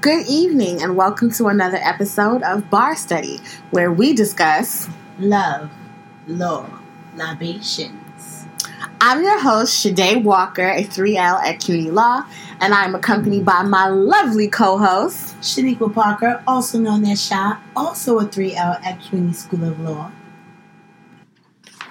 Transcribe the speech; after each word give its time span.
Good 0.00 0.28
evening, 0.28 0.80
and 0.80 0.96
welcome 0.96 1.32
to 1.32 1.48
another 1.48 1.78
episode 1.78 2.44
of 2.44 2.70
Bar 2.70 2.94
Study, 2.94 3.40
where 3.70 3.90
we 3.90 4.14
discuss 4.14 4.88
love, 5.18 5.72
law, 6.28 6.70
libations. 7.16 8.46
I'm 9.00 9.24
your 9.24 9.40
host, 9.40 9.74
Sade 9.74 10.24
Walker, 10.24 10.70
a 10.70 10.84
3L 10.84 11.42
at 11.42 11.58
CUNY 11.58 11.90
Law, 11.90 12.24
and 12.60 12.74
I'm 12.74 12.94
accompanied 12.94 13.44
by 13.44 13.62
my 13.62 13.88
lovely 13.88 14.46
co 14.46 14.78
host, 14.78 15.36
Shaniqua 15.40 15.92
Parker, 15.92 16.44
also 16.46 16.78
known 16.78 17.04
as 17.04 17.20
Sha, 17.20 17.58
also 17.74 18.20
a 18.20 18.24
3L 18.24 18.80
at 18.86 19.00
CUNY 19.00 19.32
School 19.32 19.64
of 19.64 19.80
Law. 19.80 20.12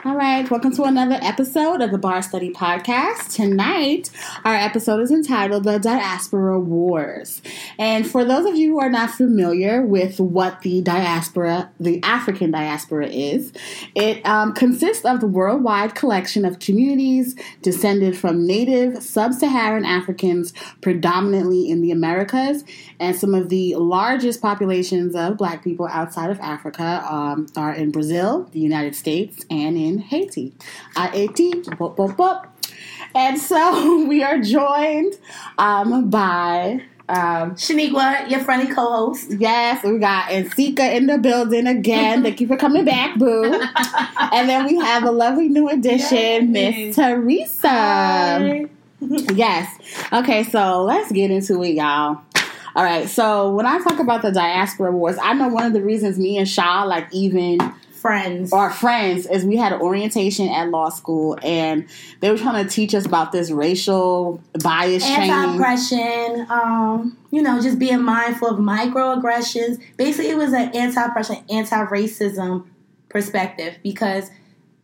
All 0.07 0.15
right, 0.15 0.49
welcome 0.49 0.73
to 0.77 0.83
another 0.83 1.19
episode 1.21 1.81
of 1.81 1.91
the 1.91 1.97
Bar 1.97 2.21
Study 2.21 2.53
Podcast. 2.53 3.35
Tonight, 3.35 4.09
our 4.45 4.55
episode 4.55 5.01
is 5.01 5.11
entitled 5.11 5.65
The 5.65 5.79
Diaspora 5.79 6.61
Wars. 6.61 7.41
And 7.77 8.09
for 8.09 8.23
those 8.23 8.45
of 8.45 8.55
you 8.55 8.71
who 8.71 8.79
are 8.79 8.89
not 8.89 9.11
familiar 9.11 9.81
with 9.81 10.21
what 10.21 10.61
the 10.61 10.81
diaspora, 10.81 11.69
the 11.77 12.01
African 12.03 12.51
diaspora 12.51 13.07
is, 13.07 13.51
it 13.95 14.25
um, 14.25 14.53
consists 14.53 15.03
of 15.03 15.19
the 15.19 15.27
worldwide 15.27 15.93
collection 15.93 16.45
of 16.45 16.59
communities 16.59 17.35
descended 17.61 18.17
from 18.17 18.47
native 18.47 19.03
sub 19.03 19.33
Saharan 19.33 19.83
Africans, 19.83 20.53
predominantly 20.79 21.69
in 21.69 21.81
the 21.81 21.91
Americas, 21.91 22.63
and 23.01 23.13
some 23.13 23.35
of 23.35 23.49
the 23.49 23.75
largest 23.75 24.41
populations 24.41 25.15
of 25.15 25.35
black 25.35 25.65
people 25.65 25.85
outside 25.87 26.29
of 26.29 26.39
Africa 26.39 27.05
um, 27.11 27.47
are 27.57 27.73
in 27.73 27.91
Brazil, 27.91 28.47
the 28.53 28.59
United 28.61 28.95
States, 28.95 29.45
and 29.49 29.77
in 29.77 29.96
Haiti. 29.99 30.53
IAT, 30.95 31.77
bop, 31.77 31.95
bop, 31.95 32.17
bop. 32.17 32.57
And 33.15 33.39
so 33.39 34.05
we 34.07 34.23
are 34.23 34.39
joined 34.39 35.13
um, 35.57 36.09
by 36.09 36.81
um, 37.09 37.55
Shaniqua, 37.55 38.29
your 38.29 38.41
friendly 38.41 38.73
co-host. 38.73 39.31
Yes, 39.31 39.83
we 39.83 39.97
got 39.97 40.29
Nsika 40.29 40.95
in 40.95 41.07
the 41.07 41.17
building 41.17 41.67
again. 41.67 42.23
Thank 42.23 42.41
you 42.41 42.47
for 42.47 42.57
coming 42.57 42.85
back, 42.85 43.17
boo. 43.17 43.43
and 44.31 44.49
then 44.49 44.65
we 44.65 44.77
have 44.77 45.03
a 45.03 45.11
lovely 45.11 45.47
new 45.47 45.69
addition, 45.69 46.51
Miss 46.51 46.95
Teresa. 46.95 47.69
Hi. 47.69 48.65
Yes. 48.99 49.77
Okay, 50.11 50.43
so 50.43 50.83
let's 50.83 51.11
get 51.11 51.31
into 51.31 51.63
it, 51.63 51.75
y'all. 51.75 52.21
All 52.75 52.83
right, 52.83 53.09
so 53.09 53.55
when 53.55 53.65
I 53.65 53.79
talk 53.79 53.99
about 53.99 54.21
the 54.21 54.31
diaspora 54.31 54.91
wars, 54.91 55.17
I 55.21 55.33
know 55.33 55.47
one 55.47 55.65
of 55.65 55.73
the 55.73 55.81
reasons 55.81 56.19
me 56.19 56.37
and 56.37 56.47
Sha 56.47 56.83
like 56.83 57.07
even 57.11 57.57
Friends. 58.07 58.53
our 58.53 58.69
friends 58.71 59.25
is 59.25 59.43
we 59.43 59.57
had 59.57 59.73
an 59.73 59.81
orientation 59.81 60.47
at 60.47 60.69
law 60.69 60.89
school 60.89 61.37
and 61.43 61.87
they 62.21 62.31
were 62.31 62.37
trying 62.37 62.63
to 62.65 62.69
teach 62.69 62.95
us 62.95 63.05
about 63.05 63.31
this 63.33 63.51
racial 63.51 64.41
bias. 64.63 65.03
Anti-oppression, 65.03 66.47
um, 66.49 67.17
you 67.31 67.41
know, 67.41 67.61
just 67.61 67.77
being 67.79 68.01
mindful 68.01 68.47
of 68.47 68.57
microaggressions. 68.59 69.81
Basically, 69.97 70.29
it 70.29 70.37
was 70.37 70.53
an 70.53 70.71
anti-oppression, 70.73 71.37
anti-racism 71.49 72.65
perspective 73.09 73.75
because 73.83 74.29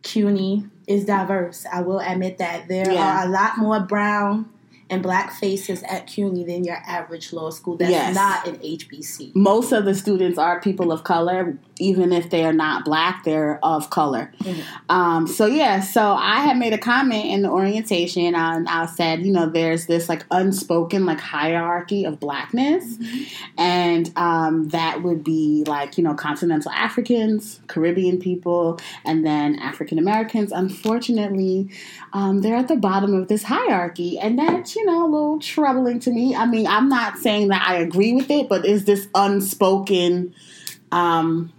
CUNY 0.02 0.66
is 0.86 1.04
diverse. 1.06 1.66
I 1.72 1.80
will 1.80 2.00
admit 2.00 2.38
that 2.38 2.68
there 2.68 2.90
Yeah. 2.90 3.22
are 3.22 3.26
a 3.26 3.30
lot 3.30 3.56
more 3.58 3.80
brown 3.80 4.50
and 4.90 5.02
black 5.02 5.32
faces 5.32 5.82
at 5.84 6.06
CUNY 6.06 6.44
than 6.44 6.62
your 6.64 6.76
average 6.86 7.32
law 7.32 7.50
school. 7.50 7.76
That's 7.76 7.90
Yes. 7.90 8.14
not 8.14 8.46
an 8.46 8.56
HBC. 8.62 9.32
Most 9.34 9.72
of 9.72 9.84
the 9.86 9.94
students 9.94 10.38
are 10.38 10.60
people 10.60 10.92
of 10.92 11.04
color, 11.04 11.58
even 11.78 12.12
if 12.12 12.30
they 12.30 12.44
are 12.44 12.52
not 12.52 12.84
black, 12.84 13.24
they're 13.24 13.58
of 13.64 13.90
color. 13.90 14.30
Um, 14.90 15.26
so 15.26 15.46
yeah, 15.46 15.80
so 15.80 16.12
I 16.12 16.40
had 16.40 16.58
made 16.58 16.72
a 16.74 16.78
comment 16.78 17.24
in 17.26 17.42
the 17.42 17.48
orientation. 17.50 18.34
and 18.34 18.68
I 18.68 18.86
said, 18.86 19.24
you 19.24 19.32
know, 19.32 19.48
there's 19.48 19.86
this 19.86 20.08
like 20.08 20.24
unspoken 20.30 21.06
like 21.06 21.18
hierarchy 21.20 22.04
of 22.04 22.20
blackness, 22.20 22.96
and 23.56 24.12
um, 24.16 24.68
that 24.68 25.02
would 25.02 25.24
be 25.24 25.64
like 25.66 25.96
you 25.96 26.04
know 26.04 26.14
continental 26.14 26.70
Africans, 26.70 27.60
Caribbean 27.68 28.18
people, 28.18 28.78
and 29.04 29.24
then 29.26 29.58
African 29.58 29.98
Americans. 29.98 30.52
Unfortunately, 30.52 31.70
um, 32.12 32.42
they're 32.42 32.56
at 32.56 32.68
the 32.68 32.76
bottom 32.76 33.14
of 33.14 33.28
this 33.28 33.44
hierarchy, 33.44 34.18
and 34.18 34.38
that's 34.74 34.76
you 34.76 34.84
know 34.86 35.06
a 35.06 35.10
little 35.10 35.38
troubling 35.38 36.00
to 36.00 36.10
me. 36.10 36.34
I 36.34 36.46
mean, 36.46 36.66
I'm 36.66 36.88
not 36.88 37.18
saying 37.18 37.48
that 37.48 37.62
I 37.66 37.76
agree 37.76 38.12
with 38.12 38.30
it, 38.30 38.48
but 38.48 38.64
is 38.64 38.84
this 38.84 39.06
unspoken? 39.14 40.34
Um, 40.92 41.52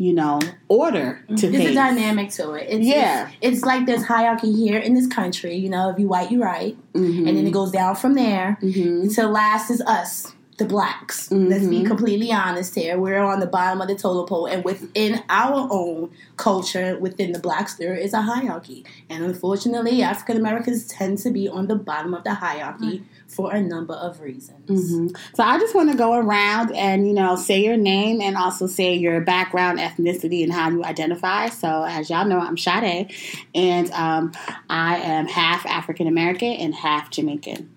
you 0.00 0.12
know, 0.12 0.38
order 0.68 1.20
to 1.26 1.34
There's 1.50 1.56
things. 1.64 1.70
a 1.70 1.74
dynamic 1.74 2.30
to 2.30 2.52
it. 2.52 2.68
It's, 2.70 2.86
Yeah. 2.86 3.26
It's, 3.42 3.56
it's 3.56 3.64
like 3.66 3.84
there's 3.84 4.04
hierarchy 4.04 4.52
here 4.52 4.78
in 4.78 4.94
this 4.94 5.08
country. 5.08 5.56
You 5.56 5.68
know, 5.68 5.90
if 5.90 5.98
you 5.98 6.06
white, 6.06 6.30
you 6.30 6.40
right. 6.40 6.76
Mhm. 6.94 7.26
And 7.28 7.36
then 7.36 7.44
it 7.48 7.50
goes 7.50 7.72
down 7.72 7.96
from 7.96 8.14
there. 8.14 8.58
Mhm. 8.62 9.02
Until 9.02 9.30
last 9.30 9.70
is 9.70 9.80
us, 9.82 10.32
the 10.58 10.64
blacks. 10.64 11.30
Let's 11.30 11.66
be 11.66 11.80
Mhm. 11.82 11.86
completely 11.86 12.32
honest 12.32 12.74
here. 12.74 12.98
We're 12.98 13.20
on 13.20 13.38
the 13.40 13.46
bottom 13.46 13.80
of 13.80 13.86
the 13.88 13.94
totem 13.94 14.26
pole. 14.26 14.46
And 14.46 14.64
within 14.64 15.22
our 15.30 15.68
own 15.70 16.10
culture, 16.36 16.98
within 17.00 17.30
the 17.32 17.38
blacks, 17.38 17.74
there 17.74 17.94
is 17.94 18.12
a 18.12 18.22
hierarchy. 18.22 18.84
And 19.08 19.24
unfortunately, 19.24 20.02
African 20.02 20.36
Americans 20.36 20.86
tend 20.86 21.18
to 21.18 21.30
be 21.30 21.48
on 21.48 21.68
the 21.68 21.76
bottom 21.76 22.12
of 22.12 22.24
the 22.24 22.34
hierarchy 22.34 23.04
for 23.28 23.52
a 23.52 23.62
number 23.62 23.94
of 23.94 24.20
reasons. 24.20 24.68
Mhm. 24.68 25.16
So 25.34 25.44
I 25.44 25.58
just 25.58 25.74
want 25.76 25.90
to 25.92 25.96
go 25.96 26.14
around 26.14 26.74
and 26.74 27.06
you 27.06 27.14
know 27.14 27.36
say 27.36 27.62
your 27.62 27.76
name 27.76 28.20
and 28.20 28.36
also 28.36 28.66
say 28.66 28.94
your 28.96 29.20
background, 29.20 29.78
ethnicity, 29.78 30.42
and 30.42 30.52
how 30.52 30.70
you 30.70 30.82
identify. 30.84 31.48
So 31.50 31.84
as 31.88 32.10
y'all 32.10 32.26
know, 32.26 32.40
I'm 32.40 32.56
Sade, 32.58 33.12
and 33.54 33.90
um, 33.92 34.32
I 34.68 34.96
am 34.96 35.26
half 35.28 35.64
African 35.66 36.08
American 36.08 36.48
and 36.52 36.74
half 36.74 37.10
Jamaican. 37.10 37.70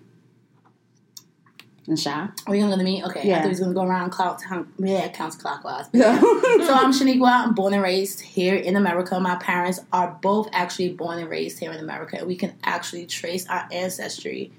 And 1.88 1.98
Sha. 1.98 2.28
Are 2.46 2.54
you 2.54 2.62
going 2.62 2.70
to 2.70 2.76
go 2.76 2.78
to 2.78 2.84
me? 2.84 3.04
Okay. 3.04 3.28
Yeah. 3.28 3.34
I 3.34 3.38
thought 3.38 3.44
he 3.44 3.48
was 3.50 3.60
going 3.60 3.72
to 3.72 3.74
go 3.74 3.84
around 3.84 4.10
clock, 4.10 4.40
yeah, 4.78 5.08
counts 5.08 5.36
clockwise. 5.36 5.86
Yeah. 5.92 6.20
so 6.20 6.74
I'm 6.74 6.92
Shaniqua. 6.92 7.46
I'm 7.46 7.54
born 7.54 7.74
and 7.74 7.82
raised 7.82 8.20
here 8.20 8.54
in 8.54 8.76
America. 8.76 9.18
My 9.18 9.36
parents 9.36 9.80
are 9.92 10.16
both 10.22 10.48
actually 10.52 10.92
born 10.92 11.18
and 11.18 11.28
raised 11.28 11.58
here 11.58 11.72
in 11.72 11.80
America. 11.80 12.24
We 12.24 12.36
can 12.36 12.54
actually 12.62 13.06
trace 13.06 13.48
our 13.48 13.66
ancestry 13.72 14.52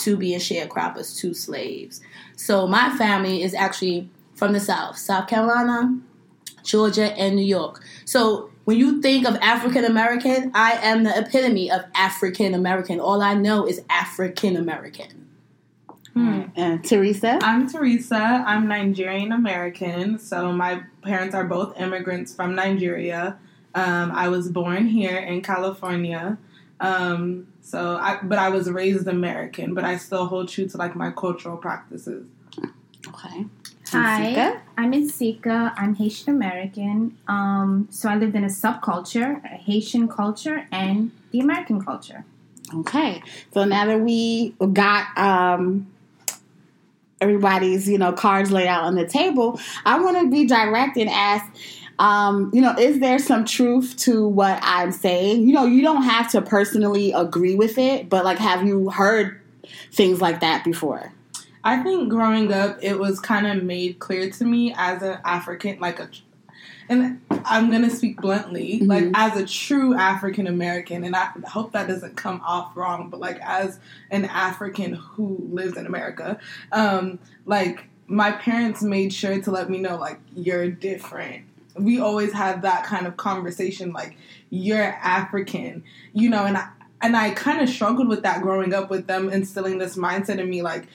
to 0.00 0.16
being 0.16 0.38
sharecroppers, 0.38 1.18
to 1.20 1.34
slaves. 1.34 2.00
So 2.36 2.66
my 2.66 2.96
family 2.96 3.42
is 3.42 3.54
actually 3.54 4.08
from 4.34 4.52
the 4.52 4.60
South, 4.60 4.98
South 4.98 5.28
Carolina, 5.28 5.98
Georgia, 6.62 7.12
and 7.18 7.36
New 7.36 7.44
York. 7.44 7.82
So 8.04 8.50
when 8.64 8.78
you 8.78 9.00
think 9.00 9.26
of 9.26 9.36
African 9.36 9.84
American, 9.84 10.50
I 10.54 10.72
am 10.72 11.04
the 11.04 11.18
epitome 11.18 11.70
of 11.70 11.84
African 11.94 12.54
American. 12.54 12.98
All 12.98 13.22
I 13.22 13.34
know 13.34 13.66
is 13.66 13.82
African 13.88 14.56
American. 14.56 15.26
And 16.16 16.82
Teresa. 16.82 17.38
I'm 17.42 17.68
Teresa. 17.68 18.16
I'm 18.16 18.66
Nigerian 18.66 19.30
American. 19.32 20.18
So 20.18 20.52
my 20.52 20.80
parents 21.02 21.34
are 21.34 21.44
both 21.44 21.78
immigrants 21.78 22.34
from 22.34 22.54
Nigeria. 22.54 23.38
Um, 23.74 24.10
I 24.12 24.28
was 24.28 24.48
born 24.48 24.86
here 24.86 25.18
in 25.18 25.42
California. 25.42 26.38
Um, 26.80 27.48
so, 27.60 27.96
I, 27.96 28.20
but 28.22 28.38
I 28.38 28.48
was 28.48 28.70
raised 28.70 29.06
American, 29.06 29.74
but 29.74 29.84
I 29.84 29.98
still 29.98 30.26
hold 30.26 30.48
true 30.48 30.66
to 30.66 30.76
like 30.78 30.96
my 30.96 31.10
cultural 31.10 31.58
practices. 31.58 32.26
Okay. 33.08 33.44
Hi, 33.88 34.32
Nsika? 34.34 34.60
I'm 34.78 34.92
Nsika. 34.92 35.74
I'm 35.76 35.94
Haitian 35.94 36.34
American. 36.34 37.18
Um, 37.28 37.88
so 37.90 38.08
I 38.08 38.16
lived 38.16 38.34
in 38.34 38.44
a 38.44 38.48
subculture, 38.48 39.44
a 39.44 39.56
Haitian 39.56 40.08
culture, 40.08 40.66
and 40.72 41.12
the 41.30 41.40
American 41.40 41.84
culture. 41.84 42.24
Okay. 42.74 43.22
So 43.52 43.64
now 43.64 43.84
that 43.84 44.00
we 44.00 44.54
got 44.72 45.16
um 45.16 45.86
everybody's, 47.20 47.88
you 47.88 47.98
know, 47.98 48.12
cards 48.12 48.50
laid 48.50 48.66
out 48.66 48.84
on 48.84 48.94
the 48.94 49.06
table, 49.06 49.60
I 49.84 49.98
want 50.00 50.18
to 50.18 50.30
be 50.30 50.46
direct 50.46 50.96
and 50.96 51.08
ask 51.08 51.44
um, 51.98 52.50
you 52.52 52.60
know, 52.60 52.74
is 52.78 53.00
there 53.00 53.18
some 53.18 53.44
truth 53.44 53.96
to 54.00 54.28
what 54.28 54.58
I'm 54.62 54.92
saying? 54.92 55.46
You 55.46 55.54
know, 55.54 55.64
you 55.64 55.82
don't 55.82 56.02
have 56.02 56.30
to 56.32 56.42
personally 56.42 57.12
agree 57.12 57.54
with 57.54 57.78
it, 57.78 58.08
but 58.08 58.24
like 58.24 58.38
have 58.38 58.66
you 58.66 58.90
heard 58.90 59.40
things 59.92 60.20
like 60.20 60.40
that 60.40 60.64
before? 60.64 61.12
I 61.64 61.82
think 61.82 62.10
growing 62.10 62.52
up, 62.52 62.78
it 62.80 62.98
was 62.98 63.18
kind 63.18 63.46
of 63.46 63.64
made 63.64 63.98
clear 63.98 64.30
to 64.30 64.44
me 64.44 64.74
as 64.76 65.02
an 65.02 65.18
African, 65.24 65.80
like 65.80 65.98
a, 65.98 66.08
and 66.88 67.20
I'm 67.44 67.70
gonna 67.70 67.90
speak 67.90 68.20
bluntly, 68.20 68.80
Mhm. 68.82 68.88
like 68.88 69.04
as 69.14 69.36
a 69.36 69.46
true 69.46 69.94
African 69.94 70.46
American, 70.46 71.04
and 71.04 71.14
I 71.14 71.28
hope 71.46 71.72
that 71.72 71.88
doesn't 71.88 72.16
come 72.16 72.40
off 72.46 72.76
wrong, 72.76 73.08
but 73.10 73.20
like 73.20 73.38
as 73.42 73.78
an 74.10 74.24
African 74.26 74.94
who 74.94 75.38
lives 75.50 75.76
in 75.76 75.86
America, 75.86 76.38
um, 76.72 77.18
like 77.44 77.88
my 78.08 78.30
parents 78.32 78.82
made 78.82 79.12
sure 79.12 79.40
to 79.40 79.50
let 79.50 79.68
me 79.68 79.78
know, 79.78 79.96
like 79.96 80.20
you're 80.34 80.68
different. 80.70 81.42
We 81.78 82.00
always 82.00 82.32
had 82.32 82.62
that 82.62 82.84
kind 82.84 83.06
of 83.06 83.16
conversation, 83.16 83.92
like 83.92 84.16
you're 84.50 84.82
African, 85.02 85.82
you 86.12 86.30
know, 86.30 86.44
and 86.44 86.56
I, 86.56 86.68
and 87.02 87.16
I 87.16 87.30
kind 87.30 87.60
of 87.60 87.68
struggled 87.68 88.08
with 88.08 88.22
that 88.22 88.40
growing 88.42 88.72
up 88.72 88.88
with 88.90 89.06
them 89.06 89.28
instilling 89.28 89.78
this 89.78 89.96
mindset 89.96 90.38
in 90.38 90.48
me, 90.48 90.62
like 90.62 90.86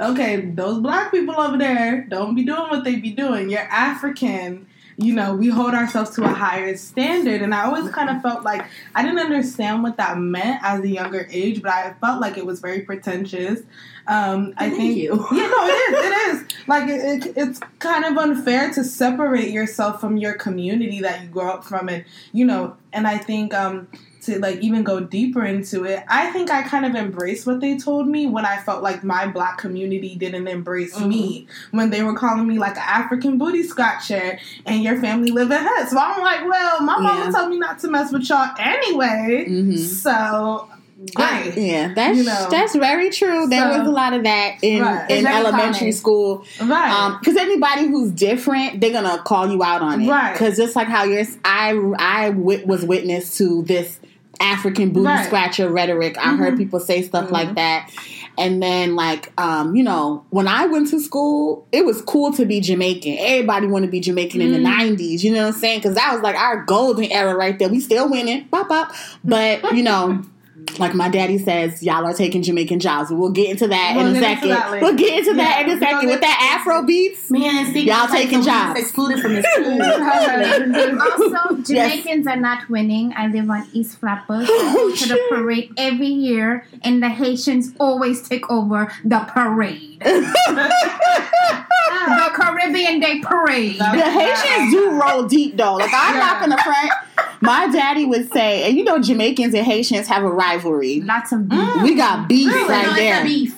okay, 0.00 0.40
those 0.40 0.80
black 0.80 1.10
people 1.10 1.38
over 1.38 1.58
there 1.58 2.06
don't 2.08 2.34
be 2.34 2.42
doing 2.42 2.70
what 2.70 2.84
they 2.84 2.96
be 2.96 3.10
doing. 3.10 3.50
You're 3.50 3.60
African. 3.60 4.66
You 5.02 5.14
know, 5.14 5.34
we 5.34 5.48
hold 5.48 5.72
ourselves 5.72 6.10
to 6.16 6.24
a 6.24 6.28
higher 6.28 6.76
standard. 6.76 7.40
And 7.40 7.54
I 7.54 7.64
always 7.64 7.90
kind 7.90 8.10
of 8.10 8.20
felt 8.20 8.44
like 8.44 8.66
I 8.94 9.02
didn't 9.02 9.18
understand 9.18 9.82
what 9.82 9.96
that 9.96 10.18
meant 10.18 10.60
as 10.62 10.82
a 10.82 10.88
younger 10.88 11.26
age, 11.30 11.62
but 11.62 11.70
I 11.72 11.94
felt 12.00 12.20
like 12.20 12.36
it 12.36 12.44
was 12.44 12.60
very 12.60 12.82
pretentious. 12.82 13.60
Um, 14.06 14.52
I 14.58 14.68
Thank 14.68 14.76
think 14.76 14.96
you. 14.98 15.26
Yeah, 15.32 15.46
no, 15.46 15.66
it 15.66 15.70
is. 15.70 16.04
It 16.04 16.12
is. 16.12 16.58
like 16.66 16.88
it, 16.88 17.26
it, 17.26 17.32
it's 17.36 17.60
kind 17.78 18.04
of 18.04 18.18
unfair 18.18 18.72
to 18.74 18.84
separate 18.84 19.50
yourself 19.50 20.00
from 20.00 20.18
your 20.18 20.34
community 20.34 21.00
that 21.00 21.22
you 21.22 21.28
grow 21.28 21.50
up 21.50 21.64
from, 21.64 21.88
and 21.88 22.04
you 22.32 22.44
know, 22.44 22.76
and 22.92 23.06
I 23.06 23.18
think 23.18 23.54
um 23.54 23.88
to 24.22 24.38
like 24.38 24.58
even 24.60 24.82
go 24.82 25.00
deeper 25.00 25.44
into 25.44 25.84
it, 25.84 26.02
I 26.08 26.30
think 26.32 26.50
I 26.50 26.62
kind 26.62 26.84
of 26.84 26.94
embraced 26.94 27.46
what 27.46 27.60
they 27.60 27.78
told 27.78 28.06
me 28.08 28.26
when 28.26 28.44
I 28.44 28.58
felt 28.58 28.82
like 28.82 29.02
my 29.04 29.26
black 29.26 29.58
community 29.58 30.14
didn't 30.16 30.46
embrace 30.48 30.94
Mm-hmm. 30.94 31.08
me 31.08 31.46
when 31.70 31.90
they 31.90 32.02
were 32.02 32.14
calling 32.14 32.46
me 32.46 32.58
like 32.58 32.76
an 32.76 32.82
African 32.86 33.38
booty 33.38 33.62
scratcher 33.62 34.38
and 34.66 34.82
your 34.82 35.00
family 35.00 35.30
live 35.30 35.50
in 35.50 35.58
hood. 35.60 35.88
So 35.88 35.98
I'm 35.98 36.20
like, 36.22 36.44
well, 36.48 36.80
my 36.82 36.98
mama 36.98 37.24
Yeah. 37.26 37.30
told 37.38 37.50
me 37.50 37.58
not 37.58 37.78
to 37.80 37.88
mess 37.88 38.12
with 38.12 38.28
y'all 38.28 38.48
anyway. 38.58 39.46
Mhm. 39.48 39.78
So 39.78 40.68
Right. 41.18 41.56
yeah, 41.56 41.94
that's 41.94 42.18
You 42.18 42.24
know. 42.24 42.48
that's 42.50 42.74
very 42.76 43.08
true. 43.08 43.46
There 43.46 43.72
So- 43.72 43.78
was 43.78 43.88
a 43.88 43.90
lot 43.90 44.12
of 44.12 44.24
that 44.24 44.56
in 44.60 44.82
Right. 44.82 45.10
in 45.10 45.26
elementary 45.26 45.78
common. 45.78 45.92
school. 45.94 46.44
Right. 46.62 47.16
because 47.20 47.36
anybody 47.36 47.86
who's 47.86 48.10
different, 48.10 48.80
they're 48.82 48.92
gonna 48.92 49.18
call 49.24 49.50
you 49.50 49.62
out 49.62 49.80
on 49.80 50.02
it. 50.02 50.08
Right. 50.10 50.32
Because 50.34 50.58
just 50.58 50.76
like 50.76 50.88
how 50.88 51.04
yours, 51.04 51.38
I 51.44 51.70
I 51.98 52.28
was 52.30 52.84
witness 52.84 53.38
to 53.38 53.62
this 53.66 53.98
African 54.40 54.90
booty 54.90 55.06
Right. 55.06 55.26
scratcher 55.26 55.68
rhetoric. 55.70 56.16
I 56.18 56.34
heard 56.34 56.54
Mhm. 56.54 56.58
people 56.58 56.80
say 56.80 57.02
stuff 57.02 57.28
Mhm. 57.28 57.32
like 57.32 57.54
that. 57.56 57.90
And 58.38 58.62
then, 58.62 58.96
like, 58.96 59.30
um, 59.38 59.76
you 59.76 59.82
know, 59.82 60.22
when 60.30 60.48
I 60.48 60.64
went 60.66 60.88
to 60.90 61.00
school, 61.00 61.66
it 61.72 61.84
was 61.84 62.00
cool 62.02 62.32
to 62.32 62.46
be 62.46 62.60
Jamaican. 62.60 63.16
Everybody 63.18 63.66
wanted 63.66 63.86
to 63.86 63.92
be 63.92 64.00
Jamaican 64.00 64.40
in 64.40 64.52
the 64.52 64.58
Mm. 64.58 64.62
90s, 64.62 65.22
you 65.22 65.32
know 65.32 65.42
what 65.46 65.54
I'm 65.54 65.60
saying? 65.60 65.80
Because 65.80 65.94
that 65.96 66.12
was 66.14 66.22
like 66.22 66.36
our 66.36 66.64
golden 66.64 67.04
era 67.12 67.34
right 67.36 67.58
there. 67.58 67.68
We 67.68 67.80
still 67.80 68.08
winning, 68.08 68.44
pop, 68.50 68.68
pop. 68.68 68.92
But, 69.24 69.76
you 69.76 69.82
know, 69.82 70.20
like 70.78 70.94
my 70.94 71.08
daddy 71.08 71.38
says, 71.38 71.82
y'all 71.82 72.06
are 72.06 72.14
taking 72.14 72.42
Jamaican 72.42 72.80
jobs. 72.80 73.10
We'll 73.10 73.30
get 73.32 73.50
into 73.50 73.66
that 73.68 73.94
We'll 73.96 74.06
in 74.06 74.16
a 74.16 74.20
second. 74.20 74.48
that 74.50 74.80
we'll 74.80 74.94
get 74.96 75.18
into 75.18 75.34
that 75.34 75.66
Yeah, 75.66 75.72
in 75.72 75.76
a 75.76 75.80
second 75.80 76.08
with 76.08 76.20
that 76.20 76.56
Afro 76.58 76.82
beats. 76.84 77.30
Man, 77.30 77.64
and 77.66 77.74
see, 77.74 77.86
Y'all 77.86 78.04
it's 78.04 78.12
like 78.12 78.22
taking 78.22 78.42
someone 78.42 78.66
jobs. 78.74 78.80
excluded 78.80 79.20
from 79.20 79.34
the 79.34 79.42
school. 81.20 81.28
Also, 81.28 81.62
Jamaicans 81.74 82.26
are 82.26 82.36
not 82.36 82.68
winning. 82.70 83.12
I 83.16 83.26
live 83.28 83.50
on 83.50 83.68
East 83.72 83.98
Flatbush. 83.98 84.48
I 84.48 84.50
Oh, 84.50 84.90
go 84.90 84.96
to 84.96 85.08
the 85.08 85.20
parade 85.28 85.72
every 85.76 86.06
year, 86.08 86.66
and 86.82 87.02
the 87.02 87.08
Haitians 87.08 87.72
always 87.78 88.26
take 88.26 88.48
over 88.50 88.92
the 89.04 89.18
parade. 89.20 90.00
the 90.04 90.74
Caribbean 92.34 93.00
Day 93.00 93.20
Parade. 93.22 93.78
The 93.78 94.10
Haitians 94.10 94.72
do 94.72 94.90
roll 94.90 95.26
deep 95.26 95.56
though. 95.56 95.74
Like 95.74 95.90
I'm 95.92 96.18
not 96.18 96.40
gonna 96.40 96.56
front. 96.62 96.90
My 97.40 97.68
daddy 97.68 98.04
would 98.04 98.32
say, 98.32 98.64
and 98.68 98.76
you 98.76 98.84
know, 98.84 98.98
Jamaicans 99.00 99.54
and 99.54 99.64
Haitians 99.64 100.06
have 100.08 100.22
a 100.22 100.30
rivalry. 100.30 101.00
Lots 101.00 101.32
of 101.32 101.48
beef. 101.48 101.58
Mm. 101.58 101.82
We 101.82 101.94
got 101.94 102.28
beef 102.28 102.48
Really? 102.52 102.68
right 102.68 102.86
no, 102.86 102.94
there. 102.94 103.14
it's 103.14 103.22
a 103.22 103.24
beef. 103.24 103.56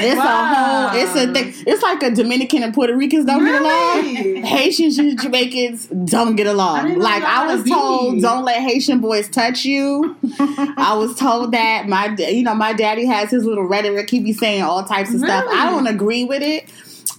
It's 0.00 0.16
Wow. 0.16 0.52
a 0.52 0.54
whole. 0.90 1.02
It's 1.02 1.16
a 1.16 1.32
thing. 1.32 1.64
It's 1.66 1.82
like 1.82 2.02
a 2.04 2.10
Dominican 2.12 2.62
and 2.62 2.72
Puerto 2.72 2.94
Ricans 2.96 3.24
don't 3.24 3.44
get 3.44 3.60
along. 3.60 4.44
Haitians 4.44 4.96
and 4.98 5.18
Jamaicans 5.20 5.86
don't 6.04 6.36
get 6.36 6.46
along. 6.46 6.86
didn't 6.86 7.00
Like 7.02 7.24
I 7.24 7.46
was 7.48 7.62
was 7.62 7.70
told, 7.70 8.12
beef. 8.14 8.22
don't 8.22 8.44
let 8.44 8.62
Haitian 8.62 9.00
boys 9.00 9.28
touch 9.28 9.64
you. 9.64 10.16
I 10.38 10.94
was 10.96 11.16
told 11.16 11.50
that 11.52 11.88
my, 11.88 12.14
you 12.18 12.44
know, 12.44 12.54
my 12.54 12.72
daddy 12.72 13.06
has 13.06 13.30
his 13.32 13.44
little 13.44 13.64
rhetoric. 13.64 14.08
He 14.10 14.20
be 14.20 14.32
saying 14.32 14.62
all 14.62 14.84
types 14.84 15.12
of 15.12 15.18
stuff. 15.20 15.44
I 15.48 15.68
don't 15.68 15.88
agree 15.88 16.24
with 16.24 16.42
it. 16.42 16.70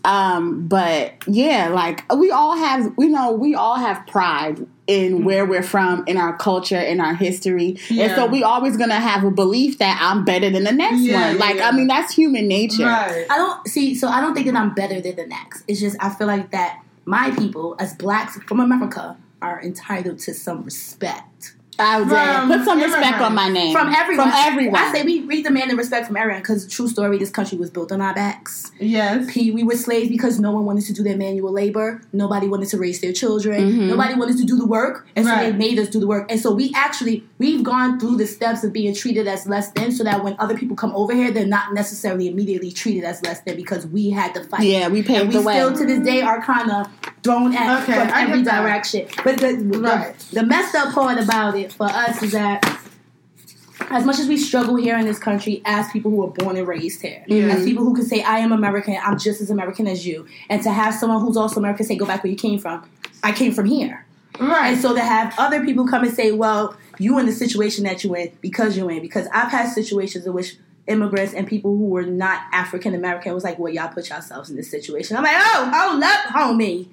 Um, 0.06 0.66
but 0.68 1.16
yeah, 1.28 1.68
like 1.68 2.10
we 2.14 2.32
all 2.32 2.56
have, 2.56 2.94
you 2.98 3.10
know 3.10 3.34
we 3.34 3.54
all 3.56 3.76
have 3.76 4.08
pride 4.08 4.66
in 4.90 5.14
mm-hmm. 5.14 5.24
where 5.24 5.46
we're 5.46 5.64
from, 5.64 6.04
in 6.08 6.18
our 6.18 6.36
culture, 6.36 6.80
in 6.80 7.00
our 7.00 7.14
history, 7.14 7.78
and 7.92 8.12
so 8.16 8.26
we 8.26 8.42
always 8.42 8.76
gonna 8.76 9.00
have 9.00 9.24
a 9.24 9.30
belief 9.30 9.78
that 9.78 10.00
I'm 10.02 10.26
better 10.26 10.50
than 10.50 10.64
the 10.64 10.72
next 10.72 11.02
Yeah, 11.02 11.30
one. 11.30 11.38
Like 11.38 11.58
yeah. 11.58 11.70
I 11.70 11.72
mean, 11.72 11.88
that's 11.88 12.12
human 12.12 12.48
nature. 12.48 12.86
Right. 12.86 13.28
I 13.30 13.38
don't 13.38 13.68
see. 13.68 13.94
So 13.94 14.08
I 14.08 14.20
don't 14.20 14.34
think 14.34 14.48
that 14.48 14.56
I'm 14.56 14.74
better 14.74 15.00
than 15.00 15.16
the 15.16 15.28
next. 15.28 15.64
It's 15.68 15.80
just 15.80 15.96
I 16.00 16.10
feel 16.10 16.26
like 16.26 16.50
that 16.52 16.84
my 17.06 17.30
people, 17.32 17.76
as 17.78 17.94
blacks 17.94 18.38
from 18.48 18.60
America, 18.60 19.16
are 19.44 19.62
entitled 19.62 20.20
to 20.20 20.34
some 20.34 20.64
respect 20.64 21.54
I 21.80 22.00
From 22.08 22.50
put 22.50 22.66
some 22.66 22.80
respect 22.82 23.22
on 23.22 23.34
my 23.36 23.50
name 23.50 23.74
from 23.74 23.94
everyone. 23.94 24.30
From 24.30 24.38
everyone. 24.38 24.76
I 24.80 24.92
say 24.92 25.04
we 25.04 25.42
demand 25.44 25.72
the 25.72 25.76
respect 25.76 26.08
from 26.08 26.18
everyone 26.18 26.42
because 26.42 26.68
true 26.68 26.88
story. 26.88 27.18
This 27.18 27.30
country 27.30 27.58
was 27.58 27.70
built 27.70 27.92
on 27.92 28.02
our 28.02 28.14
backs. 28.14 28.72
Yes. 28.80 29.32
P, 29.34 29.52
we 29.52 29.64
were 29.64 29.76
slaves 29.76 30.10
because 30.10 30.40
no 30.40 30.52
one 30.52 30.66
wanted 30.66 30.86
to 30.86 30.94
do 30.94 31.04
their 31.04 31.18
manual 31.18 31.52
labor. 31.52 32.02
Nobody 32.14 32.48
wanted 32.48 32.70
to 32.70 32.78
raise 32.78 33.00
their 33.02 33.14
children. 33.14 33.62
Mhm. 33.72 33.88
Nobody 33.90 34.16
wanted 34.16 34.38
to 34.38 34.44
do 34.44 34.58
the 34.58 34.66
work, 34.66 35.08
and 35.16 35.26
so 35.26 35.36
they 35.36 35.52
made 35.54 35.80
us 35.80 35.88
do 35.90 36.00
the 36.00 36.08
work. 36.08 36.30
And 36.32 36.40
so 36.40 36.54
we 36.54 36.72
actually 36.76 37.24
we've 37.38 37.64
gone 37.64 38.00
through 38.00 38.18
the 38.18 38.28
steps 38.28 38.64
of 38.64 38.74
being 38.74 38.94
treated 38.94 39.28
as 39.28 39.48
less 39.48 39.70
than, 39.72 39.92
so 39.92 40.04
that 40.04 40.24
when 40.24 40.36
other 40.40 40.58
people 40.58 40.76
come 40.76 40.92
over 40.96 41.14
here, 41.14 41.32
they're 41.32 41.46
not 41.46 41.74
necessarily 41.74 42.28
immediately 42.28 42.72
treated 42.72 43.04
as 43.04 43.24
less 43.24 43.40
than 43.42 43.56
because 43.56 43.88
we 43.88 44.10
had 44.10 44.34
to 44.36 44.44
fight. 44.44 44.62
yeah, 44.64 44.88
we 44.90 45.00
And 45.00 45.08
paved 45.08 45.28
we 45.30 45.34
the 45.36 45.42
way. 45.42 45.54
still 45.54 45.74
to 45.74 45.86
this 45.86 46.00
day 46.00 46.22
are 46.22 46.42
kind 46.42 46.70
of 46.72 46.88
thrown 47.24 47.54
at 47.56 47.84
Okay, 47.84 47.94
from 47.94 48.10
I 48.14 48.24
every 48.24 48.44
direction. 48.44 49.08
But 49.24 49.38
the, 49.38 49.54
the, 49.56 49.80
Right. 49.80 50.18
the 50.32 50.44
messed 50.44 50.76
up 50.76 50.94
part 50.94 51.20
about 51.20 51.56
it 51.58 51.72
for 51.74 51.88
us 51.88 52.22
is 52.24 52.32
that 52.34 52.64
as 53.92 54.06
much 54.06 54.20
as 54.20 54.28
we 54.28 54.38
struggle 54.38 54.76
here 54.76 54.98
in 54.98 55.06
this 55.06 55.20
country 55.20 55.62
as 55.66 55.90
people 55.92 56.12
who 56.12 56.24
are 56.24 56.30
born 56.32 56.58
and 56.58 56.68
raised 56.68 57.02
here, 57.02 57.24
Mhm. 57.28 57.50
as 57.54 57.64
people 57.66 57.84
who 57.84 57.96
can 57.96 58.06
say, 58.06 58.22
I 58.22 58.40
am 58.40 58.52
American, 58.52 58.98
I'm 59.04 59.18
just 59.18 59.42
as 59.42 59.50
American 59.50 59.88
as 59.88 60.06
you, 60.06 60.26
and 60.50 60.62
to 60.64 60.70
have 60.72 60.94
someone 60.94 61.22
who's 61.22 61.38
also 61.38 61.60
American 61.60 61.86
say, 61.86 61.96
go 61.96 62.06
back 62.06 62.24
where 62.24 62.32
you 62.32 62.38
came 62.38 62.60
from, 62.60 62.84
I 63.24 63.32
came 63.32 63.54
from 63.54 63.66
here. 63.66 64.06
Right. 64.40 64.74
And 64.74 64.82
so 64.82 64.94
to 64.94 65.02
have 65.02 65.34
other 65.38 65.66
people 65.66 65.88
come 65.88 66.04
and 66.04 66.14
say, 66.14 66.32
well, 66.32 66.76
you 66.98 67.18
in 67.20 67.26
the 67.26 67.32
situation 67.32 67.84
that 67.86 68.04
you're 68.04 68.16
in 68.18 68.32
because 68.42 68.78
you're 68.78 68.92
in, 68.92 69.02
because 69.02 69.28
I've 69.34 69.52
had 69.52 69.70
situations 69.70 70.26
in 70.26 70.34
which 70.34 70.58
immigrants 70.88 71.34
and 71.34 71.46
people 71.48 71.76
who 71.78 71.86
were 71.86 72.04
not 72.04 72.42
African 72.52 72.94
American 72.96 73.34
was 73.34 73.44
like, 73.44 73.60
well, 73.60 73.72
y'all 73.74 73.90
put 73.90 74.10
yourselves 74.10 74.50
in 74.50 74.56
this 74.56 74.70
situation. 74.72 75.16
I'm 75.18 75.24
like, 75.24 75.36
oh, 75.38 75.72
hold 75.74 76.04
up, 76.04 76.20
homie. 76.34 76.88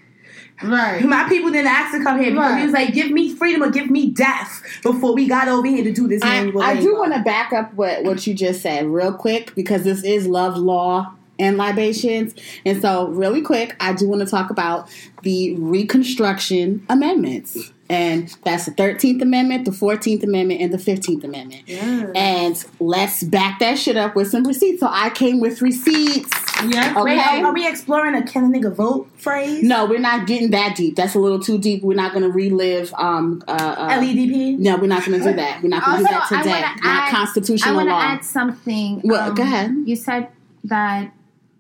Right. 0.63 1.05
My 1.05 1.29
people 1.29 1.51
didn't 1.51 1.67
ask 1.69 1.97
to 1.97 2.03
come 2.03 2.19
here 2.19 2.31
because 2.31 2.51
Right. 2.51 2.59
he 2.59 2.65
was 2.65 2.73
like, 2.75 2.95
give 2.95 3.11
me 3.11 3.35
freedom 3.35 3.63
or 3.63 3.71
give 3.71 3.91
me 3.91 4.11
death 4.11 4.63
before 4.83 5.15
we 5.15 5.27
got 5.29 5.49
over 5.49 5.67
here 5.67 5.85
to 5.85 5.93
do 5.93 6.09
this 6.09 6.23
I, 6.23 6.51
I 6.61 6.81
do 6.81 6.95
want 6.97 7.15
to 7.15 7.21
back 7.21 7.53
up 7.53 7.75
what, 7.75 8.05
what 8.05 8.27
you 8.27 8.35
just 8.35 8.63
said 8.63 8.87
real 8.87 9.13
quick 9.13 9.55
because 9.55 9.85
this 9.85 10.03
is 10.03 10.27
love, 10.27 10.57
law, 10.57 11.13
and 11.39 11.59
libations. 11.59 12.35
And 12.65 12.81
so, 12.81 13.09
really 13.09 13.43
quick, 13.43 13.77
I 13.79 13.93
do 13.93 14.09
want 14.09 14.23
to 14.23 14.27
talk 14.27 14.49
about 14.51 14.89
the 15.23 15.55
Reconstruction 15.57 16.87
Amendments. 16.89 17.73
And 17.89 18.35
that's 18.45 18.65
the 18.67 18.73
13th 18.73 19.23
Amendment, 19.23 19.65
the 19.65 19.71
14th 19.71 20.25
Amendment, 20.25 20.61
and 20.61 20.73
the 20.73 20.77
15th 20.79 21.23
Amendment. 21.23 21.63
Yes. 21.67 22.11
And 22.17 22.65
let's 22.81 23.23
back 23.23 23.61
that 23.61 23.79
shit 23.79 23.97
up 23.97 24.17
with 24.17 24.29
some 24.29 24.43
receipts. 24.45 24.81
So 24.81 24.89
I 24.91 25.11
came 25.11 25.39
with 25.41 25.63
receipts. 25.63 26.31
Yes. 26.67 26.97
Wait, 26.97 27.19
Okay. 27.19 27.41
are, 27.43 27.47
are 27.47 27.55
we 27.55 27.69
exploring 27.69 28.15
a 28.15 28.23
can 28.27 28.45
a 28.45 28.49
nigga 28.59 28.75
vote 28.75 29.09
phrase? 29.17 29.63
No, 29.63 29.85
we're 29.87 30.01
not 30.01 30.27
getting 30.27 30.51
that 30.51 30.75
deep. 30.75 30.97
That's 30.97 31.15
a 31.15 31.19
little 31.19 31.39
too 31.39 31.59
deep. 31.59 31.83
We're 31.85 31.95
not 31.97 32.13
going 32.13 32.25
to 32.25 32.31
relive. 32.31 32.93
Um, 32.95 33.43
uh, 33.47 33.53
uh, 33.53 33.91
LEDP? 34.01 34.59
no, 34.59 34.77
we're 34.77 34.87
not 34.87 35.05
going 35.05 35.21
to 35.21 35.25
do 35.31 35.37
that. 35.37 35.63
We're 35.63 35.69
not 35.69 35.85
going 35.85 35.99
to 35.99 36.05
do 36.05 36.11
that 36.11 36.29
today. 36.29 36.51
wanna 36.51 36.61
Not 36.63 36.79
add- 36.83 37.09
I 37.09 37.11
constitutional 37.11 37.77
want 37.77 37.89
to 37.89 37.95
add 37.95 38.25
something. 38.25 38.95
Um, 38.97 39.01
Well, 39.05 39.33
go 39.33 39.43
ahead. 39.43 39.75
You 39.85 39.95
said 39.97 40.29
that 40.65 41.13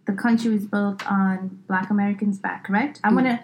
the 0.06 0.12
country 0.12 0.50
was 0.52 0.64
built 0.66 1.06
on 1.10 1.62
Black 1.68 1.90
Americans' 1.90 2.38
back, 2.38 2.64
correct? 2.64 3.00
I 3.04 3.12
want 3.12 3.26
to 3.26 3.40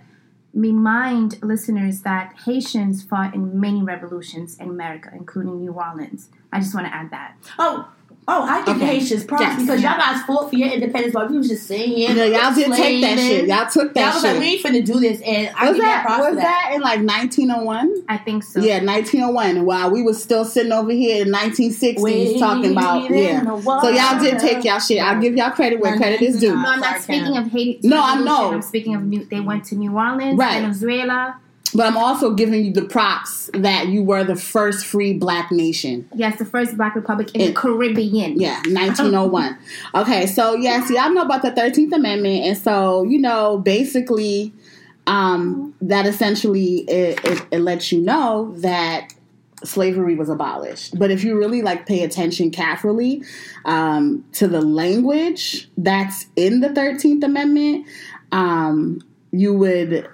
remind 0.54 1.42
listeners 1.42 2.02
that 2.02 2.34
Haitians 2.44 3.02
fought 3.02 3.34
in 3.34 3.58
many 3.58 3.82
revolutions 3.82 4.58
in 4.58 4.68
America, 4.68 5.10
including 5.14 5.60
New 5.60 5.72
Orleans. 5.72 6.28
I 6.52 6.60
just 6.60 6.74
want 6.74 6.86
to 6.86 6.94
add 6.94 7.10
that. 7.10 7.36
Oh, 7.58 7.90
oh, 8.28 8.42
I 8.42 8.64
give 8.64 8.76
Okay. 8.76 8.86
Haitians 8.98 9.24
props 9.24 9.42
Yes. 9.42 9.60
because 9.60 9.82
y'all 9.82 9.98
guys 9.98 10.22
fought 10.22 10.48
for 10.50 10.56
your 10.56 10.68
independence 10.68 11.14
while 11.14 11.28
we 11.28 11.38
was 11.38 11.48
just 11.48 11.66
sitting 11.66 11.92
here. 11.92 12.10
You 12.10 12.14
know, 12.16 12.24
y'all 12.24 12.54
didn't 12.54 12.76
take 12.76 13.00
that 13.02 13.18
shit. 13.18 13.46
Y'all 13.48 13.68
took 13.68 13.92
that 13.94 14.00
Y'all 14.00 14.08
that 14.10 14.14
was 14.14 14.22
shit. 14.22 14.30
like, 14.32 14.40
we 14.40 14.46
ain't 14.46 14.62
finna 14.62 14.84
do 14.84 15.00
this, 15.00 15.20
and 15.22 15.50
I 15.56 15.68
was 15.70 15.76
give 15.76 15.84
y'all 15.84 15.92
that 15.94 16.06
props 16.06 16.20
was 16.20 16.28
for 16.30 16.34
that. 16.36 16.70
in 16.74 16.80
like 16.80 17.00
1901? 17.02 18.04
I 18.08 18.18
think 18.18 18.42
so. 18.44 18.60
Yeah, 18.60 18.82
1901. 18.84 19.64
While 19.64 19.90
we 19.90 20.02
was 20.02 20.22
still 20.22 20.44
sitting 20.44 20.72
over 20.72 20.90
here 20.92 21.22
in 21.26 21.32
1960s 21.32 22.00
Waiting 22.00 22.38
talking 22.38 22.72
about 22.72 23.10
yeah. 23.10 23.42
So 23.44 23.88
y'all 23.88 24.18
did 24.20 24.34
water. 24.34 24.38
take 24.38 24.64
y'all 24.64 24.78
shit. 24.78 25.02
I'll 25.02 25.20
give 25.20 25.34
y'all 25.36 25.50
credit 25.50 25.80
where 25.80 25.96
credit 25.96 26.22
is 26.22 26.38
due. 26.40 26.54
No, 26.54 26.62
I'm 26.70 26.80
not 26.80 27.00
speaking 27.00 27.36
of 27.36 27.46
Haiti. 27.50 27.86
No, 27.88 27.96
I 28.00 28.10
revolution. 28.16 28.24
know. 28.24 28.52
I'm 28.52 28.62
speaking 28.62 28.94
of 28.94 29.02
New. 29.04 29.24
They 29.24 29.40
went 29.40 29.64
to 29.66 29.74
New 29.74 29.96
Orleans, 29.98 30.36
Right. 30.38 30.60
Venezuela. 30.60 31.36
But 31.74 31.86
I'm 31.86 31.96
also 31.96 32.34
giving 32.34 32.64
you 32.64 32.72
the 32.72 32.84
props 32.84 33.50
that 33.54 33.88
you 33.88 34.02
were 34.02 34.24
the 34.24 34.36
first 34.36 34.84
free 34.84 35.14
black 35.14 35.50
nation. 35.50 36.08
Yes, 36.14 36.38
the 36.38 36.44
first 36.44 36.76
Black 36.76 36.94
Republic 36.94 37.30
in 37.34 37.46
the 37.46 37.52
Caribbean. 37.54 38.38
Yeah, 38.38 38.56
1901. 38.66 39.58
okay, 39.94 40.26
so 40.26 40.54
yes, 40.54 40.90
y'all 40.90 41.12
know 41.12 41.22
about 41.22 41.42
the 41.42 41.50
13th 41.50 41.92
Amendment, 41.92 42.44
and 42.44 42.58
so 42.58 43.04
you 43.04 43.18
know 43.18 43.58
basically 43.58 44.52
um, 45.06 45.74
that 45.80 46.06
essentially 46.06 46.78
it, 46.88 47.24
it, 47.24 47.46
it 47.50 47.58
lets 47.60 47.90
you 47.90 48.00
know 48.00 48.54
that 48.58 49.12
slavery 49.64 50.14
was 50.14 50.28
abolished. 50.28 50.98
But 50.98 51.10
if 51.10 51.24
you 51.24 51.38
really 51.38 51.62
like 51.62 51.86
pay 51.86 52.02
attention 52.02 52.50
carefully 52.50 53.22
um, 53.64 54.24
to 54.32 54.48
the 54.48 54.60
language 54.60 55.68
that's 55.76 56.26
in 56.36 56.60
the 56.60 56.68
13th 56.68 57.24
Amendment, 57.24 57.86
um, 58.32 59.00
you 59.30 59.54
would 59.54 60.08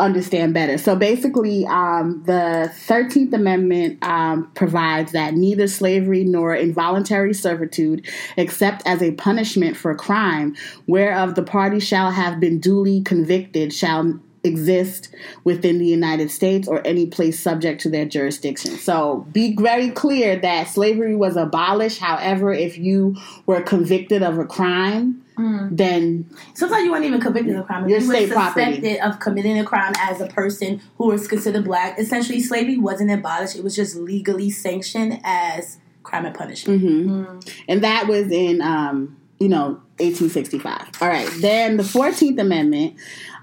understand 0.00 0.52
better. 0.54 0.78
So 0.78 0.96
basically, 0.96 1.64
um, 1.66 2.22
the 2.26 2.70
Thirteenth 2.74 3.32
Amendment 3.32 4.02
um, 4.02 4.50
provides 4.54 5.12
that 5.12 5.34
neither 5.34 5.68
slavery 5.68 6.24
nor 6.24 6.54
involuntary 6.54 7.34
servitude, 7.34 8.06
except 8.36 8.82
as 8.86 9.02
a 9.02 9.12
punishment 9.12 9.76
for 9.76 9.94
crime, 9.94 10.56
whereof 10.86 11.34
the 11.34 11.42
party 11.42 11.80
shall 11.80 12.10
have 12.10 12.40
been 12.40 12.58
duly 12.58 13.02
convicted, 13.02 13.72
shall 13.72 14.20
exist 14.44 15.08
within 15.44 15.78
the 15.78 15.86
United 15.86 16.30
States 16.30 16.66
or 16.66 16.84
any 16.86 17.06
place 17.06 17.38
subject 17.40 17.80
to 17.82 17.88
their 17.88 18.04
jurisdiction. 18.04 18.76
So 18.76 19.26
be 19.32 19.54
very 19.56 19.90
clear 19.90 20.36
that 20.36 20.68
slavery 20.68 21.14
was 21.14 21.36
abolished. 21.36 21.98
However, 21.98 22.52
if 22.52 22.76
you 22.76 23.16
were 23.46 23.62
convicted 23.62 24.22
of 24.22 24.38
a 24.38 24.44
crime, 24.44 25.22
then 25.70 26.28
Sometimes 26.54 26.84
you 26.84 26.92
weren't 26.92 27.04
even 27.04 27.20
convicted 27.20 27.54
of 27.56 27.62
a 27.62 27.64
crime. 27.64 27.84
If 27.84 27.90
Your 27.90 28.00
you 28.00 28.08
were 28.08 28.14
state 28.14 28.30
property. 28.30 28.64
suspected 28.74 29.00
of 29.00 29.20
committing 29.20 29.58
a 29.58 29.64
crime 29.64 29.92
as 29.98 30.20
a 30.20 30.26
person 30.26 30.80
who 30.98 31.08
was 31.08 31.26
considered 31.26 31.64
black. 31.64 31.98
Essentially, 31.98 32.40
slavery 32.40 32.78
wasn't 32.78 33.10
abolished. 33.10 33.56
It 33.56 33.64
was 33.64 33.74
just 33.74 33.96
legally 33.96 34.50
sanctioned 34.50 35.20
as 35.24 35.78
crime 36.02 36.26
and 36.26 36.34
punishment. 36.34 36.82
Mm-hmm. 36.82 37.38
and 37.68 37.84
that 37.84 38.06
was 38.08 38.30
in 38.30 38.60
um, 38.60 39.16
you 39.38 39.48
know 39.48 39.80
1865. 39.98 40.88
All 41.00 41.08
right, 41.08 41.28
then 41.40 41.76
the 41.76 41.82
14th 41.82 42.38
Amendment, 42.40 42.96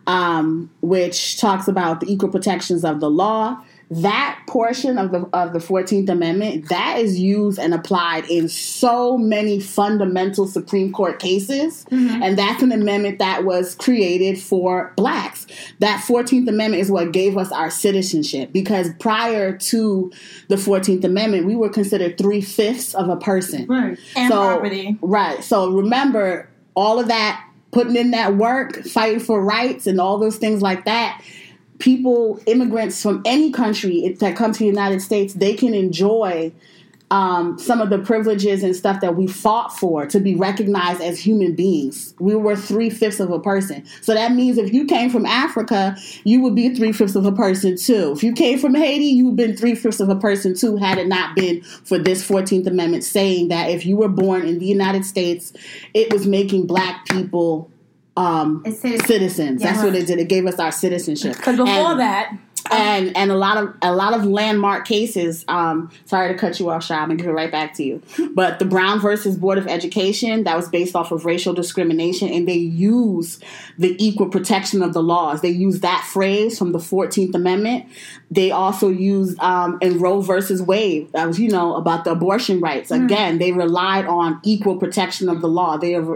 um, 0.09 0.71
which 0.81 1.39
talks 1.39 1.67
about 1.67 1.99
the 1.99 2.11
equal 2.11 2.29
protections 2.29 2.83
of 2.83 2.99
the 2.99 3.09
law. 3.09 3.61
That 3.91 4.39
portion 4.47 4.99
of 4.99 5.11
the 5.11 5.27
of 5.33 5.51
the 5.53 5.57
14th 5.57 6.09
Amendment 6.09 6.69
that 6.69 6.99
is 6.99 7.19
used 7.19 7.57
and 7.57 7.73
applied 7.73 8.25
in 8.29 8.47
so 8.47 9.17
many 9.17 9.59
fundamental 9.59 10.45
Supreme 10.45 10.91
Court 10.91 11.17
cases, 11.19 11.87
and 11.91 12.37
that's 12.37 12.61
an 12.61 12.71
amendment 12.71 13.17
that 13.17 13.45
was 13.45 13.73
created 13.73 14.39
for 14.39 14.93
blacks. 14.95 15.47
That 15.79 16.03
14th 16.07 16.47
Amendment 16.47 16.83
is 16.83 16.91
what 16.91 17.11
gave 17.11 17.35
us 17.35 17.51
our 17.51 17.71
citizenship 17.71 18.51
because 18.53 18.89
prior 18.99 19.57
to 19.57 20.11
the 20.49 20.55
14th 20.55 21.03
Amendment, 21.03 21.47
we 21.47 21.55
were 21.55 21.69
considered 21.69 22.15
three 22.19 22.41
fifths 22.41 22.93
of 22.93 23.09
a 23.09 23.17
person. 23.17 23.65
Right. 23.65 23.97
And 24.15 24.31
So- 24.31 24.37
property. 24.53 24.99
Right. 25.01 25.43
So 25.43 25.71
remember 25.71 26.47
all 26.75 26.99
of 26.99 27.07
that, 27.07 27.43
putting 27.71 27.95
in 27.95 28.11
that 28.11 28.35
work, 28.35 28.83
fighting 28.83 29.19
for 29.19 29.43
rights, 29.43 29.87
and 29.87 29.99
all 29.99 30.17
those 30.17 30.37
things 30.37 30.61
like 30.61 30.85
that. 30.85 31.23
People, 31.77 32.41
immigrants 32.45 33.01
from 33.01 33.21
any 33.25 33.51
country 33.51 34.15
that 34.19 34.35
come 34.35 34.51
to 34.51 34.59
the 34.59 34.65
United 34.65 35.01
States, 35.01 35.33
they 35.33 35.53
can 35.53 35.73
enjoy 35.73 36.51
um, 37.11 37.57
some 37.57 37.81
of 37.81 37.89
the 37.89 37.97
privileges 37.97 38.61
and 38.61 38.75
stuff 38.75 39.01
that 39.01 39.15
we 39.15 39.25
fought 39.25 39.75
for 39.77 40.05
to 40.05 40.19
be 40.19 40.35
recognized 40.35 41.01
as 41.01 41.19
human 41.19 41.55
beings. 41.55 42.13
We 42.19 42.35
were 42.35 42.55
three 42.55 42.89
fifths 42.91 43.19
of 43.19 43.31
a 43.31 43.39
person. 43.39 43.83
So 44.01 44.13
that 44.13 44.33
means 44.33 44.59
if 44.59 44.71
you 44.71 44.85
came 44.85 45.09
from 45.09 45.25
Africa, 45.25 45.95
you 46.23 46.41
would 46.41 46.53
be 46.55 46.75
three 46.75 46.91
fifths 46.91 47.15
of 47.15 47.25
a 47.25 47.31
person 47.31 47.77
too. 47.77 48.11
If 48.15 48.23
you 48.23 48.33
came 48.33 48.59
from 48.59 48.75
Haiti, 48.75 49.05
you 49.05 49.25
would 49.29 49.39
have 49.39 49.47
been 49.49 49.57
three 49.57 49.73
fifths 49.73 49.99
of 49.99 50.09
a 50.09 50.15
person 50.15 50.55
too, 50.55 50.77
had 50.77 50.99
it 50.99 51.07
not 51.07 51.35
been 51.35 51.61
for 51.63 51.97
this 51.97 52.27
14th 52.27 52.67
Amendment 52.67 53.03
saying 53.03 53.47
that 53.47 53.71
if 53.71 53.85
you 53.87 53.97
were 53.97 54.09
born 54.09 54.45
in 54.45 54.59
the 54.59 54.67
United 54.67 55.03
States, 55.03 55.51
it 55.95 56.13
was 56.13 56.27
making 56.27 56.67
black 56.67 57.07
people 57.07 57.71
um, 58.17 58.63
It's 58.65 58.81
citizen- 58.81 59.05
citizens. 59.07 59.61
That's 59.61 59.77
Yeah. 59.77 59.85
what 59.85 59.95
it 59.95 60.05
did. 60.05 60.19
It 60.19 60.27
gave 60.27 60.45
us 60.45 60.59
our 60.59 60.73
citizenship. 60.73 61.37
Because 61.37 61.55
before 61.55 61.91
And- 61.91 61.99
that, 62.01 62.37
and 62.71 63.15
and 63.15 63.31
a 63.31 63.35
lot 63.35 63.57
of 63.57 63.73
a 63.81 63.93
lot 63.93 64.13
of 64.13 64.25
landmark 64.25 64.87
cases. 64.87 65.45
Um, 65.47 65.91
sorry 66.05 66.33
to 66.33 66.39
cut 66.39 66.59
you 66.59 66.69
off, 66.69 66.83
Sha. 66.83 66.95
I'm 66.95 67.09
gonna 67.09 67.15
give 67.15 67.27
it 67.27 67.31
right 67.31 67.51
back 67.51 67.73
to 67.75 67.83
you. 67.83 68.01
But 68.33 68.59
the 68.59 68.65
Brown 68.65 68.99
versus 68.99 69.37
Board 69.37 69.57
of 69.57 69.67
Education 69.67 70.43
that 70.43 70.55
was 70.55 70.69
based 70.69 70.95
off 70.95 71.11
of 71.11 71.25
racial 71.25 71.53
discrimination, 71.53 72.29
and 72.29 72.47
they 72.47 72.57
use 72.57 73.39
the 73.77 73.95
equal 74.03 74.29
protection 74.29 74.81
of 74.81 74.93
the 74.93 75.03
laws. 75.03 75.41
They 75.41 75.49
use 75.49 75.81
that 75.81 76.07
phrase 76.11 76.57
from 76.57 76.71
the 76.71 76.79
Fourteenth 76.79 77.35
Amendment. 77.35 77.85
They 78.31 78.51
also 78.51 78.89
used 78.89 79.39
um, 79.39 79.77
in 79.81 79.99
Roe 79.99 80.21
versus 80.21 80.61
Wade. 80.61 81.11
That 81.13 81.27
was 81.27 81.39
you 81.39 81.49
know 81.49 81.75
about 81.75 82.03
the 82.03 82.11
abortion 82.11 82.59
rights. 82.59 82.91
Again, 82.91 83.37
they 83.39 83.51
relied 83.51 84.05
on 84.05 84.39
equal 84.43 84.77
protection 84.77 85.29
of 85.29 85.41
the 85.41 85.47
law. 85.47 85.77
They 85.77 85.91
have 85.91 86.07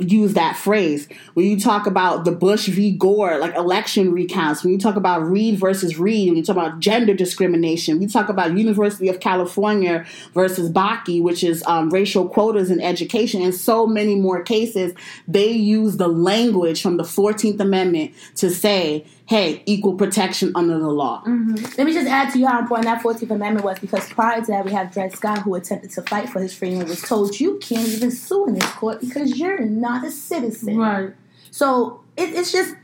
use 0.00 0.34
that 0.34 0.56
phrase. 0.56 1.08
When 1.34 1.46
you 1.46 1.58
talk 1.58 1.86
about 1.86 2.24
the 2.24 2.32
Bush 2.32 2.68
v. 2.68 2.92
Gore, 2.92 3.38
like 3.38 3.54
election 3.54 4.12
recounts, 4.12 4.62
when 4.62 4.72
you 4.72 4.78
talk 4.78 4.96
about 4.96 5.26
Reed 5.28 5.58
versus 5.58 5.98
Reed, 5.98 6.28
when 6.28 6.36
you 6.36 6.42
talk 6.42 6.56
about 6.56 6.80
gender 6.80 7.14
discrimination, 7.14 7.98
we 7.98 8.06
talk 8.06 8.28
about 8.28 8.56
University 8.56 9.08
of 9.08 9.20
California 9.20 10.06
versus 10.34 10.70
Bakke, 10.70 11.22
which 11.22 11.44
is 11.44 11.62
um, 11.66 11.90
racial 11.90 12.28
quotas 12.28 12.70
in 12.70 12.80
education, 12.80 13.42
and 13.42 13.54
so 13.54 13.86
many 13.86 14.14
more 14.14 14.42
cases, 14.42 14.94
they 15.28 15.50
use 15.50 15.96
the 15.96 16.08
language 16.08 16.82
from 16.82 16.96
the 16.96 17.04
14th 17.04 17.60
Amendment 17.60 18.12
to 18.36 18.50
say, 18.50 19.04
hey, 19.26 19.62
equal 19.66 19.94
protection 19.94 20.52
under 20.54 20.78
the 20.78 20.88
law. 20.88 21.22
let 21.26 21.86
me 21.86 21.92
just 21.92 22.06
add 22.06 22.30
to 22.32 22.38
you 22.38 22.46
how 22.46 22.58
important 22.58 22.84
that 22.84 23.02
14th 23.02 23.30
Amendment 23.30 23.64
was 23.64 23.78
because 23.78 24.08
prior 24.10 24.40
to 24.40 24.46
that, 24.48 24.64
we 24.64 24.72
have 24.72 24.92
Dred 24.92 25.12
Scott 25.12 25.38
who 25.38 25.54
attempted 25.54 25.90
to 25.92 26.02
fight 26.02 26.28
for 26.28 26.40
his 26.40 26.54
freedom 26.54 26.80
and 26.80 26.88
was 26.88 27.00
told, 27.00 27.38
you 27.40 27.58
can't 27.58 27.88
even 27.88 28.10
sue 28.10 28.46
in 28.46 28.54
this 28.54 28.70
court 28.72 29.00
because 29.00 29.38
you're 29.38 29.56
not 29.82 30.06
a 30.06 30.10
citizen. 30.10 30.78
Right. 30.78 31.12
So 31.50 32.00
it, 32.16 32.30
it's 32.34 32.50
just 32.50 32.74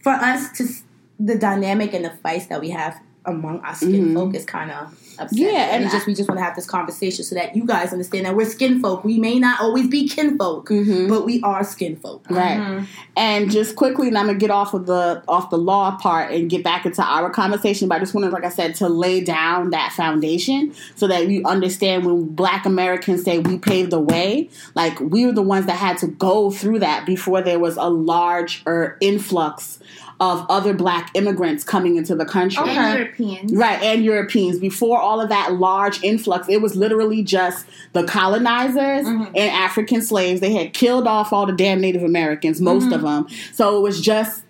for 0.00 0.12
us 0.12 0.56
to 0.58 0.68
the 1.18 1.36
dynamic 1.36 1.92
and 1.92 2.04
the 2.04 2.10
fights 2.10 2.46
that 2.46 2.60
we 2.60 2.70
have 2.70 3.00
among 3.26 3.60
our 3.60 3.74
skin 3.74 3.92
mm-hmm. 3.92 4.14
folk 4.14 4.34
is 4.34 4.44
kind 4.44 4.70
of 4.70 4.92
upsetting. 5.18 5.44
Yeah, 5.44 5.50
and 5.50 5.72
and 5.72 5.84
it's 5.84 5.94
just 5.94 6.06
we 6.06 6.14
just 6.14 6.28
want 6.28 6.38
to 6.38 6.44
have 6.44 6.56
this 6.56 6.66
conversation 6.66 7.24
so 7.24 7.34
that 7.34 7.56
you 7.56 7.64
guys 7.64 7.92
understand 7.92 8.26
that 8.26 8.34
we're 8.34 8.48
skin 8.48 8.80
folk. 8.80 9.04
We 9.04 9.18
may 9.18 9.38
not 9.38 9.60
always 9.60 9.88
be 9.88 10.08
kin 10.08 10.36
folk, 10.36 10.68
mm-hmm. 10.68 11.08
but 11.08 11.24
we 11.24 11.40
are 11.42 11.64
skin 11.64 11.96
folk. 11.96 12.24
Right. 12.28 12.58
Mm-hmm. 12.58 12.84
And 13.16 13.50
just 13.50 13.76
quickly, 13.76 14.08
and 14.08 14.18
I'm 14.18 14.26
gonna 14.26 14.38
get 14.38 14.50
off 14.50 14.74
of 14.74 14.86
the 14.86 15.22
off 15.28 15.50
the 15.50 15.58
law 15.58 15.96
part 15.96 16.32
and 16.32 16.50
get 16.50 16.62
back 16.64 16.86
into 16.86 17.02
our 17.02 17.30
conversation. 17.30 17.88
But 17.88 17.96
I 17.96 17.98
just 18.00 18.14
wanted, 18.14 18.32
like 18.32 18.44
I 18.44 18.50
said, 18.50 18.74
to 18.76 18.88
lay 18.88 19.20
down 19.20 19.70
that 19.70 19.92
foundation 19.92 20.74
so 20.94 21.06
that 21.08 21.28
you 21.28 21.42
understand 21.44 22.04
when 22.04 22.26
Black 22.34 22.66
Americans 22.66 23.24
say 23.24 23.38
we 23.38 23.58
paved 23.58 23.90
the 23.90 24.00
way, 24.00 24.48
like 24.74 24.98
we 25.00 25.26
were 25.26 25.32
the 25.32 25.42
ones 25.42 25.66
that 25.66 25.76
had 25.76 25.98
to 25.98 26.06
go 26.06 26.50
through 26.50 26.80
that 26.80 27.06
before 27.06 27.42
there 27.42 27.58
was 27.58 27.76
a 27.76 27.88
large 27.88 28.62
or 28.66 28.96
influx 29.00 29.78
of 30.20 30.46
other 30.48 30.72
Black 30.72 31.10
immigrants 31.14 31.64
coming 31.64 31.96
into 31.96 32.14
the 32.14 32.24
country. 32.24 32.62
Okay. 32.62 32.76
and 32.76 32.98
Europeans. 32.98 33.52
Right, 33.52 33.82
and 33.82 34.04
Europeans. 34.04 34.58
Before 34.58 34.98
all 34.98 35.20
of 35.20 35.28
that 35.28 35.54
large 35.54 36.02
influx, 36.02 36.48
it 36.48 36.62
was 36.62 36.76
literally 36.76 37.22
just 37.22 37.66
the 37.92 38.04
colonizers 38.04 39.06
mm-hmm. 39.06 39.24
and 39.24 39.50
African 39.50 40.02
slaves. 40.02 40.40
They 40.40 40.52
had 40.52 40.72
killed 40.72 41.06
off 41.06 41.32
all 41.32 41.46
the 41.46 41.52
damn 41.52 41.80
Native 41.80 42.02
Americans, 42.02 42.60
most 42.60 42.84
mm-hmm. 42.84 42.92
of 42.94 43.02
them. 43.02 43.28
So 43.52 43.76
it 43.78 43.80
was 43.80 44.00
just 44.00 44.43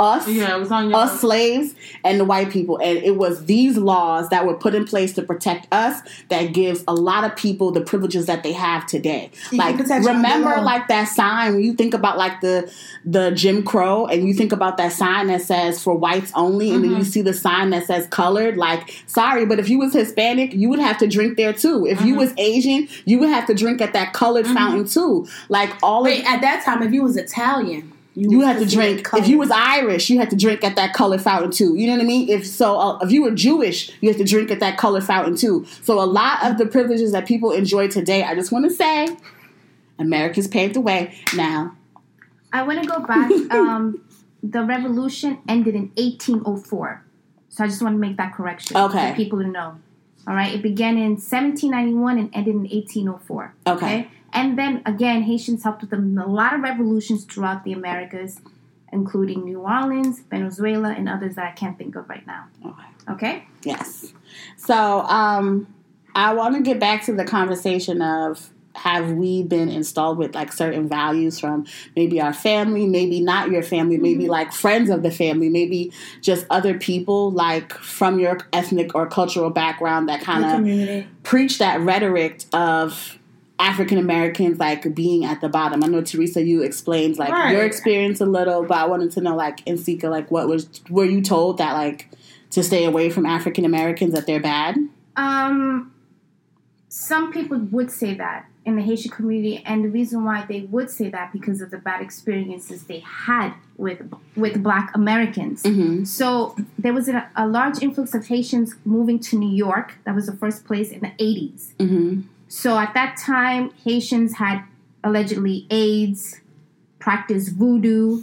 us, 0.00 0.28
Yeah, 0.28 0.56
it 0.56 0.60
was 0.60 0.70
on 0.70 0.90
your. 0.90 0.98
us 0.98 1.20
slaves, 1.20 1.74
and 2.04 2.20
the 2.20 2.24
white 2.24 2.50
people. 2.50 2.78
And 2.78 2.98
it 2.98 3.16
was 3.16 3.46
these 3.46 3.76
laws 3.76 4.28
that 4.28 4.46
were 4.46 4.54
put 4.54 4.74
in 4.74 4.84
place 4.84 5.12
to 5.14 5.22
protect 5.22 5.66
us 5.72 6.00
that 6.28 6.52
gives 6.52 6.84
a 6.86 6.94
lot 6.94 7.24
of 7.24 7.36
people 7.36 7.72
the 7.72 7.80
privileges 7.80 8.26
that 8.26 8.42
they 8.42 8.52
have 8.52 8.86
today. 8.86 9.30
Like 9.52 9.76
protection 9.76 9.96
of 9.96 10.04
the 10.04 10.10
remember, 10.10 10.60
like 10.60 10.88
that 10.88 11.04
sign 11.04 11.54
when 11.54 11.64
you 11.64 11.74
think 11.74 11.94
about 11.94 12.16
like 12.16 12.40
the 12.40 12.72
the 13.04 13.30
Jim 13.32 13.62
Crow, 13.62 14.06
and 14.06 14.26
you 14.26 14.34
think 14.34 14.52
about 14.52 14.76
that 14.76 14.92
sign 14.92 15.26
that 15.28 15.42
says 15.42 15.82
for 15.82 15.94
whites 15.94 16.32
only, 16.34 16.70
and 16.70 16.84
then 16.84 16.90
you 16.90 16.96
mm-hmm. 16.98 17.04
see 17.04 17.22
the 17.22 17.34
sign 17.34 17.70
that 17.70 17.86
says 17.86 18.06
colored. 18.08 18.56
Like, 18.56 19.02
sorry, 19.06 19.46
but 19.46 19.58
if 19.58 19.68
you 19.68 19.78
was 19.78 19.92
Hispanic, 19.92 20.52
you 20.52 20.68
would 20.68 20.78
have 20.78 20.98
to 20.98 21.06
drink 21.06 21.36
there 21.36 21.52
too. 21.52 21.86
If 21.86 22.00
you 22.02 22.14
mm-hmm. 22.14 22.18
was 22.18 22.34
Asian, 22.38 22.88
you 23.04 23.18
would 23.18 23.28
have 23.28 23.46
to 23.46 23.54
drink 23.54 23.80
at 23.80 23.92
that 23.92 24.12
colored 24.12 24.44
mm-hmm. 24.44 24.54
fountain 24.54 24.88
too. 24.88 25.26
Like 25.48 25.74
all 25.82 26.04
Wait, 26.04 26.20
of 26.20 26.26
at 26.26 26.40
that 26.42 26.64
time, 26.64 26.82
if 26.82 26.92
you 26.92 27.02
was 27.02 27.16
Italian, 27.16 27.92
you 28.18 28.38
was 28.38 28.46
had 28.46 28.58
to 28.58 28.66
drink. 28.66 29.08
If 29.14 29.28
you 29.28 29.38
was 29.38 29.50
Irish, 29.50 30.10
you 30.10 30.18
had 30.18 30.30
to 30.30 30.36
drink 30.36 30.64
at 30.64 30.76
that 30.76 30.92
colored 30.94 31.20
fountain 31.22 31.50
too. 31.50 31.74
You 31.76 31.86
know 31.86 31.94
what 31.94 32.02
I 32.02 32.06
mean? 32.06 32.28
If 32.28 32.46
so, 32.46 32.78
uh, 32.78 32.98
if 33.02 33.10
you 33.12 33.22
were 33.22 33.30
Jewish, 33.30 33.90
you 34.00 34.08
had 34.08 34.18
to 34.18 34.24
drink 34.24 34.50
at 34.50 34.60
that 34.60 34.76
colored 34.78 35.04
fountain 35.04 35.36
too. 35.36 35.66
So 35.82 36.00
a 36.00 36.04
lot 36.04 36.44
of 36.44 36.58
the 36.58 36.66
privileges 36.66 37.12
that 37.12 37.26
people 37.26 37.52
enjoy 37.52 37.88
today, 37.88 38.24
I 38.24 38.34
just 38.34 38.50
want 38.52 38.64
to 38.64 38.70
say, 38.70 39.08
Americans 39.98 40.48
paved 40.48 40.74
the 40.74 40.80
way. 40.80 41.14
Now, 41.34 41.76
I 42.52 42.62
want 42.62 42.82
to 42.82 42.88
go 42.88 43.00
back. 43.00 43.30
Um, 43.50 44.02
the 44.42 44.62
revolution 44.62 45.38
ended 45.48 45.74
in 45.74 45.90
1804. 45.96 47.04
So 47.48 47.64
I 47.64 47.66
just 47.66 47.82
want 47.82 47.94
to 47.94 47.98
make 47.98 48.16
that 48.18 48.34
correction 48.34 48.76
Okay. 48.76 49.10
for 49.10 49.16
people 49.16 49.40
to 49.40 49.46
know. 49.48 49.76
All 50.28 50.34
right. 50.34 50.54
It 50.54 50.62
began 50.62 50.96
in 50.96 51.12
1791 51.16 52.18
and 52.18 52.30
ended 52.32 52.54
in 52.54 52.60
1804. 52.62 53.54
Okay. 53.66 54.08
And 54.32 54.58
then 54.58 54.82
again, 54.84 55.22
Haitians 55.22 55.62
helped 55.64 55.82
with 55.82 55.92
a 55.92 55.96
lot 55.96 56.54
of 56.54 56.60
revolutions 56.60 57.24
throughout 57.24 57.64
the 57.64 57.72
Americas, 57.72 58.40
including 58.92 59.44
New 59.44 59.60
Orleans, 59.60 60.20
Venezuela, 60.30 60.90
and 60.90 61.08
others 61.08 61.36
that 61.36 61.46
I 61.46 61.52
can't 61.52 61.78
think 61.78 61.96
of 61.96 62.08
right 62.08 62.26
now. 62.26 62.46
Okay. 63.10 63.44
Yes. 63.62 64.12
So 64.56 65.00
um, 65.02 65.66
I 66.14 66.34
want 66.34 66.56
to 66.56 66.62
get 66.62 66.78
back 66.78 67.04
to 67.06 67.12
the 67.12 67.24
conversation 67.24 68.02
of 68.02 68.50
have 68.74 69.12
we 69.12 69.42
been 69.42 69.68
installed 69.68 70.18
with 70.18 70.34
like 70.34 70.52
certain 70.52 70.88
values 70.88 71.40
from 71.40 71.66
maybe 71.96 72.20
our 72.20 72.32
family, 72.32 72.86
maybe 72.86 73.20
not 73.20 73.50
your 73.50 73.62
family, 73.62 73.98
maybe 73.98 74.28
like 74.28 74.52
friends 74.52 74.88
of 74.88 75.02
the 75.02 75.10
family, 75.10 75.48
maybe 75.48 75.92
just 76.20 76.46
other 76.48 76.78
people 76.78 77.30
like 77.32 77.72
from 77.74 78.20
your 78.20 78.38
ethnic 78.52 78.94
or 78.94 79.06
cultural 79.06 79.50
background 79.50 80.08
that 80.08 80.20
kind 80.20 80.44
of 80.44 81.06
preach 81.24 81.58
that 81.58 81.80
rhetoric 81.80 82.44
of 82.52 83.18
African 83.58 83.98
Americans 83.98 84.58
like 84.58 84.94
being 84.94 85.24
at 85.24 85.40
the 85.40 85.48
bottom. 85.48 85.82
I 85.82 85.88
know 85.88 86.00
Teresa, 86.00 86.42
you 86.42 86.62
explained 86.62 87.18
like 87.18 87.30
Right. 87.30 87.52
your 87.52 87.64
experience 87.64 88.20
a 88.20 88.26
little, 88.26 88.64
but 88.64 88.78
I 88.78 88.86
wanted 88.86 89.10
to 89.12 89.20
know 89.20 89.34
like 89.34 89.64
Nsika, 89.64 90.10
like 90.10 90.30
what 90.30 90.48
was 90.48 90.68
were 90.88 91.04
you 91.04 91.20
told 91.22 91.58
that 91.58 91.72
like 91.72 92.08
to 92.50 92.62
stay 92.62 92.84
away 92.84 93.10
from 93.10 93.26
African 93.26 93.64
Americans 93.64 94.14
that 94.14 94.26
they're 94.26 94.40
bad? 94.40 94.76
Um, 95.16 95.92
some 96.88 97.32
people 97.32 97.58
would 97.58 97.90
say 97.90 98.14
that 98.14 98.46
in 98.64 98.76
the 98.76 98.82
Haitian 98.82 99.10
community, 99.10 99.62
and 99.64 99.84
the 99.84 99.88
reason 99.88 100.24
why 100.24 100.44
they 100.46 100.60
would 100.60 100.90
say 100.90 101.08
that 101.08 101.32
because 101.32 101.60
of 101.60 101.70
the 101.70 101.78
bad 101.78 102.02
experiences 102.02 102.84
they 102.84 103.00
had 103.00 103.54
with 103.76 104.00
with 104.36 104.62
Black 104.62 104.90
Americans. 104.94 105.62
Mm-hmm. 105.62 106.04
So 106.04 106.54
there 106.78 106.92
was 106.92 107.08
a, 107.08 107.28
a 107.34 107.46
large 107.46 107.82
influx 107.82 108.14
of 108.14 108.26
Haitians 108.26 108.74
moving 108.84 109.18
to 109.20 109.36
New 109.38 109.54
York. 109.54 109.94
That 110.04 110.14
was 110.14 110.26
the 110.26 110.36
first 110.36 110.64
place 110.64 110.90
in 110.90 111.00
the 111.00 111.12
80s. 111.18 111.72
Mm-hmm. 111.78 112.20
So 112.48 112.78
at 112.78 112.94
that 112.94 113.16
time, 113.16 113.70
Haitians 113.84 114.34
had 114.34 114.62
allegedly 115.04 115.66
AIDS, 115.70 116.40
practiced 116.98 117.52
voodoo, 117.54 118.22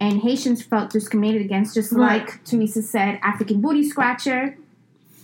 and 0.00 0.20
Haitians 0.20 0.62
felt 0.62 0.90
discriminated 0.90 1.42
against, 1.42 1.74
just 1.74 1.92
Right. 1.92 2.22
like 2.22 2.44
Teresa 2.44 2.82
said, 2.82 3.18
African 3.22 3.60
booty 3.60 3.88
scratcher. 3.88 4.56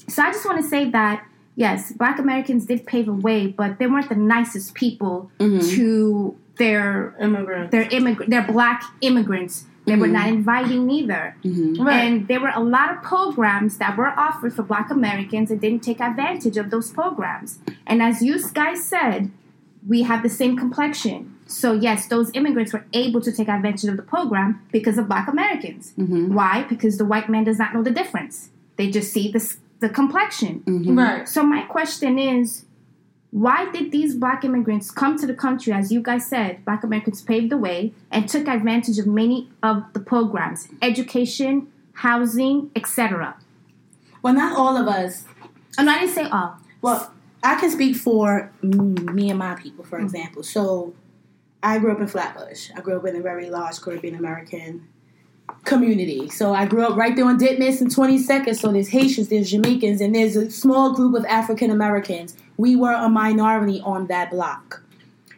So 0.08 0.22
I 0.22 0.32
just 0.32 0.44
want 0.46 0.60
to 0.62 0.66
say 0.68 0.88
that 0.90 1.24
yes, 1.56 1.92
Black 1.92 2.18
Americans 2.18 2.66
did 2.66 2.86
pave 2.86 3.08
a 3.08 3.12
way, 3.12 3.46
but 3.48 3.78
they 3.78 3.86
weren't 3.86 4.08
the 4.08 4.14
nicest 4.14 4.74
people 4.74 5.30
Mhm. 5.38 5.68
to 5.76 6.36
their 6.58 7.14
Immigrants. 7.20 7.70
their 7.72 7.88
immigrant 7.90 8.30
their 8.30 8.46
Black 8.46 8.82
immigrants. 9.00 9.64
They 9.84 9.96
were 9.96 10.06
Mhm. 10.06 10.12
not 10.12 10.28
inviting 10.28 10.86
neither. 10.86 11.34
Mm-hmm. 11.44 11.82
Right. 11.82 11.96
And 12.04 12.28
there 12.28 12.40
were 12.40 12.52
a 12.54 12.62
lot 12.62 12.90
of 12.92 13.02
programs 13.02 13.78
that 13.78 13.96
were 13.96 14.12
offered 14.18 14.52
for 14.54 14.62
Black 14.62 14.90
Americans 14.90 15.50
and 15.50 15.60
didn't 15.60 15.82
take 15.82 16.00
advantage 16.00 16.56
of 16.56 16.70
those 16.70 16.90
programs. 16.92 17.58
And 17.86 18.00
as 18.02 18.22
you 18.22 18.38
guys 18.54 18.84
said, 18.84 19.30
we 19.86 20.02
have 20.02 20.22
the 20.22 20.28
same 20.28 20.56
complexion. 20.56 21.34
So 21.46 21.72
yes, 21.72 22.06
those 22.06 22.30
immigrants 22.34 22.72
were 22.72 22.84
able 22.92 23.20
to 23.22 23.32
take 23.32 23.48
advantage 23.48 23.88
of 23.90 23.96
the 23.96 24.02
program 24.02 24.60
because 24.70 24.96
of 24.98 25.08
Black 25.08 25.26
Americans. 25.28 25.92
Mm-hmm. 25.98 26.32
Why? 26.32 26.64
Because 26.68 26.96
the 26.98 27.04
white 27.04 27.28
man 27.28 27.44
does 27.44 27.58
not 27.58 27.74
know 27.74 27.82
the 27.82 27.90
difference. 27.90 28.50
They 28.76 28.88
just 28.90 29.12
see 29.12 29.30
the 29.32 29.42
the 29.80 29.88
complexion. 29.88 30.62
Mm-hmm. 30.64 30.96
right. 30.96 31.28
So 31.28 31.42
my 31.42 31.62
question 31.62 32.16
is, 32.16 32.64
why 33.32 33.70
did 33.72 33.92
these 33.92 34.14
black 34.14 34.44
immigrants 34.44 34.90
come 34.90 35.18
to 35.18 35.26
the 35.26 35.32
country? 35.32 35.72
As 35.72 35.90
you 35.90 36.02
guys 36.02 36.26
said, 36.26 36.62
black 36.66 36.84
Americans 36.84 37.22
paved 37.22 37.50
the 37.50 37.56
way 37.56 37.94
and 38.10 38.28
took 38.28 38.46
advantage 38.46 38.98
of 38.98 39.06
many 39.06 39.48
of 39.62 39.84
the 39.94 40.00
programs, 40.00 40.68
education, 40.82 41.72
housing, 41.94 42.70
etc. 42.76 43.36
Well, 44.20 44.34
not 44.34 44.58
all 44.58 44.76
of 44.76 44.86
us. 44.86 45.24
I'm 45.78 45.86
not 45.86 46.00
gonna 46.00 46.12
say 46.12 46.28
all. 46.28 46.58
Well, 46.82 47.10
I 47.42 47.58
can 47.58 47.70
speak 47.70 47.96
for 47.96 48.52
me 48.62 49.30
and 49.30 49.38
my 49.38 49.54
people, 49.54 49.82
for 49.82 49.98
mm. 49.98 50.02
example. 50.02 50.42
So, 50.42 50.94
I 51.62 51.78
grew 51.78 51.92
up 51.92 52.00
in 52.00 52.08
Flatbush. 52.08 52.70
I 52.76 52.82
grew 52.82 52.98
up 52.98 53.06
in 53.06 53.16
a 53.16 53.22
very 53.22 53.48
large 53.48 53.80
Caribbean 53.80 54.14
American 54.14 54.88
community. 55.64 56.28
So, 56.28 56.54
I 56.54 56.66
grew 56.66 56.84
up 56.84 56.96
right 56.96 57.14
there 57.14 57.24
on 57.24 57.38
Ditmas 57.38 57.80
and 57.80 57.94
22nd. 57.94 58.56
So, 58.56 58.72
there's 58.72 58.88
Haitians, 58.88 59.28
there's 59.28 59.50
Jamaicans, 59.50 60.00
and 60.00 60.14
there's 60.14 60.36
a 60.36 60.50
small 60.50 60.94
group 60.94 61.14
of 61.14 61.24
African 61.26 61.70
Americans. 61.70 62.36
We 62.56 62.76
were 62.76 62.92
a 62.92 63.08
minority 63.08 63.80
on 63.84 64.06
that 64.08 64.30
block. 64.30 64.82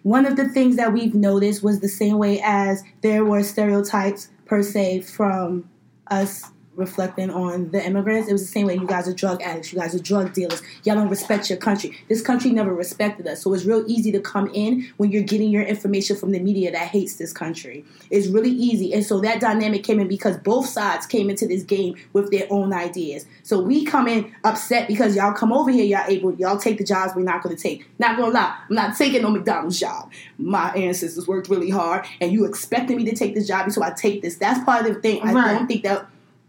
One 0.03 0.27
of 0.27 0.37
the 0.37 0.49
things 0.49 0.77
that 0.77 0.93
we've 0.93 1.15
noticed 1.15 1.63
was 1.63 1.81
the 1.81 1.89
same 1.89 2.19
way 2.19 2.41
as 2.45 2.83
there 3.01 3.25
were 3.25 3.43
stereotypes 3.43 4.29
per 4.45 4.63
se 4.63 5.01
from 5.01 5.69
us 6.09 6.45
reflecting 6.77 7.31
on 7.31 7.71
the 7.71 7.85
immigrants. 7.85 8.29
It 8.29 8.33
was 8.33 8.43
the 8.43 8.49
same 8.49 8.67
way 8.67 8.75
you 8.75 8.87
guys 8.87 9.09
are 9.09 9.13
drug 9.13 9.43
addicts, 9.43 9.73
you 9.73 9.79
guys 9.79 9.95
are 9.95 9.99
drug 10.01 10.33
dealers. 10.33 10.63
Y'all 10.85 10.95
don't 10.95 11.09
respect 11.09 11.49
your 11.49 11.59
country. 11.59 11.97
This 12.09 12.21
country 12.21 12.51
never 12.51 12.75
respected 12.75 13.27
us. 13.27 13.43
So 13.43 13.53
it's 13.55 13.65
real 13.65 13.85
easy 13.87 14.11
to 14.13 14.21
come 14.21 14.51
in 14.53 14.91
when 14.97 15.11
you're 15.11 15.23
getting 15.23 15.51
your 15.51 15.63
information 15.63 16.17
from 16.17 16.33
the 16.33 16.41
media 16.41 16.73
that 16.73 16.89
hates 16.89 17.17
this 17.17 17.33
country. 17.33 17.85
It's 18.11 18.27
really 18.29 18.51
easy. 18.51 18.93
And 18.93 19.05
so 19.05 19.21
that 19.21 19.41
dynamic 19.41 19.85
came 19.85 20.01
in 20.01 20.09
because 20.09 20.37
both 20.39 20.67
sides 20.67 21.07
came 21.07 21.31
into 21.31 21.47
this 21.47 21.63
game 21.63 21.97
with 22.13 22.31
their 22.31 22.47
own 22.51 22.73
ideas. 22.73 23.27
So 23.43 23.61
we 23.61 23.85
come 23.85 24.09
in 24.09 24.33
upset 24.45 24.89
because 24.89 25.17
y'all 25.17 25.33
come 25.33 25.53
over 25.53 25.71
here, 25.71 25.85
y'all 25.85 26.09
able, 26.09 26.35
y'all 26.35 26.59
take 26.59 26.79
the 26.79 26.85
jobs 26.85 27.13
we're 27.15 27.23
not 27.23 27.43
gonna 27.43 27.57
take. 27.57 27.87
Not 27.99 28.17
gonna 28.17 28.33
lie, 28.33 28.57
I'm 28.69 28.75
not 28.75 28.97
taking 28.97 29.23
no 29.23 29.31
McDonald's 29.31 29.79
job. 29.79 30.11
My 30.39 30.73
ancestors 30.73 31.29
worked 31.29 31.49
really 31.49 31.71
hard 31.71 32.07
and 32.21 32.33
you 32.33 32.45
expecting 32.45 32.97
me 32.97 33.05
to 33.05 33.15
take 33.15 33.35
this 33.35 33.47
job, 33.47 33.71
so 33.71 33.83
I 33.83 33.91
take 33.91 34.23
this. 34.23 34.37
That's 34.37 34.63
part 34.65 34.87
of 34.87 34.95
the 34.95 35.01
thing. 35.01 35.23
I 35.23 35.33
don't 35.33 35.67
think 35.67 35.83
that 35.85 36.07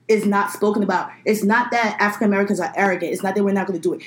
is 0.08 0.26
not 0.26 0.52
spoken 0.52 0.84
about. 0.84 1.10
It's 1.26 1.44
not 1.44 1.72
that 1.72 1.98
African 2.00 2.28
Americans 2.28 2.60
are 2.60 2.72
arrogant. 2.76 3.12
It's 3.12 3.24
not 3.24 3.36
that 3.36 3.44
we're 3.44 3.54
not 3.54 3.68
going 3.68 3.80
to 3.80 3.84
do 3.84 3.94
it. 3.94 4.04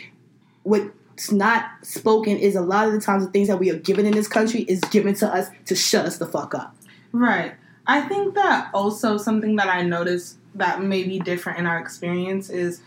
What's 0.62 1.32
not 1.32 1.64
spoken 1.82 2.36
is 2.36 2.54
a 2.54 2.60
lot 2.60 2.86
of 2.86 2.92
the 2.92 3.00
times 3.00 3.24
the 3.24 3.30
things 3.30 3.48
that 3.48 3.58
we 3.58 3.70
are 3.70 3.78
given 3.78 4.06
in 4.06 4.12
this 4.12 4.28
country 4.28 4.62
is 4.62 4.80
given 4.90 5.14
to 5.16 5.26
us 5.26 5.48
to 5.66 5.74
shut 5.74 6.06
us 6.06 6.18
the 6.18 6.26
fuck 6.26 6.54
up. 6.54 6.76
Right. 7.12 7.54
I 7.86 8.02
think 8.02 8.34
that 8.34 8.70
also 8.74 9.16
something 9.16 9.56
that 9.56 9.68
I 9.68 9.82
noticed 9.82 10.36
that 10.54 10.82
may 10.82 11.04
be 11.04 11.18
different 11.18 11.58
in 11.58 11.66
our 11.66 11.78
experience 11.78 12.50
is 12.50 12.80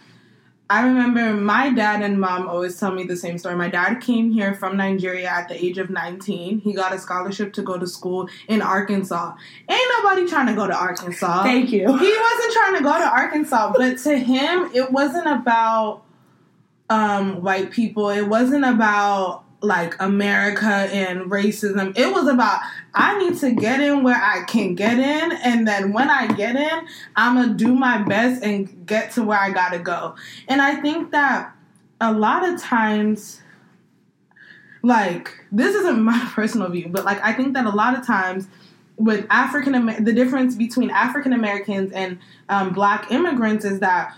I 0.72 0.84
remember 0.84 1.34
my 1.34 1.70
dad 1.70 2.02
and 2.02 2.18
mom 2.18 2.48
always 2.48 2.80
tell 2.80 2.94
me 2.94 3.04
the 3.04 3.18
same 3.18 3.38
story. 3.38 3.58
My 3.58 3.68
dad 3.68 4.00
came 4.00 4.32
here 4.32 4.54
from 4.56 4.78
Nigeria 4.78 5.28
at 5.28 5.50
the 5.50 5.62
age 5.62 5.78
of 5.78 5.90
19. 5.90 6.60
He 6.60 6.72
got 6.72 6.94
a 6.94 6.98
scholarship 6.98 7.52
to 7.56 7.62
go 7.62 7.78
to 7.78 7.86
school 7.86 8.30
in 8.48 8.62
Arkansas. 8.62 9.36
Ain't 9.70 9.92
nobody 9.98 10.26
trying 10.30 10.48
to 10.48 10.54
go 10.54 10.68
to 10.68 10.74
Arkansas. 10.74 11.44
Thank 11.44 11.74
you. 11.74 11.82
He 11.86 12.18
wasn't 12.18 12.54
trying 12.54 12.78
to 12.78 12.84
go 12.84 12.98
to 12.98 13.06
Arkansas, 13.06 13.74
but 13.76 13.98
to 13.98 14.18
him, 14.18 14.72
it 14.74 14.94
wasn't 14.94 15.28
about 15.28 16.04
um, 16.90 17.42
white 17.42 17.72
people. 17.72 18.10
It 18.10 18.30
wasn't 18.30 18.64
about 18.64 19.44
like 19.62 19.96
America 20.02 20.66
and 20.66 21.30
racism. 21.30 21.98
It 21.98 22.12
was 22.12 22.28
about 22.28 22.60
I 22.94 23.18
need 23.20 23.38
to 23.40 23.52
get 23.52 23.80
in 23.80 24.04
where 24.04 24.22
I 24.22 24.44
can 24.44 24.76
get 24.76 24.98
in, 24.98 25.32
and 25.32 25.68
then 25.68 25.94
when 25.94 26.10
I 26.10 26.28
get 26.28 26.56
in, 26.56 26.88
I'm 27.16 27.36
gonna 27.36 27.54
do 27.54 27.74
my 27.74 28.00
best 28.00 28.44
and 28.44 28.86
get 28.86 29.12
to 29.14 29.24
where 29.24 29.40
I 29.40 29.52
gotta 29.52 29.80
go. 29.80 30.16
And 30.48 30.62
I 30.62 30.82
think 30.82 31.12
that 31.12 31.56
a 32.00 32.12
lot 32.12 32.48
of 32.48 32.60
times, 32.60 33.42
like 34.82 35.46
this 35.52 35.76
isn't 35.76 36.02
my 36.04 36.30
personal 36.34 36.70
view, 36.70 36.88
but 36.90 37.06
like 37.06 37.22
I 37.24 37.34
think 37.34 37.54
that 37.54 37.66
a 37.66 37.70
lot 37.72 37.98
of 37.98 38.06
times 38.06 38.48
with 39.04 39.26
African 39.30 40.04
the 40.04 40.14
difference 40.14 40.56
between 40.56 40.90
African 40.92 41.34
Americans 41.34 41.92
and 41.92 42.20
um, 42.50 42.74
Black 42.74 43.12
immigrants 43.12 43.66
is 43.66 43.80
that 43.80 44.16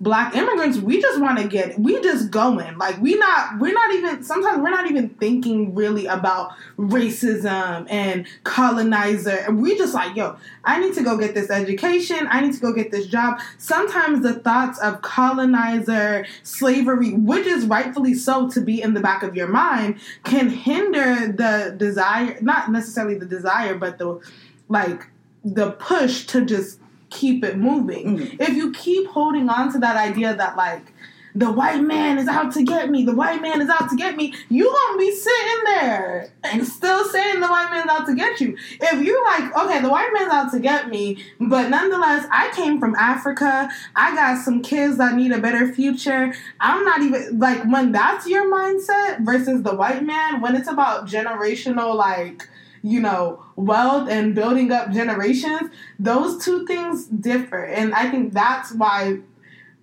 Black 0.00 0.36
immigrants 0.36 0.78
we 0.78 1.00
just 1.00 1.20
want 1.20 1.38
to 1.38 1.48
get 1.48 1.78
we 1.78 2.00
just 2.02 2.30
going. 2.30 2.76
Like 2.76 3.00
we 3.00 3.14
not 3.14 3.58
we're 3.58 3.72
not 3.72 3.94
even 3.94 4.22
sometimes 4.22 4.58
we're 4.58 4.70
not 4.70 4.90
even 4.90 5.08
thinking 5.08 5.74
really 5.74 6.06
about 6.06 6.52
racism 6.78 7.86
and 7.90 8.26
colonizer 8.44 9.30
and 9.30 9.62
we 9.62 9.76
just 9.78 9.94
like 9.94 10.14
yo 10.16 10.36
I 10.66 10.80
need 10.80 10.94
to 10.94 11.02
go 11.02 11.16
get 11.16 11.34
this 11.34 11.50
education 11.50 12.26
I 12.30 12.40
need 12.40 12.54
to 12.54 12.60
go 12.60 12.72
get 12.72 12.90
this 12.90 13.06
job 13.06 13.40
sometimes 13.58 14.22
the 14.22 14.34
thoughts 14.34 14.78
of 14.80 15.02
colonizer 15.02 16.26
slavery 16.42 17.12
which 17.12 17.46
is 17.46 17.64
rightfully 17.66 18.14
so 18.14 18.48
to 18.50 18.60
be 18.60 18.82
in 18.82 18.94
the 18.94 19.00
back 19.00 19.22
of 19.22 19.36
your 19.36 19.48
mind 19.48 20.00
can 20.24 20.50
hinder 20.50 21.32
the 21.32 21.74
desire 21.76 22.38
not 22.40 22.70
necessarily 22.70 23.14
the 23.14 23.26
desire 23.26 23.74
but 23.74 23.98
the 23.98 24.20
like 24.68 25.06
the 25.44 25.70
push 25.72 26.26
to 26.26 26.44
just 26.44 26.80
keep 27.10 27.44
it 27.44 27.56
moving. 27.56 28.18
Mhm. 28.18 28.40
If 28.40 28.54
you 28.56 28.72
keep 28.72 29.06
holding 29.08 29.48
on 29.48 29.72
to 29.72 29.78
that 29.78 29.96
idea 29.96 30.34
that 30.34 30.56
like 30.56 30.92
the 31.36 31.52
white 31.52 31.82
man 31.82 32.16
is 32.18 32.28
out 32.28 32.50
to 32.54 32.62
get 32.62 32.90
me, 32.90 33.04
the 33.04 33.14
white 33.14 33.42
man 33.42 33.60
is 33.60 33.68
out 33.68 33.90
to 33.90 33.96
get 33.96 34.16
me, 34.16 34.32
you 34.48 34.64
gonna 34.64 34.98
be 34.98 35.14
sitting 35.14 35.64
there 35.66 36.30
and 36.42 36.66
still 36.66 37.04
saying 37.10 37.40
the 37.40 37.46
white 37.46 37.68
man's 37.70 37.90
out 37.90 38.06
to 38.06 38.14
get 38.14 38.40
you. 38.40 38.56
If 38.80 39.04
you're 39.04 39.22
like, 39.22 39.54
okay, 39.54 39.82
the 39.82 39.90
white 39.90 40.08
man's 40.14 40.32
out 40.32 40.50
to 40.52 40.60
get 40.60 40.88
me, 40.88 41.22
but 41.38 41.68
nonetheless, 41.68 42.26
I 42.32 42.50
came 42.56 42.80
from 42.80 42.94
Africa, 42.94 43.68
I 43.94 44.14
got 44.14 44.42
some 44.42 44.62
kids 44.62 44.96
that 44.96 45.14
need 45.14 45.30
a 45.32 45.38
better 45.38 45.70
future. 45.74 46.32
I'm 46.58 46.84
not 46.86 47.02
even 47.02 47.38
like 47.38 47.62
when 47.70 47.92
that's 47.92 48.26
your 48.26 48.50
mindset 48.50 49.22
versus 49.22 49.62
the 49.62 49.74
white 49.74 50.04
man, 50.04 50.40
when 50.40 50.56
it's 50.56 50.68
about 50.68 51.06
generational 51.06 51.94
like 51.94 52.48
you 52.82 53.00
know, 53.00 53.42
wealth 53.56 54.08
and 54.08 54.32
building 54.32 54.70
up 54.70 54.92
generations, 54.92 55.70
those 55.98 56.44
two 56.44 56.64
things 56.66 57.06
differ. 57.06 57.64
And 57.64 57.92
I 57.92 58.08
think 58.08 58.32
that's 58.32 58.72
why 58.72 59.18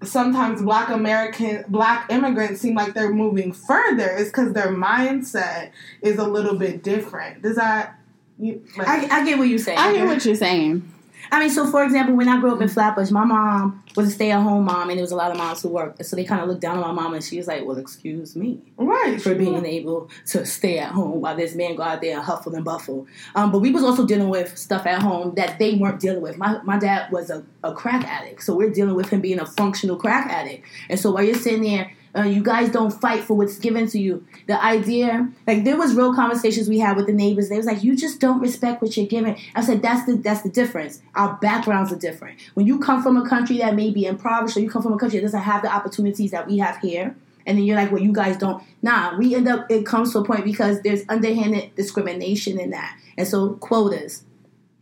sometimes 0.07 0.61
black 0.61 0.89
American 0.89 1.65
black 1.67 2.11
immigrants 2.11 2.61
seem 2.61 2.75
like 2.75 2.93
they're 2.93 3.13
moving 3.13 3.51
further 3.53 4.09
is 4.15 4.27
because 4.27 4.53
their 4.53 4.69
mindset 4.69 5.71
is 6.01 6.17
a 6.17 6.23
little 6.23 6.55
bit 6.55 6.83
different. 6.83 7.41
Does 7.41 7.55
that 7.55 7.99
you, 8.39 8.63
like, 8.77 8.87
I, 8.87 9.21
I 9.21 9.25
get 9.25 9.37
what 9.37 9.47
you're 9.47 9.59
saying. 9.59 9.77
I 9.77 9.93
hear 9.93 10.05
what 10.05 10.25
you're 10.25 10.35
saying. 10.35 10.89
I 11.33 11.39
mean, 11.39 11.49
so 11.49 11.65
for 11.65 11.83
example, 11.83 12.15
when 12.15 12.29
I 12.29 12.39
grew 12.39 12.53
up 12.53 12.61
in 12.61 12.69
Flatbush, 12.69 13.09
my 13.09 13.25
mom 13.25 13.83
was 13.95 14.09
a 14.09 14.11
stay-at-home 14.11 14.65
mom, 14.65 14.89
and 14.89 14.99
there 14.99 15.03
was 15.03 15.11
a 15.11 15.15
lot 15.15 15.31
of 15.31 15.37
moms 15.37 15.63
who 15.63 15.69
worked. 15.69 16.05
So 16.05 16.15
they 16.15 16.25
kind 16.25 16.39
of 16.39 16.47
looked 16.47 16.61
down 16.61 16.77
on 16.77 16.95
my 16.95 17.01
mom, 17.01 17.15
and 17.15 17.23
she 17.23 17.37
was 17.37 17.47
like, 17.47 17.65
"Well, 17.65 17.79
excuse 17.79 18.35
me 18.35 18.61
right 18.77 19.19
for 19.19 19.33
being 19.33 19.65
able 19.65 20.11
to 20.27 20.45
stay 20.45 20.77
at 20.77 20.91
home 20.91 21.21
while 21.21 21.35
this 21.35 21.55
man 21.55 21.75
go 21.75 21.81
out 21.81 22.01
there 22.01 22.17
and 22.17 22.23
huffle 22.23 22.53
and 22.53 22.63
buffle." 22.63 23.07
Um, 23.33 23.51
but 23.51 23.59
we 23.59 23.71
was 23.71 23.83
also 23.83 24.05
dealing 24.05 24.29
with 24.29 24.55
stuff 24.55 24.85
at 24.85 25.01
home 25.01 25.33
that 25.33 25.57
they 25.57 25.73
weren't 25.73 25.99
dealing 25.99 26.21
with. 26.21 26.37
My 26.37 26.61
my 26.61 26.77
dad 26.77 27.11
was 27.11 27.31
a, 27.31 27.43
a 27.63 27.73
crack 27.73 28.05
addict, 28.05 28.43
so 28.43 28.55
we're 28.55 28.69
dealing 28.69 28.93
with 28.93 29.09
him 29.09 29.19
being 29.19 29.39
a 29.39 29.45
functional 29.47 29.95
crack 29.95 30.29
addict. 30.29 30.67
And 30.87 30.99
so 30.99 31.11
while 31.11 31.23
you're 31.23 31.33
sitting 31.33 31.63
there 31.63 31.91
Uh, 32.15 32.21
you 32.21 32.43
guys 32.43 32.69
don't 32.69 32.91
fight 32.91 33.23
for 33.23 33.33
what's 33.35 33.57
given 33.57 33.87
to 33.87 33.99
you. 33.99 34.23
The 34.45 34.63
idea, 34.63 35.29
like 35.47 35.63
there 35.63 35.77
was 35.77 35.95
real 35.95 36.13
conversations 36.13 36.69
we 36.69 36.77
had 36.77 36.95
with 36.95 37.07
the 37.07 37.13
neighbors. 37.13 37.49
They 37.49 37.57
was 37.57 37.65
like, 37.65 37.83
you 37.83 37.95
just 37.95 38.19
don't 38.19 38.39
respect 38.39 38.83
what 38.83 38.95
you're 38.95 39.07
given. 39.07 39.35
I 39.55 39.61
said 39.61 39.81
that's 39.81 40.05
the 40.05 40.17
that's 40.17 40.41
the 40.43 40.49
difference. 40.49 41.01
Our 41.15 41.35
backgrounds 41.41 41.91
are 41.91 41.97
different. 41.97 42.39
When 42.53 42.67
you 42.67 42.77
come 42.77 43.01
from 43.01 43.17
a 43.17 43.27
country 43.27 43.57
that 43.59 43.73
may 43.75 43.89
be 43.89 44.05
impoverished, 44.05 44.55
or 44.57 44.59
you 44.59 44.69
come 44.69 44.83
from 44.83 44.93
a 44.93 44.97
country 44.99 45.17
that 45.19 45.25
doesn't 45.25 45.41
have 45.41 45.63
the 45.63 45.73
opportunities 45.73 46.29
that 46.31 46.45
we 46.47 46.59
have 46.59 46.77
here, 46.77 47.15
and 47.47 47.57
then 47.57 47.65
you're 47.65 47.75
like, 47.77 47.91
well, 47.91 48.01
you 48.01 48.13
guys 48.13 48.37
don't. 48.37 48.61
Nah, 48.83 49.17
we 49.17 49.33
end 49.33 49.47
up. 49.47 49.65
It 49.71 49.83
comes 49.85 50.11
to 50.13 50.19
a 50.19 50.23
point 50.23 50.45
because 50.45 50.81
there's 50.83 51.01
underhanded 51.09 51.73
discrimination 51.75 52.59
in 52.59 52.69
that, 52.69 52.95
and 53.17 53.27
so 53.27 53.53
quotas. 53.55 54.23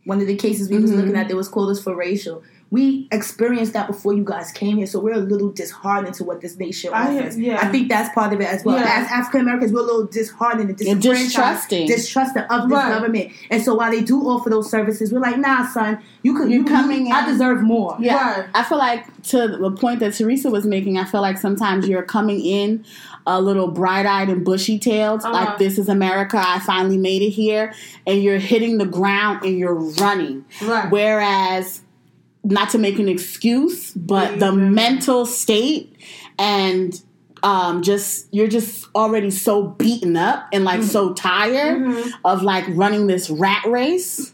One 0.03 0.19
of 0.19 0.27
the 0.27 0.35
cases 0.35 0.67
we 0.69 0.79
was 0.79 0.91
Mhm. 0.91 0.95
looking 0.97 1.15
at, 1.15 1.27
there 1.27 1.37
was 1.37 1.47
quotas 1.47 1.81
for 1.81 1.95
racial. 1.95 2.43
We 2.71 3.09
experienced 3.11 3.73
that 3.73 3.87
before 3.87 4.13
you 4.13 4.23
guys 4.23 4.49
came 4.53 4.77
here, 4.77 4.87
so 4.87 4.97
we're 5.01 5.13
a 5.15 5.17
little 5.17 5.51
disheartened 5.51 6.13
to 6.15 6.23
what 6.23 6.39
this 6.39 6.57
nation 6.57 6.91
I- 6.93 7.17
offers. 7.17 7.37
yeah. 7.37 7.59
I 7.61 7.67
think 7.67 7.89
that's 7.89 8.13
part 8.15 8.31
of 8.31 8.39
it 8.39 8.45
as 8.47 8.63
well. 8.63 8.77
Yeah. 8.77 8.83
As 9.03 9.11
African 9.11 9.41
Americans, 9.41 9.73
we're 9.73 9.81
a 9.81 9.83
little 9.83 10.05
disheartened 10.07 10.61
and 10.61 10.69
And 10.69 10.77
disenfranchised, 11.01 11.25
distrusting. 11.69 11.87
distrusting 11.87 12.43
of 12.43 12.69
this 12.69 12.77
Right. 12.77 12.93
government. 12.93 13.31
And 13.49 13.61
so 13.61 13.75
while 13.75 13.91
they 13.91 13.99
do 14.01 14.21
offer 14.21 14.49
those 14.49 14.71
services, 14.71 15.11
we're 15.11 15.19
like, 15.19 15.37
nah, 15.37 15.67
son, 15.67 15.99
you 16.23 16.33
could, 16.33 16.49
You're 16.49 16.61
you, 16.61 16.65
coming 16.65 17.07
you, 17.07 17.13
I 17.13 17.25
deserve 17.25 17.61
more. 17.61 17.97
Yeah, 17.99 18.39
Right. 18.39 18.49
I 18.55 18.63
feel 18.63 18.77
like 18.77 19.05
to 19.23 19.49
the 19.49 19.71
point 19.71 19.99
that 19.99 20.13
Teresa 20.13 20.49
was 20.49 20.65
making, 20.65 20.97
I 20.97 21.03
feel 21.03 21.21
like 21.21 21.37
sometimes 21.37 21.89
you're 21.89 22.03
coming 22.03 22.39
in 22.39 22.85
a 23.27 23.41
little 23.41 23.67
bright-eyed 23.67 24.29
and 24.29 24.45
bushy-tailed, 24.45 25.21
Uh-huh. 25.25 25.33
like 25.33 25.57
this 25.57 25.77
is 25.77 25.89
America. 25.89 26.41
I 26.41 26.59
finally 26.59 26.97
made 26.97 27.21
it 27.21 27.31
here, 27.31 27.73
and 28.07 28.23
you're 28.23 28.39
hitting 28.39 28.77
the 28.77 28.85
ground 28.85 29.43
and 29.43 29.59
you're 29.59 29.75
running. 29.75 30.45
Right. 30.65 30.89
Whereas, 30.89 31.81
not 32.43 32.69
to 32.71 32.77
make 32.77 32.97
an 32.99 33.07
excuse, 33.07 33.91
but 33.91 34.39
the 34.39 34.51
Mhm. 34.51 34.71
mental 34.73 35.25
state 35.25 35.95
and 36.39 37.01
um, 37.43 37.81
just 37.81 38.27
you're 38.31 38.47
just 38.47 38.87
already 38.93 39.31
so 39.31 39.63
beaten 39.63 40.15
up 40.15 40.47
and 40.53 40.63
like 40.63 40.83
so 40.83 41.11
tired 41.13 41.81
Mhm. 41.81 42.11
of 42.23 42.43
like 42.43 42.63
running 42.69 43.07
this 43.07 43.31
rat 43.31 43.65
race 43.65 44.31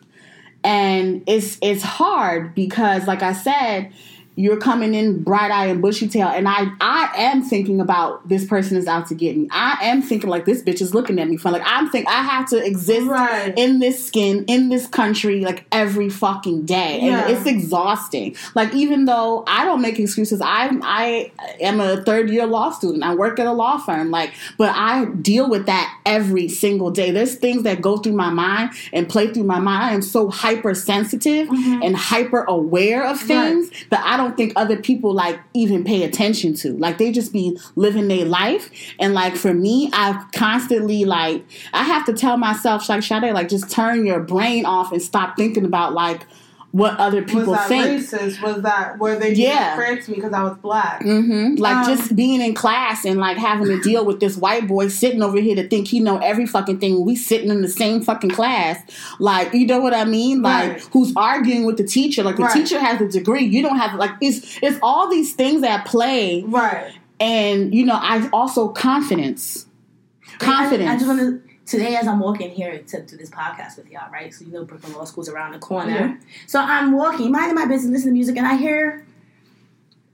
and 0.64 1.24
it's 1.26 1.58
it's 1.62 1.84
hard 1.84 2.54
because 2.54 3.08
like 3.08 3.24
i 3.24 3.32
said 3.32 3.92
you're 4.38 4.58
coming 4.58 4.94
in 4.94 5.24
bright 5.24 5.50
eye 5.50 5.66
and 5.66 5.82
bushy 5.82 6.08
tail 6.08 6.28
and 6.28 6.48
i 6.48 6.68
i 6.80 7.12
am 7.16 7.42
thinking 7.42 7.82
about 7.82 8.26
this 8.30 8.46
person 8.46 8.78
is 8.78 8.86
out 8.86 9.08
to 9.08 9.16
get 9.16 9.36
me. 9.36 9.48
I 9.52 9.80
am 9.82 10.04
thinking 10.04 10.30
like 10.30 10.46
this 10.46 10.62
bitch 10.62 10.80
is 10.80 10.94
looking 10.94 11.18
at 11.20 11.28
me 11.28 11.38
fun 11.38 11.54
like 11.54 11.64
i'm 11.66 11.90
think 11.90 12.08
i 12.08 12.22
have 12.22 12.48
to 12.50 12.64
exist 12.64 13.08
Right. 13.08 13.54
in 13.58 13.80
this 13.80 14.06
skin 14.06 14.46
in 14.48 14.70
this 14.70 14.88
country 14.88 15.42
like 15.42 15.66
every 15.72 16.10
fucking 16.10 16.66
day. 16.66 17.00
Yeah. 17.02 17.26
and 17.26 17.36
it's 17.36 17.48
exhausting. 17.48 18.36
Like 18.54 18.74
even 18.74 19.06
though 19.06 19.44
i 19.48 19.66
don't 19.66 19.82
make 19.82 19.98
excuses 20.00 20.40
i 20.40 20.70
i 20.84 21.32
am 21.60 21.80
a 21.82 22.04
third 22.04 22.30
year 22.30 22.46
law 22.46 22.70
student. 22.70 23.04
I 23.04 23.16
work 23.16 23.40
at 23.40 23.48
a 23.48 23.54
law 23.54 23.80
firm 23.80 24.12
like 24.12 24.34
but 24.58 24.70
i 24.76 25.06
deal 25.06 25.50
with 25.50 25.66
that 25.66 26.00
every 26.06 26.48
single 26.48 26.92
day. 26.92 27.10
There's 27.10 27.36
things 27.36 27.64
that 27.64 27.82
go 27.82 27.98
through 27.98 28.14
my 28.14 28.30
mind 28.30 28.72
and 28.94 29.10
play 29.10 29.34
through 29.34 29.44
my 29.46 29.60
mind. 29.60 29.84
I 29.84 29.94
am 29.94 30.04
so 30.04 30.30
hypersensitive 30.30 31.48
mm-hmm. 31.48 31.82
and 31.82 31.96
hyper 31.98 32.44
aware 32.44 33.04
of 33.04 33.20
things 33.20 33.72
that 33.90 34.04
i 34.06 34.16
don't 34.16 34.27
think 34.36 34.54
other 34.56 34.78
people 34.78 35.14
like 35.14 35.40
even 35.54 35.84
pay 35.84 36.04
attention 36.04 36.54
to. 36.56 36.74
Like 36.78 36.98
they 36.98 37.12
just 37.12 37.32
be 37.32 37.58
living 37.76 38.08
their 38.08 38.26
life. 38.26 38.72
And 39.00 39.14
like 39.14 39.36
for 39.36 39.54
me 39.54 39.90
i 39.94 40.24
constantly 40.34 41.06
like 41.06 41.44
i 41.74 41.84
have 41.84 42.06
to 42.06 42.14
tell 42.14 42.38
myself 42.38 42.88
like 42.90 43.04
Sade, 43.04 43.34
like 43.34 43.50
just 43.50 43.70
turn 43.70 44.06
your 44.06 44.20
brain 44.20 44.66
off 44.66 44.92
and 44.92 45.02
stop 45.02 45.38
thinking 45.38 45.66
about 45.66 45.94
like 45.94 46.24
what 46.72 46.98
other 47.00 47.22
people 47.24 47.54
Was 47.54 47.60
that 47.60 47.68
think 47.70 48.02
racist? 48.02 48.42
Was 48.42 48.62
that 48.62 49.00
were 49.00 49.16
they 49.18 49.34
Yeah. 49.34 49.76
fair 49.78 50.00
to 50.00 50.12
me 50.12 50.16
because 50.16 50.34
I 50.34 50.44
was 50.44 50.58
black? 50.58 51.02
hmm 51.02 51.56
Like 51.56 51.78
Um, 51.78 51.86
just 51.86 52.16
being 52.16 52.42
in 52.42 52.54
class 52.54 53.06
and 53.06 53.20
like 53.20 53.38
having 53.38 53.68
to 53.68 53.80
deal 53.80 54.06
with 54.06 54.20
this 54.20 54.38
white 54.38 54.68
boy 54.68 54.90
sitting 54.90 55.24
over 55.24 55.40
here 55.40 55.56
to 55.56 55.68
think 55.68 55.88
he 55.88 56.00
know 56.02 56.18
every 56.18 56.46
fucking 56.46 56.80
thing. 56.80 57.04
We 57.06 57.16
sitting 57.16 57.50
in 57.50 57.62
the 57.62 57.70
same 57.70 58.02
fucking 58.02 58.32
class, 58.32 58.80
like 59.20 59.54
you 59.54 59.66
know 59.66 59.80
what 59.80 59.94
I 59.94 60.04
mean? 60.06 60.42
Like 60.42 60.70
Right. 60.72 60.82
who's 60.92 61.14
arguing 61.16 61.66
with 61.66 61.78
the 61.78 61.86
teacher? 61.86 62.22
Like 62.22 62.36
the 62.36 62.44
Right. 62.44 62.54
teacher 62.54 62.80
has 62.80 63.00
a 63.02 63.08
degree, 63.08 63.46
you 63.46 63.62
don't 63.62 63.78
have. 63.78 63.96
Like 63.98 64.12
it's 64.22 64.60
it's 64.62 64.78
all 64.84 65.10
these 65.10 65.34
things 65.34 65.64
at 65.64 65.86
play, 65.86 66.44
Right. 66.46 66.92
and 67.20 67.74
you 67.74 67.86
know 67.86 67.98
I 68.00 68.28
also 68.34 68.68
confidence, 68.68 69.66
confidence. 70.40 70.90
I, 70.90 70.94
I 70.94 70.98
just 70.98 71.08
want 71.08 71.20
to 71.22 71.42
today 71.68 71.96
as 71.96 72.08
I'm 72.08 72.20
walking 72.20 72.50
here 72.50 72.80
to 72.80 73.02
do 73.04 73.18
this 73.18 73.30
podcast 73.30 73.78
with 73.78 73.92
y'all, 73.92 74.10
right? 74.12 74.34
So 74.34 74.46
you 74.46 74.52
know 74.52 74.66
Brooklyn 74.66 74.94
Law 74.94 75.04
School's 75.04 75.30
around 75.30 75.52
the 75.52 75.60
corner. 75.60 75.92
Yeah. 75.92 76.16
So 76.48 76.60
I'm 76.60 76.94
walking, 76.94 77.32
minding 77.32 77.56
my 77.56 77.66
business, 77.66 77.92
listening 77.92 78.14
to 78.14 78.18
music, 78.18 78.38
and 78.38 78.48
I 78.48 78.56
hear 78.56 79.06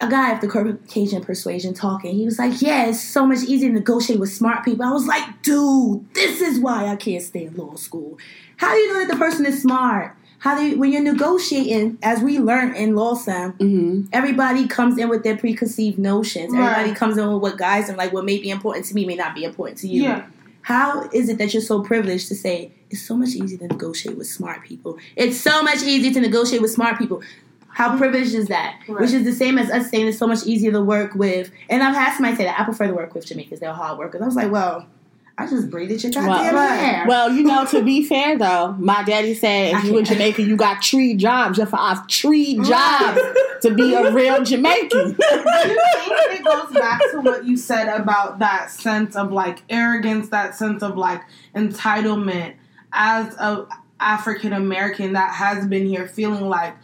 a 0.02 0.10
guy 0.10 0.32
of 0.34 0.42
the 0.42 0.48
Caucasian 0.48 1.24
persuasion 1.24 1.74
talking. 1.74 2.16
He 2.16 2.26
was 2.26 2.38
like, 2.38 2.62
"Yeah, 2.62 2.88
it's 2.88 3.02
so 3.02 3.26
much 3.26 3.44
easier 3.44 3.70
to 3.70 3.76
negotiate 3.76 4.20
with 4.20 4.34
smart 4.34 4.66
people." 4.66 4.84
I 4.84 4.92
was 4.92 5.06
like, 5.06 5.42
"Dude, 5.44 6.14
this 6.14 6.42
is 6.42 6.60
why 6.60 6.88
I 6.88 6.96
can't 6.96 7.24
stay 7.24 7.46
in 7.46 7.56
law 7.56 7.76
school. 7.76 8.18
How 8.58 8.74
do 8.74 8.80
you 8.80 8.94
know 8.94 9.00
that 9.00 9.14
the 9.14 9.18
person 9.18 9.46
is 9.46 9.62
smart?" 9.62 10.18
How 10.40 10.58
do 10.58 10.66
you, 10.66 10.78
when 10.78 10.92
you're 10.92 11.02
negotiating, 11.02 12.00
as 12.04 12.22
we 12.22 12.38
learn 12.38 12.76
in 12.76 12.96
law, 12.96 13.14
Sam, 13.14 13.54
hmm 13.54 14.02
everybody 14.12 14.68
comes 14.68 14.98
in 14.98 15.08
with 15.08 15.24
their 15.24 15.38
preconceived 15.38 15.98
notions. 15.98 16.52
Right. 16.52 16.70
Everybody 16.70 16.94
comes 16.94 17.18
in 17.18 17.32
with 17.32 17.42
what 17.42 17.58
guys 17.58 17.88
and 17.88 17.98
like 17.98 18.12
what 18.12 18.26
may 18.26 18.40
be 18.40 18.50
important 18.50 18.86
to 18.88 18.94
me 18.94 19.06
may 19.06 19.16
not 19.16 19.36
be 19.36 19.46
important 19.46 19.78
to 19.80 19.88
you. 19.88 20.04
Yeah. 20.04 20.26
How 20.64 21.10
is 21.14 21.30
it 21.30 21.38
that 21.38 21.54
you're 21.54 21.62
so 21.62 21.82
privileged 21.82 22.28
to 22.30 22.36
say 22.36 22.72
it's 22.90 23.02
so 23.02 23.16
much 23.16 23.30
easier 23.30 23.58
to 23.60 23.68
negotiate 23.68 24.18
with 24.18 24.28
smart 24.28 24.64
people? 24.64 24.98
It's 25.16 25.40
so 25.40 25.62
much 25.62 25.84
easier 25.84 26.12
to 26.14 26.22
negotiate 26.22 26.62
with 26.62 26.72
smart 26.72 26.98
people. 26.98 27.22
How 27.68 27.98
privileged 27.98 28.34
is 28.34 28.48
that? 28.48 28.80
Right. 28.88 29.02
Which 29.02 29.12
is 29.12 29.26
the 29.26 29.34
same 29.34 29.58
as 29.58 29.70
us 29.70 29.90
saying 29.90 30.08
it's 30.08 30.18
so 30.18 30.28
much 30.28 30.46
easier 30.46 30.72
to 30.72 30.82
work 30.82 31.16
with. 31.16 31.52
And 31.70 31.84
I've 31.84 31.96
had 31.96 32.14
somebody 32.14 32.36
say 32.36 32.46
that 32.46 32.60
I 32.60 32.64
prefer 32.64 32.88
to 32.88 32.94
work 32.94 33.14
with 33.14 33.26
Jamaicans. 33.26 33.60
They're 33.60 33.74
hard 33.74 33.98
workers. 33.98 34.22
I 34.22 34.26
was 34.26 34.36
like, 34.36 34.52
well, 34.52 34.88
I 35.36 35.48
just 35.48 35.72
braided 35.72 36.04
your 36.04 36.12
goddamn 36.12 36.54
Well, 36.54 36.78
hair. 36.78 37.06
Well, 37.08 37.32
you 37.32 37.44
know, 37.44 37.66
to 37.66 37.82
be 37.84 38.04
fair 38.08 38.38
though, 38.38 38.74
my 38.74 39.04
daddy 39.04 39.34
said 39.34 39.74
if 39.76 39.84
you 39.86 39.98
in 39.98 40.06
can't- 40.06 40.18
Jamaica, 40.20 40.44
you 40.44 40.56
got 40.56 40.82
tree 40.82 41.16
jobs. 41.16 41.58
You 41.58 41.62
have 41.66 41.72
to 41.72 41.78
have 41.78 42.08
tree 42.08 42.56
jobs 42.64 43.20
to 43.64 43.74
be 43.74 43.94
a 43.96 44.12
real 44.12 44.44
Jamaican. 44.44 45.18
It 45.26 46.44
goes 46.44 46.74
back 46.74 47.00
to 47.12 47.22
what 47.22 47.46
you 47.46 47.56
said 47.58 47.88
about 47.88 48.40
that 48.40 48.70
sense 48.72 49.16
of 49.16 49.32
like 49.32 49.62
arrogance, 49.70 50.30
that 50.30 50.56
sense 50.56 50.84
of 50.84 50.98
like 50.98 51.22
entitlement 51.56 52.56
as 52.92 53.34
a 53.36 53.66
African 54.00 54.52
American 54.54 55.14
that 55.14 55.34
has 55.34 55.66
been 55.68 55.86
here 55.88 56.08
feeling 56.08 56.50
like 56.50 56.76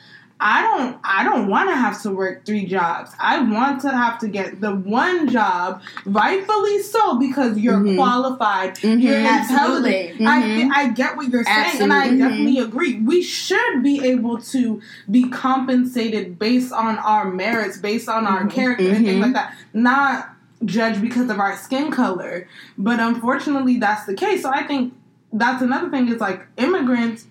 I 0.41 0.61
don't 0.61 0.97
I 1.03 1.23
don't 1.25 1.47
want 1.49 1.69
to 1.69 1.75
have 1.75 2.01
to 2.03 2.11
work 2.11 2.45
three 2.45 2.65
jobs. 2.65 3.11
I 3.19 3.41
want 3.41 3.81
to 3.81 3.89
have 3.91 4.19
to 4.19 4.29
get 4.29 4.61
the 4.61 4.71
one 4.73 5.27
job, 5.27 5.81
rightfully 6.05 6.81
so, 6.81 7.17
because 7.19 7.57
you're 7.57 7.77
Mhm. 7.79 7.97
qualified, 7.97 8.75
Mhm. 8.77 9.01
you're 9.01 9.17
Absolutely. 9.17 10.11
intelligent. 10.11 10.71
I 10.73 10.83
I 10.83 10.87
get 10.89 11.17
what 11.17 11.27
you're 11.29 11.43
saying, 11.43 11.81
and 11.81 11.91
I 11.91 11.97
Absolutely. 12.03 12.17
definitely 12.17 12.59
agree. 12.59 12.95
We 13.01 13.21
should 13.21 13.83
be 13.83 14.05
able 14.05 14.37
to 14.53 14.81
be 15.11 15.27
compensated 15.27 16.39
based 16.39 16.71
on 16.71 16.97
our 16.99 17.29
merits, 17.29 17.77
based 17.77 18.07
on 18.07 18.25
our 18.25 18.45
character, 18.47 18.87
and 18.89 19.05
things 19.05 19.21
like 19.21 19.33
that. 19.33 19.53
Not 19.73 20.29
judge 20.63 21.01
because 21.01 21.29
of 21.29 21.39
our 21.39 21.57
skin 21.57 21.91
color. 21.91 22.47
But 22.77 22.99
unfortunately, 23.01 23.77
that's 23.77 24.05
the 24.05 24.13
case. 24.13 24.41
So 24.43 24.49
I 24.49 24.63
think 24.63 24.93
that's 25.33 25.61
another 25.61 25.89
thing. 25.89 26.07
Is 26.07 26.21
like 26.21 26.47
immigrants, 26.55 27.25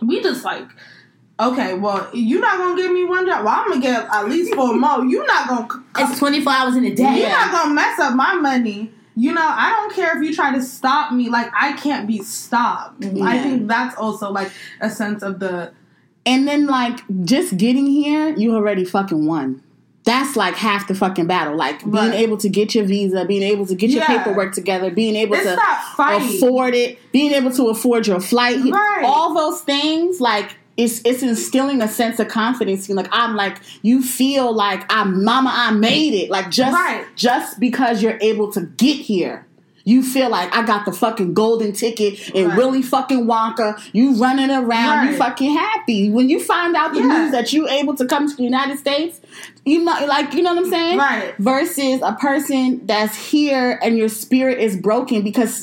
we 0.00 0.20
just 0.22 0.44
like. 0.44 0.66
Okay, 1.42 1.74
well, 1.74 2.08
you're 2.12 2.40
not 2.40 2.58
gonna 2.58 2.76
give 2.80 2.92
me 2.92 3.04
one 3.04 3.26
job. 3.26 3.44
Well, 3.44 3.54
I'm 3.54 3.68
gonna 3.68 3.80
get 3.80 4.06
at 4.12 4.28
least 4.28 4.54
four 4.54 4.74
more. 4.74 5.04
You're 5.04 5.26
not 5.26 5.48
gonna 5.48 5.84
it's 5.98 6.18
24 6.18 6.52
hours 6.52 6.76
in 6.76 6.84
a 6.84 6.94
day. 6.94 7.20
you're 7.20 7.28
not 7.28 7.50
gonna 7.50 7.74
mess 7.74 7.98
up 7.98 8.14
my 8.14 8.34
money. 8.34 8.92
You 9.14 9.32
know, 9.32 9.42
I 9.44 9.70
don't 9.70 9.92
care 9.94 10.16
if 10.16 10.24
you 10.24 10.34
try 10.34 10.54
to 10.54 10.62
stop 10.62 11.12
me. 11.12 11.28
Like 11.28 11.50
I 11.54 11.72
can't 11.72 12.06
be 12.06 12.18
stopped. 12.22 13.04
I 13.04 13.42
think 13.42 13.68
that's 13.68 13.96
also 13.96 14.30
like 14.30 14.50
a 14.80 14.88
sense 14.88 15.22
of 15.22 15.38
the 15.40 15.72
And 16.24 16.46
then 16.46 16.66
like 16.66 17.00
just 17.24 17.56
getting 17.56 17.86
here, 17.86 18.34
you 18.36 18.54
already 18.54 18.84
fucking 18.84 19.26
won. 19.26 19.62
That's 20.04 20.34
like 20.34 20.54
half 20.56 20.88
the 20.88 20.94
fucking 20.94 21.26
battle. 21.26 21.56
Like 21.56 21.88
being 21.88 22.12
able 22.12 22.36
to 22.38 22.48
get 22.48 22.74
your 22.74 22.84
visa, 22.84 23.24
being 23.24 23.42
able 23.42 23.66
to 23.66 23.74
get 23.74 23.90
your 23.90 24.00
Yeah. 24.00 24.18
paperwork 24.18 24.52
together, 24.54 24.90
being 24.90 25.14
able 25.14 25.34
it's 25.34 25.44
to 25.44 25.58
afford 25.98 26.74
it, 26.74 26.98
being 27.12 27.32
able 27.32 27.52
to 27.52 27.68
afford 27.68 28.06
your 28.06 28.18
flight, 28.18 28.58
Right. 28.64 29.02
all 29.04 29.34
those 29.34 29.60
things, 29.60 30.20
like 30.20 30.56
it's 30.76 31.00
it's 31.04 31.22
instilling 31.22 31.82
a 31.82 31.88
sense 31.88 32.18
of 32.18 32.28
confidence. 32.28 32.88
Like 32.88 33.08
I'm 33.12 33.36
like 33.36 33.58
you 33.82 34.02
feel 34.02 34.52
like 34.54 34.84
I'm 34.88 35.24
mama, 35.24 35.50
I 35.52 35.70
made 35.72 36.14
it. 36.14 36.30
Like 36.30 36.50
just 36.50 36.74
Right. 36.74 37.04
just 37.16 37.60
because 37.60 38.02
you're 38.02 38.18
able 38.20 38.50
to 38.52 38.62
get 38.62 38.96
here. 38.96 39.46
You 39.84 40.02
feel 40.02 40.28
like 40.30 40.54
I 40.54 40.64
got 40.64 40.84
the 40.84 40.92
fucking 40.92 41.34
golden 41.34 41.72
ticket 41.72 42.30
and 42.34 42.48
Right. 42.48 42.56
Willy 42.56 42.82
fucking 42.82 43.26
Wonka. 43.26 43.80
You 43.92 44.14
running 44.14 44.50
around, 44.50 45.08
you 45.08 45.16
fucking 45.16 45.54
happy. 45.54 46.10
When 46.10 46.28
you 46.28 46.40
find 46.40 46.76
out 46.76 46.92
the 46.92 47.00
Yeah. 47.00 47.06
news 47.22 47.32
that 47.32 47.52
you 47.52 47.68
able 47.68 47.94
to 47.96 48.04
come 48.06 48.28
to 48.28 48.36
the 48.36 48.42
United 48.44 48.78
States, 48.78 49.20
you 49.64 49.84
know, 49.84 49.96
like 50.06 50.34
you 50.34 50.42
know 50.42 50.54
what 50.54 50.64
I'm 50.64 50.70
saying, 50.70 50.98
Right. 50.98 51.34
Versus 51.38 52.00
a 52.02 52.12
person 52.12 52.82
that's 52.86 53.16
here 53.16 53.78
and 53.82 53.96
your 53.96 54.08
spirit 54.08 54.58
is 54.58 54.76
broken 54.76 55.22
because 55.22 55.54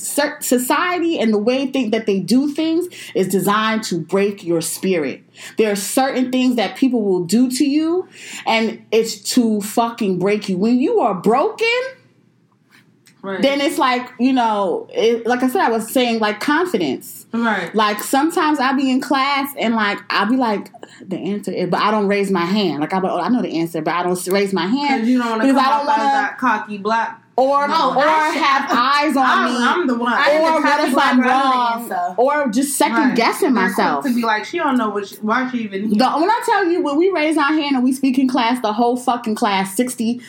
society 0.41 1.19
and 1.19 1.33
the 1.33 1.37
way 1.37 1.67
think 1.67 1.91
that 1.91 2.05
they 2.05 2.19
do 2.19 2.49
things 2.49 2.87
is 3.15 3.27
designed 3.27 3.83
to 3.83 3.99
break 3.99 4.43
your 4.43 4.61
spirit. 4.61 5.21
There 5.57 5.71
are 5.71 5.75
certain 5.75 6.31
things 6.31 6.55
that 6.55 6.75
people 6.75 7.01
will 7.01 7.23
do 7.23 7.49
to 7.51 7.65
you, 7.65 8.07
and 8.45 8.81
it's 8.91 9.19
to 9.35 9.61
fucking 9.61 10.19
break 10.19 10.49
you. 10.49 10.57
When 10.57 10.79
you 10.79 10.99
are 10.99 11.13
broken, 11.13 11.67
Right. 13.21 13.41
then 13.41 13.59
it's 13.59 13.77
like 13.77 14.09
you 14.19 14.31
know, 14.31 14.87
it, 14.93 15.25
like 15.27 15.43
I 15.43 15.49
said, 15.49 15.61
I 15.61 15.69
was 15.69 15.91
saying 15.91 16.19
like 16.19 16.39
confidence. 16.39 17.25
right. 17.33 17.73
Like 17.75 17.99
sometimes 18.01 18.59
I'll 18.59 18.75
be 18.77 18.89
in 18.89 19.01
class 19.01 19.53
and 19.59 19.75
like 19.75 19.99
I'll 20.09 20.29
be 20.29 20.37
like 20.37 20.69
the 21.01 21.17
answer, 21.17 21.51
is, 21.51 21.69
but 21.69 21.81
I 21.81 21.91
don't 21.91 22.07
raise 22.07 22.31
my 22.31 22.45
hand. 22.45 22.79
Like 22.79 22.91
be, 22.91 22.97
oh, 23.03 23.19
I 23.19 23.27
know 23.29 23.41
the 23.41 23.57
answer, 23.59 23.81
but 23.81 23.93
I 23.93 24.03
don't 24.03 24.25
raise 24.29 24.53
my 24.53 24.65
hand 24.67 25.05
you 25.07 25.17
don't 25.17 25.29
want 25.29 25.41
because 25.41 25.57
I 25.57 25.69
don't 25.77 25.85
want 25.85 25.97
that 25.99 26.37
cocky 26.37 26.77
black. 26.77 27.21
or 27.35 27.67
No, 27.67 27.91
or 27.95 28.03
I 28.05 28.31
should- 28.33 28.41
have 28.41 28.69
eyes 28.71 29.17
on 29.17 29.25
I'm, 29.25 29.51
me. 29.53 29.57
I'm 29.59 29.87
the 29.87 29.95
one. 29.95 30.13
Or 30.13 30.61
what 30.61 30.87
if 30.87 30.97
I'm 30.97 31.01
girl, 31.01 31.01
I 31.01 31.13
know 31.13 31.21
the 31.23 31.29
wrong? 31.29 31.81
answer. 31.81 32.15
Or 32.17 32.47
just 32.49 32.77
second 32.77 32.95
Right. 33.09 33.15
guessing 33.17 33.53
They're 33.53 33.63
myself. 33.67 34.05
to 34.05 34.13
be 34.15 34.21
like, 34.23 34.45
she 34.45 34.57
don't 34.57 34.77
know 34.77 34.89
what 34.89 35.07
she, 35.07 35.15
why 35.17 35.49
she 35.51 35.59
even 35.59 35.89
here. 35.89 35.97
The, 35.97 36.09
when 36.11 36.29
I 36.29 36.41
tell 36.45 36.65
you, 36.69 36.81
when 36.81 36.97
we 36.97 37.09
raise 37.11 37.37
our 37.37 37.51
hand 37.53 37.75
and 37.75 37.83
we 37.83 37.91
speak 37.91 38.17
in 38.17 38.27
class, 38.29 38.61
the 38.61 38.71
whole 38.73 38.95
fucking 38.97 39.35
class, 39.35 39.75
60 39.75 40.21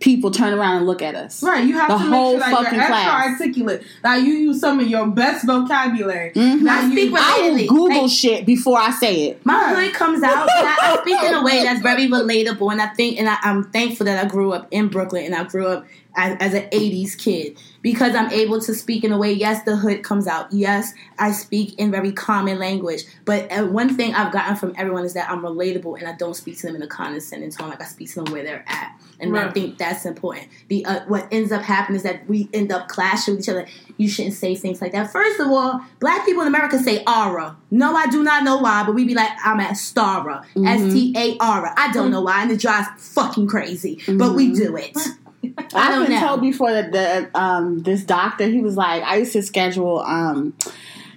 people 0.00 0.30
turn 0.30 0.54
around 0.54 0.76
and 0.76 0.86
look 0.86 1.02
at 1.02 1.14
us. 1.16 1.42
Right, 1.42 1.64
you 1.66 1.72
have 1.74 1.88
The 1.88 1.94
to 1.94 1.98
whole 1.98 2.34
make 2.38 2.42
sure 2.44 2.50
that 2.50 2.50
you're 2.50 2.64
fucking 2.64 2.78
extra 2.78 2.94
class. 2.96 3.30
articulate. 3.40 3.82
That 4.02 4.22
you 4.22 4.32
use 4.34 4.60
some 4.60 4.78
of 4.78 4.86
your 4.86 5.06
best 5.08 5.44
vocabulary. 5.44 6.32
Mhm. 6.34 6.62
That 6.64 6.84
I 6.84 6.90
speak 6.90 7.12
with- 7.12 7.22
I 7.24 7.50
will 7.50 7.66
Google 7.66 8.02
Like- 8.02 8.10
shit 8.10 8.46
before 8.46 8.78
I 8.78 8.90
say 8.92 9.14
it. 9.28 9.40
My 9.44 9.54
Right. 9.72 9.86
hood 9.86 9.94
comes 9.94 10.22
out. 10.22 10.48
and 10.56 10.68
I, 10.68 10.76
I 10.80 10.98
speak 11.02 11.20
in 11.22 11.34
a 11.34 11.42
way 11.42 11.62
that's 11.64 11.80
very 11.80 12.06
relatable, 12.08 12.70
and 12.70 12.80
I 12.80 12.86
think, 12.88 13.18
and 13.18 13.28
I, 13.28 13.36
I'm 13.42 13.64
thankful 13.64 14.06
that 14.06 14.24
I 14.24 14.28
grew 14.28 14.52
up 14.52 14.68
in 14.70 14.88
Brooklyn 14.88 15.24
and 15.26 15.34
I 15.34 15.44
grew 15.44 15.66
up 15.66 15.84
as, 16.18 16.36
as 16.40 16.54
an 16.54 16.68
'80s 16.70 17.16
kid 17.16 17.58
because 17.80 18.14
I'm 18.14 18.30
able 18.32 18.60
to 18.60 18.74
speak 18.74 19.04
in 19.04 19.12
a 19.12 19.18
way. 19.18 19.32
Yes, 19.32 19.62
the 19.62 19.76
hood 19.76 20.02
comes 20.02 20.26
out. 20.26 20.52
Yes, 20.52 20.92
I 21.18 21.30
speak 21.32 21.78
in 21.78 21.90
very 21.90 22.12
common 22.12 22.58
language. 22.58 23.04
But 23.24 23.50
uh, 23.50 23.66
one 23.66 23.94
thing 23.94 24.14
I've 24.14 24.32
gotten 24.32 24.56
from 24.56 24.74
everyone 24.76 25.04
is 25.04 25.14
that 25.14 25.30
I'm 25.30 25.42
relatable, 25.42 25.98
and 25.98 26.08
I 26.08 26.16
don't 26.16 26.34
speak 26.34 26.58
to 26.58 26.66
them 26.66 26.76
in 26.76 26.82
a 26.82 26.86
condescending 26.86 27.50
tone. 27.50 27.70
Like 27.70 27.80
I 27.80 27.84
speak 27.84 28.10
to 28.10 28.22
them 28.22 28.32
where 28.32 28.42
they're 28.42 28.64
at, 28.66 29.00
and 29.20 29.38
I 29.38 29.50
think 29.50 29.78
that's 29.78 30.04
important. 30.04 30.48
The 30.68 30.84
uh, 30.84 31.00
what 31.06 31.28
ends 31.30 31.52
up 31.52 31.62
happening 31.62 31.96
is 31.96 32.02
that 32.02 32.28
we 32.28 32.48
end 32.52 32.72
up 32.72 32.88
clashing 32.88 33.36
with 33.36 33.44
each 33.44 33.48
other. 33.48 33.66
You 33.96 34.08
shouldn't 34.08 34.34
say 34.34 34.54
things 34.54 34.80
like 34.80 34.92
that. 34.92 35.12
First 35.12 35.40
of 35.40 35.48
all, 35.48 35.80
black 36.00 36.24
people 36.26 36.42
in 36.42 36.48
America 36.48 36.78
say 36.78 37.02
aura. 37.06 37.56
No, 37.70 37.94
I 37.94 38.06
do 38.06 38.22
not 38.22 38.44
know 38.44 38.58
why, 38.58 38.84
but 38.84 38.94
we 38.94 39.04
be 39.04 39.14
like, 39.14 39.30
I'm 39.44 39.60
at 39.60 39.72
Stara. 39.72 40.44
S 40.66 40.92
T 40.92 41.14
A 41.16 41.36
R 41.40 41.66
A. 41.66 41.74
I 41.76 41.92
don't 41.92 42.10
know 42.10 42.22
why, 42.22 42.42
and 42.42 42.50
it 42.50 42.60
drives 42.60 42.88
fucking 43.14 43.46
crazy. 43.46 44.00
But 44.06 44.34
we 44.34 44.52
do 44.52 44.76
it. 44.76 44.96
I 45.44 45.50
I've 45.74 45.94
don't 45.94 46.06
been 46.06 46.20
know. 46.20 46.26
told 46.26 46.40
before 46.40 46.72
that 46.72 46.92
the 46.92 47.30
um 47.38 47.82
this 47.82 48.04
doctor 48.04 48.46
he 48.46 48.60
was 48.60 48.76
like 48.76 49.02
I 49.02 49.16
used 49.16 49.32
to 49.34 49.42
schedule 49.42 50.00
um 50.00 50.54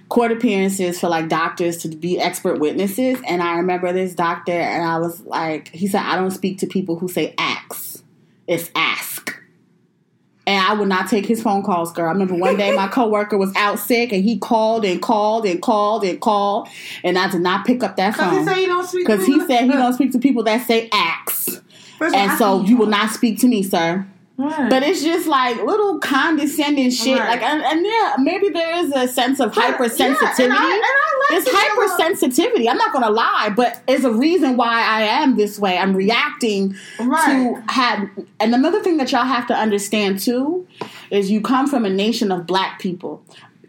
court 0.08 0.30
appearances 0.30 1.00
for 1.00 1.08
like 1.08 1.28
doctors 1.28 1.78
to 1.78 1.88
be 1.88 2.20
expert 2.20 2.58
witnesses. 2.60 3.18
And 3.26 3.42
I 3.42 3.56
remember 3.56 3.92
this 3.94 4.14
doctor 4.14 4.52
and 4.52 4.84
I 4.84 4.98
was 4.98 5.20
like 5.22 5.68
he 5.68 5.86
said 5.86 6.02
I 6.02 6.16
don't 6.16 6.30
speak 6.30 6.58
to 6.58 6.66
people 6.66 6.98
who 6.98 7.08
say 7.08 7.34
ax 7.38 8.02
it's 8.46 8.70
ask. 8.74 9.38
And 10.44 10.60
I 10.60 10.74
would 10.74 10.88
not 10.88 11.08
take 11.08 11.24
his 11.24 11.40
phone 11.40 11.62
calls, 11.62 11.92
girl. 11.92 12.08
I 12.08 12.12
remember 12.12 12.34
one 12.34 12.56
day 12.56 12.74
my 12.74 12.88
coworker 12.92 13.38
was 13.38 13.54
out 13.54 13.78
sick 13.78 14.12
and 14.12 14.24
he 14.24 14.38
called 14.38 14.84
and 14.84 15.00
called 15.00 15.46
and 15.46 15.62
called 15.62 16.02
and 16.04 16.20
called 16.20 16.68
and 17.04 17.16
I 17.16 17.30
did 17.30 17.40
not 17.40 17.64
pick 17.64 17.82
up 17.84 17.96
that 17.96 18.16
phone. 18.16 18.44
said 18.44 18.56
you 18.56 18.66
don't 18.66 18.86
speak 18.86 19.06
because 19.06 19.24
he 19.24 19.38
said 19.46 19.62
he 19.64 19.68
don't 19.72 19.92
speak 19.94 20.10
to 20.12 20.18
people 20.18 20.42
that 20.42 20.66
say 20.66 20.88
ax, 20.92 21.61
First 22.02 22.14
and 22.16 22.38
so 22.38 22.62
you 22.62 22.76
will 22.76 22.86
not 22.86 23.10
speak 23.10 23.38
to 23.40 23.46
me, 23.48 23.62
sir. 23.62 24.04
Right. 24.38 24.70
But 24.70 24.82
it's 24.82 25.04
just 25.04 25.28
like 25.28 25.56
little 25.62 26.00
condescending 26.00 26.90
shit. 26.90 27.18
Right. 27.18 27.28
Like, 27.38 27.42
and, 27.42 27.62
and 27.62 27.86
yeah, 27.86 28.16
maybe 28.18 28.48
there 28.48 28.74
is 28.76 28.90
a 28.92 29.06
sense 29.06 29.38
of 29.40 29.54
But- 29.54 29.76
hypersensitivity. 29.76 30.38
Yeah, 30.38 30.44
and 30.46 30.52
I, 30.52 30.72
and 30.74 30.82
I 30.82 31.26
like 31.30 31.38
it's 31.42 31.50
to 31.50 31.56
hear 31.56 31.76
what- 31.76 32.00
hypersensitivity. 32.00 32.68
I'm 32.68 32.78
not 32.78 32.92
gonna 32.92 33.10
lie, 33.10 33.52
but 33.54 33.82
it's 33.86 34.04
a 34.04 34.10
reason 34.10 34.56
why 34.56 34.82
I 34.82 35.02
am 35.02 35.36
this 35.36 35.58
way. 35.60 35.78
I'm 35.78 35.94
reacting 35.94 36.74
Right. 36.98 37.24
to 37.26 37.62
have. 37.72 38.08
And 38.40 38.54
another 38.54 38.82
thing 38.82 38.96
that 38.96 39.12
y'all 39.12 39.24
have 39.26 39.46
to 39.48 39.54
understand 39.54 40.18
too 40.18 40.66
is 41.10 41.30
you 41.30 41.40
come 41.40 41.68
from 41.68 41.84
a 41.84 41.90
nation 41.90 42.32
of 42.32 42.46
black 42.46 42.80
people. 42.80 43.22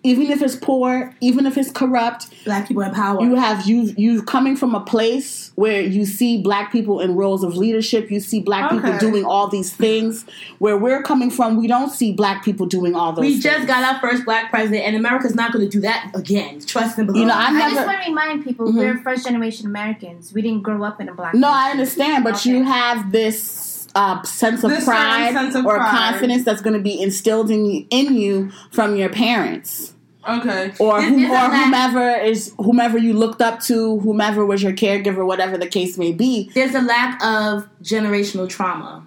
Even 0.06 0.30
if 0.32 0.42
it's 0.42 0.56
poor, 0.58 1.16
even 1.22 1.46
if 1.46 1.58
it's 1.58 1.72
corrupt, 1.72 2.28
black 2.44 2.68
people 2.68 2.84
in 2.84 2.92
power. 2.92 3.22
you 3.22 3.36
have 3.36 3.66
you 3.66 3.94
you 3.98 4.22
coming 4.24 4.58
from 4.58 4.76
a 4.76 4.82
place 4.82 5.52
where 5.56 5.82
you 5.82 6.06
see 6.06 6.42
black 6.42 6.72
people 6.74 7.00
in 7.00 7.16
roles 7.16 7.42
of 7.44 7.56
leadership 7.56 8.12
you 8.12 8.20
see 8.20 8.42
black 8.42 8.70
people 8.70 8.98
doing 8.98 9.24
all 9.24 9.48
these 9.48 9.72
things 9.72 10.26
where 10.60 10.78
we're 10.78 11.02
coming 11.04 11.30
from 11.32 11.56
we 11.56 11.68
don't 11.68 11.90
see 11.92 12.12
black 12.12 12.44
people 12.44 12.66
doing 12.66 12.96
all 12.96 13.14
those 13.14 13.22
we 13.24 13.32
things. 13.34 13.44
just 13.44 13.66
got 13.68 13.82
our 13.94 14.02
first 14.02 14.26
black 14.26 14.50
president, 14.50 14.84
and 14.86 14.96
America's 14.98 15.36
not 15.36 15.54
going 15.54 15.64
to 15.64 15.72
do 15.72 15.80
that 15.82 16.12
again. 16.14 16.60
Trust 16.60 16.98
and 16.98 17.08
believe. 17.08 17.22
You 17.22 17.28
know, 17.28 17.36
I 17.36 17.46
I 17.48 17.70
just 17.74 17.86
want 17.88 18.04
to 18.04 18.10
remind 18.10 18.44
people 18.44 18.68
Mhm. 18.74 18.78
we're 18.78 18.98
first 19.00 19.26
generation 19.26 19.68
Americans. 19.68 20.34
We 20.34 20.42
didn't 20.42 20.64
grow 20.64 20.84
up 20.84 21.00
in 21.00 21.08
a 21.08 21.14
black. 21.14 21.34
no 21.34 21.48
i 21.50 21.72
understand 21.72 22.24
but 22.26 22.36
Okay. 22.36 22.50
you 22.50 22.64
have 22.64 23.12
this 23.14 23.88
uh, 23.96 24.22
sense 24.24 24.64
of 24.64 24.72
This 24.72 24.86
certain 24.86 25.00
pride 25.02 25.34
sense 25.34 25.54
of 25.56 25.66
or 25.68 25.76
pride. 25.78 25.92
confidence 25.92 26.44
that's 26.44 26.62
going 26.62 26.74
to 26.76 26.80
be 26.82 27.00
instilled 27.00 27.52
in 27.52 27.64
you, 27.66 27.86
in 27.92 28.16
you 28.16 28.52
from 28.72 28.96
your 28.96 29.10
parents 29.10 29.93
Okay. 30.28 30.72
or 30.80 31.02
This 31.02 31.10
whom, 31.10 31.26
or 31.26 31.30
that- 31.30 31.66
whomever 31.66 32.10
is 32.24 32.54
whomever 32.58 32.98
you 32.98 33.14
looked 33.14 33.42
up 33.42 33.60
to 33.64 34.00
whomever 34.00 34.46
was 34.46 34.64
your 34.64 34.74
caregiver 34.74 35.26
whatever 35.26 35.58
the 35.58 35.68
case 35.68 35.98
may 35.98 36.12
be 36.12 36.50
There's 36.54 36.76
a 36.76 36.82
lack 36.82 37.22
of 37.24 37.68
generational 37.84 38.48
trauma 38.48 39.04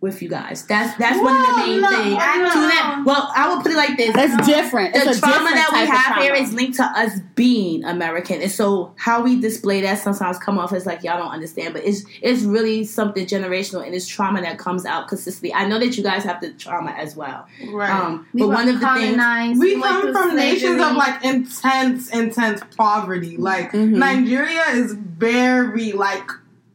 with 0.00 0.22
you 0.22 0.30
guys. 0.30 0.64
That's 0.66 0.96
that's 0.96 1.20
one 1.20 1.36
of 1.36 1.46
the 1.46 1.56
main 1.56 1.80
no, 1.82 1.88
things. 1.90 2.16
I 2.18 2.38
don't 2.38 2.52
To 2.52 2.58
know. 2.58 2.68
that- 2.68 3.02
well, 3.04 3.30
I 3.36 3.48
will 3.48 3.62
put 3.62 3.70
it 3.72 3.76
like 3.76 3.96
this: 3.98 4.14
That's 4.14 4.46
different 4.46 4.94
the 4.94 5.00
it's 5.10 5.20
trauma 5.20 5.34
different 5.50 5.56
that 5.56 5.70
we 5.72 5.86
have 5.86 6.22
here 6.22 6.34
is 6.34 6.54
linked 6.54 6.76
to 6.78 6.84
us 6.84 7.20
being 7.34 7.84
American, 7.84 8.40
and 8.40 8.50
so 8.50 8.94
how 8.96 9.22
we 9.22 9.38
display 9.40 9.82
that 9.82 9.98
sometimes 9.98 10.38
come 10.38 10.58
off 10.58 10.72
as 10.72 10.86
like 10.86 11.02
y'all 11.02 11.18
don't 11.18 11.30
understand, 11.32 11.74
but 11.74 11.84
it's 11.84 12.04
it's 12.22 12.42
really 12.44 12.84
something 12.84 13.26
generational, 13.26 13.84
and 13.84 13.94
it's 13.94 14.06
trauma 14.06 14.40
that 14.40 14.58
comes 14.58 14.86
out 14.86 15.08
consistently. 15.08 15.52
I 15.52 15.66
know 15.68 15.78
that 15.78 15.96
you 15.98 16.02
guys 16.02 16.24
have 16.24 16.40
the 16.40 16.52
trauma 16.54 16.92
as 16.92 17.14
well, 17.14 17.46
Right. 17.70 17.90
um, 17.90 18.26
We 18.32 18.40
but 18.40 18.48
one 18.48 18.68
of 18.68 18.80
the 18.80 18.86
things 18.94 19.16
colonized. 19.16 19.60
we 19.60 19.74
went 19.76 19.84
come 19.84 20.02
through 20.02 20.12
from 20.14 20.36
nations 20.36 20.62
slavery. 20.76 20.82
of 20.90 20.96
like 20.96 21.24
intense, 21.24 22.08
intense 22.08 22.62
poverty. 22.76 23.36
Like 23.36 23.72
Mhm. 23.72 23.96
Nigeria 23.96 24.64
is 24.72 24.92
very 24.94 25.92
like 25.92 26.30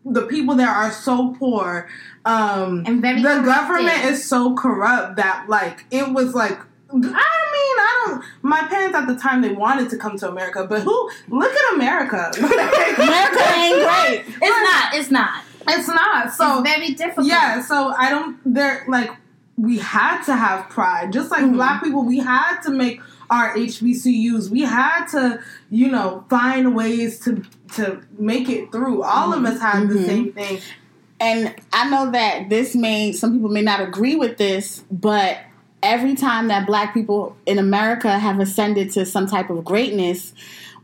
the 0.06 0.22
people 0.28 0.54
there 0.54 0.70
are 0.70 0.92
so 0.92 1.36
poor. 1.40 1.88
Um, 2.26 2.84
And 2.88 3.02
very 3.02 3.22
the 3.22 3.30
corrupted. 3.30 3.46
government 3.46 4.06
is 4.06 4.28
so 4.28 4.56
corrupt 4.56 5.18
that 5.18 5.46
like 5.48 5.86
it 5.92 6.12
was 6.12 6.34
like. 6.34 6.58
I 6.92 6.98
mean, 6.98 7.10
I 7.12 8.04
don't. 8.08 8.24
My 8.42 8.62
parents 8.68 8.96
at 8.96 9.06
the 9.08 9.16
time 9.16 9.42
they 9.42 9.52
wanted 9.52 9.90
to 9.90 9.98
come 9.98 10.18
to 10.20 10.30
America, 10.30 10.66
but 10.68 10.82
who? 10.82 11.10
Look 11.28 11.52
at 11.52 11.74
America. 11.76 12.32
America 12.38 13.44
ain't 13.58 14.26
great. 14.26 14.36
it's 14.42 14.64
not, 14.72 14.94
it's 14.96 15.12
not. 15.12 15.44
It's 15.68 15.88
not. 15.88 16.32
So 16.34 16.60
it's 16.62 16.70
very 16.70 16.94
difficult. 16.94 17.28
Yeah, 17.28 17.62
so 17.62 17.94
I 17.98 18.10
don't. 18.10 18.38
They're 18.46 18.86
like 18.88 19.10
we 19.58 19.78
had 19.80 20.22
to 20.24 20.36
have 20.36 20.70
pride, 20.70 21.12
just 21.14 21.32
like 21.32 21.44
Mhm. 21.44 21.54
black 21.54 21.84
people. 21.84 22.04
We 22.06 22.20
had 22.20 22.62
to 22.62 22.72
make 22.72 23.02
our 23.30 23.54
HBCUs. 23.56 24.50
We 24.50 24.62
had 24.62 25.06
to, 25.08 25.40
you 25.70 25.90
know, 25.90 26.24
find 26.30 26.76
ways 26.76 27.20
to 27.22 27.44
to 27.76 28.02
make 28.18 28.48
it 28.48 28.72
through. 28.72 29.04
All 29.04 29.34
of 29.34 29.44
us 29.44 29.60
had 29.60 29.90
the 29.90 29.96
Mhm. 29.96 30.06
same 30.06 30.34
thing. 30.34 30.60
And 31.26 31.56
I 31.74 31.90
know 31.90 32.12
that 32.12 32.50
this 32.50 32.76
may 32.76 33.12
some 33.12 33.34
people 33.34 33.50
may 33.50 33.64
not 33.64 33.82
agree 33.82 34.16
with 34.16 34.38
this, 34.38 34.84
but 34.92 35.40
every 35.82 36.16
time 36.16 36.50
that 36.50 36.68
black 36.68 36.94
people 36.94 37.36
in 37.48 37.58
America 37.58 38.18
have 38.18 38.40
ascended 38.40 38.92
to 38.92 39.06
some 39.06 39.26
type 39.26 39.50
of 39.50 39.64
greatness 39.66 40.34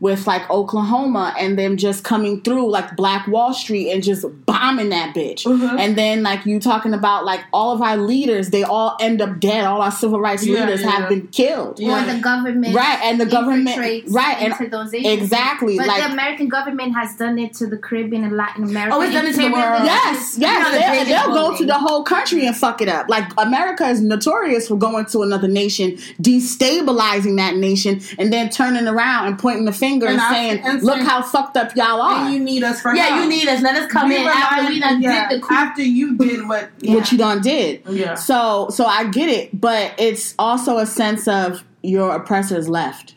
with 0.02 0.26
like 0.26 0.50
Oklahoma 0.50 1.32
and 1.38 1.56
them 1.56 1.76
just 1.76 2.02
coming 2.02 2.40
through 2.42 2.68
like 2.68 2.96
Black 2.96 3.28
Wall 3.28 3.54
Street 3.54 3.92
and 3.92 4.02
just 4.02 4.24
bombing 4.46 4.88
that 4.88 5.14
bitch. 5.14 5.44
Mhm. 5.44 5.78
And 5.78 5.96
then 5.96 6.24
like 6.24 6.44
you 6.44 6.58
talking 6.58 6.92
about 6.92 7.24
like 7.24 7.38
all 7.52 7.72
of 7.72 7.80
our 7.80 7.96
leaders, 7.96 8.50
they 8.50 8.64
all 8.64 8.96
end 9.00 9.22
up 9.22 9.38
dead. 9.38 9.64
All 9.64 9.80
our 9.80 9.92
civil 9.92 10.18
rights 10.20 10.44
Yeah, 10.44 10.58
leaders 10.64 10.80
yeah. 10.82 10.90
have 10.90 11.08
been 11.08 11.28
killed. 11.28 11.78
Or 11.78 11.84
Yeah. 11.84 12.14
the 12.16 12.18
government, 12.20 12.74
Right, 12.74 12.98
and 13.04 13.20
the 13.20 13.26
government- 13.26 13.68
infiltrates 13.76 14.12
right, 14.12 14.36
and- 14.42 14.72
those 14.72 14.92
agencies. 14.92 15.22
Exactly. 15.22 15.78
But 15.78 15.86
like 15.86 16.02
the 16.02 16.10
American 16.10 16.48
government 16.48 16.96
has 16.96 17.14
done 17.14 17.38
it 17.38 17.54
to 17.54 17.68
the 17.68 17.76
Caribbean 17.76 18.24
and 18.24 18.36
Latin 18.36 18.64
America. 18.64 18.96
Oh, 18.96 19.02
it's 19.02 19.12
done 19.14 19.26
it 19.26 19.34
to 19.34 19.38
the 19.42 19.52
world. 19.52 19.84
Yes, 19.84 20.36
You're 20.36 20.50
yes, 20.50 20.62
not 20.62 21.06
they'll, 21.06 21.32
they'll 21.32 21.50
go 21.50 21.56
to 21.56 21.64
the 21.64 21.74
whole 21.74 22.02
country 22.02 22.44
and 22.44 22.56
fuck 22.56 22.82
it 22.82 22.88
up. 22.88 23.06
Like 23.08 23.30
America 23.38 23.86
is 23.88 24.00
notorious 24.00 24.66
for 24.66 24.74
going 24.74 25.04
to 25.06 25.22
another 25.22 25.46
nation, 25.46 25.96
destabilizing 26.20 27.36
that 27.36 27.54
nation, 27.56 28.00
and 28.18 28.32
then 28.32 28.50
turning 28.50 28.88
around 28.88 29.28
and 29.28 29.38
pointing 29.38 29.64
the 29.64 29.70
finger 29.72 29.91
and, 30.00 30.20
And 30.20 30.20
saying, 30.62 30.80
"Look 30.82 31.00
how 31.00 31.20
fucked 31.22 31.56
up 31.56 31.74
y'all 31.74 32.00
are." 32.00 32.24
And 32.24 32.32
you 32.34 32.40
need 32.40 32.62
us 32.62 32.80
for 32.80 32.94
Yeah, 32.94 33.06
help. 33.06 33.22
you 33.24 33.28
need 33.28 33.48
us. 33.48 33.60
Let 33.60 33.76
us 33.76 33.90
come 33.90 34.08
We 34.08 34.16
in 34.16 34.26
after 34.26 34.66
we 34.68 34.80
done 34.80 35.02
yeah, 35.02 35.28
did 35.28 35.40
the 35.42 35.46
coup. 35.46 35.54
after 35.54 35.82
you 35.82 36.16
did 36.16 36.46
what. 36.48 36.70
What 36.84 37.10
you 37.12 37.18
done 37.18 37.40
did. 37.42 37.82
Yeah. 37.88 38.14
So, 38.14 38.68
so 38.70 38.86
I 38.86 39.08
get 39.08 39.28
it, 39.28 39.60
but 39.60 39.94
it's 39.98 40.34
also 40.38 40.78
a 40.78 40.86
sense 40.86 41.26
of 41.26 41.64
your 41.82 42.14
oppressors 42.14 42.68
left. 42.68 43.14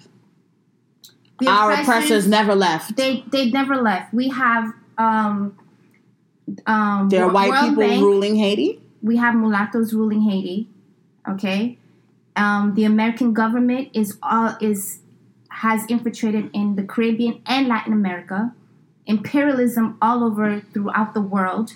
The 1.39 1.47
Our 1.47 1.73
oppressors 1.73 2.27
never 2.27 2.55
left. 2.55 2.95
They 2.95 3.23
they 3.29 3.49
never 3.51 3.75
left. 3.75 4.13
We 4.13 4.29
have 4.29 4.71
um 4.97 5.57
um 6.65 7.09
There 7.09 7.23
are 7.25 7.31
white 7.31 7.49
World 7.49 7.69
people 7.69 7.83
Bank. 7.87 8.01
ruling 8.01 8.35
Haiti. 8.35 8.81
we 9.01 9.17
have 9.17 9.35
mulattoes 9.35 9.93
ruling 9.93 10.21
Haiti. 10.21 10.69
Okay, 11.27 11.77
um, 12.35 12.73
the 12.75 12.85
American 12.85 13.33
government 13.33 13.89
is 13.93 14.17
all 14.23 14.55
is 14.61 14.99
has 15.55 15.85
infiltrated 15.87 16.49
in 16.53 16.75
the 16.75 16.83
Caribbean 16.83 17.41
and 17.45 17.67
Latin 17.67 17.93
America, 17.93 18.53
imperialism 19.05 19.97
all 20.01 20.23
over 20.23 20.61
throughout 20.73 21.13
the 21.13 21.21
world. 21.21 21.75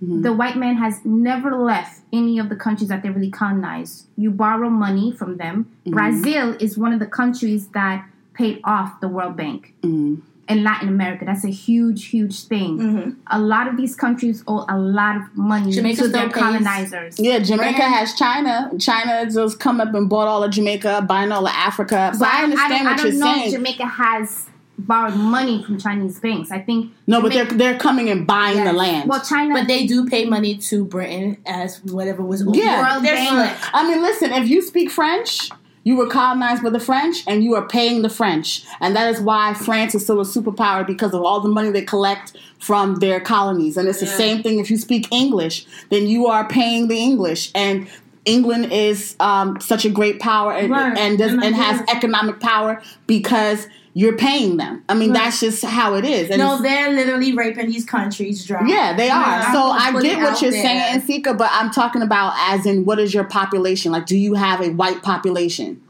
The 0.00 0.32
white 0.32 0.56
man 0.56 0.76
has 0.76 1.04
never 1.04 1.56
left 1.56 2.02
any 2.12 2.38
of 2.38 2.48
the 2.50 2.54
countries 2.54 2.88
that 2.88 3.02
they 3.02 3.10
really 3.10 3.32
colonized. 3.32 4.06
You 4.16 4.30
borrow 4.30 4.70
money 4.70 5.10
from 5.10 5.38
them. 5.38 5.74
Brazil 5.84 6.56
is 6.60 6.78
one 6.78 6.92
of 6.92 7.00
the 7.00 7.06
countries 7.06 7.68
that 7.68 8.08
paid 8.32 8.60
off 8.62 9.00
the 9.00 9.08
World 9.08 9.36
Bank. 9.36 9.74
Mm. 9.82 10.22
In 10.48 10.64
Latin 10.64 10.88
America, 10.88 11.24
that's 11.26 11.44
a 11.44 11.50
huge, 11.50 12.06
huge 12.06 12.44
thing. 12.44 12.78
Mhm. 12.78 13.16
A 13.26 13.38
lot 13.38 13.68
of 13.68 13.76
these 13.76 13.94
countries 13.94 14.42
owe 14.48 14.64
a 14.68 14.78
lot 14.78 15.16
of 15.16 15.22
money 15.34 15.70
Jamaica 15.72 16.02
to 16.02 16.08
still 16.08 16.20
their 16.20 16.30
pays. 16.30 16.42
colonizers. 16.42 17.18
Yeah, 17.18 17.38
Jamaica 17.40 17.78
Man. 17.80 17.92
has 17.92 18.14
China. 18.14 18.70
China 18.78 19.30
just 19.30 19.60
come 19.60 19.78
up 19.80 19.92
and 19.94 20.08
bought 20.08 20.26
all 20.26 20.42
of 20.42 20.50
Jamaica, 20.50 21.04
buying 21.06 21.32
all 21.32 21.46
of 21.46 21.52
Africa. 21.54 22.12
So 22.16 22.24
I 22.24 22.44
understand 22.44 22.70
don't, 22.70 22.84
what 22.84 22.92
I 22.92 22.96
don't 22.96 23.06
you're 23.12 23.20
know 23.20 23.32
saying. 23.34 23.46
if 23.48 23.52
Jamaica 23.52 23.86
has 23.86 24.46
borrowed 24.78 25.16
money 25.16 25.62
from 25.64 25.76
Chinese 25.78 26.18
banks. 26.20 26.50
I 26.50 26.60
think 26.60 26.92
no, 27.06 27.20
but 27.20 27.32
they're 27.32 27.44
they're 27.44 27.78
coming 27.78 28.08
and 28.08 28.26
buying 28.26 28.64
the 28.64 28.72
land. 28.72 29.08
Well, 29.08 29.20
China. 29.20 29.52
But 29.54 29.66
they 29.68 29.86
do 29.86 30.06
pay 30.06 30.24
money 30.24 30.56
to 30.56 30.84
Britain 30.84 31.36
as 31.44 31.82
whatever 31.84 32.22
was. 32.22 32.42
Yeah. 32.52 32.92
World 32.94 33.04
they're 33.04 33.16
Bank. 33.16 33.30
slick. 33.58 33.70
I 33.74 33.86
mean, 33.90 34.00
listen, 34.00 34.32
if 34.32 34.48
you 34.48 34.62
speak 34.62 34.90
French, 34.90 35.50
you 35.88 35.96
were 35.96 36.06
colonized 36.06 36.62
by 36.62 36.68
the 36.68 36.78
French 36.90 37.16
and 37.26 37.42
you 37.42 37.54
are 37.54 37.66
paying 37.66 38.02
the 38.02 38.10
French. 38.10 38.62
And 38.78 38.94
that 38.94 39.08
is 39.12 39.22
why 39.22 39.54
France 39.54 39.94
is 39.94 40.02
still 40.02 40.20
a 40.20 40.24
superpower 40.24 40.86
because 40.86 41.14
of 41.14 41.22
all 41.22 41.40
the 41.40 41.48
money 41.48 41.70
they 41.70 41.80
collect 41.94 42.36
from 42.58 42.96
their 42.96 43.20
colonies. 43.20 43.78
And 43.78 43.88
it's 43.88 44.00
the 44.00 44.06
Yeah. 44.06 44.22
same 44.24 44.42
thing 44.42 44.58
if 44.58 44.70
you 44.70 44.76
speak 44.76 45.04
English, 45.10 45.64
then 45.88 46.06
you 46.06 46.26
are 46.26 46.46
paying 46.46 46.88
the 46.88 46.98
English. 46.98 47.50
And 47.54 47.88
England 48.26 48.70
is 48.70 49.16
um, 49.18 49.58
such 49.60 49.86
a 49.86 49.88
great 49.88 50.20
power 50.20 50.52
and, 50.52 50.70
Right. 50.70 50.98
and, 50.98 51.16
does, 51.16 51.32
And 51.32 51.42
and 51.42 51.54
has 51.54 51.80
economic 51.88 52.38
power 52.40 52.82
because 53.06 53.66
you're 54.00 54.16
paying 54.16 54.58
them. 54.58 54.84
I 54.88 54.94
mean, 54.94 55.10
Right. 55.10 55.24
that's 55.24 55.40
just 55.40 55.64
how 55.64 55.94
it 55.94 56.04
is. 56.04 56.30
And 56.30 56.38
No, 56.38 56.62
they're 56.62 56.90
literally 56.92 57.32
raping 57.32 57.66
these 57.66 57.84
countries 57.84 58.44
dry. 58.44 58.62
yeah, 58.64 58.92
they 58.96 59.10
are. 59.10 59.42
So 59.52 59.60
I 59.72 59.90
get 60.00 60.20
what 60.22 60.40
you're 60.40 60.52
there. 60.52 60.62
saying, 60.62 61.00
Sika, 61.00 61.34
but 61.34 61.50
I'm 61.52 61.72
talking 61.72 62.00
about 62.02 62.32
as 62.48 62.64
in 62.64 62.84
what 62.84 63.00
is 63.00 63.12
your 63.12 63.24
population? 63.24 63.90
Like, 63.90 64.06
do 64.06 64.16
you 64.16 64.34
have 64.34 64.60
a 64.60 64.68
white 64.70 65.02
population? 65.02 65.80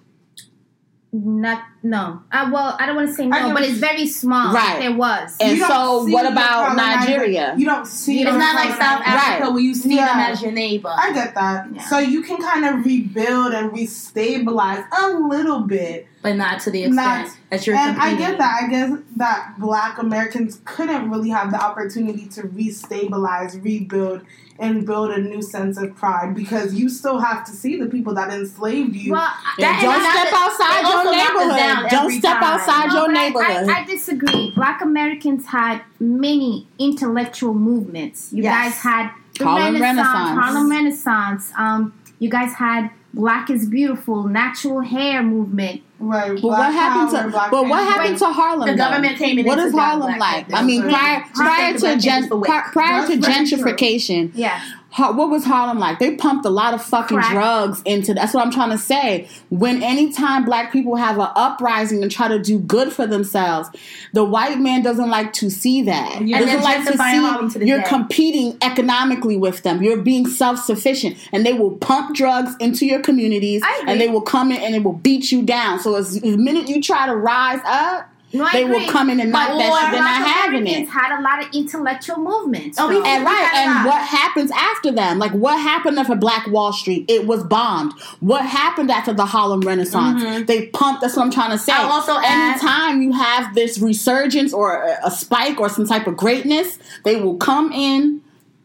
Not 1.13 1.63
no. 1.83 2.23
Uh, 2.33 2.51
well, 2.53 2.77
I 2.81 2.87
don't 2.87 2.97
want 2.97 3.09
to 3.09 3.15
say 3.15 3.27
no, 3.27 3.53
but 3.55 3.63
it's 3.63 3.79
very 3.79 4.07
small. 4.07 4.53
Right. 4.53 4.71
Like 4.75 4.79
there 4.81 4.93
was. 4.97 5.37
And 5.41 5.59
so, 5.61 6.05
what 6.09 6.27
about 6.31 6.69
colonizer- 6.69 7.11
Nigeria? 7.11 7.55
You 7.57 7.67
don't 7.67 7.87
see. 7.87 8.23
It's 8.23 8.31
not 8.33 8.55
like 8.57 8.71
South. 8.71 9.03
Africa 9.07 9.45
Right. 9.45 9.53
where 9.53 9.63
you 9.63 9.75
see 9.75 9.95
Yeah. 9.97 10.07
them 10.09 10.19
as 10.33 10.43
your 10.43 10.53
neighbor. 10.53 10.91
I 10.95 11.13
get 11.13 11.35
that. 11.37 11.69
Yeah. 11.73 11.83
So 11.83 11.99
you 11.99 12.23
can 12.23 12.39
kind 12.39 12.65
of 12.65 12.85
rebuild 12.85 13.53
and 13.53 13.71
restabilize 13.71 14.85
a 14.93 15.09
little 15.19 15.61
bit. 15.61 16.07
but 16.21 16.35
not 16.35 16.61
to 16.61 16.71
the 16.73 16.81
extent 16.83 16.97
Not- 16.97 17.31
that 17.51 17.65
you're 17.65 17.77
and 17.77 17.97
I 17.97 18.15
get 18.15 18.39
that. 18.39 18.63
I 18.65 18.67
guess 18.69 18.91
that 19.17 19.55
black 19.57 19.99
Americans 19.99 20.61
couldn't 20.65 21.09
really 21.11 21.31
have 21.31 21.53
the 21.53 21.63
opportunity 21.65 22.27
to 22.31 22.43
restabilize, 22.43 23.63
rebuild, 23.65 24.23
and 24.59 24.85
build 24.85 25.13
a 25.13 25.19
new 25.21 25.41
sense 25.41 25.79
of 25.79 25.95
pride 25.95 26.35
because 26.35 26.75
you 26.75 26.89
still 26.89 27.21
have 27.21 27.45
to 27.45 27.53
see 27.53 27.79
the 27.79 27.87
people 27.87 28.15
that 28.15 28.33
enslaved 28.33 28.97
you. 28.97 29.13
well, 29.13 29.31
That- 29.61 29.81
don't 29.81 30.01
step 30.01 30.25
that's- 30.25 30.35
outside 30.35 30.81
your 30.83 31.05
knocked 31.05 31.55
us 31.69 31.75
down 31.75 31.83
neighborhood. 31.85 31.91
Don't 31.91 32.19
step 32.19 32.41
time. 32.41 32.45
outside 32.45 32.89
No, 32.89 32.95
your 32.95 33.13
neighborhood. 33.13 33.69
I, 33.69 33.81
I 33.83 33.85
disagree. 33.85 34.51
Black 34.55 34.81
Americans 34.83 35.47
had 35.47 35.83
many 36.01 36.67
intellectual 36.79 37.55
movements. 37.55 38.33
You 38.33 38.43
Yes. 38.45 38.55
guys 38.75 38.81
had 38.83 39.11
the 39.39 39.45
Harlem 39.45 39.75
Renaissance, 39.75 39.97
Renaissance. 40.09 40.41
Harlem 40.45 40.71
Renaissance. 40.71 41.53
Um, 41.57 41.95
you 42.19 42.29
guys 42.31 42.53
had 42.55 42.91
Black 43.15 43.49
is 43.51 43.67
Beautiful, 43.67 44.25
natural 44.25 44.81
hair 44.81 45.23
movement. 45.23 45.81
right. 45.99 46.35
but 46.41 46.43
what 46.43 46.73
happened 46.73 47.11
to 47.33 47.49
but 47.51 47.67
what 47.67 47.83
happened 47.83 48.19
to 48.19 48.27
Harlem? 48.27 48.67
The 48.69 48.73
though? 48.75 48.77
government 48.85 49.17
came 49.17 49.39
in 49.39 49.47
What 49.47 49.59
and 49.59 49.67
is 49.69 49.73
took 49.73 49.81
out 49.81 50.01
Harlem 50.01 50.19
like? 50.19 50.53
I 50.53 50.63
mean, 50.63 50.83
Right. 50.83 50.91
prior 50.93 51.25
prior 51.35 51.79
to 51.79 51.97
gen, 51.99 52.23
people 52.25 52.43
prior 52.43 53.07
to 53.07 53.17
That's 53.17 53.27
very 53.27 53.47
true. 53.47 53.59
gentrification, 53.59 54.31
Yeah. 54.35 54.61
What 54.97 55.31
was 55.31 55.45
Harlem 55.45 55.79
like? 55.79 55.99
They 55.99 56.17
pumped 56.17 56.45
a 56.47 56.51
lot 56.51 56.75
of 56.75 56.83
fucking 56.83 57.19
Crack. 57.19 57.33
drugs 57.33 57.83
into. 57.85 58.15
That's 58.15 58.35
what 58.35 58.45
I'm 58.45 58.51
trying 58.51 58.71
to 58.71 58.79
say. 58.79 59.29
When 59.51 59.83
anytime 59.83 60.45
black 60.45 60.73
people 60.73 60.97
have 60.97 61.19
an 61.19 61.29
uprising 61.37 62.03
and 62.03 62.11
try 62.11 62.27
to 62.27 62.39
do 62.39 62.59
good 62.59 62.93
for 62.93 63.07
themselves, 63.07 63.69
the 64.15 64.25
white 64.25 64.59
man 64.59 64.83
doesn't 64.83 65.11
like 65.11 65.35
to 65.35 65.51
see 65.51 65.83
that. 65.83 66.27
Yeah. 66.27 66.41
Doesn't 66.41 66.63
like 66.63 66.85
to 66.87 66.97
Harlem 66.97 67.51
to 67.51 67.67
you're 67.67 67.83
day. 67.83 67.89
competing 67.89 68.57
economically 68.63 69.37
with 69.37 69.63
them. 69.63 69.83
You're 69.83 70.01
being 70.01 70.27
self 70.27 70.59
sufficient, 70.59 71.17
and 71.33 71.45
they 71.45 71.53
will 71.53 71.77
pump 71.77 72.17
drugs 72.17 72.57
into 72.59 72.87
your 72.87 73.01
communities, 73.01 73.63
and 73.87 74.01
they 74.01 74.09
will 74.09 74.23
come 74.23 74.51
in 74.51 74.61
and 74.61 74.75
it 74.75 74.83
will 74.83 74.95
beat 74.95 75.31
you 75.31 75.43
down. 75.43 75.81
So 75.81 75.95
as 75.97 76.19
the 76.21 76.37
minute 76.37 76.69
you 76.69 76.83
try 76.83 77.07
to 77.07 77.15
rise 77.15 77.61
up, 77.65 78.09
No, 78.33 78.47
they 78.53 78.65
will 78.65 78.87
come 78.89 79.09
in 79.09 79.21
and 79.21 79.33
knock 79.33 79.49
But 79.49 79.59
that 79.59 79.83
shit. 79.83 79.93
They're 79.93 80.01
not 80.03 80.27
having 80.29 80.67
it. 80.67 80.89
Had 80.89 81.19
a 81.19 81.23
lot 81.23 81.43
of 81.43 81.55
intellectual 81.55 82.19
movements. 82.19 82.79
Oh, 82.79 82.89
we 82.89 82.95
though. 82.97 83.05
And 83.05 83.25
right, 83.25 83.51
and 83.55 83.87
what 83.87 84.07
happens 84.07 84.51
after 84.51 84.93
them? 84.93 85.19
Like 85.19 85.33
what 85.33 85.59
happened 85.59 85.99
after 85.99 86.15
Black 86.15 86.47
Wall 86.49 86.73
Street? 86.73 87.07
It 87.09 87.27
was 87.27 87.43
bombed. 87.45 87.93
What 88.21 88.45
happened 88.45 88.91
after 88.91 89.15
the 89.15 89.25
Harlem 89.25 89.61
Renaissance? 89.63 90.23
Mm-hmm. 90.23 90.45
They 90.45 90.67
pumped. 90.67 91.01
That's 91.01 91.17
what 91.17 91.23
I'm 91.25 91.31
trying 91.31 91.53
to 91.53 91.59
say. 91.59 91.73
I'll 91.73 91.91
also 91.91 92.17
add- 92.19 92.53
anytime 92.53 93.01
you 93.03 93.13
have 93.13 93.55
this 93.55 93.79
resurgence 93.79 94.53
or 94.53 94.83
a, 94.83 95.07
a 95.07 95.11
spike 95.11 95.59
or 95.59 95.69
some 95.69 95.87
type 95.87 96.07
of 96.07 96.17
greatness, 96.17 96.79
they 97.05 97.17
will 97.17 97.37
come 97.39 97.73
in 97.73 98.21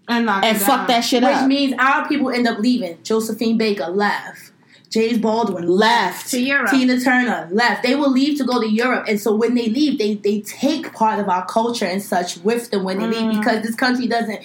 and 0.09 0.29
and 0.29 0.61
fuck 0.61 0.87
that 0.87 1.01
shit 1.01 1.23
Which 1.23 1.31
up. 1.31 1.41
Which 1.43 1.47
means 1.47 1.75
our 1.79 2.07
people 2.07 2.29
end 2.29 2.47
up 2.47 2.59
leaving. 2.59 2.97
Josephine 3.03 3.57
Baker 3.57 3.87
left. 3.87 4.51
James 4.93 5.17
Baldwin 5.17 5.67
Left. 5.67 6.29
to 6.29 6.39
Europe. 6.39 6.69
Tina 6.69 6.99
Turner 6.99 7.49
left. 7.51 7.81
They 7.81 7.95
will 7.95 8.11
leave 8.11 8.37
to 8.37 8.43
go 8.43 8.61
to 8.61 8.69
Europe, 8.69 9.05
and 9.07 9.19
so 9.19 9.33
when 9.35 9.55
they 9.55 9.67
leave, 9.67 9.97
they 9.97 10.13
they 10.15 10.41
take 10.41 10.93
part 10.93 11.19
of 11.19 11.27
our 11.29 11.45
culture 11.47 11.85
and 11.85 12.01
such 12.01 12.37
with 12.39 12.69
them 12.69 12.83
when 12.83 12.99
they 12.99 13.07
Mm. 13.07 13.11
leave 13.31 13.39
because 13.39 13.63
this 13.63 13.75
country 13.75 14.07
doesn't. 14.07 14.39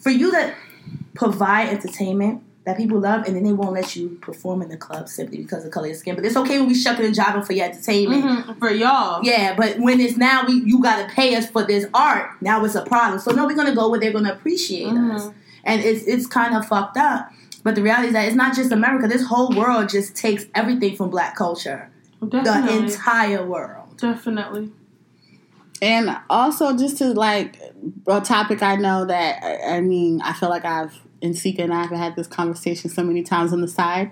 For 0.00 0.10
you 0.10 0.32
to 0.32 0.52
provide 1.14 1.68
entertainment 1.68 2.42
that 2.66 2.76
people 2.76 2.98
love, 2.98 3.24
and 3.26 3.36
then 3.36 3.44
they 3.44 3.52
won't 3.52 3.74
let 3.74 3.94
you 3.94 4.18
perform 4.20 4.62
in 4.62 4.68
the 4.68 4.76
club 4.76 5.08
simply 5.08 5.38
because 5.38 5.64
of 5.64 5.70
color 5.70 5.86
of 5.86 5.90
your 5.90 5.98
skin. 5.98 6.14
But 6.16 6.24
it's 6.24 6.36
okay 6.36 6.58
when 6.58 6.66
we 6.66 6.74
shucking 6.74 7.04
and 7.06 7.14
jiving 7.14 7.46
for 7.46 7.52
your 7.52 7.66
entertainment. 7.66 8.24
Mhm, 8.24 8.58
for 8.58 8.70
y'all. 8.70 9.20
Yeah, 9.22 9.54
but 9.56 9.78
when 9.78 10.00
it's 10.00 10.16
now 10.16 10.44
we 10.46 10.54
you 10.64 10.82
got 10.82 10.96
to 11.06 11.14
pay 11.14 11.36
us 11.36 11.46
for 11.46 11.62
this 11.62 11.86
art. 11.94 12.30
Now 12.40 12.64
it's 12.64 12.74
a 12.74 12.82
problem. 12.82 13.20
So 13.20 13.30
no, 13.32 13.46
we're 13.46 13.54
gonna 13.54 13.74
go 13.76 13.88
where 13.90 14.00
they're 14.00 14.12
gonna 14.12 14.32
appreciate 14.32 14.88
us, 14.92 15.28
and 15.62 15.80
it's 15.82 16.04
it's 16.04 16.26
kind 16.26 16.56
of 16.56 16.66
fucked 16.66 16.96
up. 16.96 17.30
But 17.64 17.74
the 17.74 17.82
reality 17.82 18.08
is 18.08 18.12
that 18.12 18.26
it's 18.26 18.36
not 18.36 18.54
just 18.54 18.70
America. 18.70 19.08
This 19.08 19.26
whole 19.26 19.50
world 19.56 19.88
just 19.88 20.14
takes 20.14 20.46
everything 20.54 20.94
from 20.96 21.10
black 21.10 21.34
culture. 21.34 21.90
The 22.20 22.68
entire 22.70 23.44
world. 23.44 23.96
Definitely. 23.98 24.70
And 25.82 26.16
also, 26.30 26.76
just 26.76 26.98
to 26.98 27.12
like 27.12 27.58
a 28.06 28.20
topic, 28.20 28.62
I 28.62 28.76
know 28.76 29.04
that 29.06 29.42
I 29.42 29.76
I 29.76 29.80
mean, 29.80 30.22
I 30.22 30.32
feel 30.32 30.48
like 30.48 30.64
I've 30.64 30.94
and 31.24 31.36
Sika 31.36 31.62
and 31.62 31.72
I 31.72 31.82
have 31.82 31.90
had 31.90 32.16
this 32.16 32.26
conversation 32.26 32.90
so 32.90 33.02
many 33.02 33.22
times 33.22 33.52
on 33.52 33.60
the 33.60 33.68
side, 33.68 34.10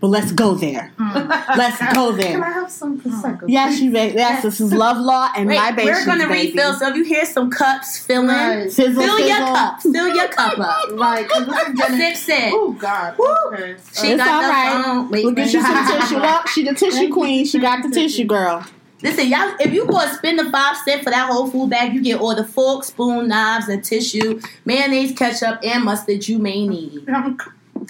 but 0.00 0.06
let's 0.06 0.32
go 0.32 0.54
there. 0.54 0.92
Hmm. 0.96 1.28
Let's 1.58 1.78
go 1.94 2.12
there. 2.12 2.32
Can. 2.32 2.42
I 2.44 2.50
have 2.52 2.70
some 2.70 3.00
prosecco? 3.00 3.44
Yes, 3.48 3.80
you 3.80 3.90
may. 3.90 4.14
Yes, 4.14 4.42
this 4.42 4.60
is 4.60 4.72
love 4.72 4.96
law 4.98 5.30
and 5.36 5.48
Wait, 5.48 5.58
libations, 5.58 5.98
we're 5.98 6.04
gonna 6.06 6.28
baby. 6.28 6.48
refill. 6.52 6.74
So 6.74 6.88
if 6.88 6.96
you 6.96 7.04
hear 7.04 7.24
some 7.26 7.50
cups 7.50 7.98
filling, 7.98 8.28
Right. 8.28 8.70
Sizzle, 8.70 9.02
fill 9.02 9.18
your 9.18 9.28
sizzle. 9.36 9.54
cup. 9.54 9.82
Fill 9.82 10.08
your 10.14 10.28
cup 10.28 10.58
up. 10.58 10.90
Right. 10.92 11.28
'cause 11.28 11.46
this 11.46 11.68
is 11.68 11.74
getting- 11.74 11.96
Sip, 11.98 12.16
sip. 12.16 12.52
Oh 12.54 12.72
God. 12.78 13.14
Woo. 13.18 13.26
Okay. 13.52 13.76
She 13.92 14.06
It's 14.08 14.16
got 14.22 14.28
all 14.28 14.42
the 14.42 14.48
right. 14.48 14.82
phone. 14.84 15.10
Wait, 15.10 15.24
We'll 15.24 15.34
get 15.34 15.52
you 15.52 15.60
some 15.60 15.86
tissue. 16.00 16.16
Well, 16.20 16.46
she 16.46 16.62
the 16.64 16.74
tissue 16.74 17.12
queen. 17.12 17.44
She 17.44 17.58
got 17.58 17.82
the 17.82 17.90
tissue 17.90 18.24
girl. 18.24 18.64
Listen, 19.02 19.26
y'all, 19.28 19.54
if 19.58 19.72
you 19.72 19.86
go 19.86 19.98
and 19.98 20.16
spend 20.16 20.38
the 20.38 20.48
five 20.50 20.76
cent 20.78 21.02
for 21.02 21.10
that 21.10 21.28
whole 21.28 21.50
food 21.50 21.70
bag, 21.70 21.92
you 21.92 22.02
get 22.02 22.20
all 22.20 22.34
the 22.34 22.44
fork, 22.44 22.84
spoon, 22.84 23.28
knives, 23.28 23.68
and 23.68 23.82
tissue, 23.82 24.40
mayonnaise, 24.64 25.12
ketchup, 25.16 25.58
and 25.64 25.84
mustard 25.84 26.26
you 26.28 26.38
may 26.38 26.66
need. 26.66 27.06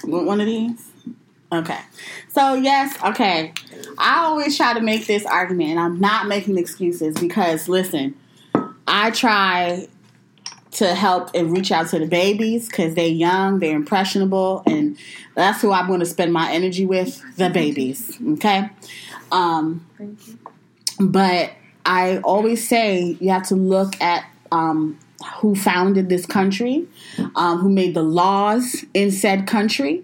Want 0.03 0.25
one 0.25 0.41
of 0.41 0.47
these? 0.47 0.89
Okay. 1.51 1.79
So 2.29 2.55
yes, 2.55 2.97
okay. 3.03 3.53
I 3.99 4.23
always 4.23 4.57
try 4.57 4.73
to 4.73 4.81
make 4.81 5.05
this 5.05 5.23
argument, 5.25 5.71
and 5.71 5.79
I'm 5.79 5.99
not 5.99 6.27
making 6.27 6.57
excuses 6.57 7.15
because 7.15 7.69
listen, 7.69 8.15
I 8.87 9.11
try 9.11 9.87
to 10.71 10.95
help 10.95 11.29
and 11.35 11.55
reach 11.55 11.71
out 11.71 11.89
to 11.89 11.99
the 11.99 12.07
babies 12.07 12.67
because 12.67 12.95
they're 12.95 13.07
young, 13.07 13.59
they're 13.59 13.75
impressionable, 13.75 14.63
and 14.65 14.97
that's 15.35 15.61
who 15.61 15.71
I'm 15.71 15.85
going 15.85 15.99
to 15.99 16.07
spend 16.07 16.33
my 16.33 16.51
energy 16.51 16.87
with 16.87 17.21
the 17.37 17.51
babies. 17.51 18.17
Okay. 18.33 18.69
Um, 19.31 19.85
Thank 19.97 20.27
you. 20.27 20.39
But 21.11 21.51
I 21.85 22.17
always 22.17 22.67
say 22.67 23.17
you 23.19 23.29
have 23.29 23.47
to 23.47 23.55
look 23.55 23.99
at 24.01 24.25
um, 24.51 24.99
who 25.37 25.55
founded 25.55 26.09
this 26.09 26.25
country, 26.25 26.85
um, 27.35 27.59
who 27.59 27.69
made 27.69 27.93
the 27.93 28.03
laws 28.03 28.83
in 28.93 29.11
said 29.11 29.47
country, 29.47 30.03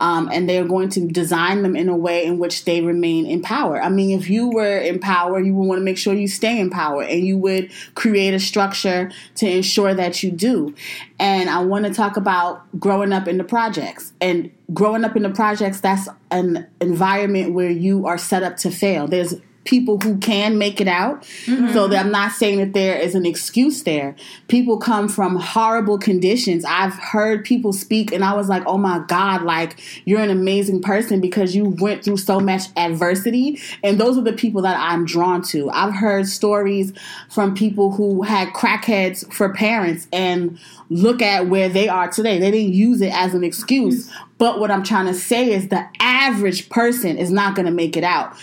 um, 0.00 0.28
and 0.32 0.48
they're 0.48 0.64
going 0.64 0.88
to 0.90 1.06
design 1.06 1.62
them 1.62 1.76
in 1.76 1.88
a 1.88 1.96
way 1.96 2.24
in 2.24 2.38
which 2.38 2.64
they 2.64 2.80
remain 2.80 3.26
in 3.26 3.42
power. 3.42 3.82
I 3.82 3.88
mean, 3.88 4.18
if 4.18 4.28
you 4.28 4.48
were 4.48 4.78
in 4.78 4.98
power, 4.98 5.40
you 5.40 5.54
would 5.54 5.68
want 5.68 5.80
to 5.80 5.84
make 5.84 5.98
sure 5.98 6.14
you 6.14 6.28
stay 6.28 6.58
in 6.58 6.70
power, 6.70 7.02
and 7.02 7.24
you 7.24 7.38
would 7.38 7.70
create 7.94 8.34
a 8.34 8.40
structure 8.40 9.10
to 9.36 9.48
ensure 9.48 9.94
that 9.94 10.22
you 10.22 10.30
do. 10.30 10.74
And 11.18 11.50
I 11.50 11.62
want 11.62 11.84
to 11.86 11.92
talk 11.92 12.16
about 12.16 12.62
growing 12.78 13.12
up 13.12 13.28
in 13.28 13.38
the 13.38 13.44
projects 13.44 14.12
and 14.20 14.50
growing 14.72 15.04
up 15.04 15.16
in 15.16 15.22
the 15.22 15.30
projects. 15.30 15.80
That's 15.80 16.08
an 16.30 16.66
environment 16.80 17.52
where 17.52 17.70
you 17.70 18.06
are 18.06 18.18
set 18.18 18.42
up 18.42 18.56
to 18.58 18.70
fail. 18.70 19.06
There's 19.06 19.34
people 19.64 19.98
who 19.98 20.18
can 20.18 20.58
make 20.58 20.80
it 20.80 20.88
out. 20.88 21.24
So 21.72 21.88
that 21.88 22.04
I'm 22.04 22.12
not 22.12 22.32
saying 22.32 22.58
that 22.58 22.72
there 22.72 22.96
is 22.96 23.14
an 23.14 23.26
excuse 23.26 23.82
there. 23.82 24.14
People 24.48 24.78
come 24.78 25.08
from 25.08 25.36
horrible 25.36 25.98
conditions. 25.98 26.64
I've 26.64 26.94
heard 26.94 27.44
people 27.44 27.72
speak 27.72 28.12
and 28.12 28.24
I 28.24 28.34
was 28.34 28.48
like, 28.48 28.62
"Oh 28.66 28.78
my 28.78 29.00
god, 29.08 29.42
like 29.42 29.80
you're 30.04 30.20
an 30.20 30.30
amazing 30.30 30.82
person 30.82 31.20
because 31.20 31.54
you 31.54 31.64
went 31.64 32.04
through 32.04 32.18
so 32.18 32.40
much 32.40 32.64
adversity." 32.76 33.60
And 33.82 33.98
those 33.98 34.18
are 34.18 34.22
the 34.22 34.32
people 34.32 34.62
that 34.62 34.76
I'm 34.78 35.04
drawn 35.04 35.42
to. 35.44 35.70
I've 35.70 35.94
heard 35.94 36.26
stories 36.26 36.92
from 37.28 37.54
people 37.54 37.92
who 37.92 38.22
had 38.22 38.48
crackheads 38.48 39.30
for 39.32 39.52
parents 39.52 40.06
and 40.12 40.58
look 40.90 41.22
at 41.22 41.48
where 41.48 41.68
they 41.68 41.88
are 41.88 42.10
today. 42.10 42.38
They 42.38 42.50
didn't 42.50 42.74
use 42.74 43.00
it 43.00 43.12
as 43.14 43.34
an 43.34 43.44
excuse. 43.44 44.06
Mm-hmm. 44.06 44.24
But 44.38 44.60
what 44.60 44.70
I'm 44.70 44.82
trying 44.82 45.06
to 45.06 45.14
say 45.14 45.52
is 45.52 45.68
the 45.68 45.86
average 46.00 46.68
person 46.68 47.16
is 47.16 47.30
not 47.30 47.54
going 47.54 47.66
to 47.66 47.72
make 47.72 47.96
it 47.96 48.04
out 48.04 48.36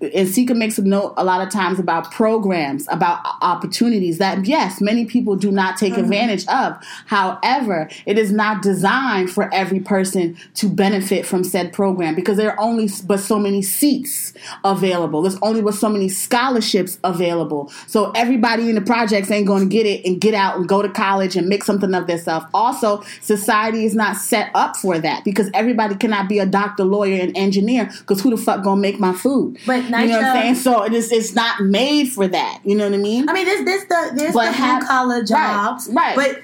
and 0.00 0.28
Sika 0.28 0.54
makes 0.54 0.78
a 0.78 0.82
note 0.82 1.14
a 1.16 1.24
lot 1.24 1.40
of 1.40 1.52
times 1.52 1.78
about 1.78 2.10
programs, 2.12 2.86
about 2.90 3.20
opportunities 3.40 4.18
that 4.18 4.46
yes, 4.46 4.80
many 4.80 5.04
people 5.04 5.36
do 5.36 5.50
not 5.50 5.76
take 5.76 5.94
mm-hmm. 5.94 6.04
advantage 6.04 6.46
of. 6.48 6.76
However, 7.06 7.88
it 8.06 8.18
is 8.18 8.30
not 8.30 8.62
designed 8.62 9.30
for 9.30 9.52
every 9.52 9.80
person 9.80 10.36
to 10.54 10.68
benefit 10.68 11.26
from 11.26 11.44
said 11.44 11.72
program 11.72 12.14
because 12.14 12.36
there 12.36 12.52
are 12.52 12.60
only 12.60 12.88
but 13.04 13.20
so 13.20 13.38
many 13.38 13.62
seats 13.62 14.32
available. 14.64 15.22
There's 15.22 15.38
only 15.42 15.62
but 15.62 15.74
so 15.74 15.88
many 15.88 16.08
scholarships 16.08 16.98
available. 17.02 17.72
So 17.86 18.12
everybody 18.12 18.68
in 18.68 18.76
the 18.76 18.80
projects 18.80 19.30
ain't 19.30 19.46
going 19.46 19.68
to 19.68 19.74
get 19.74 19.86
it 19.86 20.04
and 20.04 20.20
get 20.20 20.34
out 20.34 20.56
and 20.56 20.68
go 20.68 20.82
to 20.82 20.88
college 20.88 21.36
and 21.36 21.48
make 21.48 21.64
something 21.64 21.92
of 21.94 22.06
themselves. 22.06 22.46
Also, 22.54 23.02
society 23.20 23.84
is 23.84 23.94
not 23.94 24.16
set 24.16 24.50
up 24.54 24.76
for 24.76 24.98
that 24.98 25.24
because 25.24 25.50
everybody 25.54 25.96
cannot 25.96 26.28
be 26.28 26.38
a 26.38 26.46
doctor, 26.46 26.84
lawyer, 26.84 27.20
and 27.20 27.36
engineer 27.36 27.90
because 28.00 28.20
who 28.20 28.30
the 28.30 28.36
fuck 28.36 28.62
gonna 28.62 28.80
make 28.80 29.00
my 29.00 29.12
food? 29.12 29.58
But 29.66 29.87
You 29.88 30.06
know 30.06 30.16
what 30.18 30.24
I'm 30.24 30.42
saying? 30.42 30.54
So 30.56 30.82
it 30.84 30.92
is, 30.92 31.10
it's 31.12 31.34
not 31.34 31.60
made 31.62 32.06
for 32.12 32.26
that. 32.28 32.60
You 32.64 32.74
know 32.76 32.84
what 32.84 32.94
I 32.94 32.98
mean? 32.98 33.28
I 33.28 33.32
mean, 33.32 33.44
there's 33.46 33.64
this 33.64 33.84
the 33.84 34.12
there's 34.14 34.34
But 34.34 34.46
the 34.46 34.52
have- 34.52 34.80
blue 34.80 34.88
collar 34.88 35.24
jobs, 35.24 35.88
right. 35.92 36.14
But 36.16 36.42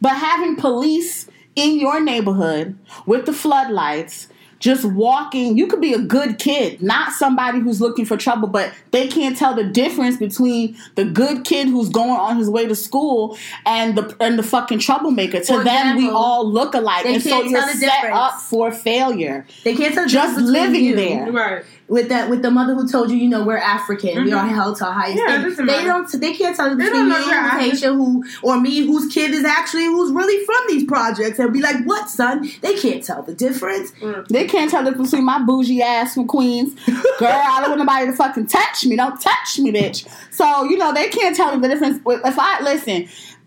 But 0.00 0.12
having 0.16 0.56
police 0.56 1.26
in 1.54 1.78
your 1.80 2.00
neighborhood 2.00 2.78
with 3.06 3.24
the 3.26 3.32
floodlights, 3.32 4.28
just 4.58 4.84
walking, 4.86 5.56
you 5.58 5.66
could 5.66 5.82
be 5.82 5.92
a 5.92 5.98
good 5.98 6.38
kid, 6.38 6.80
not 6.82 7.12
somebody 7.12 7.60
who's 7.60 7.78
looking 7.80 8.06
for 8.06 8.16
trouble, 8.16 8.48
but 8.48 8.72
they 8.90 9.06
can't 9.06 9.36
tell 9.36 9.54
the 9.54 9.64
difference 9.64 10.16
between 10.16 10.76
the 10.94 11.04
good 11.04 11.44
kid 11.44 11.68
who's 11.68 11.90
going 11.90 12.10
on 12.10 12.38
his 12.38 12.48
way 12.48 12.66
to 12.66 12.74
school 12.74 13.36
and 13.66 13.96
the 13.98 14.16
and 14.18 14.38
the 14.38 14.42
fucking 14.42 14.78
troublemaker. 14.78 15.40
To 15.40 15.44
For 15.58 15.62
them, 15.64 15.96
we 15.96 16.08
all 16.08 16.50
look 16.50 16.74
alike, 16.74 17.04
they 17.04 17.14
and 17.14 17.22
so 17.22 17.30
can't 17.30 17.50
you're 17.50 17.60
tell 17.60 17.68
the 17.72 17.78
set 17.78 17.92
difference. 18.02 18.16
up 18.16 18.40
for 18.40 18.72
failure. 18.72 19.46
they 19.64 19.74
can't 19.76 19.92
tell 19.94 20.04
the 20.04 20.10
Just 20.10 20.36
difference 20.36 20.50
between 20.52 20.72
living 20.72 20.84
you 20.84 20.96
there. 20.96 21.30
Right. 21.32 21.64
With 21.88 22.08
that 22.08 22.28
with 22.28 22.42
the 22.42 22.50
mother 22.50 22.74
who 22.74 22.88
told 22.88 23.10
you, 23.10 23.16
you 23.16 23.28
know, 23.28 23.44
we're 23.44 23.56
African, 23.56 24.24
we 24.24 24.30
Mhm. 24.32 24.42
are 24.42 24.46
held 24.48 24.76
to 24.78 24.86
our 24.86 24.92
highest 24.92 25.18
Yeah, 25.18 25.22
it 25.24 25.28
standard. 25.28 25.48
doesn't 25.50 25.66
They 25.66 25.84
don't. 25.84 26.20
They 26.20 26.32
can't 26.32 26.56
tell 26.56 26.70
the 26.70 26.76
between 26.76 27.08
me 27.08 27.14
and 27.14 27.50
Taisha, 27.72 27.94
who 27.94 28.24
or 28.42 28.60
me, 28.60 28.84
whose 28.86 29.12
kid 29.12 29.30
is 29.32 29.44
actually 29.44 29.84
who's 29.86 30.10
really 30.12 30.44
from 30.44 30.56
these 30.68 30.84
projects, 30.84 31.38
and 31.38 31.52
be 31.52 31.60
like, 31.62 31.84
"What, 31.84 32.10
son?" 32.10 32.50
They 32.60 32.74
can't 32.74 33.04
tell 33.04 33.22
the 33.22 33.34
difference. 33.34 33.92
They 34.28 34.46
can't 34.46 34.68
tell 34.70 34.82
the 34.82 34.90
difference 34.90 35.10
between 35.12 35.26
my 35.26 35.38
bougie 35.40 35.80
ass 35.82 36.14
from 36.14 36.26
Queens. 36.26 36.74
Girl, 37.18 37.28
I 37.30 37.60
don't 37.60 37.70
want 37.70 37.78
nobody 37.78 38.06
to 38.06 38.12
fucking 38.12 38.46
touch 38.46 38.84
me. 38.84 38.96
Don't 38.96 39.20
touch 39.20 39.58
me, 39.60 39.70
bitch. 39.72 40.06
So, 40.32 40.64
you 40.64 40.76
know, 40.78 40.92
they 40.92 41.08
can't 41.08 41.36
tell 41.36 41.56
the 41.58 41.68
difference. 41.68 42.00
If 42.04 42.38
I, 42.38 42.62
listen, 42.62 43.06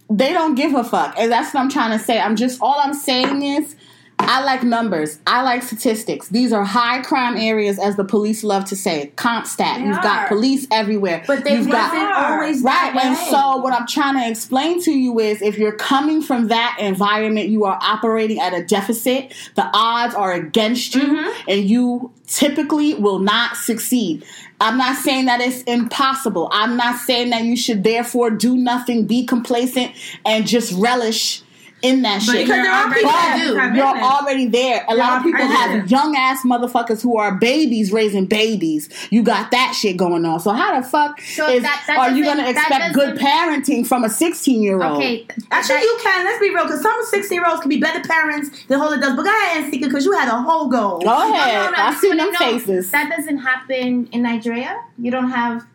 they 0.09 0.31
don't 0.33 0.55
give 0.55 0.73
a 0.73 0.83
fuck. 0.83 1.13
And 1.19 1.31
that's 1.31 1.53
what 1.53 1.59
I'm 1.61 1.69
trying 1.69 1.97
to 1.97 2.03
say. 2.03 2.19
I'm 2.19 2.35
just, 2.35 2.59
all 2.61 2.79
I'm 2.79 2.93
saying 2.93 3.41
is, 3.43 3.75
I 4.21 4.43
like 4.43 4.63
numbers. 4.63 5.19
I 5.25 5.41
like 5.41 5.63
statistics. 5.63 6.27
These 6.27 6.51
are 6.53 6.63
high 6.63 7.01
crime 7.01 7.37
areas, 7.37 7.79
as 7.79 7.95
the 7.95 8.03
police 8.03 8.43
love 8.43 8.65
to 8.65 8.75
say. 8.75 9.11
CompStat. 9.15 9.77
They 9.77 9.85
You've 9.85 10.01
got 10.01 10.27
police 10.27 10.67
everywhere. 10.71 11.23
But 11.25 11.43
they 11.45 11.55
You've 11.55 11.69
got 11.71 11.93
always 12.31 12.61
Right, 12.61 12.95
and 12.95 13.17
so 13.17 13.57
what 13.57 13.73
I'm 13.73 13.87
trying 13.87 14.15
to 14.21 14.29
explain 14.29 14.81
to 14.83 14.91
you 14.91 15.19
is 15.19 15.41
if 15.41 15.57
you're 15.57 15.75
coming 15.75 16.21
from 16.21 16.49
that 16.49 16.77
environment, 16.79 17.49
you 17.49 17.65
are 17.65 17.79
operating 17.81 18.39
at 18.39 18.53
a 18.53 18.63
deficit. 18.63 19.33
The 19.55 19.69
odds 19.73 20.13
are 20.13 20.33
against 20.33 20.95
you, 20.95 20.99
Mm-hmm. 20.99 21.49
and 21.49 21.69
you 21.69 22.11
typically 22.27 22.93
will 22.95 23.19
not 23.19 23.55
succeed. 23.55 24.23
I'm 24.61 24.77
not 24.77 24.97
saying 24.97 25.25
that 25.25 25.39
it's 25.41 25.63
impossible. 25.63 26.49
I'm 26.51 26.75
not 26.77 26.99
saying 26.99 27.29
that 27.31 27.43
you 27.45 27.55
should 27.55 27.83
therefore 27.83 28.29
do 28.29 28.55
nothing, 28.57 29.07
be 29.07 29.25
complacent, 29.25 29.93
and 30.25 30.45
just 30.45 30.73
relish 30.73 31.41
in 31.81 32.01
that 32.03 32.21
shit. 32.21 32.35
Because 32.47 32.47
there 32.49 32.71
are 32.71 32.93
people 32.93 33.09
that 33.09 33.41
do. 33.41 33.55
But 33.55 33.75
you're 33.75 34.03
already 34.03 34.47
there. 34.47 34.85
A 34.89 34.95
lot 34.95 35.17
of 35.17 35.23
people 35.23 35.45
have 35.45 35.89
young 35.89 36.15
ass 36.15 36.43
motherfuckers 36.45 37.01
who 37.01 37.17
are 37.17 37.35
babies 37.35 37.91
raising 37.91 38.25
babies. 38.25 38.89
You 39.09 39.23
got 39.23 39.51
that 39.51 39.73
shit 39.79 39.97
going 39.97 40.25
on. 40.25 40.39
So 40.39 40.51
how 40.51 40.79
the 40.79 40.85
fuck 40.85 41.21
So 41.21 41.47
is, 41.49 41.63
that- 41.63 41.83
that 41.87 41.97
are 41.97 42.11
you 42.11 42.23
going 42.23 42.37
to 42.37 42.49
expect 42.49 42.93
good 42.93 43.17
parenting 43.17 43.85
from 43.87 44.03
a 44.03 44.09
16 44.09 44.61
year 44.61 44.81
old? 44.83 44.97
Okay. 44.97 45.25
Actually, 45.51 45.75
that- 45.75 45.83
you 45.83 45.97
can. 46.01 46.25
Let's 46.25 46.39
be 46.39 46.49
real, 46.53 46.63
because 46.63 46.81
some 46.81 46.99
16 47.05 47.35
year 47.35 47.45
olds 47.47 47.61
can 47.61 47.69
be 47.69 47.79
better 47.79 48.01
parents 48.07 48.49
than 48.67 48.79
Hola 48.79 48.99
does. 48.99 49.15
But 49.15 49.23
go 49.23 49.29
ahead 49.29 49.63
and 49.63 49.71
because 49.81 50.05
you 50.05 50.11
had 50.13 50.27
a 50.27 50.41
whole 50.41 50.67
goal. 50.67 50.99
Go 50.99 51.31
ahead. 51.33 51.71
no, 51.71 51.77
no, 51.77 51.83
I 51.83 51.89
just 51.91 52.01
see 52.01 52.09
wanna 52.09 52.23
them 52.25 52.35
faces. 52.35 52.91
That 52.91 53.09
doesn't 53.15 53.37
happen 53.37 54.07
in 54.11 54.21
Nigeria. 54.23 54.83
You 54.97 55.11
don't 55.11 55.29
have 55.31 55.65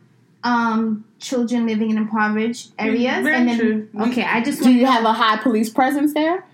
um, 0.42 1.04
children 1.24 1.66
living 1.66 1.90
in 1.90 1.96
impoverished 1.96 2.76
mm, 2.76 2.86
areas. 2.86 3.24
Very 3.24 3.36
and 3.36 3.48
then, 3.48 3.58
true. 3.58 3.88
Okay, 4.02 4.22
I 4.22 4.42
just 4.42 4.62
Do 4.62 4.72
you 4.72 4.86
have 4.86 5.04
a 5.04 5.12
high 5.12 5.38
police 5.38 5.70
presence 5.70 6.14
there? 6.14 6.44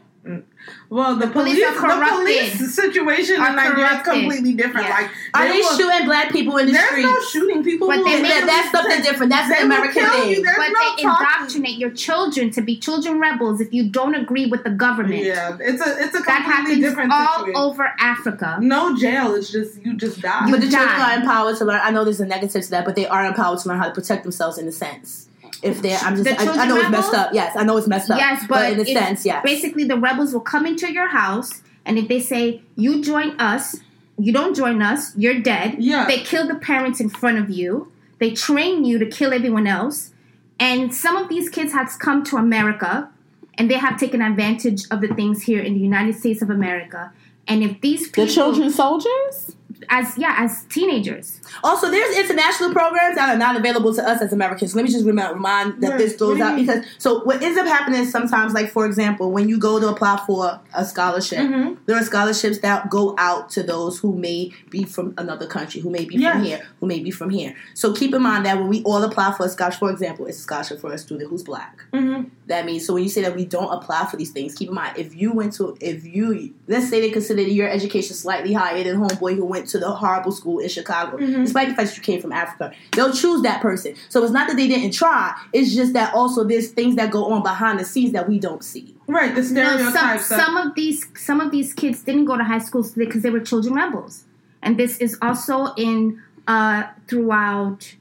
Well, 0.89 1.15
the, 1.17 1.29
police 1.29 1.55
police, 1.55 1.79
are 1.79 2.01
the 2.01 2.07
police 2.17 2.75
situation 2.75 3.41
Are 3.41 3.51
in 3.51 3.57
Nigeria 3.57 3.99
is 3.99 4.03
completely 4.03 4.55
different. 4.55 4.87
Yeah. 4.89 4.93
Like, 4.95 5.11
Are 5.35 5.47
they 5.47 5.53
they 5.53 5.59
will- 5.61 5.77
shooting 5.77 6.05
black 6.07 6.31
people 6.33 6.57
in 6.59 6.67
the 6.67 6.73
There's 6.73 6.89
streets? 6.89 7.09
no 7.09 7.21
shooting 7.33 7.63
people. 7.65 7.87
But 7.87 7.99
who 7.99 8.05
they 8.05 8.17
will- 8.17 8.23
make- 8.23 8.33
That- 8.33 8.47
that's 8.47 8.71
something 8.73 9.03
different. 9.03 9.31
That's 9.31 9.49
They 9.49 9.63
an 9.63 9.69
will 9.69 9.77
American 9.77 10.03
kill 10.05 10.27
you. 10.29 10.35
thing. 10.37 10.45
But 10.45 10.69
no 10.69 10.97
they 10.97 11.03
talking. 11.03 11.05
indoctrinate 11.07 11.79
your 11.79 11.91
children 11.91 12.51
to 12.51 12.61
be 12.61 12.77
children 12.77 13.21
rebels 13.21 13.61
if 13.61 13.73
you 13.73 13.89
don't 13.89 14.15
agree 14.17 14.47
with 14.47 14.65
the 14.65 14.71
government. 14.71 15.23
Yeah, 15.25 15.57
it's 15.61 15.81
a 15.85 16.03
it's 16.05 16.15
a 16.15 16.23
That 16.23 16.45
completely 16.45 16.53
happens 16.53 16.79
different 16.81 17.13
all 17.13 17.39
situation. 17.39 17.57
over 17.57 17.93
Africa. 18.01 18.59
No 18.61 18.97
jail. 18.97 19.35
It's 19.37 19.51
just 19.53 19.85
you 19.85 19.95
just 19.95 20.21
die. 20.21 20.51
But 20.51 20.61
the 20.61 20.69
children 20.69 21.01
are 21.01 21.15
empowered 21.17 21.57
to 21.59 21.65
learn. 21.65 21.81
I 21.83 21.91
know 21.93 22.05
there's 22.05 22.21
a 22.21 22.27
negative 22.27 22.63
to 22.65 22.71
that, 22.71 22.85
but 22.85 22.97
they 22.97 23.07
are 23.07 23.25
empowered 23.25 23.61
to 23.61 23.69
learn 23.69 23.79
how 23.79 23.87
to 23.87 23.95
protect 23.95 24.25
themselves 24.25 24.59
in 24.59 24.67
a 24.69 24.73
sense. 24.73 25.29
If 25.63 25.83
they're, 25.83 25.99
I'm 25.99 26.17
just, 26.17 26.25
The 26.25 26.39
I, 26.39 26.43
I 26.43 26.45
children 26.45 26.69
know 26.69 26.77
it's 26.77 26.91
messed 26.91 27.15
up. 27.15 27.35
Yes, 27.35 27.57
I 27.57 27.63
know 27.65 27.77
it's 27.77 27.87
messed 27.87 28.11
up. 28.11 28.19
Yes, 28.19 28.45
but, 28.49 28.73
in 28.73 28.81
a 28.81 28.85
sense, 28.85 29.27
yes. 29.27 29.43
Basically, 29.45 29.85
the 29.85 29.97
rebels 29.97 30.33
will 30.33 30.41
come 30.41 30.67
into 30.67 30.93
your 30.93 31.09
house, 31.09 31.63
and 31.85 31.99
if 31.99 32.09
they 32.09 32.21
say 32.21 32.63
you 32.77 33.03
join 33.03 33.39
us, 33.41 33.77
you 34.19 34.33
don't 34.33 34.55
join 34.55 34.83
us, 34.83 35.17
you're 35.17 35.41
dead. 35.41 35.77
Yeah. 35.79 36.07
They 36.07 36.21
kill 36.21 36.47
the 36.47 36.55
parents 36.55 37.01
in 37.01 37.09
front 37.09 37.39
of 37.39 37.51
you. 37.51 37.91
They 38.19 38.33
train 38.33 38.85
you 38.85 38.99
to 38.99 39.07
kill 39.07 39.33
everyone 39.33 39.67
else. 39.67 40.13
And 40.59 40.95
some 40.95 41.17
of 41.17 41.29
these 41.31 41.49
kids 41.49 41.73
have 41.73 41.99
come 41.99 42.23
to 42.25 42.37
America, 42.37 43.11
and 43.57 43.71
they 43.71 43.79
have 43.79 43.99
taken 43.99 44.21
advantage 44.21 44.85
of 44.91 45.01
the 45.01 45.09
things 45.09 45.43
here 45.45 45.61
in 45.61 45.75
the 45.75 45.81
United 45.81 46.15
States 46.17 46.43
of 46.43 46.51
America. 46.51 47.13
And 47.49 47.63
if 47.63 47.81
these 47.81 48.09
people, 48.09 48.27
The 48.27 48.33
children 48.33 48.71
soldiers? 48.71 49.57
As 49.91 50.17
yeah, 50.17 50.37
as 50.39 50.63
teenagers, 50.71 51.41
Also, 51.65 51.91
there's 51.91 52.17
international 52.17 52.73
programs 52.73 53.17
that 53.17 53.29
are 53.29 53.37
not 53.39 53.57
available 53.57 53.93
to 53.95 54.09
us 54.09 54.23
as 54.23 54.33
Americans. 54.33 54.75
Let 54.75 54.85
me 54.85 54.91
just 54.91 55.05
remind, 55.05 55.35
remind 55.35 55.83
that 55.83 55.91
Right. 55.91 55.99
this 55.99 56.17
goes 56.17 56.37
do 56.39 56.43
out 56.45 56.55
mean? 56.57 56.67
because 56.67 56.85
so 56.99 57.25
what 57.25 57.43
ends 57.43 57.59
up 57.59 57.67
happening 57.67 58.01
is 58.03 58.11
sometimes, 58.13 58.55
like 58.55 58.71
for 58.71 58.87
example, 58.87 59.33
when 59.33 59.49
you 59.49 59.59
go 59.59 59.81
to 59.81 59.89
apply 59.89 60.23
for 60.27 60.61
a 60.75 60.85
scholarship, 60.85 61.41
Mhm. 61.41 61.77
there 61.87 61.97
are 61.97 62.05
scholarships 62.05 62.59
that 62.61 62.89
go 62.89 63.15
out 63.19 63.51
to 63.51 63.63
those 63.63 63.99
who 63.99 64.17
may 64.17 64.53
be 64.71 64.85
from 64.85 65.13
another 65.19 65.47
country, 65.47 65.81
who 65.81 65.91
may 65.91 66.05
be 66.05 66.17
Yes. 66.17 66.33
from 66.35 66.45
here, 66.45 66.61
who 66.79 66.87
may 66.87 67.01
be 67.01 67.11
from 67.11 67.31
here. 67.31 67.55
So 67.75 67.93
keep 67.93 68.15
in 68.15 68.23
mind 68.23 68.47
that 68.47 68.59
when 68.59 68.69
we 68.69 68.83
all 68.85 69.03
apply 69.03 69.33
for 69.37 69.45
a 69.47 69.49
scholarship, 69.49 69.81
for 69.81 69.91
example, 69.91 70.27
it's 70.27 70.39
a 70.39 70.43
scholarship 70.43 70.81
for 70.81 70.93
a 70.93 70.99
student 70.99 71.29
who's 71.31 71.43
black. 71.43 71.85
hmm 71.93 72.23
That 72.47 72.67
means 72.67 72.85
so 72.85 72.95
when 72.95 73.03
you 73.05 73.09
say 73.09 73.23
that 73.23 73.37
we 73.37 73.45
don't 73.45 73.73
apply 73.73 74.07
for 74.11 74.17
these 74.17 74.31
things, 74.31 74.55
keep 74.57 74.69
in 74.69 74.75
mind 74.75 74.95
if 74.97 75.15
you 75.15 75.33
went 75.33 75.53
to 75.55 75.77
if 75.81 76.05
you 76.05 76.51
let's 76.69 76.89
say 76.89 77.01
they 77.01 77.11
consider 77.11 77.43
your 77.43 77.69
education 77.69 78.15
slightly 78.17 78.53
higher 78.53 78.83
than 78.83 78.97
homeboy 79.01 79.37
who 79.37 79.45
went 79.45 79.69
to 79.69 79.79
the 79.81 79.91
horrible 79.91 80.33
school 80.33 80.59
in 80.61 80.69
Chicago, 80.69 81.17
Mhm. 81.19 81.45
despite 81.45 81.69
the 81.69 81.75
fact 81.75 81.89
that 81.89 81.97
you 81.97 82.03
came 82.03 82.21
from 82.21 82.33
Africa, 82.33 82.73
they'll 82.93 83.13
choose 83.13 83.43
that 83.43 83.61
person. 83.61 83.95
So 84.09 84.23
it's 84.23 84.33
not 84.33 84.47
that 84.49 84.57
they 84.57 84.69
didn't 84.69 84.93
try; 84.93 85.35
it's 85.53 85.75
just 85.75 85.93
that 85.95 86.15
also 86.15 86.45
there's 86.45 86.69
things 86.69 86.95
that 86.97 87.11
go 87.11 87.25
on 87.33 87.43
behind 87.43 87.79
the 87.81 87.85
scenes 87.85 88.13
that 88.13 88.29
we 88.29 88.39
don't 88.39 88.63
see. 88.63 88.95
Right. 89.09 89.35
The 89.35 89.41
no, 89.43 89.47
some 89.79 89.91
stereotypes. 89.91 90.27
some 90.27 90.57
of 90.57 90.75
these 90.77 91.07
some 91.19 91.41
of 91.41 91.51
these 91.51 91.73
kids 91.75 92.03
didn't 92.03 92.27
go 92.27 92.37
to 92.37 92.45
high 92.45 92.59
school 92.61 92.87
because 92.97 93.23
they 93.23 93.31
were 93.31 93.41
children 93.41 93.75
rebels, 93.75 94.25
and 94.63 94.79
this 94.79 94.99
is 94.99 95.19
also 95.21 95.75
in 95.77 96.21
uh 96.47 96.85
throughout. 97.09 97.95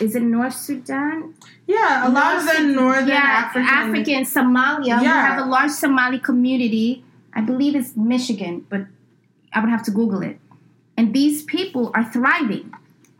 Is 0.00 0.14
it 0.14 0.22
North 0.22 0.54
Sudan? 0.54 1.34
yeah, 1.66 2.06
a 2.06 2.10
lot 2.10 2.36
of 2.36 2.44
the 2.46 2.62
northern 2.72 3.08
yeah, 3.08 3.44
African. 3.46 3.68
African, 3.68 4.22
Somalia. 4.24 5.00
We 5.00 5.06
Yeah. 5.06 5.26
have 5.26 5.38
a 5.44 5.48
large 5.50 5.70
Somali 5.72 6.18
community. 6.20 7.04
I 7.34 7.40
believe 7.40 7.74
it's 7.74 7.96
Michigan, 7.96 8.64
but 8.70 8.82
I 9.52 9.60
would 9.60 9.70
have 9.70 9.82
to 9.84 9.90
Google 9.90 10.22
it. 10.22 10.38
And 10.96 11.14
these 11.14 11.42
people 11.44 11.90
are 11.94 12.04
thriving. 12.04 12.72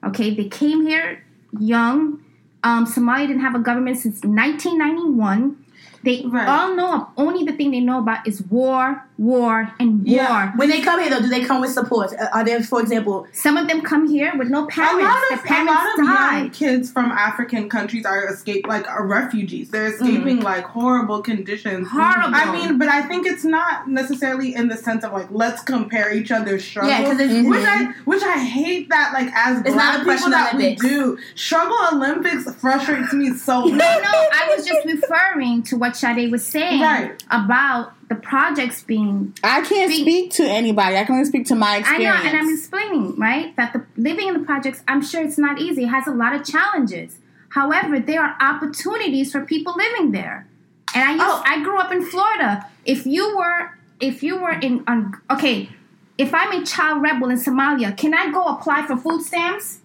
Okay, 0.05 0.35
they 0.35 0.49
came 0.49 0.87
here 0.87 1.25
young. 1.59 2.23
Um, 2.63 2.87
Somalia 2.87 3.27
didn't 3.29 3.43
have 3.43 3.55
a 3.55 3.61
government 3.61 3.99
since 3.99 4.23
1991. 4.25 5.57
They 6.03 6.25
Right. 6.27 6.49
all 6.49 6.75
know 6.77 7.09
only 7.17 7.45
the 7.45 7.53
thing 7.53 7.71
they 7.71 7.81
know 7.81 7.99
about 7.99 8.27
is 8.27 8.43
war, 8.43 9.08
war, 9.19 9.71
and 9.81 9.99
war. 9.99 10.03
Yeah. 10.07 10.53
When 10.57 10.71
they 10.71 10.81
come 10.81 11.01
here, 11.01 11.11
though, 11.11 11.21
do 11.21 11.27
they 11.29 11.45
come 11.45 11.61
with 11.61 11.73
support? 11.73 12.13
Uh, 12.19 12.29
Are 12.33 12.45
there, 12.45 12.63
for 12.63 12.81
example, 12.81 13.27
Some 13.33 13.57
of 13.57 13.67
them 13.69 13.83
come 13.83 14.09
here 14.09 14.33
with 14.39 14.49
no 14.49 14.65
A 14.65 14.69
parents. 14.69 15.03
lot 15.03 15.21
Their 15.29 15.39
of, 15.39 15.45
a 15.45 15.49
parents 15.49 15.73
lot 15.73 15.99
of 15.99 16.05
young 16.43 16.51
kids 16.51 16.91
from 16.91 17.07
African 17.11 17.69
countries 17.69 18.07
are 18.07 18.27
escape 18.33 18.67
like 18.67 18.87
are 18.89 19.05
refugees. 19.07 19.71
They're 19.71 19.89
escaping 19.93 20.41
like 20.41 20.65
horrible 20.65 21.21
conditions. 21.21 21.89
Horrible. 21.89 22.31
I 22.35 22.53
mean, 22.53 22.79
but 22.79 22.89
I 22.89 23.03
think 23.03 23.27
it's 23.27 23.45
not 23.45 23.89
necessarily 23.89 24.55
in 24.55 24.69
the 24.69 24.77
sense 24.77 25.05
of 25.05 25.13
like 25.13 25.27
let's 25.31 25.63
compare 25.63 26.13
each 26.15 26.31
other's 26.31 26.65
struggles. 26.65 26.93
Yeah, 26.93 27.13
it's- 27.13 27.47
which. 27.47 27.65
I 27.69 27.93
which 28.05 28.23
I 28.23 28.39
hate 28.39 28.89
that 28.91 29.13
like 29.13 29.29
as 29.35 29.59
It's 29.61 29.73
black 29.73 29.99
people 30.07 30.31
that 30.31 30.55
Olympics. 30.55 30.83
we 30.83 30.89
do. 30.89 31.19
Struggle 31.35 31.77
Olympics 31.93 32.45
frustrates 32.55 33.13
me 33.13 33.35
so 33.35 33.65
No, 33.65 33.73
much. 33.73 33.79
no, 33.81 34.11
I 34.13 34.55
was 34.57 34.65
just 34.67 34.87
referring 34.87 35.63
to 35.65 35.77
what 35.77 35.97
Sade 35.97 36.31
was 36.31 36.45
saying 36.45 36.81
Right. 36.81 37.23
about 37.31 37.93
the 38.09 38.15
projects 38.15 38.83
being. 38.83 39.35
I 39.45 39.61
can't 39.63 39.91
Be- 39.91 40.03
speak 40.03 40.33
to 40.33 40.45
anybody. 40.45 40.97
I 40.97 41.05
can 41.05 41.15
only 41.17 41.27
speak 41.27 41.47
to 41.49 41.55
my 41.55 41.79
experience. 41.79 42.15
I 42.15 42.23
know, 42.23 42.29
and 42.29 42.39
I'm 42.39 42.53
explaining 42.55 43.17
right 43.17 43.55
that 43.57 43.73
the 43.73 43.85
living 43.97 44.29
in 44.29 44.35
the 44.35 44.41
projects. 44.45 44.83
I'm 44.89 45.03
sure 45.03 45.23
it's 45.23 45.39
not 45.39 45.61
easy. 45.61 45.85
It 45.85 45.89
has 45.89 46.07
a 46.07 46.13
lot 46.13 46.35
of 46.35 46.45
challenges. 46.45 47.19
However, 47.51 47.99
there 48.01 48.23
are 48.23 48.37
opportunities 48.41 49.33
for 49.33 49.41
people 49.45 49.75
living 49.77 50.13
there. 50.13 50.47
And 50.95 51.05
I 51.05 51.13
used, 51.13 51.25
Oh. 51.27 51.43
I 51.45 51.63
grew 51.63 51.79
up 51.79 51.93
in 51.93 52.03
Florida. 52.05 52.67
If 52.85 53.07
you 53.07 53.37
were 53.37 53.79
if 54.01 54.23
you 54.23 54.41
were 54.41 54.53
in 54.53 54.85
on 54.87 55.21
okay, 55.31 55.69
if 56.17 56.33
I'm 56.35 56.53
a 56.63 56.65
child 56.65 57.03
rebel 57.03 57.29
in 57.31 57.39
Somalia, 57.39 57.97
can 57.97 58.15
I 58.15 58.31
go 58.31 58.45
apply 58.45 58.87
for 58.87 58.97
food 58.97 59.23
stamps? 59.23 59.79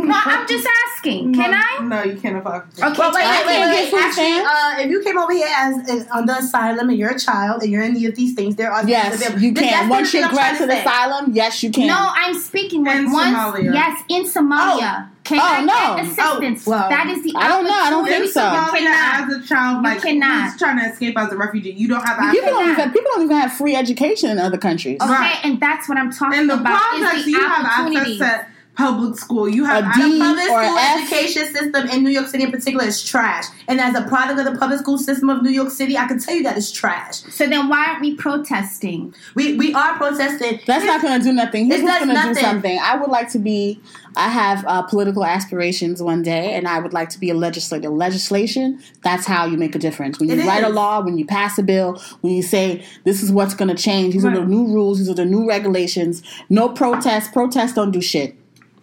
No, 0.00 0.14
I'm 0.14 0.46
just 0.54 0.66
asking. 0.86 1.34
Can 1.34 1.50
no, 1.50 1.56
I? 1.60 1.84
No, 1.84 2.02
you 2.04 2.20
can't 2.20 2.36
apply. 2.36 2.60
for 2.60 2.84
Okay, 2.86 2.98
Well, 2.98 3.12
wait, 3.12 3.24
I 3.24 3.44
wait, 3.44 3.46
wait, 3.46 3.90
can't 3.90 3.92
wait. 3.92 4.02
Actually, 4.02 4.38
uh, 4.46 4.84
if 4.86 4.90
you 4.90 5.02
came 5.02 5.18
over 5.18 5.32
here 5.32 5.48
as, 5.50 5.90
as 5.90 6.08
under 6.10 6.34
asylum 6.34 6.88
and 6.88 6.96
you're 6.98 7.10
a 7.10 7.18
child 7.18 7.62
and 7.62 7.70
you're 7.72 7.82
in 7.82 7.94
need 7.94 8.06
of 8.08 8.14
these 8.14 8.34
things, 8.34 8.54
there 8.56 8.70
are 8.70 8.80
things 8.80 8.90
yes, 8.90 9.16
available. 9.16 9.40
you 9.42 9.54
can. 9.54 9.88
Once 9.88 10.14
you 10.14 10.22
I'm 10.22 10.30
grant 10.32 10.58
to 10.58 10.66
the 10.66 10.78
asylum, 10.80 11.32
yes, 11.32 11.62
you 11.62 11.70
can. 11.72 11.88
No, 11.88 11.96
I'm 12.14 12.34
speaking 12.38 12.84
with 12.84 12.94
In 12.96 13.10
once. 13.12 13.36
Somalia. 13.36 13.74
Yes, 13.74 14.02
in 14.08 14.24
Somalia. 14.24 15.08
Can 15.24 15.38
Oh, 15.40 15.42
I 15.44 15.60
no. 15.60 15.96
get 15.96 16.04
assistance? 16.06 16.66
Oh, 16.66 16.70
well, 16.70 16.88
that 16.88 17.06
is 17.08 17.22
the 17.22 17.34
I 17.36 17.48
don't 17.48 17.64
know. 17.64 17.70
I 17.70 17.90
don't 17.90 18.06
think 18.06 18.32
so. 18.32 18.40
Somalia 18.40 18.70
cannot. 18.78 19.30
as 19.30 19.44
a 19.44 19.46
child, 19.46 19.76
You 19.78 19.82
like 19.82 20.02
cannot. 20.02 20.50
who's 20.52 20.58
trying 20.58 20.78
to 20.78 20.84
escape 20.90 21.18
as 21.18 21.32
a 21.32 21.36
refugee, 21.36 21.72
you 21.72 21.86
don't 21.88 22.02
have 22.02 22.32
people 22.32 22.48
don't 22.50 22.70
even 22.70 22.90
people 22.92 23.10
don't 23.14 23.24
even 23.24 23.36
have 23.36 23.52
free 23.52 23.74
education 23.76 24.30
in 24.30 24.38
other 24.38 24.56
countries. 24.58 24.98
Okay, 25.02 25.10
Right. 25.12 25.38
and 25.44 25.60
that's 25.60 25.86
what 25.88 25.98
I'm 25.98 26.10
talking 26.12 26.40
In 26.40 26.46
the 26.46 26.54
about. 26.54 26.78
projects, 26.80 27.18
is 27.18 27.24
the 27.26 27.30
you 27.32 27.40
have 27.46 27.64
access 27.66 28.18
to 28.18 28.46
public 28.78 29.18
school. 29.18 29.48
You 29.48 29.64
have 29.64 29.84
A 29.84 29.86
access- 29.88 30.04
D 30.12 30.18
Public 30.20 30.50
or 30.50 30.64
school 30.64 30.78
F. 30.78 31.00
education 31.02 31.46
system 31.52 31.88
in 31.88 32.04
New 32.04 32.10
York 32.10 32.28
City 32.28 32.44
in 32.44 32.52
particular 32.52 32.84
is 32.84 33.02
trash. 33.02 33.44
And 33.66 33.80
as 33.80 33.94
a 33.96 34.02
product 34.02 34.38
of 34.38 34.44
the 34.50 34.56
public 34.58 34.78
school 34.78 34.98
system 34.98 35.28
of 35.28 35.42
New 35.42 35.50
York 35.50 35.70
City, 35.70 35.98
I 35.98 36.06
can 36.06 36.20
tell 36.20 36.34
you 36.36 36.44
that 36.44 36.56
it's 36.56 36.70
trash. 36.70 37.16
So 37.38 37.46
then, 37.48 37.68
why 37.68 37.86
aren't 37.88 38.00
we 38.00 38.14
protesting? 38.14 39.12
We 39.34 39.56
we 39.56 39.74
are 39.74 39.96
protesting. 39.96 40.60
That's 40.64 40.84
not 40.84 41.02
going 41.02 41.18
to 41.18 41.24
do 41.24 41.32
nothing. 41.32 41.66
Here's 41.66 41.80
It 41.80 41.84
what's 41.84 42.04
going 42.04 42.16
to 42.16 42.34
do 42.34 42.40
something. 42.40 42.78
I 42.80 42.96
would 42.96 43.10
like 43.10 43.30
to 43.32 43.38
be. 43.40 43.80
I 44.16 44.28
have 44.30 44.64
uh, 44.66 44.82
political 44.82 45.24
aspirations 45.24 46.02
one 46.02 46.22
day, 46.22 46.54
and 46.54 46.66
I 46.66 46.78
would 46.78 46.92
like 46.92 47.08
to 47.10 47.18
be 47.20 47.30
a 47.30 47.34
legislator. 47.34 47.88
Legislation. 47.88 48.80
That's 49.02 49.26
how 49.26 49.46
you 49.46 49.56
make 49.56 49.74
a 49.74 49.78
difference. 49.78 50.18
When 50.18 50.28
you 50.28 50.36
It 50.36 50.46
write 50.46 50.64
a 50.64 50.68
law, 50.68 51.04
when 51.04 51.18
you 51.18 51.26
pass 51.26 51.58
a 51.58 51.62
bill, 51.64 52.00
when 52.20 52.32
you 52.32 52.42
say 52.42 52.84
this 53.04 53.22
is 53.24 53.32
what's 53.32 53.54
going 53.54 53.74
to 53.74 53.80
change. 53.80 54.14
These 54.14 54.24
are 54.24 54.32
the 54.34 54.44
new 54.44 54.66
rules. 54.68 54.98
These 54.98 55.08
are 55.08 55.14
the 55.14 55.24
new 55.24 55.48
regulations. 55.48 56.22
No 56.48 56.68
protest. 56.68 57.32
Protests 57.32 57.72
don't 57.74 57.90
do 57.90 58.00
shit. 58.00 58.36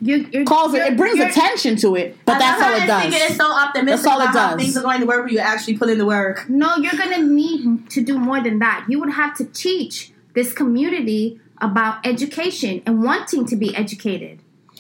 You, 0.06 0.28
you're, 0.32 0.46
Calls 0.46 0.74
it. 0.74 0.78
you're- 0.78 0.92
It 0.92 0.98
brings 0.98 1.20
attention 1.20 1.76
to 1.78 1.96
it, 1.96 2.18
but 2.26 2.36
I 2.36 2.40
that's 2.40 2.62
all 2.62 2.70
it 2.74 2.80
this 2.82 2.90
nigga 2.90 3.20
does. 3.20 3.32
is 3.32 3.38
so 3.38 3.52
optimistic 3.52 4.04
That's 4.04 4.08
all 4.08 4.20
it 4.22 4.30
about 4.30 4.36
how 4.36 4.56
does. 4.56 4.62
things 4.64 4.78
are 4.78 4.84
going 4.84 5.00
to 5.02 5.06
work 5.08 5.26
when 5.26 5.34
you 5.34 5.40
actually 5.40 5.78
put 5.78 5.90
in 5.90 5.98
the 5.98 6.06
work. 6.06 6.48
No, 6.50 6.76
you're 6.78 6.94
gonna 6.94 7.24
need 7.24 7.90
to 7.90 8.02
do 8.04 8.18
more 8.20 8.40
than 8.42 8.60
that. 8.60 8.86
You 8.88 9.00
would 9.00 9.12
have 9.12 9.36
to 9.38 9.46
teach 9.46 10.12
this 10.34 10.54
community 10.54 11.40
about 11.62 12.06
education 12.06 12.84
and 12.86 13.02
wanting 13.04 13.46
to 13.48 13.56
be 13.56 13.76
educated. 13.76 14.40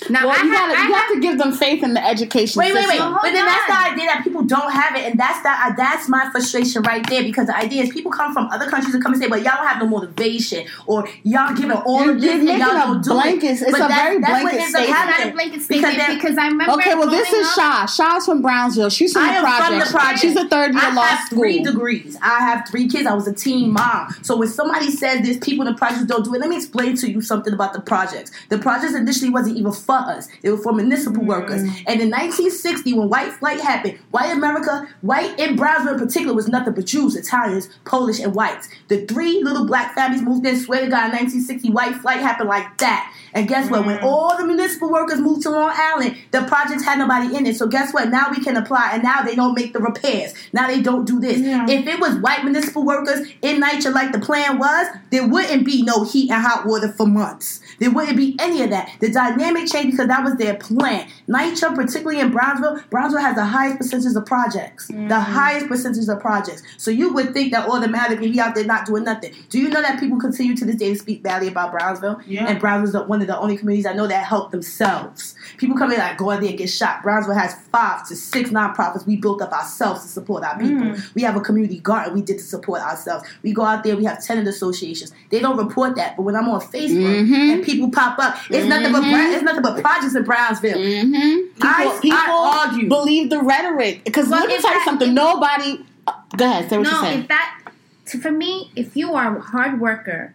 Now, 0.09 0.27
Well, 0.27 0.35
I 0.37 0.43
you, 0.43 0.51
have, 0.51 0.69
gotta, 0.69 0.79
I 0.81 0.87
you 0.87 0.93
have 0.93 1.03
have 1.05 1.13
to 1.13 1.19
give 1.21 1.37
them 1.37 1.51
faith 1.53 1.81
in 1.81 1.93
the 1.93 2.05
education 2.05 2.59
Wait, 2.59 2.73
wait, 2.73 2.83
wait. 2.87 2.97
system. 2.97 3.13
But 3.13 3.31
then 3.31 3.45
that's 3.45 3.67
the 3.67 3.91
idea 3.93 4.05
that 4.07 4.21
people 4.25 4.43
don't 4.43 4.71
have 4.71 4.93
it, 4.95 5.09
and 5.09 5.17
that's 5.19 5.41
that. 5.43 5.71
Uh, 5.71 5.75
that's 5.75 6.09
my 6.09 6.29
frustration 6.31 6.81
right 6.83 7.07
there. 7.09 7.23
Because 7.23 7.47
the 7.47 7.55
idea 7.55 7.81
is 7.83 7.89
people 7.91 8.11
come 8.11 8.33
from 8.33 8.47
other 8.51 8.69
countries 8.69 8.93
and 8.93 9.01
come 9.01 9.13
and 9.13 9.21
say, 9.21 9.29
"But 9.29 9.41
y'all 9.41 9.55
don't 9.57 9.67
have 9.67 9.79
no 9.81 9.87
motivation, 9.87 10.67
or 10.85 11.07
y'all 11.23 11.55
giving 11.55 11.71
all 11.71 12.01
You're- 12.03 12.15
of 12.15 12.21
this 12.21 12.43
you're 12.43 12.51
and 12.51 12.59
y'all 12.59 12.71
a 12.71 12.79
don't 12.93 13.03
do 13.03 13.09
blanket- 13.11 13.43
it." 13.45 13.61
it's 13.61 13.71
but 13.71 13.75
a 13.75 13.87
that's, 13.87 14.01
very 14.03 14.19
that's 14.19 14.31
what 14.43 14.51
blanket 14.51 14.61
up 14.61 14.69
statement. 14.69 14.89
It's 15.09 15.19
not 15.19 15.27
a 15.27 15.31
blanket 15.31 15.51
Because 15.53 15.65
statement 15.65 15.97
then- 15.97 16.15
because 16.15 16.37
I 16.37 16.47
remember. 16.47 16.73
Okay, 16.73 16.95
well, 16.95 17.09
this 17.09 17.31
is 17.31 17.53
Sha. 17.53 17.85
Sha's 17.85 18.25
from 18.25 18.41
Brownsville. 18.41 18.89
She's 18.89 19.13
from 19.13 19.23
the 19.27 19.39
project. 19.39 19.65
from 19.69 19.79
the 19.79 19.85
project. 19.85 20.19
She's 20.19 20.35
a 20.35 20.47
third 20.49 20.73
year 20.73 20.83
I 20.83 20.93
law 20.93 21.03
have 21.03 21.25
school. 21.27 21.39
three 21.39 21.63
degrees. 21.63 22.17
I 22.21 22.39
have 22.39 22.67
three 22.69 22.87
kids. 22.89 23.07
I 23.07 23.13
was 23.13 23.27
a 23.27 23.33
teen 23.33 23.71
mom. 23.71 24.13
So 24.23 24.35
when 24.35 24.49
somebody 24.49 24.91
says 24.91 25.21
there's 25.23 25.37
people 25.37 25.65
in 25.65 25.71
the 25.73 25.77
projects 25.77 26.03
don't 26.03 26.25
do 26.25 26.33
it, 26.35 26.41
let 26.41 26.49
me 26.49 26.57
explain 26.57 26.95
to 26.97 27.09
you 27.09 27.21
something 27.21 27.53
about 27.53 27.71
the 27.73 27.79
projects. 27.81 28.31
The 28.49 28.57
projects 28.57 28.93
initially 28.93 29.29
wasn't 29.29 29.55
even 29.57 29.71
for 29.85 29.95
us. 29.95 30.27
They 30.41 30.49
were 30.49 30.57
for 30.57 30.73
municipal 30.73 31.21
Mm. 31.23 31.27
workers. 31.27 31.61
And 31.87 32.01
in 32.01 32.09
1960, 32.09 32.93
when 32.93 33.09
white 33.09 33.31
flight 33.33 33.61
happened, 33.61 33.97
white 34.11 34.31
America, 34.31 34.87
white 35.01 35.39
in 35.39 35.55
Brownsville 35.55 35.93
in 35.93 35.99
particular, 35.99 36.33
was 36.33 36.47
nothing 36.47 36.73
but 36.73 36.85
Jews, 36.85 37.15
Italians, 37.15 37.69
Polish, 37.85 38.19
and 38.19 38.33
whites. 38.35 38.67
The 38.87 39.05
three 39.05 39.43
little 39.43 39.65
black 39.65 39.95
families 39.95 40.21
moved 40.21 40.45
in. 40.45 40.59
Swear 40.59 40.81
to 40.81 40.87
God, 40.87 41.05
in 41.05 41.11
1960, 41.11 41.69
white 41.71 41.95
flight 41.95 42.19
happened 42.19 42.49
like 42.49 42.77
that. 42.79 43.11
And 43.35 43.47
guess 43.47 43.69
what? 43.69 43.83
Mm. 43.83 43.85
When 43.85 43.99
all 43.99 44.37
the 44.37 44.45
municipal 44.45 44.91
workers 44.91 45.19
moved 45.19 45.43
to 45.43 45.49
Long 45.49 45.71
Island, 45.73 46.17
the 46.31 46.43
projects 46.43 46.83
had 46.83 46.97
nobody 46.99 47.35
in 47.35 47.45
it. 47.45 47.55
So 47.55 47.67
guess 47.67 47.93
what? 47.93 48.09
Now 48.09 48.27
we 48.31 48.43
can 48.43 48.57
apply, 48.57 48.91
and 48.93 49.03
now 49.03 49.21
they 49.21 49.35
don't 49.35 49.55
make 49.55 49.73
the 49.73 49.79
repairs. 49.79 50.33
Now 50.53 50.67
they 50.67 50.81
don't 50.81 51.05
do 51.05 51.19
this. 51.19 51.39
Yeah. 51.39 51.65
If 51.69 51.87
it 51.87 51.99
was 51.99 52.15
white 52.19 52.43
municipal 52.43 52.85
workers 52.85 53.27
in 53.41 53.61
NYCHA 53.61 53.93
like 53.93 54.11
the 54.11 54.19
plan 54.19 54.59
was, 54.59 54.87
there 55.09 55.27
wouldn't 55.27 55.65
be 55.65 55.83
no 55.83 56.03
heat 56.03 56.29
and 56.29 56.41
hot 56.41 56.65
water 56.65 56.91
for 56.91 57.07
months. 57.07 57.61
There 57.79 57.91
wouldn't 57.91 58.17
be 58.17 58.35
any 58.39 58.61
of 58.61 58.69
that. 58.69 58.91
The 58.99 59.11
dynamic 59.11 59.71
changed 59.71 59.91
because 59.91 60.07
that 60.07 60.23
was 60.23 60.35
their 60.35 60.55
plan. 60.55 61.07
NYCHA, 61.27 61.75
particularly 61.75 62.19
in 62.19 62.31
Brownsville, 62.31 62.81
Brownsville 62.89 63.21
has 63.21 63.35
the 63.35 63.45
highest 63.45 63.77
percentage 63.77 64.15
of 64.15 64.25
projects. 64.25 64.87
The 64.87 65.19
highest 65.19 65.67
percentage 65.67 66.07
of 66.07 66.19
projects. 66.19 66.63
So 66.77 66.91
you 66.91 67.13
would 67.13 67.33
think 67.33 67.51
that 67.51 67.67
all 67.67 67.79
the 67.79 67.85
automatically 67.95 68.31
we 68.31 68.39
out 68.39 68.55
there 68.55 68.65
not 68.65 68.85
doing 68.85 69.03
nothing. 69.03 69.33
Do 69.49 69.59
you 69.59 69.69
know 69.69 69.81
that 69.81 69.99
people 69.99 70.19
continue 70.19 70.55
to 70.57 70.65
this 70.65 70.75
day 70.75 70.89
to 70.89 70.95
speak 70.99 71.23
badly 71.23 71.47
about 71.47 71.71
Brownsville? 71.71 72.21
Yeah. 72.25 72.47
And 72.47 72.59
Brownsville's 72.59 73.07
one 73.07 73.21
of 73.21 73.24
the 73.25 73.37
only 73.39 73.57
communities 73.57 73.85
I 73.85 73.93
know 73.93 74.07
that 74.07 74.25
help 74.25 74.51
themselves. 74.51 75.35
People 75.57 75.77
come 75.77 75.91
in 75.91 75.97
like 75.99 76.17
go 76.17 76.31
out 76.31 76.39
there 76.41 76.49
and 76.49 76.57
get 76.57 76.69
shot. 76.69 77.03
Brownsville 77.03 77.35
has 77.35 77.53
five 77.71 78.07
to 78.07 78.15
six 78.15 78.49
nonprofits 78.49 79.05
we 79.05 79.15
built 79.15 79.41
up 79.41 79.51
ourselves 79.51 80.01
to 80.03 80.07
support 80.07 80.43
our 80.43 80.57
people. 80.59 80.93
We 81.13 81.21
have 81.23 81.35
a 81.35 81.41
community 81.41 81.79
garden 81.79 82.13
we 82.13 82.21
did 82.21 82.37
to 82.39 82.43
support 82.43 82.81
ourselves. 82.81 83.27
We 83.43 83.53
go 83.53 83.63
out 83.63 83.83
there, 83.83 83.95
we 83.97 84.05
have 84.05 84.23
tenant 84.23 84.47
associations. 84.47 85.11
They 85.29 85.39
don't 85.39 85.57
report 85.57 85.95
that, 85.95 86.15
but 86.17 86.23
when 86.23 86.35
I'm 86.35 86.47
on 86.49 86.61
Facebook 86.61 87.25
Mhm. 87.27 87.53
and 87.53 87.63
people 87.63 87.89
pop 87.91 88.17
up, 88.19 88.37
it's 88.49 88.67
nothing 88.67 88.91
but 88.91 89.01
Bra- 89.01 89.31
it's 89.33 89.43
nothing 89.43 89.61
but 89.63 89.81
projects 89.81 90.15
in 90.15 90.23
Brownsville. 90.23 90.77
Mm-hmm. 90.77 91.63
I- 91.63 91.83
People, 91.85 91.99
people 92.01 92.19
I 92.19 92.65
argue. 92.67 92.87
believe 92.89 93.29
the 93.29 93.41
rhetoric 93.41 94.03
because 94.03 94.27
Well, 94.29 94.39
let 94.41 94.49
me 94.49 94.57
tell 94.59 94.73
you 94.73 94.83
something. 94.83 95.09
if- 95.09 95.13
Nobody. 95.15 95.85
uh, 96.07 96.13
go 96.37 96.45
ahead. 96.45 96.69
Say 96.69 96.77
what 96.77 96.85
you 96.87 96.91
no, 96.93 97.01
say. 97.01 97.19
if 97.19 97.27
that 97.29 97.59
to, 98.07 98.19
for 98.19 98.31
me, 98.31 98.71
if 98.75 98.95
you 98.95 99.13
are 99.15 99.37
a 99.37 99.41
hard 99.41 99.79
worker, 99.81 100.33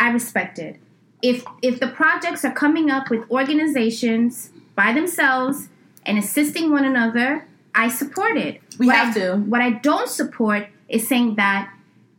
I 0.00 0.10
respect 0.10 0.58
it. 0.58 0.80
If 1.24 1.42
if 1.62 1.80
the 1.80 1.88
projects 1.88 2.44
are 2.44 2.52
coming 2.52 2.90
up 2.90 3.08
with 3.08 3.28
organizations 3.30 4.50
by 4.74 4.92
themselves 4.92 5.68
and 6.04 6.18
assisting 6.18 6.70
one 6.70 6.84
another, 6.84 7.46
I 7.74 7.88
support 7.88 8.36
it. 8.36 8.60
We 8.78 8.88
what 8.88 8.96
have 8.96 9.16
I, 9.16 9.20
to. 9.20 9.36
What 9.36 9.62
I 9.62 9.70
don't 9.70 10.10
support 10.10 10.68
is 10.86 11.08
saying 11.08 11.36
that 11.36 11.72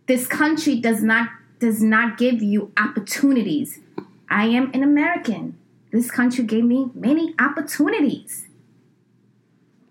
this 0.08 0.26
country 0.26 0.80
does 0.82 1.03
not 1.03 1.30
does 1.60 1.84
not 1.84 2.18
give 2.18 2.41
you 2.41 2.72
opportunities. 2.78 3.80
I 4.28 4.45
am 4.45 4.72
an 4.74 4.82
American. 4.82 5.56
This 5.91 6.10
country 6.10 6.43
gave 6.43 6.64
me 6.64 6.89
many 6.95 7.36
opportunities. 7.39 8.45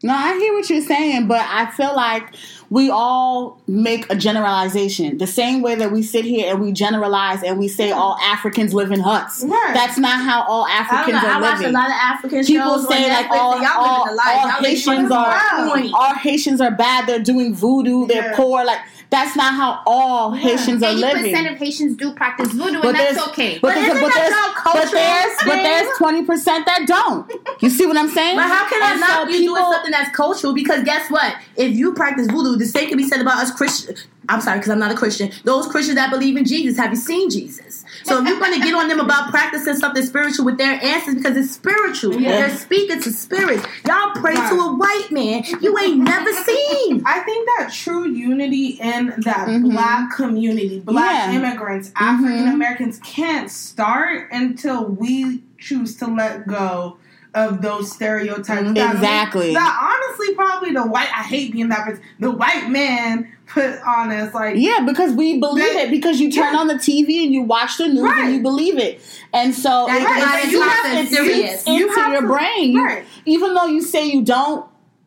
No, 0.05 0.13
I 0.15 0.35
hear 0.39 0.53
what 0.53 0.69
you're 0.69 0.83
saying, 0.83 1.29
but 1.29 1.41
I 1.41 1.71
feel 1.71 1.97
like 1.97 2.35
we 2.69 2.91
all 2.91 3.59
make 3.67 4.11
a 4.11 4.15
generalization. 4.15 5.17
The 5.17 5.27
same 5.27 5.63
way 5.63 5.77
that 5.77 5.93
we 5.93 6.03
sit 6.03 6.27
here 6.27 6.53
and 6.53 6.63
we 6.63 6.73
generalize 6.73 7.43
and 7.43 7.59
we 7.59 7.69
say 7.69 7.91
all 7.91 8.19
Africans 8.21 8.75
live 8.75 8.93
in 8.93 9.01
huts. 9.01 9.43
Right. 9.47 9.71
That's 9.73 9.97
not 9.97 10.21
how 10.21 10.43
all 10.47 10.65
I 10.65 10.79
don't 10.79 10.91
Africans 10.93 11.23
know. 11.23 11.29
I 11.29 11.35
are 11.37 11.41
watch 11.41 11.65
a 11.65 11.71
lot 11.71 11.87
of 11.87 11.97
African 11.97 12.45
People 12.45 12.79
say 12.81 13.09
like 13.09 13.31
all, 13.31 13.65
all, 13.65 14.01
living 14.03 14.17
life. 14.17 14.37
all 14.37 14.49
Haitians 14.63 15.11
are 15.11 15.95
all 15.95 16.15
Haitians 16.15 16.61
are 16.61 16.71
bad. 16.71 17.07
They're 17.09 17.19
doing 17.21 17.55
voodoo. 17.55 18.07
They're 18.07 18.31
Yeah. 18.31 18.37
poor. 18.37 18.63
Like 18.65 18.81
that's 19.11 19.37
not 19.37 19.55
how 19.55 19.83
all 19.87 20.33
Haitians 20.33 20.83
are 20.83 20.93
living. 20.93 21.25
Eighty 21.27 21.33
percent 21.33 21.53
of 21.53 21.59
Haitians 21.59 21.97
do 21.97 22.13
practice 22.15 22.53
voodoo, 22.53 22.81
But 22.83 22.89
and 22.89 22.97
that's 22.97 23.29
okay. 23.29 23.59
But, 23.61 23.69
But 23.69 23.75
there's, 23.75 23.87
isn't 23.89 24.01
but 24.03 24.09
that 24.09 24.31
there's, 24.31 24.55
but 24.65 24.73
cultural 24.73 25.03
there's, 25.03 25.37
but 25.45 25.63
there's 25.63 25.99
twenty 25.99 26.25
percent 26.25 26.67
that 26.67 26.87
don't. 26.87 27.33
You 27.63 27.71
see 27.71 27.87
what 27.87 27.97
I'm 27.97 28.09
saying? 28.11 28.37
But 28.37 28.49
how 28.49 28.69
can 28.69 28.83
I 28.83 28.91
And 28.93 29.01
not 29.01 29.11
so 29.11 29.29
you 29.33 29.39
people- 29.41 29.55
doing 29.57 29.73
something 29.73 29.91
that's 29.91 30.15
cultural? 30.17 30.53
Because 30.55 30.83
guess 30.85 31.11
what? 31.11 31.37
If 31.57 31.75
you 31.77 31.95
practice 31.95 32.27
voodoo, 32.27 32.57
the 32.57 32.67
same 32.67 32.89
can 32.89 32.97
be 32.99 33.07
said 33.07 33.21
about 33.21 33.39
us 33.39 33.51
Christians. 33.53 34.07
I'm 34.29 34.41
sorry, 34.41 34.59
because 34.59 34.71
I'm 34.71 34.79
not 34.79 34.91
a 34.93 34.97
Christian. 34.97 35.31
Those 35.45 35.67
Christians 35.67 35.97
that 35.97 36.11
believe 36.11 36.37
in 36.37 36.45
Jesus, 36.45 36.77
have 36.79 36.91
you 36.91 36.97
seen 36.97 37.31
Jesus? 37.31 37.85
So 38.05 38.21
if 38.21 38.29
you're 38.29 38.39
going 38.39 38.59
to 38.59 38.61
get 38.65 38.75
on 38.75 38.89
them 38.89 39.01
about 39.01 39.31
practicing 39.31 39.75
something 39.77 40.05
spiritual 40.05 40.45
with 40.45 40.59
their 40.59 40.73
ancestors, 40.83 41.15
because 41.15 41.37
it's 41.37 41.51
spiritual, 41.53 42.21
Yeah. 42.21 42.31
they're 42.47 42.57
speaking 42.57 43.01
to 43.03 43.11
spirits. 43.13 43.65
Y'all 43.87 44.11
pray 44.15 44.35
to 44.35 44.55
a 44.55 44.75
white 44.77 45.09
man 45.11 45.45
you 45.61 45.77
ain't 45.79 45.99
never 45.99 46.33
seen. 46.33 47.03
I 47.07 47.21
think 47.21 47.49
that 47.59 47.73
true 47.73 48.09
unity 48.09 48.79
in 48.81 49.13
that 49.19 49.49
Mhm. 49.49 49.71
black 49.71 50.15
community, 50.15 50.81
black 50.85 51.29
Yeah. 51.33 51.37
immigrants. 51.39 51.93
African 51.97 52.49
Americans 52.49 53.01
can't 53.05 53.51
start 53.51 54.29
until 54.33 54.85
we 54.87 55.43
choose 55.59 55.97
to 55.97 56.07
let 56.07 56.47
go 56.47 56.97
of 57.35 57.61
those 57.63 57.91
stereotypes. 57.93 58.71
Exactly. 58.71 59.53
that 59.55 59.79
honestly, 60.09 60.35
probably 60.35 60.73
the 60.73 60.85
white. 60.87 61.09
I 61.09 61.23
hate 61.23 61.53
being 61.53 61.69
that 61.69 61.85
person. 61.85 62.03
The 62.21 62.31
white 62.31 62.69
man 62.71 63.33
put 63.47 63.79
on 63.83 64.11
us 64.11 64.33
like 64.33 64.55
Yeah, 64.57 64.81
because 64.87 65.13
we 65.13 65.39
believe 65.39 65.65
That- 65.75 65.87
it. 65.87 65.91
Because 65.91 66.21
you 66.21 66.31
turn 66.31 66.55
Yeah. 66.55 66.61
on 66.61 66.69
the 66.69 66.75
TV 66.75 67.25
and 67.25 67.33
you 67.35 67.43
watch 67.43 67.77
the 67.77 67.89
news 67.89 68.01
Right. 68.01 68.25
and 68.25 68.35
you 68.35 68.41
believe 68.41 68.79
it. 68.79 69.01
And 69.33 69.55
so 69.55 69.87
it, 69.89 69.95
it, 69.95 70.03
it's 70.45 70.53
you 70.53 70.61
not 70.61 70.71
have 70.71 71.05
it 71.05 71.09
seeps 71.09 71.67
You 71.67 71.87
into 71.89 72.01
have 72.01 72.13
your 72.13 72.23
brain. 72.23 72.73
You- 72.73 72.85
right. 72.85 73.05
even 73.27 73.55
though 73.55 73.67
you 73.67 73.83
say 73.83 74.07
you 74.07 74.23
don't, 74.23 74.65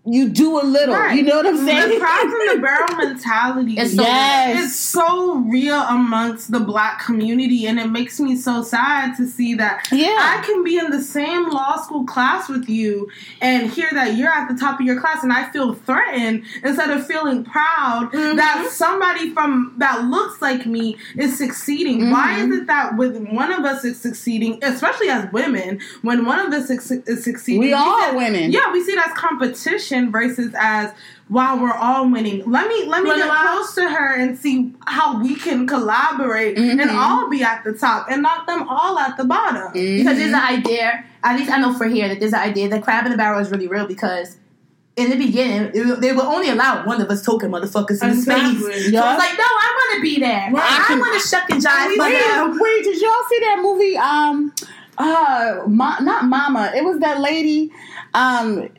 you 0.09 0.29
do 0.29 0.59
a 0.59 0.63
little. 0.63 0.95
Right. 0.95 1.15
You 1.17 1.23
know 1.23 1.35
what 1.37 1.45
I'm 1.45 1.57
saying? 1.57 1.89
The 1.89 1.99
crowd 1.99 2.21
from 2.21 2.55
the 2.55 2.61
barrel 2.61 2.95
mentality. 2.95 3.73
It's 3.77 3.93
so 3.95 4.01
yes. 4.03 4.63
it's 4.65 4.75
so 4.75 5.35
real 5.39 5.79
amongst 5.81 6.51
the 6.51 6.59
black 6.61 7.03
community 7.03 7.67
and 7.67 7.79
it 7.79 7.87
makes 7.87 8.19
me 8.19 8.35
so 8.37 8.63
sad 8.63 9.15
to 9.17 9.27
see 9.27 9.53
that 9.55 9.87
Yeah. 9.91 10.15
I 10.19 10.41
can 10.45 10.63
be 10.63 10.77
in 10.77 10.91
the 10.91 11.01
same 11.01 11.49
law 11.49 11.75
school 11.77 12.05
class 12.05 12.47
with 12.47 12.69
you 12.69 13.09
and 13.41 13.69
hear 13.69 13.89
that 13.91 14.15
you're 14.15 14.29
at 14.31 14.47
the 14.47 14.55
top 14.57 14.79
of 14.79 14.85
your 14.85 14.99
class 14.99 15.23
and 15.23 15.33
I 15.33 15.49
feel 15.51 15.73
threatened 15.73 16.43
instead 16.63 16.89
of 16.89 17.05
feeling 17.05 17.43
proud 17.43 17.67
Mm-hmm. 17.97 18.37
that 18.37 18.69
somebody 18.71 19.31
from 19.33 19.73
that 19.77 20.05
looks 20.05 20.41
like 20.41 20.65
me 20.65 20.97
is 21.17 21.37
succeeding. 21.37 22.09
Why 22.11 22.35
Mm-hmm. 22.37 22.51
is 22.51 22.59
it 22.59 22.67
that 22.67 22.95
with 22.97 23.17
one 23.29 23.51
of 23.51 23.65
us 23.65 23.83
is 23.83 23.99
succeeding, 23.99 24.59
especially 24.63 25.09
as 25.09 25.31
women, 25.33 25.79
when 26.01 26.25
one 26.25 26.39
of 26.39 26.53
us 26.53 26.69
is, 26.69 26.91
is 26.91 27.23
succeeding, 27.23 27.61
we 27.61 27.73
all 27.73 27.99
see 28.01 28.07
it- 28.09 28.15
winning. 28.15 28.51
yeah, 28.51 28.71
we 28.71 28.83
see 28.83 28.91
it 28.93 28.99
as 28.99 29.13
competition 29.97 30.11
versus 30.11 30.53
as 30.57 30.91
while 31.27 31.59
we're 31.59 31.73
all 31.73 32.09
winning. 32.09 32.49
Let 32.49 32.67
me 32.67 32.85
let 32.85 33.03
me 33.03 33.09
Well, 33.09 33.17
get 33.17 33.27
wow. 33.27 33.53
close 33.55 33.75
to 33.75 33.89
her 33.89 34.15
and 34.15 34.37
see 34.37 34.73
how 34.85 35.21
we 35.21 35.35
can 35.35 35.67
collaborate 35.67 36.57
and 36.57 36.79
Mhm. 36.79 36.95
all 36.95 37.29
be 37.29 37.43
at 37.43 37.63
the 37.63 37.73
top 37.73 38.07
and 38.09 38.21
not 38.21 38.47
them 38.47 38.67
all 38.69 38.97
at 38.99 39.17
the 39.17 39.25
bottom. 39.25 39.73
Mm-hmm. 39.73 39.97
Because 39.97 40.17
there's 40.17 40.33
an 40.33 40.35
idea, 40.35 41.03
at 41.23 41.37
least 41.37 41.51
I 41.51 41.59
know 41.59 41.73
for 41.73 41.85
here, 41.87 42.07
that 42.07 42.19
there's 42.19 42.33
an 42.33 42.39
idea 42.39 42.69
that 42.69 42.83
crab 42.83 43.05
in 43.05 43.11
the 43.11 43.17
barrel 43.17 43.39
is 43.39 43.51
really 43.51 43.67
real 43.67 43.85
because 43.87 44.37
in 44.95 45.11
the 45.11 45.15
beginning, 45.17 45.69
it, 45.75 46.01
they 46.01 46.11
would 46.11 46.25
only 46.25 46.49
allow 46.49 46.83
one 46.83 46.99
of 47.01 47.09
us 47.11 47.21
token 47.21 47.51
motherfuckers 47.51 48.01
in 48.01 48.09
Exactly. 48.09 48.55
space. 48.59 48.85
So 48.85 48.91
Yeah. 48.91 49.13
it's 49.13 49.19
like, 49.23 49.37
no, 49.37 49.43
I 49.45 49.75
want 49.77 49.95
to 49.97 50.01
be 50.01 50.19
there. 50.19 50.49
Right. 50.51 50.85
I 50.89 50.95
want 50.97 51.21
to 51.21 51.27
shuck 51.27 51.47
and 51.51 51.61
jive 51.61 51.93
for 51.95 52.03
Wait, 52.03 52.59
wait, 52.61 52.83
did 52.83 52.99
y'all 52.99 53.11
see 53.29 53.39
that 53.41 53.59
movie? 53.61 53.95
Um, 53.97 54.53
uh, 54.97 55.61
Ma- 55.67 55.99
not 55.99 56.25
Mama. 56.25 56.71
It 56.75 56.83
was 56.83 56.99
that 56.99 57.19
lady. 57.19 57.71
Um, 58.13 58.69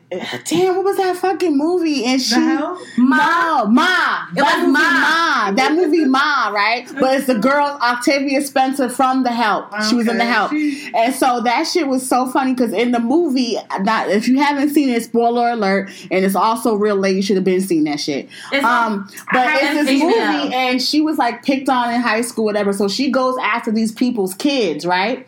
damn, 0.45 0.75
what 0.75 0.83
was 0.83 0.97
that 0.97 1.15
fucking 1.15 1.57
movie? 1.57 2.03
And 2.03 2.21
she, 2.21 2.35
The 2.35 2.41
hell? 2.41 2.81
no, 2.97 3.65
Ma. 3.67 4.27
It 4.31 4.35
that 4.35 4.43
was 4.43 4.67
movie, 4.67 4.71
Ma. 4.71 4.79
Ma. 4.81 5.51
That 5.51 5.73
movie, 5.75 6.05
Ma. 6.05 6.49
Right, 6.49 6.87
but 6.99 7.15
it's 7.15 7.27
the 7.27 7.35
girl 7.39 7.77
Octavia 7.81 8.41
Spencer 8.41 8.89
from 8.89 9.23
The 9.23 9.31
Help. 9.31 9.71
She 9.83 9.95
was 9.95 10.07
in 10.07 10.17
The 10.17 10.25
Help, 10.25 10.51
and 10.51 11.13
so 11.15 11.41
that 11.41 11.63
shit 11.67 11.87
was 11.87 12.07
so 12.07 12.27
funny 12.27 12.53
because 12.53 12.73
in 12.73 12.91
the 12.91 12.99
movie, 12.99 13.57
not 13.81 14.09
if 14.09 14.27
you 14.27 14.39
haven't 14.39 14.69
seen 14.71 14.89
it, 14.89 15.03
spoiler 15.03 15.51
alert, 15.51 15.89
and 16.11 16.25
it's 16.25 16.35
also 16.35 16.75
real 16.75 16.95
late. 16.97 17.15
You 17.15 17.21
should 17.21 17.37
have 17.37 17.45
been 17.45 17.61
seeing 17.61 17.85
that 17.85 17.99
shit. 17.99 18.27
It's 18.51 18.65
um, 18.65 19.09
but 19.31 19.47
it's 19.61 19.85
this 19.87 20.01
movie, 20.01 20.53
and 20.53 20.81
she 20.81 20.99
was 21.01 21.17
like 21.17 21.43
picked 21.43 21.69
on 21.69 21.93
in 21.93 22.01
high 22.01 22.21
school, 22.21 22.43
whatever. 22.45 22.73
So 22.73 22.87
she 22.89 23.09
goes 23.09 23.37
after 23.41 23.71
these 23.71 23.91
people's 23.91 24.33
kids, 24.33 24.85
right? 24.85 25.27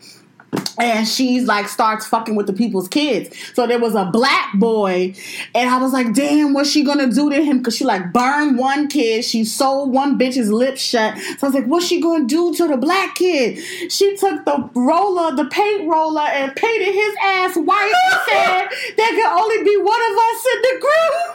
And 0.78 1.06
she's 1.06 1.44
like 1.46 1.68
starts 1.68 2.06
fucking 2.06 2.34
with 2.34 2.46
the 2.46 2.52
people's 2.52 2.88
kids. 2.88 3.34
So 3.54 3.66
there 3.66 3.78
was 3.78 3.94
a 3.94 4.04
black 4.06 4.52
boy, 4.54 5.14
and 5.54 5.70
I 5.70 5.78
was 5.78 5.92
like, 5.92 6.12
damn, 6.14 6.52
what's 6.52 6.70
she 6.70 6.82
gonna 6.82 7.10
do 7.10 7.30
to 7.30 7.42
him? 7.42 7.58
Because 7.58 7.76
she 7.76 7.84
like 7.84 8.12
burned 8.12 8.58
one 8.58 8.88
kid, 8.88 9.24
she 9.24 9.44
sewed 9.44 9.86
one 9.90 10.18
bitch's 10.18 10.50
lips 10.50 10.80
shut. 10.80 11.16
So 11.18 11.46
I 11.46 11.46
was 11.46 11.54
like, 11.54 11.66
what's 11.66 11.86
she 11.86 12.00
gonna 12.00 12.26
do 12.26 12.54
to 12.54 12.66
the 12.68 12.76
black 12.76 13.14
kid? 13.14 13.58
She 13.90 14.16
took 14.16 14.44
the 14.44 14.70
roller, 14.74 15.34
the 15.36 15.46
paint 15.46 15.88
roller, 15.88 16.22
and 16.22 16.54
painted 16.54 16.92
his 16.92 17.14
ass 17.22 17.56
white 17.56 17.92
and 18.10 18.20
said 18.28 18.96
there 18.96 19.10
can 19.10 19.38
only 19.38 19.62
be 19.64 19.76
one 19.76 20.00
of 20.10 20.18
us 20.18 20.46
in 20.54 20.62
the 20.62 20.80
group. 20.80 21.31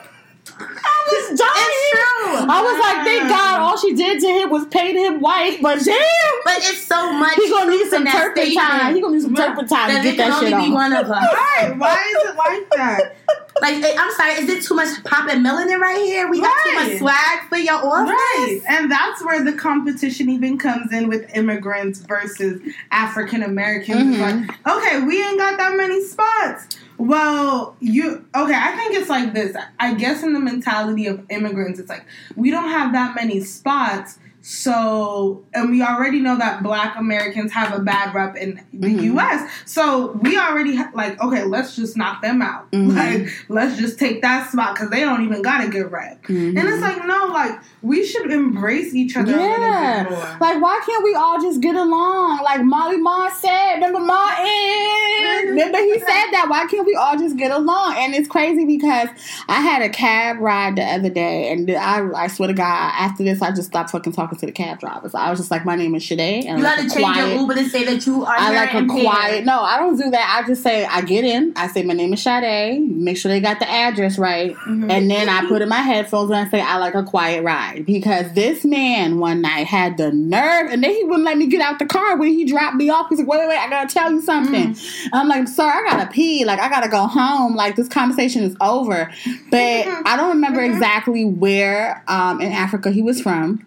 I 1.08 1.30
was 1.30 1.39
dying. 1.39 1.51
It's 1.58 1.89
true. 1.91 2.47
I 2.49 2.62
was 2.62 2.80
like, 2.80 3.05
thank 3.05 3.30
God, 3.30 3.60
all 3.62 3.78
she 3.78 3.93
did 3.93 4.20
to 4.22 4.28
him 4.28 4.49
was 4.49 4.66
paint 4.68 4.97
him 4.97 5.22
white. 5.22 5.60
But 5.62 5.84
damn, 5.84 5.95
But 6.43 6.58
it's 6.58 6.82
so 6.84 7.12
much. 7.14 7.36
he 7.36 7.49
gonna 7.49 7.72
need 7.72 7.88
some 7.89 7.99
in 7.99 8.03
that 8.05 8.14
turpentine. 8.14 8.51
statement 8.51 8.95
He 8.95 9.01
gonna 9.01 9.16
need 9.16 9.22
some 9.24 9.36
turpentine 9.36 9.88
to 9.89 9.93
That 9.95 10.03
get 10.03 10.14
it 10.14 10.18
can 10.18 10.30
that 10.32 10.39
shit 10.39 10.49
be 10.49 10.53
on. 10.68 10.74
one 10.74 10.93
of 10.93 11.10
us. 11.10 11.24
Why? 11.34 11.74
Why 11.78 11.93
is 11.95 12.30
it 12.30 12.36
like 12.36 12.70
that? 12.78 13.16
Like, 13.60 13.84
I'm 13.97 14.12
sorry, 14.12 14.34
is 14.34 14.47
it 14.49 14.64
too 14.64 14.76
much 14.76 15.03
pop 15.03 15.28
and 15.32 15.43
melanin 15.43 15.80
right 15.80 15.97
here? 16.05 16.30
We 16.30 16.39
got 16.41 16.53
too 16.64 16.74
much 16.76 16.99
swag 16.99 17.49
for 17.49 17.58
your 17.58 17.74
office? 17.84 18.12
Right. 18.12 18.60
And 18.70 18.91
that's 18.91 19.26
where 19.26 19.43
the 19.43 19.51
competition 19.53 20.30
even 20.30 20.60
comes 20.60 20.93
in 20.93 21.08
with 21.10 21.28
immigrants 21.36 22.01
versus 22.01 22.62
African 22.91 23.41
Americans. 23.41 24.16
It's 24.16 24.22
Mhm. 24.24 24.47
like, 24.47 24.78
okay, 24.78 25.01
we 25.01 25.24
ain't 25.26 25.39
got 25.39 25.58
that 25.58 25.76
many 25.76 26.03
spots. 26.05 26.68
Well, 26.97 27.75
you 27.79 28.25
okay, 28.35 28.55
I 28.55 28.75
think 28.75 28.95
it's 28.95 29.09
like 29.09 29.33
this. 29.33 29.55
I 29.79 29.93
guess 29.93 30.23
in 30.23 30.33
the 30.33 30.39
mentality 30.39 31.05
of 31.05 31.23
immigrants, 31.29 31.79
it's 31.79 31.89
like 31.89 32.05
we 32.35 32.49
don't 32.49 32.69
have 32.69 32.91
that 32.93 33.15
many 33.15 33.41
spots. 33.41 34.17
So, 34.49 35.43
and 35.53 35.69
we 35.69 35.81
already 35.81 36.21
know 36.21 36.37
that 36.37 36.63
black 36.63 36.95
Americans 36.97 37.51
have 37.51 37.73
a 37.73 37.79
bad 37.79 38.15
rep 38.15 38.37
in 38.37 38.61
the 38.73 38.87
Mhm. 38.87 39.03
US. 39.17 39.49
So, 39.65 40.13
we 40.21 40.37
already 40.37 40.77
ha- 40.77 40.89
like, 40.93 41.21
okay, 41.21 41.43
let's 41.43 41.75
just 41.75 41.97
knock 41.97 42.21
them 42.21 42.41
out. 42.41 42.71
Mhm. 42.71 42.95
Like, 42.97 43.29
let's 43.49 43.77
just 43.77 43.99
take 43.99 44.21
that 44.21 44.49
spot 44.49 44.73
because 44.75 44.89
they 44.89 45.01
don't 45.01 45.23
even 45.25 45.41
got 45.41 45.65
a 45.65 45.67
good 45.67 45.91
rep. 45.91 46.23
Mhm. 46.27 46.57
And 46.57 46.69
it's 46.69 46.81
like, 46.81 47.05
no, 47.05 47.27
like 47.27 47.59
we 47.81 48.05
should 48.05 48.31
embrace 48.31 48.95
each 48.95 49.17
other. 49.17 49.33
Yeah. 49.37 50.37
Like, 50.39 50.61
why 50.61 50.81
can't 50.85 51.03
we 51.03 51.13
all 51.13 51.41
just 51.41 51.59
get 51.59 51.75
along? 51.75 52.39
Like 52.43 52.63
Molly 52.63 52.97
Ma 52.97 53.29
said, 53.29 53.75
remember 53.75 53.99
Martin? 53.99 55.49
Remember 55.49 55.77
he 55.77 55.99
said 55.99 56.27
that. 56.31 56.45
Why 56.47 56.65
can't 56.67 56.85
we 56.85 56.95
all 56.95 57.17
just 57.17 57.35
get 57.37 57.51
along? 57.51 57.95
And 57.97 58.15
it's 58.15 58.27
crazy 58.29 58.63
because 58.65 59.09
I 59.49 59.59
had 59.61 59.81
a 59.81 59.89
cab 59.89 60.37
ride 60.39 60.77
the 60.77 60.83
other 60.83 61.09
day, 61.09 61.51
and 61.51 61.69
I, 61.71 62.23
I 62.23 62.27
swear 62.27 62.47
to 62.47 62.53
God, 62.53 62.91
after 62.97 63.23
this, 63.23 63.41
I 63.41 63.51
just 63.51 63.67
stopped 63.67 63.89
fucking 63.91 64.13
talking 64.13 64.36
to 64.38 64.45
the 64.45 64.51
cab 64.51 64.79
drivers. 64.79 65.13
I 65.15 65.29
was 65.29 65.39
just 65.39 65.51
like, 65.51 65.65
my 65.65 65.75
name 65.75 65.93
is 65.95 66.07
Sade, 66.07 66.45
and 66.45 66.59
You 66.59 66.63
like 66.63 66.75
to 66.77 66.81
change 66.83 66.93
quiet- 66.93 67.29
your 67.29 67.39
Uber 67.41 67.53
to 67.55 67.69
say 67.69 67.83
that 67.85 68.05
you 68.05 68.23
are 68.25 68.35
I 68.38 68.53
like 68.53 68.73
a 68.73 68.79
here. 68.93 69.03
quiet. 69.03 69.45
No, 69.45 69.59
I 69.61 69.77
don't 69.79 69.97
do 69.97 70.09
that. 70.11 70.41
I 70.43 70.47
just 70.47 70.63
say 70.63 70.85
I 70.85 71.01
get 71.01 71.23
in. 71.25 71.53
I 71.55 71.67
say 71.67 71.83
my 71.83 71.93
name 71.93 72.13
is 72.13 72.21
Sade. 72.21 72.81
Make 72.81 73.17
sure 73.17 73.29
they 73.29 73.39
got 73.39 73.59
the 73.59 73.69
address 73.69 74.17
right, 74.17 74.55
Mm-hmm. 74.55 74.91
and 74.91 75.09
then 75.09 75.29
I 75.29 75.47
put 75.47 75.61
in 75.61 75.69
my 75.69 75.81
headphones 75.81 76.29
and 76.31 76.39
I 76.39 76.49
say 76.49 76.61
I 76.61 76.77
like 76.77 76.95
a 76.95 77.03
quiet 77.03 77.43
ride 77.43 77.85
because 77.85 78.33
this 78.33 78.63
man 78.65 79.19
one 79.19 79.41
night 79.41 79.67
had 79.67 79.97
the 79.97 80.11
nerve, 80.11 80.71
and 80.71 80.83
then 80.83 80.91
he 80.93 81.03
wouldn't 81.03 81.23
let 81.25 81.38
me 81.38 81.47
get 81.47 81.61
out 81.61 81.79
the 81.79 81.85
car 81.85 82.17
when 82.17 82.29
he 82.29 82.45
dropped 82.45 82.75
me 82.75 82.89
off. 82.89 83.07
He's 83.09 83.19
like, 83.19 83.27
"Wait, 83.27 83.39
wait, 83.39 83.49
wait! 83.49 83.57
I 83.57 83.69
gotta 83.69 83.93
tell 83.93 84.11
you 84.11 84.21
something." 84.21 84.73
Mm. 84.73 85.09
I'm 85.13 85.27
like, 85.27 85.47
"Sir, 85.47 85.63
I 85.63 85.83
gotta 85.89 86.11
pee. 86.11 86.45
Like, 86.45 86.59
I 86.59 86.69
gotta 86.69 86.89
go 86.89 87.05
home. 87.07 87.55
Like, 87.55 87.75
this 87.75 87.88
conversation 87.88 88.43
is 88.43 88.55
over." 88.61 89.11
But 89.51 89.57
I 90.05 90.15
don't 90.17 90.29
remember 90.29 90.57
Mm-hmm. 90.57 90.73
exactly 90.73 91.23
where 91.25 92.03
um, 92.07 92.41
in 92.41 92.51
Africa 92.51 92.89
he 92.91 93.01
was 93.01 93.21
from 93.21 93.65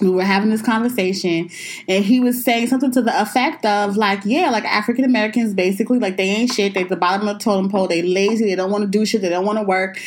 we 0.00 0.10
were 0.10 0.22
having 0.22 0.50
this 0.50 0.62
conversation 0.62 1.50
and 1.88 2.04
he 2.04 2.20
was 2.20 2.42
saying 2.44 2.68
something 2.68 2.90
to 2.90 3.02
the 3.02 3.20
effect 3.20 3.64
of 3.64 3.96
like 3.96 4.20
yeah 4.24 4.50
like 4.50 4.64
african 4.64 5.04
americans 5.04 5.54
basically 5.54 5.98
like 5.98 6.16
they 6.16 6.24
ain't 6.24 6.52
shit 6.52 6.74
they 6.74 6.82
at 6.82 6.88
the 6.88 6.96
bottom 6.96 7.26
of 7.26 7.38
the 7.38 7.44
totem 7.44 7.70
pole 7.70 7.86
they 7.86 8.02
lazy 8.02 8.44
they 8.44 8.54
don't 8.54 8.70
want 8.70 8.82
to 8.82 8.88
do 8.88 9.04
shit 9.04 9.20
they 9.22 9.28
don't 9.28 9.44
want 9.44 9.58
to 9.58 9.64
work 9.64 9.98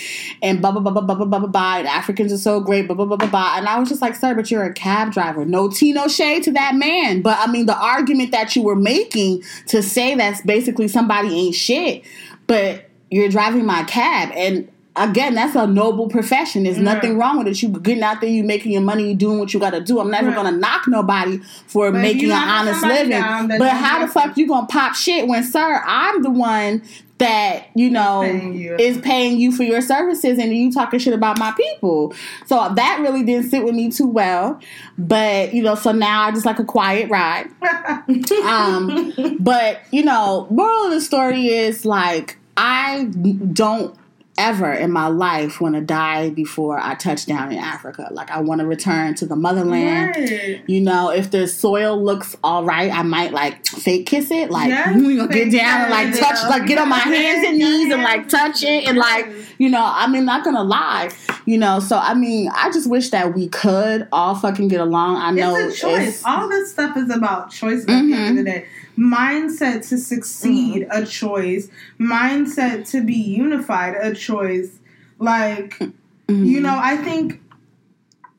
and 0.42 0.62
blah 0.62 0.72
blah 0.72 0.82
blah 0.82 0.92
blah 0.92 1.02
blah 1.02 1.26
blah 1.26 1.40
blah 1.40 1.48
blah 1.48 1.92
africans 1.92 2.32
are 2.32 2.38
so 2.38 2.60
great 2.60 2.88
blah 2.88 2.96
blah 2.96 3.06
blah 3.06 3.18
blah 3.18 3.30
blah 3.30 3.58
and 3.58 3.68
i 3.68 3.80
was 3.80 3.90
just 3.90 4.02
like 4.02 4.16
sir 4.16 4.34
but 4.34 4.50
you're 4.50 4.64
a 4.64 4.74
cab 4.74 5.12
driver 5.12 5.46
no 5.46 5.70
tea 5.70 5.94
no 5.94 6.08
shade 6.08 6.44
to 6.44 6.52
that 6.52 6.76
man 6.76 7.22
but 7.22 7.38
i 7.40 7.52
mean 7.52 7.66
the 7.66 7.78
argument 7.78 8.32
that 8.32 8.56
you 8.56 8.64
were 8.64 8.76
making 8.76 9.44
to 9.68 9.82
say 9.82 10.16
that's 10.16 10.42
basically 10.42 10.88
somebody 10.88 11.30
ain't 11.30 11.56
shit 11.56 12.04
but 12.48 12.90
you're 13.10 13.30
driving 13.30 13.66
my 13.66 13.84
cab 13.84 14.30
and 14.36 14.70
again 15.10 15.36
that's 15.36 15.56
a 15.56 15.66
noble 15.68 16.08
profession. 16.08 16.64
There's 16.64 16.78
nothing 16.78 17.18
wrong 17.18 17.38
with 17.38 17.48
it. 17.48 17.62
You 17.62 17.70
getting 17.70 18.04
out 18.04 18.22
there 18.22 18.30
you 18.30 18.44
making 18.44 18.72
your 18.72 18.82
money 18.82 19.10
you 19.10 19.16
doing 19.16 19.40
what 19.40 19.54
you 19.54 19.60
got 19.60 19.72
to 19.72 19.82
do. 19.82 20.00
I'm 20.00 20.10
never 20.12 20.28
Right. 20.28 20.36
gonna 20.36 20.52
knock 20.58 20.88
nobody 20.88 21.40
for 21.68 21.92
But 21.92 22.02
making 22.02 22.32
an 22.32 22.38
honest 22.38 22.84
living. 22.84 23.20
but 23.60 23.70
how 23.72 24.06
the 24.06 24.08
fuck 24.12 24.38
you 24.38 24.48
gonna 24.48 24.68
pop 24.68 24.96
shit 24.96 25.28
when 25.28 25.44
sir 25.44 25.82
i'm 25.86 26.22
the 26.24 26.30
one 26.30 26.82
that 27.18 27.68
you 27.76 27.90
know 27.92 28.22
Paying 28.24 28.76
is 28.80 28.98
paying 28.98 29.38
you 29.40 29.52
for 29.52 29.62
your 29.62 29.80
services 29.82 30.40
and 30.40 30.52
you 30.52 30.72
talking 30.72 31.00
shit 31.00 31.14
about 31.14 31.38
my 31.38 31.52
people? 31.52 32.14
So 32.48 32.72
that 32.76 33.00
really 33.02 33.24
didn't 33.24 33.50
sit 33.52 33.64
with 33.64 33.76
me 33.76 33.92
too 33.92 34.08
well. 34.08 34.60
But 34.98 35.54
you 35.54 35.62
know 35.62 35.76
so 35.76 35.92
now 35.92 36.24
i 36.24 36.32
just 36.32 36.46
like 36.48 36.58
a 36.60 36.66
quiet 36.66 37.10
ride. 37.10 37.48
Um, 38.44 39.38
but 39.40 39.82
you 39.92 40.04
know, 40.04 40.48
moral 40.50 40.86
of 40.86 40.92
the 40.92 41.02
story 41.02 41.48
is 41.48 41.86
like 41.86 42.38
I 42.58 43.06
don't 43.54 43.96
ever 44.42 44.74
in 44.74 44.92
my 44.92 45.08
life 45.08 45.62
want 45.62 45.76
to 45.76 45.82
die 45.82 46.32
before 46.32 46.80
I 46.80 46.96
touch 46.96 47.28
down 47.28 47.52
in 47.52 47.60
Africa. 47.60 48.08
Like 48.12 48.32
I 48.32 48.42
want 48.42 48.60
to 48.60 48.68
return 48.68 49.14
to 49.16 49.26
the 49.28 49.36
motherland. 49.36 50.16
Right. 50.16 50.64
You 50.68 50.82
know, 50.82 51.12
if 51.12 51.30
the 51.30 51.48
soil 51.48 52.04
looks 52.04 52.36
all 52.44 52.64
right, 52.64 52.92
I 52.92 53.04
might 53.04 53.34
like 53.34 53.66
fake 53.68 54.08
kiss 54.08 54.32
it. 54.32 54.50
Like 54.50 54.70
Yes, 54.70 54.96
you 54.96 55.14
know, 55.14 55.28
get 55.28 55.52
down 55.52 55.82
and 55.82 55.92
like 55.92 56.20
touch, 56.20 56.50
like 56.50 56.68
get 56.68 56.80
on 56.80 56.90
my 56.90 56.98
hands 56.98 57.48
and 57.48 57.58
knees 57.60 57.94
and 57.94 58.02
like 58.02 58.28
touch 58.30 58.64
it 58.64 58.88
and 58.88 58.98
like 58.98 59.28
you 59.60 59.70
know. 59.70 59.84
I 59.84 60.08
mean, 60.08 60.26
not 60.26 60.44
gonna 60.44 60.64
lie, 60.64 61.12
you 61.46 61.58
know. 61.58 61.80
So 61.80 61.98
I 61.98 62.16
mean, 62.16 62.50
I 62.56 62.72
just 62.72 62.90
wish 62.90 63.10
that 63.12 63.36
we 63.36 63.48
could 63.48 64.08
all 64.12 64.34
fucking 64.34 64.70
get 64.70 64.82
along. 64.82 65.18
I 65.18 65.32
know 65.32 65.56
it's 65.56 65.78
a 65.78 65.82
choice. 65.82 66.00
it's- 66.00 66.24
All 66.26 66.50
this 66.50 66.72
stuff 66.72 66.98
is 66.98 67.12
about 67.12 67.52
choice 67.52 67.82
at 67.82 67.88
the 67.88 67.94
end 67.94 68.14
of 68.14 68.18
the 68.18 68.24
mm-hmm. 68.26 68.44
day. 68.44 68.66
Mindset 68.98 69.88
to 69.90 69.98
succeed, 69.98 70.84
mm-hmm. 70.84 71.04
a 71.04 71.06
choice. 71.06 71.70
Mindset 72.00 72.90
to 72.92 73.04
be 73.04 73.16
unified, 73.16 73.96
a 73.96 74.14
choice. 74.14 74.80
Like, 75.20 75.78
mm-hmm. 75.80 76.46
you 76.46 76.62
know, 76.62 76.78
I 76.82 76.98
think 76.98 77.42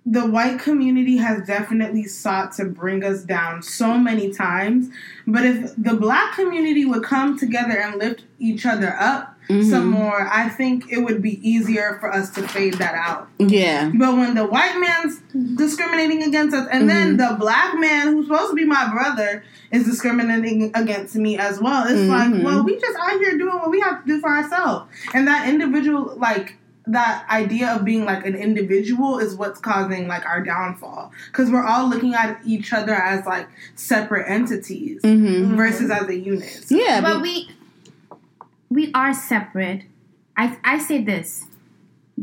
the 0.05 0.27
white 0.27 0.59
community 0.59 1.17
has 1.17 1.47
definitely 1.47 2.05
sought 2.05 2.53
to 2.53 2.65
bring 2.65 3.05
us 3.05 3.23
down 3.23 3.63
so 3.63 3.97
many 3.97 4.33
times. 4.33 4.89
But 5.27 5.45
if 5.45 5.75
the 5.77 5.95
black 5.95 6.35
community 6.35 6.85
would 6.85 7.05
come 7.05 7.39
together 7.39 7.79
and 7.79 7.99
lift 7.99 8.25
each 8.39 8.67
other 8.67 8.97
up 8.99 9.32
some 9.49 9.61
mm-hmm. 9.61 9.91
more, 9.91 10.29
I 10.31 10.49
think 10.49 10.91
it 10.91 10.99
would 10.99 11.21
be 11.21 11.47
easier 11.47 11.99
for 12.01 12.13
us 12.13 12.31
to 12.31 12.47
fade 12.47 12.75
that 12.75 12.95
out. 12.95 13.29
yeah. 13.39 13.91
But 13.95 14.17
when 14.17 14.35
the 14.35 14.47
white 14.47 14.79
man's 14.79 15.19
discriminating 15.57 16.23
against 16.23 16.55
us, 16.55 16.69
and 16.71 16.89
then 16.89 17.17
mm-hmm. 17.17 17.35
the 17.35 17.39
black 17.39 17.79
man 17.79 18.09
who's 18.09 18.27
supposed 18.27 18.51
to 18.51 18.57
be 18.57 18.65
my 18.65 18.91
brother 18.91 19.45
is 19.71 19.85
discriminating 19.85 20.71
against 20.75 21.15
me 21.17 21.39
as 21.39 21.61
well, 21.61 21.87
it's 21.87 22.09
like, 22.09 22.31
mm-hmm. 22.31 22.45
well, 22.45 22.65
we 22.65 22.79
just 22.79 22.97
out 22.99 23.19
here 23.19 23.37
doing 23.37 23.57
what 23.57 23.71
we 23.71 23.81
have 23.81 24.03
to 24.03 24.07
do 24.07 24.21
for 24.21 24.31
ourselves. 24.31 24.91
And 25.13 25.27
that 25.27 25.49
individual, 25.49 26.15
like, 26.17 26.57
that 26.87 27.25
idea 27.31 27.69
of 27.69 27.85
being 27.85 28.05
like 28.05 28.27
an 28.27 28.35
individual 28.35 29.19
is 29.19 29.37
what's 29.37 29.61
causing 29.61 30.09
like 30.09 30.27
our 30.27 30.43
downfall 30.43 31.13
because 31.27 31.49
we're 31.49 31.65
all 31.65 31.89
looking 31.89 32.15
at 32.15 32.41
each 32.45 32.73
other 32.73 32.93
as 32.95 33.25
like 33.25 33.49
separate 33.77 34.29
entities 34.29 35.01
hmm 35.03 35.55
versus 35.55 35.91
as 35.91 36.09
a 36.09 36.17
unit. 36.17 36.49
So- 36.65 36.75
Yeah, 36.75 37.01
but 37.01 37.15
but, 37.15 37.23
we 37.23 37.49
we 38.73 38.91
are 38.95 39.13
separate. 39.13 39.83
I 40.37 40.57
I 40.65 40.79
say 40.79 41.03
this. 41.05 41.47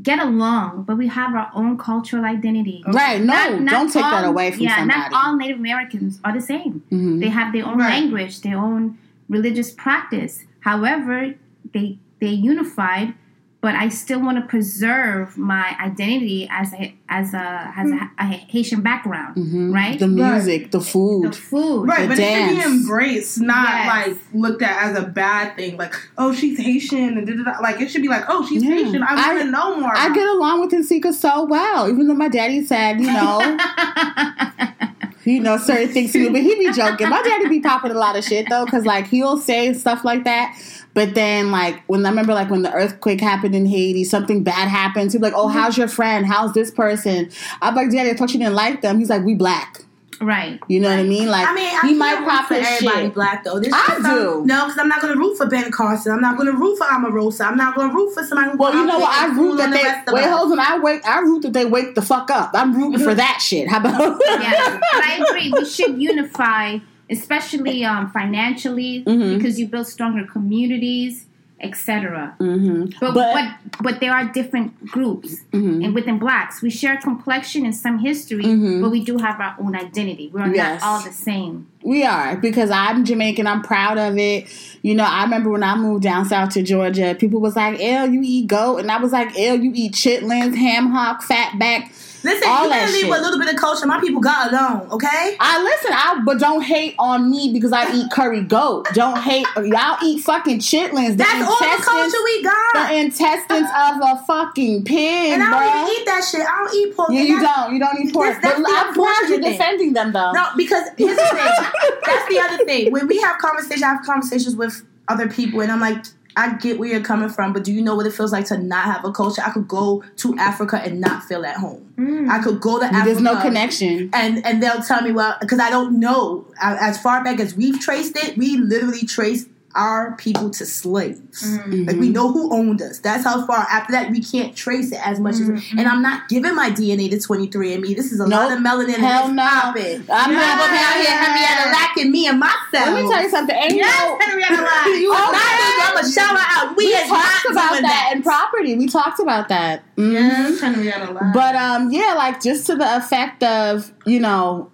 Get 0.02 0.20
along, 0.20 0.84
but 0.84 0.98
we 0.98 1.08
have 1.08 1.34
our 1.36 1.50
own 1.54 1.78
cultural 1.78 2.24
identity. 2.24 2.84
right. 2.88 3.20
No, 3.22 3.34
Not- 3.34 3.62
not 3.64 3.72
don't 3.72 3.92
take 3.92 4.04
that 4.04 4.24
away 4.26 4.52
from 4.52 4.62
yeah, 4.62 4.78
somebody. 4.78 5.00
not 5.00 5.14
all 5.14 5.36
Native 5.36 5.58
Americans 5.60 6.20
are 6.24 6.32
the 6.34 6.42
same. 6.42 6.84
Mhm. 6.92 7.20
They 7.20 7.30
have 7.30 7.52
their 7.54 7.66
own 7.66 7.78
Right. 7.80 7.90
language, 8.00 8.42
their 8.42 8.58
own 8.58 8.98
religious 9.28 9.72
practice. 9.72 10.46
However, 10.62 11.34
they 11.74 11.98
they 12.22 12.30
unified, 12.52 13.14
but 13.62 13.76
I 13.76 13.90
still 13.90 14.22
want 14.22 14.38
to 14.38 14.46
preserve 14.48 15.38
my 15.38 15.76
identity 15.82 16.48
as 16.50 16.72
a 16.74 16.96
as 17.10 17.34
a 17.34 17.74
as 17.76 17.92
a, 17.92 18.12
a 18.18 18.24
Haitian 18.26 18.82
background, 18.82 19.36
Mhm. 19.36 19.74
right? 19.74 20.00
The 20.00 20.08
music, 20.08 20.72
the 20.72 20.78
the 20.80 20.84
food. 20.86 21.34
The 21.34 21.38
food, 21.38 21.88
Right, 21.88 22.04
the 22.04 22.08
but 22.08 22.20
it 22.20 22.48
should 22.50 22.56
be 22.56 22.62
embraced, 22.64 23.42
not 23.42 23.68
Yes. 23.70 23.88
like 24.08 24.18
looked 24.34 24.62
at 24.62 24.84
as 24.84 24.98
a 24.98 25.02
bad 25.08 25.56
thing. 25.58 25.76
Like, 25.76 25.94
oh, 26.18 26.32
she's 26.34 26.58
Haitian, 26.58 27.18
and 27.18 27.28
da, 27.28 27.34
da, 27.36 27.44
da. 27.58 27.60
like 27.62 27.82
it 27.82 27.90
should 27.92 28.02
be 28.02 28.08
like, 28.08 28.24
oh, 28.30 28.46
she's 28.48 28.64
Yeah. 28.64 28.76
Haitian. 28.76 29.04
I 29.04 29.16
want 29.28 29.40
to 29.44 29.52
know 29.52 29.78
more. 29.80 29.92
I 29.96 30.14
get 30.14 30.28
along 30.28 30.62
with 30.62 30.72
Nsika 30.72 31.14
so 31.14 31.44
well, 31.46 31.90
even 31.90 32.08
though 32.08 32.14
my 32.14 32.30
daddy 32.30 32.64
said, 32.66 33.02
you 33.02 33.08
know, 33.12 33.58
you 35.26 35.40
know, 35.42 35.58
certain 35.58 35.90
things 35.90 36.12
to 36.14 36.20
me, 36.20 36.30
but 36.30 36.42
he 36.42 36.56
be 36.56 36.72
joking. 36.72 37.10
My 37.10 37.22
daddy 37.22 37.48
be 37.50 37.60
popping 37.60 37.92
a 37.92 37.96
lot 37.96 38.16
of 38.16 38.24
shit 38.24 38.48
though, 38.50 38.66
because 38.66 38.86
like 38.86 39.08
he'll 39.08 39.38
say 39.38 39.74
stuff 39.74 40.04
like 40.06 40.24
that. 40.24 40.56
But 40.94 41.16
then, 41.16 41.52
like 41.52 41.84
when 41.88 42.06
I 42.06 42.10
remember, 42.10 42.34
like 42.34 42.50
when 42.50 42.64
the 42.64 42.74
earthquake 42.74 43.22
happened 43.22 43.56
in 43.56 43.66
Haiti, 43.66 44.04
something 44.04 44.44
bad 44.44 44.68
happened. 44.68 45.12
He'd 45.12 45.20
be 45.20 45.24
like, 45.24 45.34
"Oh, 45.34 45.48
mm-hmm. 45.48 45.58
how's 45.58 45.78
your 45.78 45.88
friend? 45.88 46.26
How's 46.26 46.54
this 46.54 46.72
person?" 46.72 47.32
I'm 47.62 47.76
like, 47.76 47.92
"Daddy, 47.92 48.10
I 48.10 48.14
thought 48.16 48.34
you 48.34 48.40
didn't 48.40 48.56
like 48.56 48.82
them." 48.82 49.00
He's 49.00 49.10
like, 49.10 49.24
"We 49.24 49.36
black." 49.36 49.86
right? 50.22 50.60
You 50.68 50.80
know 50.80 50.90
what 50.90 51.00
I 51.00 51.04
mean? 51.04 51.28
Like 51.28 51.48
I 51.48 51.54
mean, 51.54 51.66
I 51.66 51.88
he 51.88 51.94
might 51.94 52.20
root 52.20 52.28
pop 52.28 52.48
for 52.48 52.56
his 52.56 52.68
everybody 52.68 53.06
shit. 53.06 53.14
black 53.14 53.44
though. 53.44 53.60
There's 53.60 53.74
I 53.74 53.86
just 53.88 54.02
some- 54.02 54.16
do. 54.18 54.46
No, 54.46 54.66
because 54.66 54.78
I'm 54.78 54.88
not 54.88 55.02
going 55.02 55.14
to 55.14 55.20
root 55.20 55.38
for 55.38 55.48
Ben 55.48 55.72
Carson. 55.72 56.12
I'm 56.12 56.22
not 56.22 56.38
going 56.38 56.52
to 56.52 56.58
root 56.58 56.78
for 56.78 56.86
Omarosa. 56.86 57.46
I'm 57.46 57.58
not 57.58 57.76
going 57.76 57.90
to 57.90 57.96
root 57.96 58.14
for 58.14 58.24
somebody. 58.24 58.52
Who 58.52 58.58
Well, 58.58 58.74
you 58.74 58.86
know 58.86 59.00
what? 59.00 59.12
I 59.12 59.28
root 59.36 59.58
that 59.58 59.66
on 59.66 59.72
the 59.72 59.78
they 59.78 60.14
wait. 60.14 60.30
Hold 60.30 60.52
on, 60.52 60.60
I 60.60 60.80
wait. 60.80 61.02
I 61.06 61.20
root 61.20 61.42
that 61.44 61.54
they 61.54 61.66
wake 61.66 61.96
the 61.96 62.02
fuck 62.02 62.30
up. 62.30 62.52
I'm 62.54 62.76
rooting 62.76 63.00
for 63.00 63.08
mm-hmm. 63.08 63.18
that 63.18 63.40
shit. 63.42 63.68
How 63.68 63.80
about? 63.80 64.20
yeah, 64.26 64.80
but 64.80 65.04
I 65.04 65.26
agree. 65.28 65.52
We 65.52 65.66
should 65.66 66.02
unify, 66.02 66.80
especially 67.10 67.84
um, 67.86 68.10
financially, 68.12 69.04
Mhm. 69.06 69.38
because 69.38 69.60
you 69.60 69.68
build 69.68 69.88
stronger 69.88 70.26
communities, 70.26 71.26
etc. 71.62 72.36
hmm 72.38 72.86
But, 73.02 73.14
But- 73.14 73.34
but 73.34 73.48
but 73.84 74.00
there 74.00 74.14
are 74.14 74.26
different 74.26 74.86
groups, 74.88 75.30
Mhm. 75.52 75.84
and 75.84 75.94
within 75.94 76.18
blacks, 76.18 76.62
we 76.62 76.70
share 76.70 76.96
complexion 76.98 77.66
and 77.66 77.76
some 77.76 78.00
history, 78.00 78.44
Mhm. 78.46 78.82
but 78.82 78.92
we 78.92 79.04
do 79.04 79.18
have 79.18 79.40
our 79.42 79.56
own 79.60 79.76
identity. 79.76 80.30
We're 80.34 80.54
Yes. 80.54 80.82
not 80.82 80.88
all 80.88 81.02
the 81.02 81.12
same. 81.12 81.68
We 81.84 82.04
are 82.06 82.38
because 82.38 82.70
I'm 82.72 83.04
Jamaican. 83.04 83.46
I'm 83.48 83.62
proud 83.62 83.98
of 83.98 84.18
it. 84.18 84.48
You 84.84 84.96
know, 84.96 85.04
I 85.06 85.24
remember 85.24 85.50
when 85.50 85.64
I 85.64 85.76
moved 85.76 86.04
down 86.04 86.24
south 86.26 86.50
to 86.52 86.62
Georgia, 86.64 87.16
people 87.20 87.42
was 87.42 87.56
like, 87.58 87.80
"Ew, 87.80 88.10
you 88.14 88.22
eat 88.24 88.48
goat," 88.48 88.78
and 88.78 88.90
I 88.90 88.98
was 89.02 89.12
like, 89.12 89.38
"Ew, 89.38 89.54
you 89.62 89.72
eat 89.76 89.94
chitlins, 89.94 90.56
ham 90.56 90.92
hock, 90.92 91.24
fatback." 91.24 91.90
Listen, 92.24 92.50
all 92.50 92.64
you 92.64 92.70
gotta 92.70 92.92
leave 92.92 93.02
shit. 93.02 93.10
with 93.10 93.20
a 93.20 93.22
little 93.22 93.40
bit 93.40 93.54
of 93.54 93.60
culture. 93.60 93.86
My 93.86 94.00
people 94.00 94.22
got 94.22 94.52
alone, 94.52 94.90
okay? 94.92 95.38
I 95.40 95.64
listen, 95.64 95.92
I 95.94 96.22
but 96.26 96.40
don't 96.40 96.62
hate 96.62 96.96
on 97.00 97.30
me 97.30 97.52
because 97.54 97.72
I 97.72 97.92
eat 97.94 98.12
curry 98.12 98.44
goat. 98.44 98.88
Don't 98.94 99.18
hate 99.20 99.46
y'all 99.58 99.98
eat 100.04 100.22
fucking 100.24 100.60
chitlins. 100.60 101.12
The 101.12 101.24
That's 101.24 101.48
all 101.48 101.78
the 101.78 101.84
culture 101.84 102.24
we 102.24 102.44
got. 102.44 102.90
The 102.90 102.96
intestines 102.98 103.68
of 103.70 104.02
a 104.02 104.24
fucking 104.28 104.84
pig, 104.84 105.34
and 105.34 105.44
I 105.44 105.50
don't 105.50 105.62
bruh. 105.62 105.84
even 105.90 106.02
eat 106.02 106.06
that 106.06 106.24
shit. 106.30 106.42
I 106.42 106.58
don't 106.58 106.76
eat 106.76 106.96
pork. 106.96 107.10
Yeah, 107.12 107.22
you 107.22 107.40
don't. 107.40 107.74
You 107.74 107.80
don't 107.80 108.00
eat 108.00 108.14
pork. 108.14 108.26
That's- 108.28 108.42
that's 108.42 108.62
but 108.62 108.68
the 108.68 108.76
I'm 108.76 108.94
glad 108.94 109.30
you're 109.30 109.40
defending 109.52 109.94
them 109.94 110.12
though. 110.12 110.32
No, 110.32 110.48
because 110.58 110.84
here's 110.98 111.16
the 111.16 111.24
thing. 111.24 111.36
That's 112.06 112.28
the 112.30 112.40
other 112.40 112.66
thing. 112.66 112.92
When 112.92 113.08
we 113.08 113.20
have 113.22 113.38
conversations, 113.38 113.84
I 113.84 113.90
have 113.90 114.06
conversations 114.06 114.56
with 114.56 114.84
other 115.08 115.30
people, 115.30 115.62
and 115.62 115.72
I'm 115.72 115.80
like, 115.80 116.04
I 116.36 116.54
get 116.56 116.80
where 116.80 116.88
you're 116.90 117.02
coming 117.02 117.30
from, 117.30 117.54
but 117.54 117.64
do 117.64 117.72
you 117.74 117.82
know 117.82 117.96
what 117.96 118.06
it 118.06 118.14
feels 118.14 118.32
like 118.32 118.46
to 118.46 118.58
not 118.58 118.86
have 118.86 119.04
a 119.04 119.12
culture? 119.12 119.42
I 119.46 119.50
could 119.50 119.68
go 119.68 120.04
to 120.18 120.38
Africa 120.38 120.78
and 120.84 121.02
not 121.02 121.24
feel 121.24 121.46
at 121.46 121.58
home. 121.58 121.94
Mm. 121.98 122.30
I 122.30 122.40
could 122.42 122.62
go 122.62 122.80
to 122.80 122.86
Africa. 122.86 123.04
There's 123.06 123.22
no 123.22 123.42
connection. 123.42 124.10
And 124.14 124.46
and 124.46 124.62
they'll 124.64 124.82
tell 124.84 125.02
me, 125.02 125.12
well, 125.12 125.36
because 125.42 125.60
I 125.60 125.70
don't 125.70 126.00
know. 126.00 126.46
I- 126.62 126.78
As 126.90 127.02
far 127.02 127.24
back 127.24 127.40
as 127.40 127.56
we've 127.56 127.80
traced 127.80 128.16
it, 128.16 128.38
we 128.38 128.58
literally 128.58 129.06
traced 129.06 129.48
our 129.76 130.16
people 130.18 130.50
to 130.50 130.66
slaves. 130.66 131.58
Like 131.68 131.98
we 131.98 132.10
know 132.10 132.32
who 132.32 132.52
owned 132.54 132.82
us. 132.82 133.00
That's 133.00 133.24
how 133.24 133.46
far. 133.46 133.68
After 133.70 133.92
that, 133.94 134.10
we 134.12 134.22
can't 134.22 134.56
trace 134.56 134.92
it 134.92 135.00
as 135.06 135.20
much 135.20 135.36
as. 135.36 135.48
And 135.50 135.82
I'm 135.82 136.02
not 136.02 136.28
giving 136.28 136.56
my 136.56 136.72
DNA 136.72 137.10
to 137.12 137.18
23andMe. 137.18 137.96
This 137.96 138.12
is 138.12 138.20
a 138.20 138.26
lot 138.26 138.52
of 138.52 138.60
melanin. 138.60 138.96
Hell 138.96 139.32
no. 139.32 139.44
I'm 139.44 139.76
You 139.78 140.00
not- 140.08 140.08
have 140.10 140.72
me 140.72 140.78
out 140.78 141.06
here, 141.06 141.18
Henrietta, 141.18 141.72
lacking 141.72 142.12
me 142.12 142.28
and 142.28 142.40
myself. 142.40 142.60
Let 142.74 143.04
me 143.04 143.10
tell 143.12 143.22
you 143.24 143.30
something. 143.30 143.56
Ain't 143.56 143.76
Yes, 143.76 144.18
no. 144.20 144.26
Henrietta 144.26 144.62
Lack. 144.64 144.86
You 145.00 145.12
okay? 145.14 145.22
not 145.22 145.98
I'm 145.98 146.06
a 146.06 146.12
shout 146.12 146.38
out. 146.38 146.76
We, 146.76 146.88
We 146.88 146.94
talked 147.08 147.46
about 147.52 147.82
that 147.82 148.12
in 148.16 148.24
property. 148.24 148.76
We 148.76 148.88
talked 148.88 149.20
about 149.20 149.50
that. 149.50 149.84
Mhm. 149.98 150.14
Yes, 150.14 150.62
Henrietta 150.62 151.12
Lack. 151.14 151.34
But 151.34 151.56
um, 151.56 151.92
yeah, 151.92 152.16
like 152.18 152.42
just 152.42 152.66
to 152.68 152.76
the 152.76 152.98
effect 152.98 153.44
of 153.44 153.94
you 154.06 154.20
know, 154.20 154.72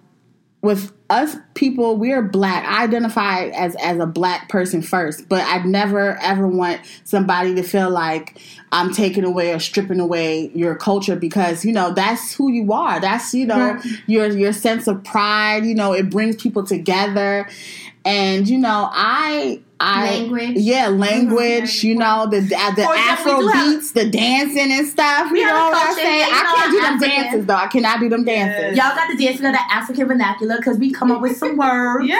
with 0.62 0.92
us 1.08 1.36
people, 1.54 1.96
we're 1.96 2.22
black. 2.22 2.64
I 2.64 2.82
identify 2.84 3.44
as 3.46 3.76
as 3.76 3.98
a 3.98 4.06
black 4.06 4.48
person 4.48 4.82
first, 4.82 5.28
but 5.28 5.42
I'd 5.42 5.64
never 5.64 6.16
ever 6.20 6.48
want 6.48 6.80
somebody 7.04 7.54
to 7.54 7.62
feel 7.62 7.90
like 7.90 8.40
I'm 8.72 8.92
taking 8.92 9.22
away 9.24 9.52
or 9.52 9.60
stripping 9.60 10.00
away 10.00 10.50
your 10.54 10.74
culture 10.74 11.14
because 11.14 11.64
you 11.64 11.72
know 11.72 11.94
that's 11.94 12.34
who 12.34 12.50
you 12.50 12.72
are. 12.72 13.00
That's 13.00 13.32
you 13.34 13.46
know 13.46 13.74
Right. 13.74 13.84
your 14.06 14.26
your 14.28 14.52
sense 14.52 14.88
of 14.88 15.04
pride. 15.04 15.64
You 15.64 15.74
know, 15.76 15.92
it 15.92 16.10
brings 16.10 16.36
people 16.36 16.64
together, 16.64 17.48
and 18.06 18.48
you 18.48 18.58
know 18.58 18.88
I. 18.92 19.60
I, 19.78 20.04
Language. 20.20 20.52
yeah, 20.56 20.88
language. 20.88 21.84
You 21.84 21.96
know 21.96 22.26
the 22.30 22.40
the, 22.40 22.48
the 22.76 22.82
Afro 22.82 23.36
we 23.36 23.42
do 23.42 23.48
have- 23.48 23.74
beats, 23.74 23.92
the 23.92 24.08
dancing 24.08 24.72
and 24.72 24.86
stuff. 24.88 25.30
You 25.32 25.44
know 25.44 25.52
what 25.52 25.88
I'm 25.88 25.94
saying? 25.94 26.22
I 26.32 26.54
can't 26.56 26.70
do 26.70 26.76
them 26.80 26.94
African. 26.94 27.08
dances 27.24 27.46
though. 27.46 27.54
I 27.56 27.66
cannot 27.66 28.00
do 28.00 28.08
them 28.08 28.24
dances. 28.24 28.74
Y'all 28.78 28.94
got 28.96 29.14
the 29.14 29.22
dance, 29.22 29.36
we 29.36 29.42
got 29.42 29.52
the 29.52 29.60
African 29.74 30.06
vernacular 30.08 30.56
because 30.56 30.78
we 30.78 30.92
come 30.92 31.12
up 31.12 31.20
with 31.20 31.36
some 31.36 31.56
words. 31.58 32.06
yeah, 32.08 32.18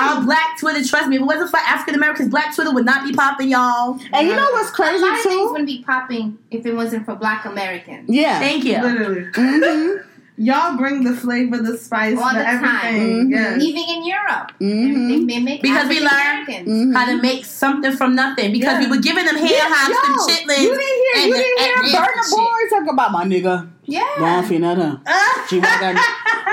y'all 0.00 0.08
Our 0.18 0.24
black 0.24 0.58
Twitter, 0.58 0.82
trust 0.84 1.06
me, 1.08 1.14
if 1.14 1.22
it 1.22 1.26
wasn't 1.26 1.50
for 1.50 1.58
African 1.58 1.94
Americans, 1.94 2.28
black 2.28 2.52
Twitter 2.56 2.72
would 2.74 2.84
not 2.84 3.04
be 3.06 3.12
popping, 3.12 3.50
y'all. 3.50 4.00
And 4.12 4.26
you 4.26 4.34
know 4.34 4.48
what's 4.50 4.70
A 4.70 4.72
crazy 4.72 5.00
lot 5.00 5.12
of 5.16 5.22
things 5.22 5.34
too? 5.36 5.48
wouldn't 5.52 5.68
be 5.68 5.84
popping 5.84 6.36
if 6.50 6.66
it 6.66 6.74
wasn't 6.74 7.04
for 7.04 7.14
Black 7.14 7.44
Americans. 7.44 8.06
Yeah. 8.08 8.40
Thank 8.40 8.64
you. 8.64 8.82
Literally. 8.82 9.26
Mhm. 9.30 10.04
Y'all 10.38 10.76
bring 10.76 11.02
the 11.02 11.14
flavor, 11.16 11.56
the 11.56 11.78
spice, 11.78 12.18
All 12.18 12.28
the 12.32 12.38
the 12.40 12.44
time. 12.44 12.64
everything. 12.64 13.28
Mhm. 13.28 13.30
Yes. 13.30 13.62
Even 13.62 13.84
in 13.96 14.04
Europe, 14.04 14.52
Mhm. 14.60 15.08
they, 15.08 15.14
they 15.16 15.40
mimic 15.40 15.62
Because 15.62 15.88
we 15.88 15.96
African 15.96 16.04
learned- 16.04 16.48
Americans. 16.48 16.68
Mhm. 16.68 16.94
How 16.94 17.04
to 17.06 17.22
make 17.22 17.44
something 17.46 17.92
from 17.96 18.14
nothing 18.14 18.52
because 18.52 18.74
Yeah. 18.74 18.80
we 18.80 18.86
were 18.96 19.02
giving 19.02 19.24
them 19.24 19.36
hand 19.36 19.50
Yeah, 19.50 19.68
hops 19.68 19.88
yo, 19.88 20.12
and 20.12 20.16
chitlins. 20.28 20.62
You 20.62 20.74
didn't 20.76 21.00
hear? 21.02 21.14
and 21.16 21.24
You 21.28 21.32
the- 21.32 21.38
didn't 21.42 21.58
and 21.58 21.86
hear 21.86 21.92
the 21.92 21.98
Burna 21.98 22.24
shit. 22.24 22.36
Boy 22.36 22.76
talk 22.78 22.92
about 22.92 23.12
my 23.12 23.24
nigga? 23.24 23.66
Yeah. 23.84 24.02
Don't 24.18 24.44
feel 24.46 24.60
nothing. 24.60 25.00
She 25.48 25.58
walk 25.58 25.82
out. 25.82 25.96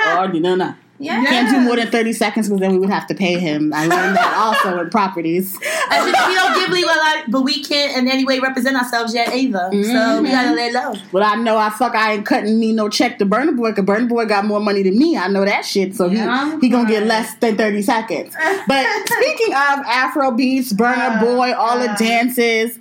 Oh, 0.05 0.31
you 0.33 0.39
know 0.39 0.55
not. 0.55 0.75
Yeah. 1.03 1.23
Can't 1.25 1.49
do 1.49 1.59
more 1.61 1.75
than 1.75 1.91
30 1.91 2.13
seconds 2.13 2.47
because 2.47 2.59
then 2.61 2.71
we 2.71 2.79
would 2.79 2.89
have 2.89 3.07
to 3.07 3.15
pay 3.15 3.39
him. 3.39 3.73
I 3.73 3.85
learned 3.87 4.15
that 4.15 4.33
also 4.65 4.79
in 4.79 4.89
properties. 4.89 5.57
I 5.89 6.09
just, 6.11 6.27
we 6.27 6.35
don't 6.35 6.53
give 6.55 6.69
legal 6.69 6.89
a 6.89 7.23
but 7.27 7.41
we 7.41 7.63
can't 7.63 7.97
in 7.97 8.07
any 8.07 8.25
way 8.25 8.39
represent 8.39 8.75
ourselves 8.75 9.13
yet 9.13 9.33
either. 9.33 9.69
So 9.71 10.21
we 10.21 10.29
gotta 10.29 10.53
lay 10.53 10.71
low. 10.71 10.93
But 11.11 11.23
I 11.23 11.35
know 11.35 11.57
I 11.57 11.69
fuck 11.69 11.95
I 11.95 12.13
ain't 12.13 12.25
cutting 12.25 12.59
me 12.59 12.71
no 12.73 12.89
check 12.89 13.19
to 13.19 13.25
Burna 13.25 13.55
Boy 13.55 13.71
because 13.71 13.85
Burna 13.85 14.07
Boy 14.07 14.25
got 14.25 14.45
more 14.45 14.59
money 14.59 14.83
than 14.83 14.97
me. 14.97 15.17
I 15.17 15.27
know 15.27 15.45
that 15.45 15.65
shit. 15.65 15.95
So 15.95 16.07
Yeah. 16.07 16.55
he, 16.55 16.67
he 16.67 16.69
gonna 16.69 16.87
get 16.89 17.03
less 17.03 17.35
than 17.35 17.57
30 17.57 17.81
seconds. 17.81 18.35
But 18.67 18.85
speaking 19.07 19.53
of 19.53 19.79
Afro 19.85 20.31
beats, 20.31 20.73
Burna 20.73 21.21
Oh, 21.21 21.35
Boy, 21.35 21.53
all 21.53 21.79
the 21.79 21.93
dances, 21.97 22.79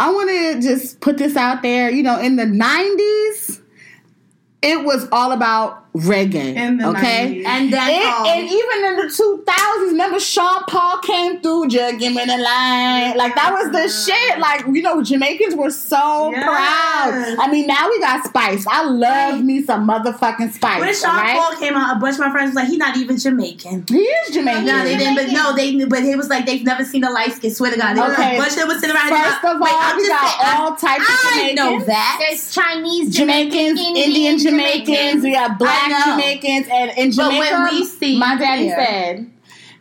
I 0.00 0.10
want 0.10 0.30
to 0.30 0.60
just 0.60 1.00
put 1.00 1.18
this 1.18 1.36
out 1.36 1.62
there. 1.62 1.90
You 1.90 2.02
know, 2.02 2.18
in 2.18 2.36
the 2.36 2.44
90s, 2.44 3.60
it 4.62 4.84
was 4.84 5.08
all 5.12 5.32
about 5.32 5.87
reggae. 5.94 6.54
In 6.54 6.76
the 6.78 6.88
okay? 6.90 7.42
90s. 7.42 7.46
And 7.46 7.72
then 7.72 7.90
It, 7.90 8.06
um, 8.06 8.26
and 8.26 8.46
even 8.48 8.84
in 8.84 8.96
the 8.96 9.12
2000s, 9.12 9.90
remember 9.90 10.20
Sean 10.20 10.62
Paul 10.68 10.98
came 10.98 11.40
through, 11.40 11.68
just 11.68 11.98
give 11.98 12.12
me 12.14 12.24
the 12.24 12.36
line. 12.38 13.16
Like, 13.16 13.34
that 13.34 13.50
was 13.52 13.72
the 13.72 13.88
shit. 13.88 14.38
Like, 14.38 14.64
you 14.66 14.82
know, 14.82 15.02
Jamaicans 15.02 15.54
were 15.56 15.70
so 15.70 16.30
Yes. 16.30 16.44
proud. 16.44 17.36
I 17.40 17.50
mean, 17.50 17.66
now 17.66 17.88
we 17.88 17.98
got 18.00 18.24
Spice. 18.24 18.64
I 18.68 18.84
love 18.84 19.42
me 19.42 19.62
some 19.62 19.88
motherfucking 19.88 20.52
Spice. 20.52 20.80
when 20.80 20.94
Sean 20.94 21.10
alright? 21.16 21.36
Paul 21.36 21.56
came 21.56 21.74
out, 21.74 21.96
a 21.96 22.00
bunch 22.00 22.14
of 22.14 22.20
my 22.20 22.30
friends 22.30 22.48
was 22.50 22.56
like, 22.56 22.68
he's 22.68 22.78
not 22.78 22.96
even 22.96 23.18
Jamaican. 23.18 23.86
He 23.88 23.98
is 24.02 24.34
Jamaican. 24.34 24.66
No, 24.66 24.84
they 24.84 24.96
didn't. 24.96 25.14
But 25.16 25.28
no, 25.32 25.54
they. 25.56 25.84
But 25.84 26.02
it 26.04 26.16
was 26.16 26.28
like 26.28 26.46
they've 26.46 26.62
never 26.64 26.84
seen 26.84 27.02
a 27.04 27.10
light 27.10 27.32
skin. 27.32 27.50
Swear 27.52 27.72
to 27.72 27.78
God, 27.78 27.96
They- 27.96 28.02
Okay. 28.02 28.36
a 28.36 28.38
bunch 28.38 28.52
of 28.52 28.58
them 28.58 28.68
was 28.68 28.80
sitting 28.80 28.94
around. 28.94 29.08
First 29.08 29.38
of 29.38 29.44
all, 29.44 29.60
Wait, 29.60 29.72
I'm 29.74 29.96
we 29.96 30.06
just 30.06 30.12
got 30.20 30.40
saying, 30.40 30.56
all 30.56 30.70
types 30.76 31.08
of 31.08 31.14
I 31.14 31.30
Jamaicans. 31.34 31.56
know 31.56 31.84
that. 31.86 32.16
There's 32.20 32.54
Chinese, 32.54 33.14
Jamaicans, 33.16 33.80
Indian, 33.80 34.38
Jamaicans, 34.38 35.22
we 35.24 35.32
got 35.32 35.58
black 35.58 35.84
I 35.84 35.87
know. 35.88 36.04
Jamaicans, 36.04 36.66
and 36.70 36.90
in 36.98 37.10
But 37.16 37.28
when 37.32 37.48
Jamaica, 37.48 37.68
we 37.70 37.84
see 37.84 38.18
my 38.18 38.36
daddy 38.36 38.64
here- 38.64 38.76
said 38.78 39.30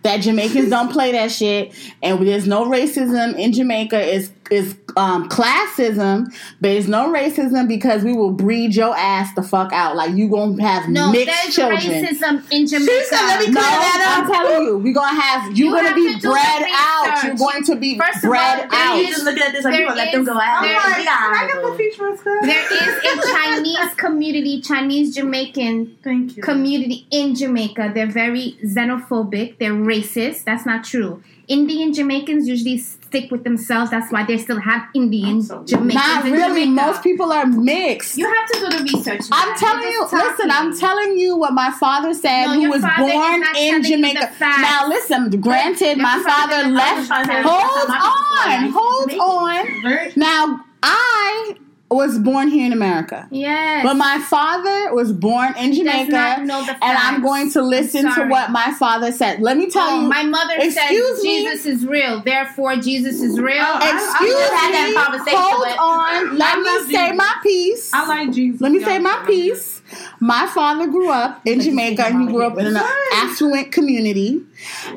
that 0.03 0.18
Jamaicans 0.22 0.70
don't 0.70 0.91
play 0.91 1.12
that 1.12 1.32
shit, 1.32 1.74
and 2.01 2.26
there's 2.26 2.47
no 2.47 2.66
racism 2.66 3.38
in 3.38 3.51
Jamaica. 3.53 3.99
Is 3.99 4.32
is 4.52 4.76
um, 4.95 5.30
classism, 5.30 6.26
but 6.62 6.70
there's 6.70 6.88
no 6.88 7.12
racism 7.14 7.68
because 7.68 8.04
we 8.04 8.14
will 8.14 8.32
breed 8.32 8.76
your 8.76 8.95
ass 8.98 9.34
the 9.36 9.43
fuck 9.43 9.72
out. 9.74 9.95
Like 9.95 10.16
you 10.16 10.30
gonna 10.30 10.62
have 10.64 10.89
No, 10.89 11.12
mixed 11.12 11.28
there's 11.28 11.56
children. 11.56 11.80
racism 11.82 12.52
in 12.52 12.66
Jamaica. 12.68 13.06
said, 13.06 13.28
let 13.28 13.39
me 13.41 13.45
No, 13.54 13.62
clear 13.62 13.70
that 13.80 14.24
I'm 14.26 14.32
telling 14.34 14.66
you, 14.66 14.78
we're 14.80 14.93
gonna 14.93 15.20
have 15.22 15.56
you're 15.58 15.68
You 15.68 15.76
gonna 15.76 15.88
have 15.89 15.95
be 15.95 16.20
to 16.20 16.30
bred 16.30 16.64
out. 16.72 17.24
You're 17.24 17.36
going 17.36 17.64
to 17.66 17.76
be 17.76 17.98
First 17.98 18.18
of 18.20 18.24
all, 18.26 18.30
bred 18.32 18.70
there 18.72 18.80
out. 18.80 18.98
You 18.98 19.08
just 19.08 19.24
looking 19.26 19.43
at 19.43 19.52
this 19.52 19.64
like 19.64 19.74
There 19.74 19.82
you 19.82 19.88
gonna 19.88 19.98
let 20.00 20.12
them 20.12 20.24
go 20.24 20.34
out. 20.34 20.64
I'm 20.64 20.64
there 20.64 20.76
like, 20.78 20.98
We 20.98 21.04
can 21.04 21.34
I 21.36 21.50
got 21.54 21.72
the 21.72 21.78
feature 21.78 22.18
cut? 22.18 22.41
There 22.41 22.74
is 22.74 23.26
a 23.26 23.32
Chinese 23.32 23.93
community, 23.95 24.62
Chinese 24.62 25.16
Jamaican 25.16 25.98
community 26.41 27.06
in 27.12 27.36
Jamaica. 27.36 27.91
They're 27.93 28.08
very 28.08 28.58
xenophobic. 28.64 29.58
They're 29.60 29.74
racist. 29.74 30.43
That's 30.45 30.66
not 30.66 30.84
true. 30.84 31.22
Indian 31.48 31.93
Jamaicans 31.93 32.48
usually 32.48 32.78
stick 32.78 33.32
with 33.32 33.43
themselves. 33.43 33.89
That's 33.89 34.12
why 34.12 34.26
they 34.26 34.38
still 34.38 34.60
have 34.60 34.84
Indian 34.93 35.38
I'm 35.38 35.41
so- 35.41 35.64
Jamaicans 35.64 35.95
Not 35.95 36.24
really. 36.26 36.66
Jamaica. 36.66 36.72
Most 36.72 37.04
people 37.04 37.32
are 37.32 37.45
mixed. 37.45 38.18
You 38.18 38.28
have 38.32 38.48
to 38.52 38.60
do 38.60 38.78
the 38.78 38.84
research. 38.84 39.22
I'm 39.32 39.50
man. 39.50 39.58
telling 39.58 39.91
You're 39.91 40.04
listen, 40.10 40.52
I'm 40.52 40.78
telling 40.78 41.18
you 41.18 41.38
what 41.38 41.54
my 41.54 41.72
father 41.72 42.14
said, 42.14 42.48
No, 42.48 42.54
who 42.54 42.70
was 42.70 42.82
born 42.82 43.43
in 43.58 43.84
Jamaica. 43.84 44.32
Now, 44.39 44.88
listen, 44.89 45.30
granted, 45.41 45.98
my 45.98 46.22
father 46.24 46.64
father 46.64 46.70
left. 46.70 47.08
trying 47.08 47.43
Hold 47.43 47.89
on, 47.89 48.72
hold 48.72 49.12
on. 49.12 50.12
Now, 50.16 50.66
I 50.84 51.56
was 51.89 52.19
born 52.19 52.49
here 52.49 52.65
in 52.65 52.73
America. 52.73 53.27
Yes. 53.31 53.81
But 53.83 53.93
my 53.95 54.19
father 54.19 54.93
was 54.93 55.13
born 55.13 55.55
in 55.57 55.69
Does 55.69 55.77
Jamaica, 55.77 56.11
not 56.11 56.43
know 56.45 56.65
the 56.65 56.71
and 56.73 56.97
I'm 56.97 57.21
going 57.21 57.49
to 57.53 57.61
listen 57.61 58.13
to 58.13 58.25
what 58.27 58.51
my 58.51 58.73
father 58.77 59.11
said. 59.13 59.39
Let 59.41 59.55
me 59.55 59.69
tell 59.69 59.88
Oh, 59.88 60.01
you. 60.01 60.09
my 60.09 60.23
mother 60.23 60.55
Excuse 60.57 60.73
says 61.15 61.23
me? 61.23 61.38
Jesus 61.45 61.65
is 61.65 61.85
real, 61.85 62.21
therefore 62.21 62.75
Jesus 62.75 63.21
is 63.21 63.39
real. 63.39 63.63
Oh, 63.65 63.79
I- 63.81 63.93
Excuse 63.95 64.33
just 64.33 64.53
had 64.53 64.73
that 64.73 64.89
me. 64.89 64.95
conversation 64.95 65.39
Hold 65.39 65.67
with- 65.67 65.79
on. 65.79 66.38
Let 66.38 66.57
me 66.59 66.63
love 66.65 66.81
say 66.88 67.05
Jesus. 67.11 67.17
my 67.17 67.33
piece. 67.41 67.93
I 67.93 68.05
like 68.07 68.31
Jesus. 68.33 68.59
Let 68.61 68.71
me 68.73 68.83
say 68.83 68.99
my 68.99 69.23
piece. 69.25 69.81
My 70.19 70.45
father 70.47 70.88
grew 70.88 71.09
up 71.09 71.41
in 71.45 71.61
Jamaica 71.61 72.05
and 72.05 72.21
he 72.23 72.27
grew 72.27 72.45
up 72.45 72.57
in 72.57 72.65
an 72.67 72.75
affluent 73.13 73.71
community. 73.71 74.41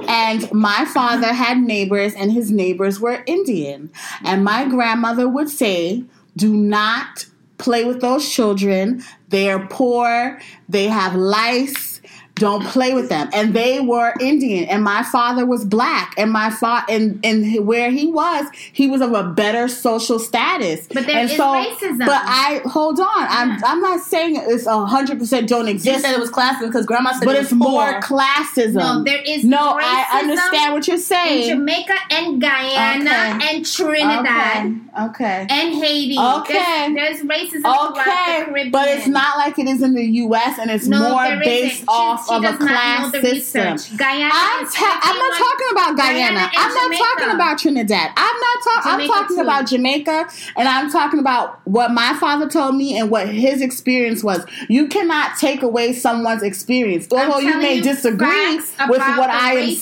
And 0.09 0.51
my 0.53 0.84
father 0.86 1.32
had 1.32 1.59
neighbors, 1.59 2.14
and 2.14 2.32
his 2.32 2.51
neighbors 2.51 2.99
were 3.01 3.22
Indian. 3.26 3.91
And 4.24 4.43
my 4.45 4.64
grandmother 4.64 5.28
would 5.28 5.49
say, 5.49 6.05
Do 6.41 6.55
not 6.55 7.26
play 7.59 7.84
with 7.84 8.01
those 8.01 8.26
children. 8.26 9.05
They 9.28 9.51
are 9.51 9.66
poor, 9.66 10.41
they 10.70 10.86
have 10.86 11.14
lice. 11.14 11.89
Don't 12.41 12.64
play 12.64 12.95
with 12.95 13.09
them. 13.11 13.28
And 13.34 13.53
they 13.55 13.80
were 13.80 14.14
Indian, 14.18 14.64
and 14.64 14.82
my 14.82 15.03
father 15.03 15.45
was 15.45 15.64
black. 15.64 16.14
And 16.16 16.32
my 16.32 16.51
father, 16.51 16.86
and, 16.88 17.20
and 17.22 17.66
where 17.66 17.91
he 17.91 18.07
was, 18.07 18.47
he 18.72 18.86
was 18.88 19.01
of 19.03 19.12
a 19.12 19.24
better 19.24 19.68
social 19.68 20.18
status. 20.18 20.86
But 20.88 21.07
there 21.07 21.18
and 21.18 21.30
is 21.30 21.36
so, 21.36 21.45
racism. 21.53 21.99
But 21.99 22.22
I 22.24 22.62
hold 22.64 22.99
on. 22.99 23.07
I'm 23.38 23.62
I'm 23.64 23.80
not 23.80 24.01
saying 24.01 24.36
it's 24.38 24.66
hundred 24.66 25.18
percent 25.18 25.49
don't 25.49 25.66
You 25.66 25.74
exist, 25.74 26.01
said 26.03 26.14
it 26.14 26.20
was 26.20 26.30
classism 26.30 26.66
because 26.68 26.86
grandma 26.86 27.12
said 27.12 27.26
but 27.26 27.36
it 27.36 27.43
it's 27.43 27.51
was 27.51 27.59
more 27.59 28.01
classism. 28.01 28.74
No, 28.74 29.05
there 29.05 29.22
is 29.22 29.45
No, 29.45 29.76
I 29.78 30.20
understand 30.22 30.72
what 30.72 30.86
you're 30.86 30.97
in 30.97 31.03
saying. 31.03 31.49
Jamaica 31.51 31.95
and 32.11 32.41
Guyana 32.41 33.11
Okay. 33.11 33.57
and 33.57 33.66
Trinidad 33.66 34.66
Okay. 34.66 35.05
Okay. 35.05 35.47
and 35.51 35.74
Haiti. 35.74 36.18
Okay. 36.18 36.95
There's, 36.95 37.20
there's 37.20 37.30
racism 37.30 37.61
throughout 37.62 37.95
the 37.95 38.01
Okay, 38.01 38.45
Caribbean. 38.47 38.70
but 38.70 38.88
it's 38.88 39.07
not 39.07 39.36
like 39.38 39.59
it 39.59 39.66
is 39.66 39.82
in 39.82 39.95
the 39.95 40.05
U.S. 40.24 40.59
and 40.59 40.70
it's 40.70 40.86
No, 40.86 41.11
more 41.11 41.38
based 41.43 41.74
isn't. 41.74 41.88
off 41.88 42.22
she, 42.26 42.28
she 42.28 42.30
of 42.31 42.45
a 42.45 42.57
class 42.57 43.11
system. 43.12 43.74
research. 43.74 43.97
Guyana 43.97 44.31
I'm, 44.33 44.66
ta- 44.66 45.01
I'm 45.03 45.18
not 45.18 45.39
talking 45.39 45.66
about 45.72 45.97
Guyana. 45.97 46.35
Guyana 46.41 46.51
I'm 46.57 46.74
not 46.74 46.83
Jamaica. 46.85 47.05
talking 47.05 47.35
about 47.35 47.59
Trinidad. 47.59 48.11
I'm 48.16 48.37
not 48.41 48.59
talking. 48.64 48.93
I'm 48.93 49.07
talking 49.09 49.37
too. 49.37 49.43
about 49.43 49.66
Jamaica, 49.68 50.28
and 50.57 50.68
I'm 50.68 50.91
talking 50.91 51.20
about 51.20 51.61
what 51.66 51.91
my 51.93 52.14
father 52.14 52.49
told 52.49 52.76
me 52.76 52.99
and 52.99 53.11
what 53.11 53.28
his 53.28 53.61
experience 53.62 54.22
was. 54.24 54.45
You 54.68 54.87
cannot 54.89 55.39
take 55.39 55.62
away 55.62 55.93
someone's 55.93 56.43
experience, 56.43 57.07
although 57.11 57.39
you 57.39 57.59
may 57.59 57.74
you 57.76 57.83
disagree 57.83 58.57
with 58.57 58.70
what 58.89 59.31
I 59.31 59.55
am 59.55 59.68
racism. 59.70 59.76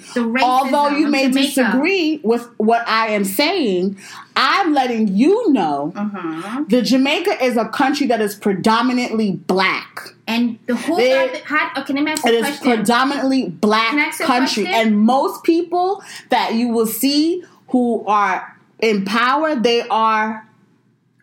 Although 0.42 0.88
you 0.90 1.08
may 1.08 1.28
Jamaica. 1.28 1.46
disagree 1.48 2.20
with 2.22 2.48
what 2.58 2.86
I 2.88 3.08
am 3.08 3.24
saying, 3.24 3.96
I'm 4.40 4.72
letting 4.72 5.08
you 5.08 5.52
know 5.52 5.92
Uh-huh. 5.96 6.64
that 6.68 6.82
Jamaica 6.82 7.44
is 7.44 7.56
a 7.56 7.68
country 7.68 8.06
that 8.06 8.20
is 8.20 8.36
predominantly 8.36 9.32
black. 9.32 10.14
And 10.28 10.58
the 10.66 10.76
whole 10.76 10.96
the, 10.96 11.40
had, 11.44 11.70
oh, 11.76 11.82
can 11.82 11.98
I 12.06 12.12
ask 12.12 12.24
It 12.24 12.34
is 12.34 12.42
question? 12.42 12.68
predominantly 12.76 13.48
black 13.48 13.94
ask 13.94 14.20
you 14.20 14.24
a 14.24 14.28
country, 14.28 14.66
and 14.68 14.96
most 14.98 15.42
people 15.42 16.02
that 16.30 16.54
you 16.54 16.68
will 16.68 16.86
see 16.86 17.42
who 17.70 18.04
are 18.06 18.56
in 18.80 19.04
power, 19.04 19.56
they 19.56 19.82
are 19.88 20.46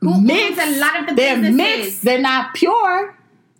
Who 0.01 0.19
mixed. 0.21 0.59
a 0.59 0.79
lot 0.79 0.99
of 0.99 1.07
the 1.07 1.13
They're 1.15 1.35
businesses? 1.37 1.55
mixed. 1.85 2.01
They're 2.03 2.19
not 2.21 2.53
pure. 2.53 3.14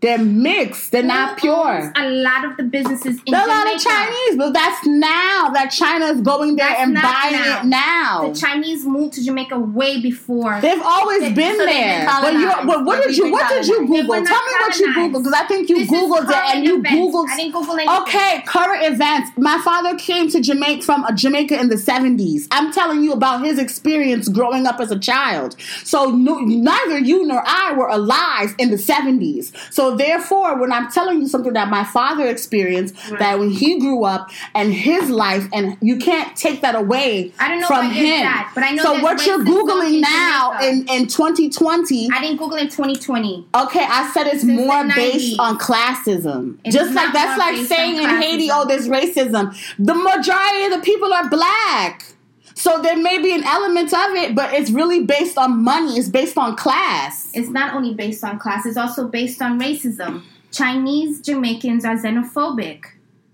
They're 0.06 0.20
mixed. 0.20 0.92
They're 0.92 1.02
not 1.02 1.38
pure. 1.38 1.92
A 1.96 2.10
lot 2.10 2.46
of 2.46 2.58
the 2.58 2.64
businesses 2.64 3.20
in 3.26 3.34
a 3.34 3.38
lot 3.38 3.74
of 3.74 3.82
Chinese, 3.82 4.38
but 4.38 4.52
that's 4.54 4.86
now 4.86 5.50
that 5.54 5.70
China 5.72 6.06
is 6.06 6.22
going 6.22 6.56
there 6.58 6.68
That's 6.68 6.82
and 6.82 6.94
buying 6.94 7.32
now. 7.34 7.60
it 7.62 7.66
now. 7.66 8.30
The 8.32 8.40
Chinese 8.40 8.86
moved 8.86 9.14
to 9.14 9.24
Jamaica 9.24 9.58
way 9.58 10.00
before. 10.02 10.60
They've 10.62 10.82
always 10.82 11.22
They- 11.22 11.34
been 11.34 11.58
so 11.58 11.66
there. 11.66 12.06
but 12.06 12.34
you, 12.34 12.48
colonized. 12.48 12.86
what, 12.86 13.04
did 13.04 13.18
you? 13.18 13.32
What 13.32 13.50
did 13.50 13.66
you 13.68 13.80
Google? 13.88 14.14
Tell 14.14 14.24
me 14.24 14.54
what 14.60 14.78
you. 14.80 14.88
Googled 14.94 15.18
because 15.24 15.34
I 15.34 15.46
think 15.48 15.70
you 15.70 15.80
This 15.80 15.90
Googled 15.90 16.30
it 16.30 16.56
and 16.56 16.64
you 16.64 16.78
events. 16.78 16.96
Googled. 16.96 17.28
I 17.30 17.36
didn't 17.38 17.54
Google 17.54 17.74
anything. 17.74 18.02
Okay, 18.04 18.44
current 18.46 18.84
events. 18.86 19.32
My 19.38 19.60
father 19.66 19.96
came 19.98 20.30
to 20.30 20.40
Jamaica 20.40 20.84
from 20.84 21.04
uh, 21.04 21.12
Jamaica 21.14 21.60
in 21.60 21.70
the 21.70 21.76
70s. 21.78 22.48
I'm 22.52 22.72
telling 22.72 23.04
you 23.04 23.12
about 23.14 23.44
his 23.44 23.58
experience 23.58 24.30
growing 24.30 24.68
up 24.68 24.80
as 24.80 24.92
a 24.92 25.00
child. 25.00 25.56
So 25.84 26.12
no, 26.12 26.38
neither 26.40 27.00
you 27.00 27.26
nor 27.26 27.42
I 27.46 27.74
were 27.74 27.88
alive 27.88 28.54
in 28.60 28.70
the 28.70 28.78
70s. 28.78 29.52
So 29.72 29.95
therefore, 29.96 30.60
when 30.60 30.72
I'm 30.72 30.92
telling 30.92 31.22
you 31.22 31.28
something 31.28 31.54
that 31.54 31.70
my 31.70 31.84
father 31.84 32.28
experienced, 32.28 32.96
that 33.20 33.40
when 33.40 33.50
he 33.50 33.80
grew 33.80 34.04
up 34.04 34.30
and 34.54 34.74
his 34.74 35.10
life, 35.10 35.48
and 35.54 35.78
you 35.82 35.98
can't 35.98 36.36
take 36.36 36.62
that 36.62 36.76
away 36.76 37.34
I 37.40 37.48
don't 37.48 37.62
know 37.62 37.68
from 37.68 37.90
him. 37.90 38.22
dad, 38.22 38.52
but 38.54 38.64
I 38.64 38.72
know 38.72 38.84
so 38.84 39.02
what 39.02 39.26
you're 39.26 39.40
googling 39.40 40.02
now 40.02 40.60
in 40.62 40.88
in 40.90 41.08
2020 41.08 42.10
I 42.12 42.22
didn't 42.22 42.38
Google 42.38 42.58
in 42.58 42.68
2020. 42.68 43.48
Okay, 43.56 43.86
I 43.88 44.12
said 44.14 44.28
it's 44.28 44.42
Since 44.42 44.60
more 44.60 44.88
based 44.88 45.40
on 45.40 45.58
classism. 45.58 46.58
It's 46.64 46.76
Just 46.76 46.94
like 46.94 47.14
that's 47.14 47.38
like 47.38 47.66
saying 47.68 48.02
in 48.02 48.10
Haiti, 48.22 48.50
oh, 48.52 48.66
there's 48.66 48.88
racism. 48.88 49.56
The 49.78 49.94
majority 49.94 50.66
of 50.66 50.72
the 50.72 50.82
people 50.84 51.14
are 51.14 51.30
black. 51.30 52.15
So 52.56 52.82
there 52.82 52.98
may 52.98 53.22
be 53.22 53.34
an 53.34 53.44
element 53.44 53.94
of 53.94 54.12
it, 54.16 54.34
but 54.34 54.54
it's 54.54 54.72
really 54.72 55.04
based 55.04 55.38
on 55.38 55.64
money. 55.64 55.98
It's 55.98 56.08
based 56.10 56.38
on 56.38 56.56
class. 56.56 57.30
It's 57.34 57.50
not 57.50 57.76
only 57.76 57.94
based 57.94 58.24
on 58.24 58.40
class, 58.40 58.66
it's 58.66 58.78
also 58.78 59.08
based 59.08 59.42
on 59.42 59.60
racism. 59.60 60.24
Chinese 60.52 61.22
Jamaicans 61.22 61.84
are 61.84 61.98
xenophobic. 61.98 62.86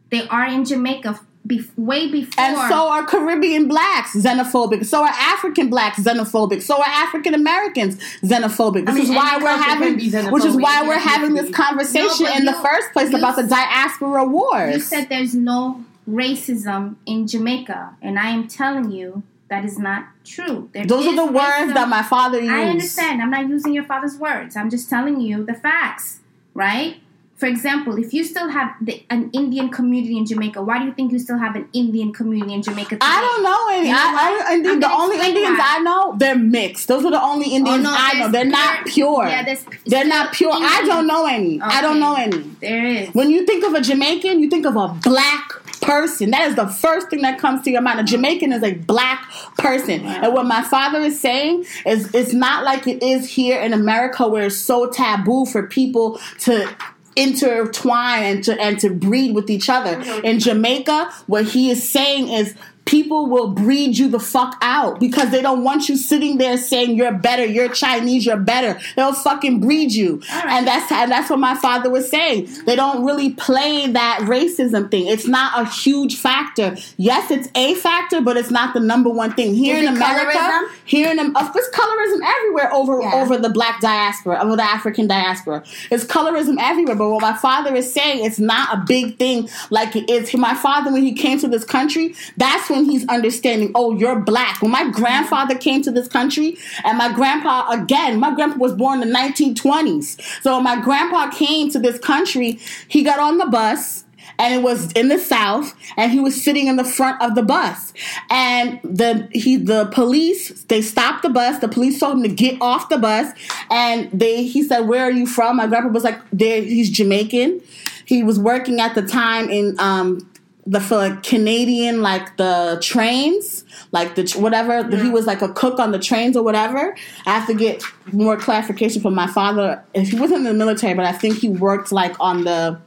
They 0.09 0.27
are 0.27 0.47
in 0.47 0.65
Jamaica 0.65 1.19
be- 1.45 1.67
way 1.77 2.11
before. 2.11 2.43
And 2.43 2.57
so 2.69 2.89
are 2.89 3.05
Caribbean 3.05 3.67
blacks 3.67 4.15
xenophobic. 4.15 4.85
So 4.85 5.03
are 5.03 5.13
African 5.13 5.69
blacks 5.69 5.99
xenophobic. 5.99 6.63
So 6.63 6.77
are 6.77 6.85
African 6.85 7.35
Americans 7.35 7.97
xenophobic. 8.23 8.87
This 8.87 8.95
mean, 8.95 9.03
is 9.03 9.09
why 9.09 9.37
we're 9.37 9.49
having, 9.49 9.99
can 9.99 10.31
which 10.31 10.45
is 10.45 10.55
why 10.55 10.87
we're 10.87 10.97
having 10.97 11.35
this 11.35 11.53
conversation 11.55 12.25
No, 12.25 12.31
but 12.31 12.39
in 12.39 12.45
the 12.45 12.53
first 12.53 12.91
place 12.93 13.11
you 13.11 13.17
about 13.17 13.35
the 13.35 13.43
diaspora 13.43 14.25
wars. 14.25 14.75
you 14.75 14.81
said 14.81 15.09
there's 15.09 15.35
no 15.35 15.83
racism 16.11 16.95
in 17.05 17.27
Jamaica, 17.27 17.95
and 18.01 18.19
I 18.19 18.29
am 18.29 18.47
telling 18.47 18.91
you 18.91 19.23
that 19.49 19.65
is 19.65 19.77
not 19.77 20.07
true. 20.23 20.69
There 20.71 20.85
Those 20.85 21.07
are 21.07 21.15
the 21.15 21.25
words 21.25 21.73
that 21.73 21.87
my 21.89 22.03
father 22.03 22.39
used. 22.39 22.53
I 22.53 22.69
understand. 22.69 23.21
I'm 23.21 23.31
not 23.31 23.47
using 23.49 23.73
your 23.73 23.83
father's 23.83 24.17
words. 24.17 24.55
I'm 24.55 24.69
just 24.69 24.89
telling 24.89 25.19
you 25.19 25.45
the 25.45 25.53
facts, 25.53 26.19
right? 26.53 27.01
For 27.41 27.47
example, 27.47 27.97
if 27.97 28.13
you 28.13 28.23
still 28.23 28.49
have 28.49 28.75
the, 28.79 29.03
an 29.09 29.31
Indian 29.33 29.69
community 29.69 30.15
in 30.15 30.27
Jamaica, 30.27 30.61
why 30.61 30.77
do 30.77 30.85
you 30.85 30.93
think 30.93 31.11
you 31.11 31.17
still 31.17 31.39
have 31.39 31.55
an 31.55 31.67
Indian 31.73 32.13
community 32.13 32.53
in 32.53 32.61
Jamaica? 32.61 32.89
Today? 32.89 32.99
I 33.01 33.19
don't 33.19 33.43
know 33.43 33.67
any. 33.71 33.87
You 33.87 33.93
know 33.95 33.99
I, 33.99 34.31
what? 34.31 34.45
I, 34.45 34.53
Indian, 34.53 34.79
the 34.79 34.91
only 34.91 35.15
Indians 35.15 35.57
why. 35.57 35.75
I 35.75 35.79
know, 35.79 36.15
they're 36.17 36.35
mixed. 36.35 36.87
Those 36.87 37.03
are 37.03 37.09
the 37.09 37.21
only 37.21 37.47
oh, 37.47 37.55
Indians 37.55 37.83
no, 37.83 37.89
I 37.91 38.19
know. 38.19 38.29
They're 38.29 38.45
not 38.45 38.85
pure. 38.85 39.25
Yeah, 39.27 39.43
there's 39.43 39.65
they're 39.87 40.05
not 40.05 40.33
pure. 40.33 40.51
I 40.53 40.83
don't 40.85 41.07
know 41.07 41.25
any. 41.25 41.59
I 41.59 41.81
don't 41.81 41.99
know 41.99 42.13
any. 42.13 42.37
There 42.61 42.85
is. 42.85 43.09
When 43.09 43.31
you 43.31 43.43
think 43.47 43.65
of 43.65 43.73
a 43.73 43.81
Jamaican, 43.81 44.39
you 44.39 44.47
think 44.47 44.67
of 44.67 44.75
a 44.75 44.89
black 44.89 45.60
person. 45.81 46.31
That 46.31 46.47
is 46.49 46.55
the 46.55 46.67
first 46.67 47.09
thing 47.09 47.21
that 47.21 47.39
comes 47.39 47.63
to 47.63 47.71
your 47.71 47.81
mind. 47.81 47.99
A 47.99 48.03
Jamaican 48.03 48.53
is 48.53 48.63
a 48.63 48.73
black 48.73 49.29
person. 49.57 50.05
And 50.05 50.33
what 50.33 50.45
my 50.45 50.61
father 50.61 50.99
is 50.99 51.19
saying 51.19 51.65
is 51.85 52.13
it's 52.13 52.33
not 52.33 52.63
like 52.63 52.87
it 52.87 53.03
is 53.03 53.29
here 53.29 53.59
in 53.59 53.73
America 53.73 54.27
where 54.27 54.45
it's 54.47 54.57
so 54.57 54.89
taboo 54.89 55.45
for 55.45 55.67
people 55.67 56.19
to 56.39 56.73
intertwine 57.15 58.23
and 58.23 58.43
to 58.45 58.59
and 58.61 58.79
to 58.79 58.89
breed 58.89 59.35
with 59.35 59.49
each 59.49 59.69
other. 59.69 59.97
Mm-hmm. 59.97 60.25
In 60.25 60.39
Jamaica, 60.39 61.11
what 61.27 61.45
he 61.45 61.69
is 61.69 61.87
saying 61.87 62.29
is 62.29 62.55
people 62.85 63.27
will 63.27 63.49
breed 63.49 63.97
you 63.97 64.09
the 64.09 64.19
fuck 64.19 64.57
out 64.61 64.99
because 64.99 65.29
they 65.31 65.41
don't 65.41 65.63
want 65.63 65.87
you 65.87 65.95
sitting 65.95 66.37
there 66.37 66.57
saying 66.57 66.95
you're 66.97 67.13
better, 67.13 67.45
you're 67.45 67.69
Chinese, 67.69 68.25
you're 68.25 68.37
better. 68.37 68.79
They'll 68.95 69.13
fucking 69.13 69.61
breed 69.61 69.91
you. 69.93 70.21
right. 70.31 70.45
And 70.49 70.67
that's 70.67 70.91
and 70.91 71.11
that's 71.11 71.29
what 71.29 71.39
my 71.39 71.55
father 71.55 71.89
was 71.89 72.09
saying. 72.09 72.49
They 72.65 72.75
don't 72.75 73.05
really 73.05 73.31
play 73.33 73.87
that 73.91 74.19
racism 74.23 74.89
thing. 74.91 75.07
It's 75.07 75.27
not 75.27 75.59
a 75.59 75.69
huge 75.69 76.17
factor. 76.17 76.75
Yes, 76.97 77.31
it's 77.31 77.47
a 77.55 77.75
factor, 77.75 78.19
but 78.21 78.35
it's 78.35 78.51
not 78.51 78.73
the 78.73 78.79
number 78.79 79.09
one 79.09 79.33
thing 79.33 79.53
here 79.53 79.77
Is 79.77 79.83
in 79.87 79.95
America. 79.95 80.37
colorism? 80.37 80.69
Here 80.85 81.11
in 81.11 81.19
of 81.19 81.51
course, 81.53 81.69
colorism 81.73 82.19
everywhere 82.25 82.73
over 82.73 83.01
Yeah. 83.01 83.13
over 83.15 83.37
the 83.37 83.49
black 83.49 83.79
diaspora, 83.79 84.39
over 84.41 84.55
the 84.55 84.63
African 84.63 85.07
diaspora. 85.07 85.63
It's 85.91 86.03
colorism 86.03 86.57
everywhere. 86.59 86.95
But 86.95 87.09
what 87.09 87.21
my 87.21 87.37
father 87.37 87.75
is 87.75 87.93
saying, 87.93 88.25
it's 88.25 88.39
not 88.39 88.73
a 88.73 88.83
big 88.85 89.17
thing 89.19 89.49
like 89.69 89.95
it 89.95 90.09
is. 90.09 90.33
My 90.33 90.55
father, 90.55 90.91
when 90.91 91.03
he 91.03 91.13
came 91.13 91.39
to 91.39 91.47
this 91.47 91.63
country, 91.63 92.15
that's 92.37 92.69
when 92.71 92.85
he's 92.85 93.05
understanding. 93.07 93.71
Oh, 93.75 93.95
you're 93.97 94.19
black. 94.19 94.61
When 94.61 94.71
my 94.71 94.89
grandfather 94.89 95.55
came 95.55 95.81
to 95.83 95.91
this 95.91 96.07
country, 96.07 96.57
and 96.83 96.97
my 96.97 97.11
grandpa 97.13 97.69
again, 97.69 98.19
my 98.19 98.33
grandpa 98.33 98.57
was 98.57 98.73
born 98.73 99.01
in 99.01 99.09
the 99.09 99.15
1920s. 99.15 100.41
So 100.41 100.61
my 100.61 100.81
grandpa 100.81 101.29
came 101.29 101.69
to 101.71 101.79
this 101.79 101.99
country, 101.99 102.59
he 102.87 103.03
got 103.03 103.19
on 103.19 103.37
the 103.37 103.45
bus 103.45 104.05
and 104.39 104.53
it 104.53 104.63
was 104.63 104.91
in 104.93 105.07
the 105.09 105.19
south 105.19 105.75
and 105.97 106.11
he 106.11 106.19
was 106.19 106.41
sitting 106.41 106.67
in 106.67 106.75
the 106.75 106.83
front 106.83 107.21
of 107.21 107.35
the 107.35 107.43
bus 107.43 107.93
and 108.29 108.79
the 108.83 109.27
he 109.33 109.55
the 109.57 109.85
police 109.87 110.63
they 110.65 110.81
stopped 110.81 111.21
the 111.21 111.29
bus 111.29 111.59
the 111.59 111.67
police 111.67 111.99
told 111.99 112.17
him 112.17 112.23
to 112.23 112.29
get 112.29 112.59
off 112.61 112.89
the 112.89 112.97
bus 112.97 113.31
and 113.69 114.09
they 114.11 114.43
he 114.43 114.63
said 114.63 114.81
where 114.81 115.03
are 115.03 115.11
you 115.11 115.25
from 115.25 115.57
my 115.57 115.67
grandpa 115.67 115.89
was 115.89 116.03
like 116.03 116.19
he's 116.37 116.89
jamaican 116.89 117.61
he 118.05 118.23
was 118.23 118.39
working 118.39 118.79
at 118.79 118.95
the 118.95 119.01
time 119.01 119.49
in 119.49 119.75
um 119.79 120.27
the 120.65 120.79
for 120.79 121.19
Canadian 121.23 122.01
like 122.01 122.37
the 122.37 122.77
trains 122.81 123.65
like 123.91 124.15
the 124.15 124.31
whatever 124.37 124.83
he 124.95 125.09
was 125.09 125.25
like 125.25 125.41
a 125.41 125.49
cook 125.49 125.79
on 125.79 125.91
the 125.91 125.99
trains 125.99 126.37
or 126.37 126.43
whatever. 126.43 126.95
I 127.25 127.39
have 127.39 127.47
to 127.47 127.55
get 127.55 127.83
more 128.11 128.37
clarification 128.37 129.01
from 129.01 129.15
my 129.15 129.27
father. 129.27 129.83
If 129.93 130.09
he 130.09 130.19
wasn't 130.19 130.39
in 130.39 130.43
the 130.43 130.53
military 130.53 130.93
but 130.93 131.05
I 131.05 131.13
think 131.13 131.37
he 131.37 131.49
worked 131.49 131.91
like 131.91 132.15
on 132.19 132.43
the 132.43 132.79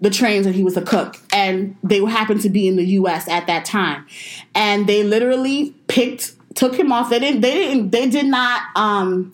the 0.00 0.10
trains 0.10 0.46
and 0.46 0.54
he 0.54 0.64
was 0.64 0.76
a 0.76 0.82
cook. 0.82 1.16
And 1.32 1.76
they 1.82 1.98
happened 2.04 2.40
to 2.42 2.50
be 2.50 2.66
in 2.66 2.76
the 2.76 2.84
US 2.98 3.28
at 3.28 3.46
that 3.46 3.64
time. 3.64 4.06
And 4.54 4.86
they 4.86 5.02
literally 5.02 5.74
picked 5.88 6.34
took 6.54 6.74
him 6.74 6.92
off. 6.92 7.10
They 7.10 7.18
didn't 7.18 7.42
they 7.42 7.52
didn't 7.52 7.90
they 7.90 8.08
did 8.08 8.26
not 8.26 8.62
um 8.76 9.30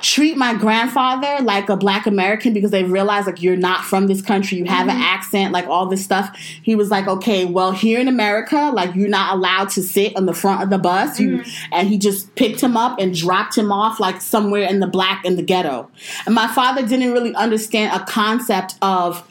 treat 0.00 0.36
my 0.36 0.54
grandfather 0.54 1.42
like 1.42 1.68
a 1.68 1.76
black 1.76 2.06
American 2.06 2.52
because 2.52 2.70
they 2.70 2.84
realized 2.84 3.26
like 3.26 3.42
you're 3.42 3.56
not 3.56 3.84
from 3.84 4.06
this 4.06 4.22
country, 4.22 4.58
you 4.58 4.64
have 4.64 4.88
an 4.88 4.94
mm-hmm. 4.94 5.02
accent, 5.02 5.52
like 5.52 5.66
all 5.66 5.86
this 5.86 6.04
stuff. 6.04 6.36
He 6.62 6.74
was 6.74 6.90
like, 6.90 7.08
okay, 7.08 7.44
well 7.44 7.72
here 7.72 7.98
in 7.98 8.08
America, 8.08 8.70
like 8.74 8.94
you're 8.94 9.08
not 9.08 9.34
allowed 9.34 9.70
to 9.70 9.82
sit 9.82 10.16
on 10.16 10.26
the 10.26 10.34
front 10.34 10.62
of 10.62 10.70
the 10.70 10.78
bus. 10.78 11.18
You, 11.18 11.38
mm-hmm. 11.38 11.72
and 11.72 11.88
he 11.88 11.98
just 11.98 12.34
picked 12.34 12.60
him 12.60 12.76
up 12.76 12.98
and 12.98 13.14
dropped 13.14 13.56
him 13.56 13.72
off 13.72 13.98
like 13.98 14.20
somewhere 14.20 14.68
in 14.68 14.80
the 14.80 14.86
black 14.86 15.24
in 15.24 15.36
the 15.36 15.42
ghetto. 15.42 15.90
And 16.26 16.34
my 16.34 16.48
father 16.48 16.86
didn't 16.86 17.12
really 17.12 17.34
understand 17.34 18.00
a 18.00 18.04
concept 18.04 18.74
of 18.82 19.24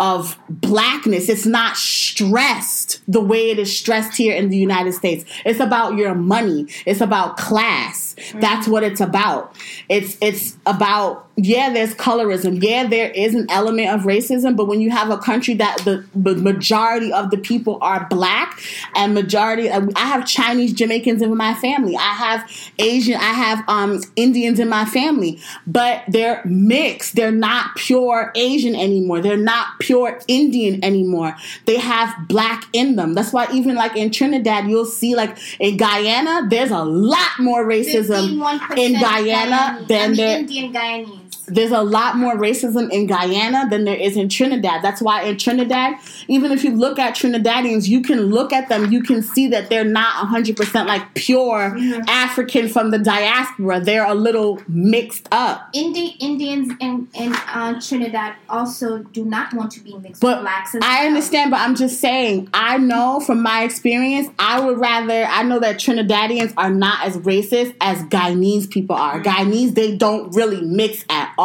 of 0.00 0.36
blackness. 0.48 1.28
It's 1.28 1.46
not 1.46 1.76
stressed 1.76 3.00
the 3.06 3.20
way 3.20 3.50
it 3.50 3.58
is 3.58 3.76
stressed 3.76 4.16
here 4.16 4.34
in 4.34 4.48
the 4.48 4.56
United 4.56 4.94
States. 4.94 5.24
It's 5.44 5.60
about 5.60 5.96
your 5.96 6.14
money. 6.14 6.66
It's 6.86 7.00
about 7.00 7.36
class. 7.36 8.11
That's 8.34 8.68
what 8.68 8.82
it's 8.82 9.00
about. 9.00 9.54
It's 9.88 10.16
it's 10.20 10.56
about 10.66 11.28
yeah, 11.36 11.72
there's 11.72 11.94
colorism. 11.94 12.62
Yeah, 12.62 12.86
there 12.86 13.10
is 13.10 13.34
an 13.34 13.46
element 13.48 13.88
of 13.88 14.02
racism, 14.02 14.54
but 14.54 14.66
when 14.66 14.82
you 14.82 14.90
have 14.90 15.10
a 15.10 15.16
country 15.16 15.54
that 15.54 15.78
the, 15.78 16.04
the 16.14 16.34
majority 16.34 17.10
of 17.10 17.30
the 17.30 17.38
people 17.38 17.78
are 17.80 18.06
black 18.10 18.60
and 18.94 19.14
majority 19.14 19.70
I 19.70 19.80
have 19.96 20.26
Chinese 20.26 20.74
Jamaicans 20.74 21.22
in 21.22 21.34
my 21.34 21.54
family. 21.54 21.96
I 21.96 22.12
have 22.14 22.50
Asian, 22.78 23.14
I 23.14 23.32
have 23.32 23.64
um 23.66 24.02
Indians 24.14 24.60
in 24.60 24.68
my 24.68 24.84
family, 24.84 25.40
but 25.66 26.02
they're 26.06 26.42
mixed. 26.44 27.16
They're 27.16 27.32
not 27.32 27.76
pure 27.76 28.30
Asian 28.34 28.74
anymore. 28.74 29.20
They're 29.20 29.36
not 29.38 29.78
pure 29.80 30.20
Indian 30.28 30.84
anymore. 30.84 31.34
They 31.64 31.78
have 31.78 32.14
black 32.28 32.64
in 32.74 32.96
them. 32.96 33.14
That's 33.14 33.32
why 33.32 33.48
even 33.52 33.74
like 33.74 33.96
in 33.96 34.10
Trinidad, 34.10 34.68
you'll 34.68 34.84
see 34.84 35.16
like 35.16 35.38
in 35.58 35.78
Guyana, 35.78 36.46
there's 36.50 36.70
a 36.70 36.84
lot 36.84 37.38
more 37.38 37.64
racism 37.64 38.01
51% 38.08 38.78
in 38.78 38.92
Guyana 39.00 39.78
Guyanese. 39.80 39.88
than 39.88 40.00
I 40.00 40.06
mean, 40.08 40.16
there 40.16 40.38
Indian 40.38 40.72
Guyanese. 40.72 41.21
There's 41.46 41.72
a 41.72 41.82
lot 41.82 42.16
more 42.16 42.36
racism 42.36 42.90
in 42.90 43.06
Guyana 43.06 43.68
than 43.68 43.84
there 43.84 43.96
is 43.96 44.16
in 44.16 44.28
Trinidad. 44.28 44.82
That's 44.82 45.02
why 45.02 45.22
in 45.22 45.38
Trinidad, 45.38 45.96
even 46.28 46.52
if 46.52 46.64
you 46.64 46.70
look 46.70 46.98
at 46.98 47.14
Trinidadians, 47.14 47.88
you 47.88 48.02
can 48.02 48.26
look 48.26 48.52
at 48.52 48.68
them, 48.68 48.92
you 48.92 49.02
can 49.02 49.22
see 49.22 49.48
that 49.48 49.68
they're 49.68 49.84
not 49.84 50.26
100% 50.28 50.86
like 50.86 51.14
pure 51.14 51.76
African 52.08 52.68
from 52.68 52.90
the 52.90 52.98
diaspora. 52.98 53.80
They're 53.80 54.06
a 54.06 54.14
little 54.14 54.62
mixed 54.68 55.28
up. 55.32 55.68
Indi- 55.72 56.16
Indians 56.20 56.72
in, 56.80 57.08
in 57.14 57.32
uh, 57.32 57.80
Trinidad 57.80 58.36
also 58.48 58.98
do 58.98 59.24
not 59.24 59.52
want 59.52 59.72
to 59.72 59.80
be 59.80 59.96
mixed 59.98 60.20
But 60.20 60.38
with 60.38 60.44
blacks. 60.44 60.74
I 60.80 61.06
understand, 61.06 61.50
but 61.50 61.60
I'm 61.60 61.74
just 61.74 62.00
saying, 62.00 62.48
I 62.54 62.78
know 62.78 63.20
from 63.20 63.42
my 63.42 63.64
experience, 63.64 64.28
I 64.38 64.60
would 64.60 64.78
rather, 64.78 65.24
I 65.24 65.42
know 65.42 65.58
that 65.60 65.76
Trinidadians 65.76 66.54
are 66.56 66.70
not 66.70 67.04
as 67.06 67.16
racist 67.18 67.74
as 67.80 68.02
Guyanese 68.04 68.70
people 68.70 68.96
are. 68.96 69.20
Guyanese, 69.20 69.74
they 69.74 69.96
don't 69.96 70.34
really 70.34 70.60
mix 70.60 71.04
at 71.08 71.32
all. 71.38 71.41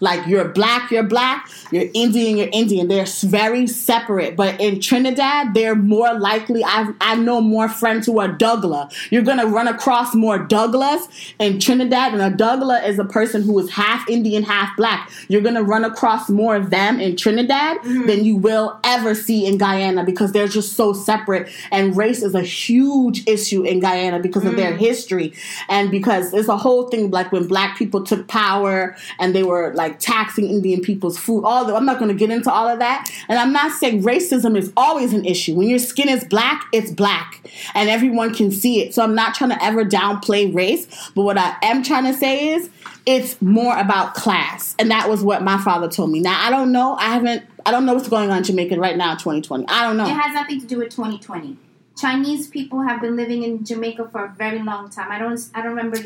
Like, 0.00 0.26
you're 0.26 0.48
black, 0.48 0.90
you're 0.90 1.02
black, 1.02 1.48
you're 1.70 1.86
Indian, 1.94 2.36
you're 2.36 2.48
Indian. 2.52 2.88
They're 2.88 3.06
very 3.22 3.66
separate. 3.66 4.36
But 4.36 4.60
in 4.60 4.80
Trinidad, 4.80 5.54
they're 5.54 5.74
more 5.74 6.18
likely, 6.18 6.64
I, 6.64 6.92
I 7.00 7.16
know 7.16 7.40
more 7.40 7.68
friends 7.68 8.06
who 8.06 8.20
are 8.20 8.28
Douglas. 8.28 8.94
You're 9.10 9.22
going 9.22 9.38
to 9.38 9.46
run 9.46 9.68
across 9.68 10.14
more 10.14 10.38
Douglas 10.38 11.08
in 11.38 11.60
Trinidad, 11.60 12.12
and 12.12 12.22
a 12.22 12.30
Douglas 12.30 12.84
is 12.86 12.98
a 12.98 13.04
person 13.04 13.42
who 13.42 13.58
is 13.58 13.70
half 13.70 14.08
Indian, 14.08 14.42
half 14.42 14.76
black. 14.76 15.10
You're 15.28 15.42
going 15.42 15.54
to 15.54 15.62
run 15.62 15.84
across 15.84 16.28
more 16.28 16.56
of 16.56 16.70
them 16.70 17.00
in 17.00 17.16
Trinidad 17.16 17.78
mm-hmm. 17.78 18.06
than 18.06 18.24
you 18.24 18.36
will 18.36 18.78
ever 18.84 19.14
see 19.14 19.46
in 19.46 19.58
Guyana 19.58 20.04
because 20.04 20.32
they're 20.32 20.48
just 20.48 20.74
so 20.74 20.92
separate. 20.92 21.48
And 21.70 21.96
race 21.96 22.22
is 22.22 22.34
a 22.34 22.42
huge 22.42 23.26
issue 23.26 23.62
in 23.62 23.80
Guyana 23.80 24.20
because 24.20 24.44
of 24.44 24.56
their 24.56 24.72
mm. 24.72 24.78
history 24.78 25.34
and 25.68 25.90
because 25.90 26.32
it's 26.32 26.48
a 26.48 26.56
whole 26.56 26.88
thing 26.88 27.10
like 27.10 27.32
when 27.32 27.46
black 27.46 27.76
people 27.76 28.04
took 28.04 28.28
power 28.28 28.96
and 29.18 29.34
they 29.34 29.42
were 29.42 29.72
like 29.74 29.98
taxing 29.98 30.48
Indian 30.48 30.80
people's 30.80 31.18
food. 31.18 31.44
All 31.44 31.64
the, 31.64 31.74
I'm 31.74 31.84
not 31.84 31.98
going 31.98 32.10
to 32.10 32.14
get 32.14 32.30
into 32.30 32.50
all 32.50 32.68
of 32.68 32.78
that. 32.78 33.10
And 33.28 33.38
I'm 33.38 33.52
not 33.52 33.72
saying 33.72 34.02
racism 34.02 34.56
is 34.56 34.72
always 34.76 35.12
an 35.12 35.24
issue. 35.24 35.54
When 35.54 35.68
your 35.68 35.78
skin 35.78 36.08
is 36.08 36.24
black, 36.24 36.66
it's 36.72 36.90
black 36.90 37.48
and 37.74 37.88
everyone 37.88 38.34
can 38.34 38.50
see 38.50 38.82
it. 38.82 38.94
So 38.94 39.02
I'm 39.02 39.14
not 39.14 39.34
trying 39.34 39.50
to 39.50 39.62
ever 39.62 39.84
downplay 39.84 40.54
race. 40.54 40.86
But 41.14 41.22
what 41.22 41.38
I 41.38 41.56
am 41.62 41.82
trying 41.82 42.04
to 42.04 42.14
say 42.14 42.50
is 42.50 42.70
it's 43.06 43.40
more 43.40 43.76
about 43.76 44.14
class. 44.14 44.74
And 44.78 44.90
that 44.90 45.08
was 45.08 45.22
what 45.22 45.42
my 45.42 45.58
father 45.58 45.88
told 45.88 46.10
me. 46.10 46.20
Now, 46.20 46.40
I 46.40 46.50
don't 46.50 46.72
know. 46.72 46.94
I 46.96 47.06
haven't, 47.06 47.44
I 47.64 47.70
don't 47.70 47.86
know 47.86 47.94
what's 47.94 48.08
going 48.08 48.30
on 48.30 48.38
in 48.38 48.44
Jamaica 48.44 48.78
right 48.78 48.96
now 48.96 49.14
2020. 49.14 49.66
I 49.68 49.82
don't 49.82 49.96
know. 49.96 50.06
It 50.06 50.10
has 50.10 50.34
nothing 50.34 50.60
to 50.60 50.66
do 50.66 50.78
with 50.78 50.90
2020. 50.90 51.56
Chinese 51.98 52.46
people 52.46 52.82
have 52.82 53.00
been 53.00 53.16
living 53.16 53.42
in 53.42 53.64
Jamaica 53.64 54.08
for 54.12 54.26
a 54.26 54.34
very 54.36 54.62
long 54.62 54.88
time. 54.88 55.10
I 55.10 55.18
don't 55.18 55.40
I 55.52 55.62
don't 55.62 55.74
remember 55.74 55.98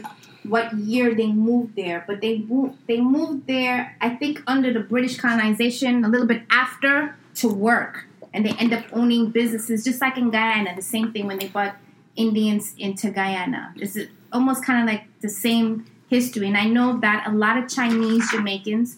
what 0.45 0.72
year 0.74 1.14
they 1.14 1.30
moved 1.30 1.76
there, 1.76 2.05
but 2.07 2.20
they 2.20 2.38
moved 2.38 2.78
they 2.86 3.01
moved 3.01 3.47
there 3.47 3.97
I 4.01 4.11
think 4.11 4.43
under 4.47 4.72
the 4.72 4.80
British 4.80 5.16
colonization 5.18 6.05
a 6.05 6.09
little 6.09 6.26
bit 6.26 6.43
after 6.51 7.16
to 7.36 7.49
work. 7.49 8.07
and 8.34 8.47
they 8.47 8.53
end 8.53 8.72
up 8.72 8.84
owning 8.93 9.30
businesses, 9.30 9.84
just 9.84 10.01
like 10.01 10.16
in 10.16 10.30
Guyana. 10.30 10.74
The 10.74 10.82
same 10.82 11.12
thing 11.12 11.26
when 11.26 11.38
they 11.38 11.49
brought 11.49 11.76
Indians 12.16 12.74
into 12.78 13.11
Guyana. 13.11 13.74
It's 13.76 13.99
almost 14.32 14.64
kind 14.64 14.80
of 14.80 14.86
like 14.86 15.05
the 15.20 15.28
same 15.28 15.86
history. 16.09 16.47
And 16.47 16.57
I 16.57 16.64
know 16.64 16.99
that 17.01 17.26
a 17.26 17.32
lot 17.32 17.57
of 17.59 17.68
Chinese 17.68 18.30
Jamaicans 18.30 18.97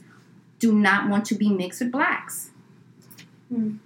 do 0.60 0.72
not 0.72 1.08
want 1.08 1.24
to 1.26 1.34
be 1.34 1.48
mixed 1.50 1.80
with 1.80 1.90
blacks. 1.92 2.50
Hmm. 3.48 3.76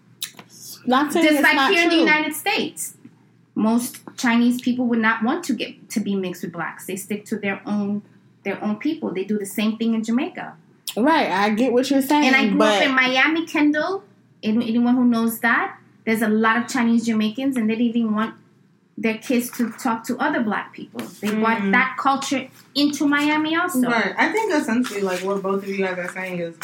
Not 0.86 1.12
saying 1.12 1.26
Just 1.26 1.42
like 1.42 1.56
not 1.56 1.72
here 1.72 1.84
in 1.84 1.90
the. 1.90 1.96
United 1.96 2.34
States, 2.34 2.94
most 3.54 4.00
Chinese 4.18 4.60
people 4.60 4.84
would 4.86 4.98
not 4.98 5.22
want 5.24 5.44
to 5.44 5.54
get 5.54 5.88
to 5.90 6.00
be 6.00 6.14
mixed 6.14 6.42
with 6.42 6.52
blacks. 6.52 6.84
They 6.86 6.96
stick 6.96 7.24
to 7.26 7.36
their 7.38 7.62
own 7.64 8.02
their 8.44 8.62
own 8.62 8.76
people. 8.76 9.12
They 9.14 9.24
do 9.24 9.38
the 9.38 9.46
same 9.46 9.76
thing 9.78 9.94
in 9.94 10.04
Jamaica. 10.04 10.54
Right, 10.96 11.28
I 11.30 11.50
get 11.50 11.72
what 11.72 11.90
you're 11.90 12.02
saying. 12.02 12.24
And 12.26 12.36
I 12.36 12.48
grew 12.48 12.58
but 12.58 12.82
up 12.82 12.88
in 12.88 12.94
Miami, 12.94 13.46
Kendall. 13.46 14.04
Any- 14.42 14.68
Anyone 14.68 14.94
who 14.94 15.04
knows 15.04 15.40
that, 15.40 15.76
there's 16.04 16.22
a 16.22 16.28
lot 16.28 16.56
of 16.56 16.68
Chinese 16.68 17.04
Jamaicans, 17.06 17.56
and 17.56 17.68
they 17.68 17.74
didn't 17.76 17.96
even 17.96 18.14
want 18.14 18.34
their 18.96 19.18
kids 19.18 19.50
to 19.58 19.70
talk 19.72 20.04
to 20.04 20.16
other 20.18 20.40
black 20.40 20.72
people. 20.72 21.00
They 21.20 21.30
brought 21.34 21.58
Mm. 21.58 21.72
that 21.72 21.96
culture 21.98 22.48
into 22.74 23.06
Miami 23.06 23.54
also. 23.56 23.82
Right. 23.82 24.14
I 24.16 24.32
think 24.32 24.52
essentially, 24.52 25.02
like 25.02 25.20
what 25.20 25.42
both 25.42 25.62
of 25.62 25.68
you 25.68 25.78
guys 25.78 25.98
are 25.98 26.08
saying 26.12 26.38
is, 26.40 26.56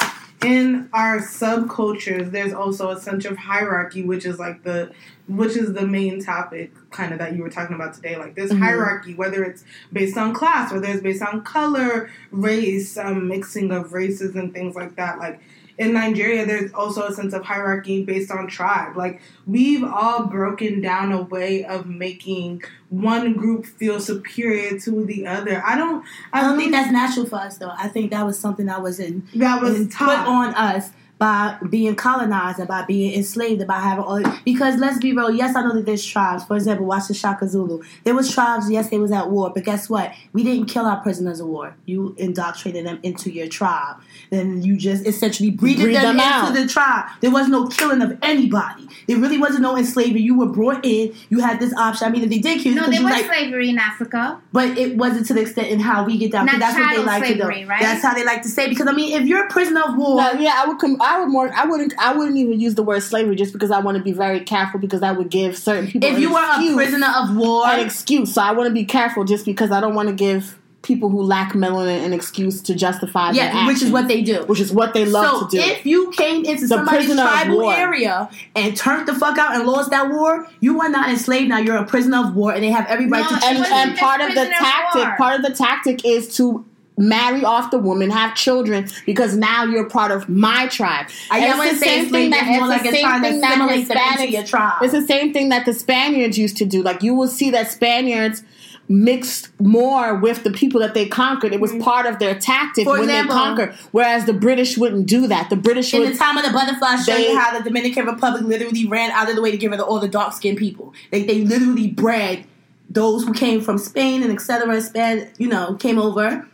in 0.44 0.88
our 0.92 1.18
subcultures, 1.18 2.30
there's 2.30 2.52
also 2.52 2.90
a 2.90 3.00
sense 3.00 3.24
of 3.24 3.36
hierarchy, 3.36 4.02
which 4.02 4.24
is 4.24 4.38
like 4.38 4.62
the, 4.62 4.92
which 5.26 5.56
is 5.56 5.72
the 5.72 5.86
main 5.86 6.22
topic, 6.22 6.72
kind 6.90 7.12
of 7.12 7.18
that 7.18 7.34
you 7.34 7.42
were 7.42 7.50
talking 7.50 7.74
about 7.74 7.94
today. 7.94 8.16
Like 8.16 8.34
this 8.34 8.52
Mhm. 8.52 8.58
hierarchy, 8.58 9.14
whether 9.14 9.42
it's 9.42 9.64
based 9.92 10.16
on 10.16 10.34
class, 10.34 10.72
whether 10.72 10.88
it's 10.88 11.02
based 11.02 11.22
on 11.22 11.42
color, 11.42 12.10
race, 12.30 12.96
um, 12.98 13.28
mixing 13.28 13.70
of 13.70 13.92
races 13.92 14.34
and 14.36 14.52
things 14.52 14.74
like 14.74 14.96
that. 14.96 15.18
Like 15.18 15.40
in 15.76 15.92
Nigeria, 15.92 16.46
there's 16.46 16.72
also 16.72 17.06
a 17.06 17.12
sense 17.12 17.34
of 17.34 17.44
hierarchy 17.44 18.04
based 18.04 18.30
on 18.30 18.46
tribe. 18.46 18.96
Like 18.96 19.20
we've 19.46 19.82
all 19.82 20.26
broken 20.26 20.80
down 20.80 21.12
a 21.12 21.22
way 21.22 21.64
of 21.64 21.86
making 21.86 22.62
one 22.90 23.32
group 23.34 23.66
feel 23.66 24.00
superior 24.00 24.78
to 24.80 25.04
the 25.04 25.26
other. 25.26 25.62
I 25.64 25.76
don't. 25.76 26.04
I 26.32 26.42
don't 26.42 26.56
think 26.58 26.72
that's 26.72 26.92
natural 26.92 27.26
for 27.26 27.36
us, 27.36 27.58
though. 27.58 27.72
I 27.76 27.88
think 27.88 28.12
that 28.12 28.24
was 28.24 28.38
something 28.38 28.66
that 28.66 28.82
was 28.82 29.00
in 29.00 29.26
that 29.34 29.60
was 29.60 29.78
was 29.78 29.88
put 29.88 30.08
on 30.08 30.54
us 30.54 30.90
by 31.18 31.56
being 31.70 31.94
colonized 31.94 32.58
and 32.58 32.66
by 32.68 32.84
being 32.84 33.14
enslaved 33.14 33.60
and 33.60 33.68
by 33.68 33.78
having 33.78 34.04
all 34.04 34.20
because 34.44 34.76
let's 34.80 34.98
be 34.98 35.12
real 35.12 35.30
yes 35.30 35.54
i 35.54 35.62
know 35.62 35.72
that 35.72 35.86
there's 35.86 36.04
tribes 36.04 36.44
for 36.44 36.56
example 36.56 36.84
watch 36.84 37.06
the 37.08 37.14
shaka 37.14 37.46
zulu 37.46 37.80
there 38.02 38.14
was 38.14 38.32
tribes 38.34 38.68
yes 38.70 38.90
they 38.90 38.98
was 38.98 39.12
at 39.12 39.30
war 39.30 39.50
but 39.54 39.64
guess 39.64 39.88
what 39.88 40.12
we 40.32 40.42
didn't 40.42 40.66
kill 40.66 40.84
our 40.84 41.00
prisoners 41.00 41.38
of 41.38 41.46
war 41.46 41.76
you 41.86 42.14
indoctrinated 42.18 42.84
them 42.84 42.98
into 43.04 43.30
your 43.30 43.46
tribe 43.46 43.96
then 44.30 44.60
you 44.62 44.76
just 44.76 45.06
essentially 45.06 45.50
breeded 45.50 45.84
Breed 45.84 45.94
them, 45.96 46.16
them 46.16 46.20
out. 46.20 46.48
into 46.48 46.60
the 46.62 46.68
tribe 46.68 47.08
there 47.20 47.30
was 47.30 47.48
no 47.48 47.68
killing 47.68 48.02
of 48.02 48.18
anybody 48.22 48.86
there 49.06 49.16
really 49.18 49.38
wasn't 49.38 49.62
no 49.62 49.76
enslavement 49.76 50.20
you 50.24 50.36
were 50.36 50.46
brought 50.48 50.84
in 50.84 51.14
you 51.30 51.38
had 51.38 51.60
this 51.60 51.72
option 51.74 52.08
i 52.08 52.10
mean 52.10 52.24
if 52.24 52.28
they 52.30 52.38
did 52.40 52.60
kill 52.60 52.72
you 52.72 52.80
No, 52.80 52.86
'cause 52.86 52.90
there 52.94 53.02
was 53.04 53.12
like 53.12 53.26
slavery 53.26 53.70
in 53.70 53.78
Africa. 53.78 54.40
but 54.52 54.76
it 54.76 54.96
wasn't 54.96 55.26
to 55.26 55.34
the 55.34 55.42
extent 55.42 55.68
in 55.68 55.78
how 55.80 56.04
we 56.04 56.18
get 56.18 56.32
down. 56.32 56.46
Not 56.46 56.58
that's 56.58 56.76
what 56.78 56.90
they 56.96 57.02
like 57.04 57.24
slavery, 57.24 57.54
to 57.54 57.62
do. 57.64 57.68
right? 57.68 57.80
That's 57.82 58.02
how 58.02 58.14
they 58.14 58.24
like 58.24 58.42
to 58.42 58.48
say. 58.48 58.68
Because 58.68 58.86
I 58.88 58.92
mean, 58.92 59.12
if 59.20 59.26
you're 59.28 59.44
a 59.44 59.48
prisoner 59.50 59.82
of 59.82 59.96
war, 59.96 60.16
No, 60.16 60.32
yeah, 60.32 60.54
I 60.56 60.66
would. 60.68 60.78
Com- 60.78 61.00
I 61.04 61.20
would 61.20 61.28
more. 61.28 61.52
I 61.52 61.66
wouldn't. 61.66 61.94
I 61.98 62.12
wouldn't 62.14 62.36
even 62.36 62.58
use 62.60 62.74
the 62.74 62.82
word 62.82 63.02
slavery 63.02 63.36
just 63.36 63.52
because 63.52 63.70
I 63.70 63.80
want 63.80 63.98
to 63.98 64.02
be 64.02 64.12
very 64.12 64.40
careful 64.40 64.80
because 64.80 65.00
that 65.00 65.16
would 65.16 65.30
give 65.30 65.56
certain 65.56 65.86
people. 65.86 66.08
if 66.08 66.16
an 66.16 66.22
you 66.22 66.32
were 66.32 66.40
a 66.40 66.74
prisoner 66.74 67.12
of 67.16 67.36
war, 67.36 67.66
an 67.66 67.84
excuse. 67.84 68.34
So 68.34 68.42
I 68.42 68.52
want 68.52 68.68
to 68.68 68.74
be 68.74 68.84
careful 68.84 69.24
just 69.24 69.44
because 69.44 69.70
I 69.70 69.80
don't 69.80 69.94
want 69.94 70.08
to 70.08 70.14
give 70.14 70.58
people 70.84 71.08
who 71.08 71.22
lack 71.22 71.54
melanin 71.54 72.04
an 72.04 72.12
excuse 72.12 72.60
to 72.60 72.74
justify. 72.74 73.32
their 73.32 73.44
yeah, 73.46 73.66
which 73.66 73.82
is 73.82 73.90
what 73.90 74.06
they 74.06 74.22
do. 74.22 74.44
which 74.44 74.60
is 74.60 74.70
what 74.72 74.94
they 74.94 75.04
love 75.04 75.40
so 75.40 75.48
to 75.48 75.56
do. 75.56 75.62
if 75.62 75.84
you 75.84 76.10
came 76.10 76.44
into 76.44 76.62
The 76.62 76.68
somebody's 76.68 77.12
tribal 77.12 77.70
area 77.70 78.28
and 78.54 78.76
turned 78.76 79.08
the 79.08 79.14
fuck 79.14 79.38
out 79.38 79.56
and 79.56 79.66
lost 79.66 79.90
that 79.90 80.10
war, 80.10 80.46
you 80.60 80.80
are 80.80 80.88
not 80.88 81.08
enslaved 81.08 81.48
now. 81.48 81.58
You're 81.58 81.78
a 81.78 81.86
prisoner 81.86 82.18
of 82.18 82.36
war, 82.36 82.52
and 82.52 82.62
they 82.62 82.70
have 82.70 82.86
every 82.86 83.06
right 83.06 83.22
No, 83.22 83.28
to 83.30 83.34
it 83.34 83.44
and, 83.44 83.56
treat 83.56 83.70
wasn't 83.70 83.90
and 83.90 83.98
part 83.98 84.20
of 84.20 84.28
the 84.28 84.34
prisoner 84.34 84.54
of 84.54 84.58
tactic, 84.58 85.16
part 85.16 85.36
of 85.36 85.42
the 85.42 85.54
tactic 85.54 86.04
is 86.04 86.36
to 86.36 86.64
marry 86.96 87.44
off 87.44 87.70
the 87.70 87.78
woman, 87.78 88.10
have 88.10 88.34
children, 88.36 88.88
because 89.06 89.36
now 89.36 89.64
you're 89.64 89.88
part 89.88 90.10
of 90.12 90.28
my 90.28 90.68
tribe. 90.68 91.06
I 91.30 91.38
And 91.38 91.46
don't 91.48 91.58
want 91.58 91.70
to 91.70 91.74
it's 91.76 91.80
the 91.80 91.86
same 91.86 92.10
thing 92.10 92.30
that 92.30 92.46
it's 92.46 92.60
like 92.68 92.82
the 92.82 92.92
same 92.92 93.22
thing 93.22 93.40
that 93.40 93.52
assimilate 93.52 93.88
them 93.88 93.96
into 93.96 94.22
Hispanics. 94.22 94.30
your 94.32 94.42
tribe. 94.44 94.82
It's 94.82 94.92
the 94.92 95.06
same 95.06 95.32
thing 95.32 95.48
that 95.48 95.66
the 95.66 95.72
Spaniards 95.74 96.38
used 96.38 96.56
to 96.58 96.64
do. 96.64 96.82
Like 96.82 97.02
you 97.02 97.14
will 97.14 97.28
see 97.28 97.50
that 97.50 97.70
Spaniards 97.70 98.42
mixed 98.86 99.48
more 99.60 100.14
with 100.14 100.44
the 100.44 100.50
people 100.50 100.78
that 100.80 100.92
they 100.92 101.06
conquered. 101.08 101.52
It 101.54 101.60
was 101.60 101.72
part 101.76 102.04
of 102.06 102.18
their 102.18 102.38
tactic 102.38 102.86
Mm-hmm. 102.86 102.90
For 102.94 103.00
when 103.00 103.08
example- 103.08 103.34
they 103.34 103.40
conquered. 103.40 103.74
Whereas 103.92 104.26
the 104.26 104.34
British 104.34 104.76
wouldn't 104.76 105.06
do 105.06 105.26
that. 105.26 105.48
The 105.50 105.56
British 105.56 105.94
In 105.94 106.00
would 106.00 106.12
the 106.12 106.18
time 106.18 106.36
of 106.36 106.44
the 106.44 106.50
butterfly, 106.52 106.96
show 106.96 107.14
They- 107.14 107.30
you 107.30 107.38
how 107.38 107.56
the 107.58 107.64
Dominican 107.64 108.04
Republic 108.06 108.42
literally 108.44 108.86
ran 108.86 109.10
out 109.12 109.28
of 109.30 109.36
the 109.36 109.42
way 109.42 109.50
to 109.50 109.56
get 109.56 109.70
rid 109.70 109.80
of 109.80 109.86
all 109.88 110.00
the 110.00 110.08
dark 110.08 110.34
skinned 110.34 110.58
people. 110.58 110.92
Like 111.10 111.26
they 111.26 111.44
literally 111.44 111.88
bred 111.88 112.44
those 112.90 113.24
who 113.24 113.32
came 113.32 113.62
from 113.62 113.78
Spain 113.78 114.22
and 114.22 114.30
etc. 114.30 114.80
Span, 114.82 115.28
you 115.38 115.48
know, 115.48 115.74
came 115.74 115.98
over, 115.98 116.46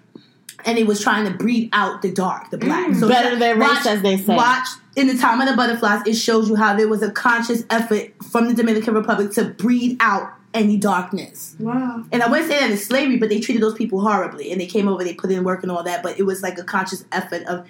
and 0.64 0.78
it 0.78 0.86
was 0.86 1.00
trying 1.00 1.30
to 1.30 1.36
breed 1.36 1.68
out 1.72 2.02
the 2.02 2.10
dark, 2.10 2.50
the 2.50 2.58
black. 2.58 2.90
Mm. 2.90 3.00
So 3.00 3.08
Better 3.08 3.30
just 3.30 3.40
their 3.40 3.56
race, 3.56 3.86
as 3.86 4.02
they 4.02 4.16
say. 4.16 4.36
Watch 4.36 4.68
in 4.96 5.06
the 5.06 5.16
time 5.16 5.40
of 5.40 5.48
the 5.48 5.56
butterflies. 5.56 6.06
It 6.06 6.14
shows 6.14 6.48
you 6.48 6.56
how 6.56 6.74
there 6.74 6.88
was 6.88 7.02
a 7.02 7.10
conscious 7.10 7.64
effort 7.70 8.12
from 8.30 8.48
the 8.48 8.54
Dominican 8.54 8.94
Republic 8.94 9.32
to 9.32 9.44
breed 9.44 9.96
out 10.00 10.32
any 10.52 10.76
darkness. 10.76 11.54
Wow. 11.58 12.04
And 12.10 12.22
I 12.22 12.28
wouldn't 12.28 12.50
say 12.50 12.58
that 12.58 12.70
it's 12.70 12.84
slavery, 12.84 13.16
but 13.18 13.28
they 13.28 13.40
treated 13.40 13.62
those 13.62 13.74
people 13.74 14.00
horribly. 14.00 14.50
And 14.50 14.60
they 14.60 14.66
came 14.66 14.88
over, 14.88 15.04
they 15.04 15.14
put 15.14 15.30
in 15.30 15.44
work 15.44 15.62
and 15.62 15.70
all 15.70 15.82
that, 15.84 16.02
but 16.02 16.18
it 16.18 16.24
was 16.24 16.42
like 16.42 16.58
a 16.58 16.64
conscious 16.64 17.04
effort 17.12 17.44
of 17.44 17.66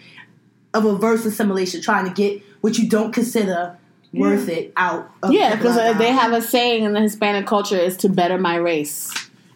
of 0.72 0.84
reverse 0.84 1.24
assimilation, 1.24 1.82
trying 1.82 2.04
to 2.06 2.12
get 2.12 2.40
what 2.60 2.78
you 2.78 2.88
don't 2.88 3.12
consider 3.12 3.76
worth 4.12 4.48
it 4.48 4.72
out 4.76 5.10
of 5.22 5.32
Yeah, 5.32 5.56
because 5.56 5.76
uh, 5.76 5.92
they 5.94 6.12
have 6.12 6.32
a 6.32 6.40
saying 6.40 6.84
in 6.84 6.92
the 6.92 7.00
Hispanic 7.00 7.46
culture 7.46 7.76
is 7.76 7.96
to 7.98 8.08
better 8.08 8.38
my 8.38 8.56
race. 8.56 9.12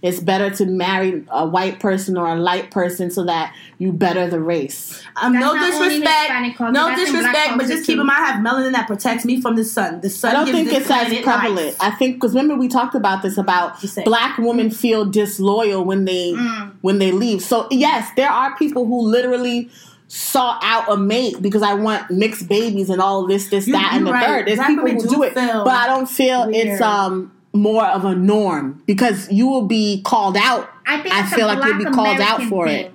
It's 0.07 0.21
better 0.21 0.51
to 0.57 0.67
marry 0.67 1.25
a 1.31 1.47
white 1.47 1.81
person 1.81 2.19
or 2.19 2.29
a 2.29 2.37
light 2.37 2.71
person 2.71 3.11
so 3.11 3.25
that 3.25 3.55
you 3.79 3.91
better 3.91 4.29
the 4.29 4.39
race. 4.39 5.03
um, 5.17 5.33
no 5.33 5.55
disrespect, 5.55 6.57
culture, 6.59 6.73
no 6.73 6.89
that's 6.89 7.01
in 7.01 7.13
black 7.13 7.23
disrespect, 7.33 7.59
but 7.59 7.67
just 7.69 7.87
keep 7.87 7.95
too. 7.97 8.01
in 8.03 8.07
mind 8.07 8.23
I 8.23 8.27
have 8.33 8.45
melanin 8.45 8.73
that 8.73 8.87
protects 8.87 9.25
me 9.25 9.41
from 9.41 9.57
the 9.57 9.65
sun. 9.65 10.03
The 10.03 10.11
sun 10.11 10.37
I 10.37 10.45
don't 10.45 10.53
think 10.53 10.71
it's 10.71 10.91
as 10.91 11.09
prevalent. 11.23 11.57
life. 11.57 11.77
I 11.81 11.91
think 11.93 12.17
because 12.17 12.35
remember 12.35 12.55
we 12.55 12.69
talked 12.69 12.95
about 12.95 13.23
this 13.23 13.39
about 13.39 13.83
black 14.05 14.37
women 14.37 14.71
feel 14.71 15.07
disloyal 15.07 15.83
when 15.87 16.05
they 16.05 16.33
Mm. 16.35 16.73
when 16.83 16.99
they 16.99 17.11
leave. 17.11 17.41
So 17.41 17.67
yes, 17.71 18.11
there 18.15 18.31
are 18.31 18.55
people 18.59 18.85
who 18.85 19.01
literally 19.09 19.71
sought 20.09 20.61
out 20.63 20.85
a 20.93 20.97
mate 20.99 21.41
because 21.41 21.63
I 21.63 21.73
want 21.75 22.11
mixed 22.11 22.47
babies 22.47 22.91
and 22.91 23.01
all 23.01 23.27
this, 23.27 23.49
this, 23.49 23.67
You- 23.67 23.73
that, 23.73 23.93
and 23.95 24.07
the 24.07 24.13
right. 24.13 24.27
third. 24.27 24.47
There's 24.47 24.59
Black 24.59 24.69
people 24.69 24.87
who 24.91 25.01
do 25.01 25.09
do 25.17 25.23
it, 25.23 25.33
feel 25.35 25.65
but 25.65 25.75
I 25.75 25.87
don't 25.87 26.09
feel 26.09 26.47
weird. 26.51 26.67
it's 26.67 26.81
um 26.83 27.33
more 27.55 27.85
of 27.87 28.05
a 28.05 28.15
norm 28.15 28.83
because 28.85 29.31
you 29.31 29.47
will 29.47 29.67
be 29.67 30.03
called 30.03 30.37
out. 30.37 30.69
I 30.87 31.01
think 31.01 31.15
I 31.15 31.25
feel 31.25 31.47
like 31.47 31.65
you'll 31.65 31.79
be 31.79 31.97
called 31.97 32.21
out 32.21 32.43
for 32.43 32.67
thing. 32.67 32.87
it. 32.87 32.93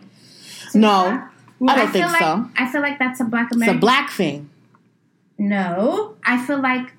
No, 0.75 1.23
I 1.67 1.75
don't 1.75 1.91
feel 1.91 1.91
think 1.91 2.05
like, 2.11 2.21
so. 2.21 2.49
I 2.57 2.71
feel 2.71 2.81
like 2.81 2.99
that's 2.99 3.19
a 3.21 3.23
black 3.23 3.51
American. 3.51 3.75
It's 3.75 3.77
a 3.77 3.79
black 3.79 4.11
thing. 4.11 4.49
No, 5.37 6.17
I 6.25 6.45
feel 6.45 6.61
like 6.61 6.91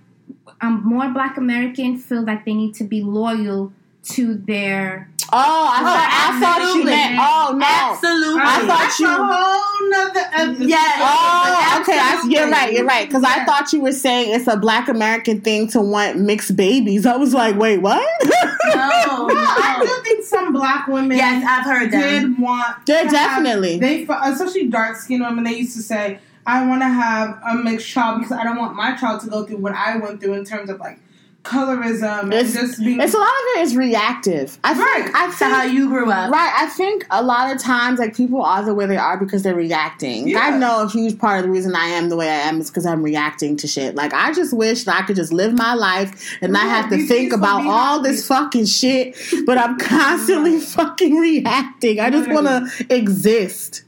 um, 0.63 0.83
more 0.85 1.11
black 1.11 1.37
American 1.37 1.99
feel 1.99 2.25
like 2.25 2.45
they 2.47 2.55
need 2.55 2.75
to 2.77 2.85
be 2.85 3.03
loyal 3.03 3.73
to 4.05 4.35
their. 4.35 5.10
Oh, 5.33 5.37
I, 5.37 5.79
oh, 5.81 5.85
thought, 5.85 6.11
I 6.11 6.41
thought 6.41 6.59
you 6.59 6.65
absolutely. 6.65 6.91
meant. 6.93 7.19
Oh 7.21 7.57
no, 7.57 7.67
Absolutely. 7.67 8.41
I 8.43 8.67
thought 8.67 8.79
That's 8.81 9.01
you- 9.01 9.07
a 9.07 9.11
whole 9.11 9.91
nother 9.91 10.27
episode. 10.33 10.69
Yes. 10.69 10.99
Oh, 11.01 11.81
okay. 11.83 11.99
I, 11.99 12.25
you're 12.29 12.51
right. 12.51 12.73
You're 12.73 12.85
right. 12.85 13.07
Because 13.09 13.25
I 13.25 13.45
thought 13.45 13.73
you 13.73 13.81
were 13.81 13.93
saying 13.93 14.35
it's 14.35 14.47
a 14.49 14.57
Black 14.57 14.89
American 14.89 15.41
thing 15.41 15.69
to 15.69 15.81
want 15.81 16.19
mixed 16.19 16.57
babies. 16.57 17.07
I 17.07 17.17
was 17.17 17.33
like, 17.35 17.57
wait, 17.57 17.79
what? 17.79 18.01
No, 18.25 18.31
I 18.75 19.79
do 19.83 20.03
think 20.09 20.25
some 20.25 20.53
Black 20.53 20.87
women. 20.89 21.17
Yes, 21.17 21.45
I've 21.47 21.65
heard 21.65 21.91
that. 21.93 22.21
did 22.23 22.39
want. 22.39 22.87
They're 22.87 23.05
to 23.05 23.17
have- 23.17 23.45
definitely. 23.45 23.79
they, 23.79 24.03
especially 24.25 24.67
dark 24.69 24.97
skinned 24.97 25.23
women. 25.23 25.45
They 25.45 25.55
used 25.55 25.77
to 25.77 25.83
say, 25.83 26.19
"I 26.47 26.67
want 26.67 26.83
to 26.83 26.89
have 26.89 27.41
a 27.47 27.55
mixed 27.55 27.89
child 27.89 28.19
because 28.21 28.33
I 28.37 28.43
don't 28.45 28.57
want 28.59 28.75
my 28.75 28.97
child 28.97 29.21
to 29.23 29.29
go 29.31 29.45
through 29.45 29.59
what 29.59 29.75
I 29.75 29.97
went 29.97 30.21
through 30.21 30.35
in 30.35 30.45
terms 30.45 30.71
of 30.71 30.81
like 30.81 30.99
colorism 31.43 32.33
It's, 32.33 32.55
and 32.55 32.67
just 32.69 32.79
being." 32.81 33.01
it's 33.01 33.15
a 33.15 33.19
lot 33.19 33.27
of 33.29 33.59
it 33.59 33.61
is 33.63 33.77
reactive. 33.77 34.59
I 34.63 34.75
think. 34.75 34.87
Right. 34.87 35.11
I 35.15 35.27
To 35.27 35.33
think. 35.33 35.53
how 35.53 35.63
you 35.65 35.89
grew 35.89 36.11
up. 36.11 36.31
Right, 36.31 36.53
I 36.57 36.67
think 36.67 37.07
a 37.11 37.23
lot 37.23 37.55
of 37.55 37.61
times 37.61 37.99
like 37.99 38.15
people 38.17 38.43
are 38.43 38.63
the 38.65 38.75
way 38.75 38.87
they 38.87 38.97
are 38.97 39.17
because 39.19 39.43
they're 39.43 39.55
reacting. 39.55 40.29
Yeah. 40.29 40.41
I 40.41 40.59
know 40.59 40.83
a 40.83 40.89
huge 40.89 41.19
part 41.19 41.39
of 41.41 41.45
the 41.47 41.51
reason 41.51 41.75
I 41.75 41.87
am 41.87 42.09
the 42.09 42.17
way 42.17 42.29
I 42.29 42.35
am 42.49 42.61
is 42.61 42.71
because 42.71 42.87
I'm 42.87 43.03
reacting 43.03 43.57
to 43.59 43.67
shit. 43.67 43.95
Like 43.95 44.13
I 44.13 44.33
just 44.33 44.53
wish 44.53 44.85
that 44.85 44.97
I 44.97 45.03
could 45.07 45.17
just 45.17 45.33
live 45.33 45.57
my 45.57 45.75
life 45.75 46.37
and 46.43 46.53
not 46.53 46.65
Yeah, 46.67 46.83
have 46.83 46.91
to 46.91 47.07
think 47.07 47.33
about 47.33 47.67
all 47.67 47.99
happy. 47.99 48.09
this 48.11 48.27
fucking 48.27 48.67
shit. 48.67 49.17
But 49.47 49.59
I'm 49.59 49.79
constantly 49.79 50.61
fucking 50.61 51.17
reacting. 51.17 52.01
I 52.01 52.11
just 52.11 52.29
want 52.31 52.47
to 52.47 52.87
exist. 52.95 53.83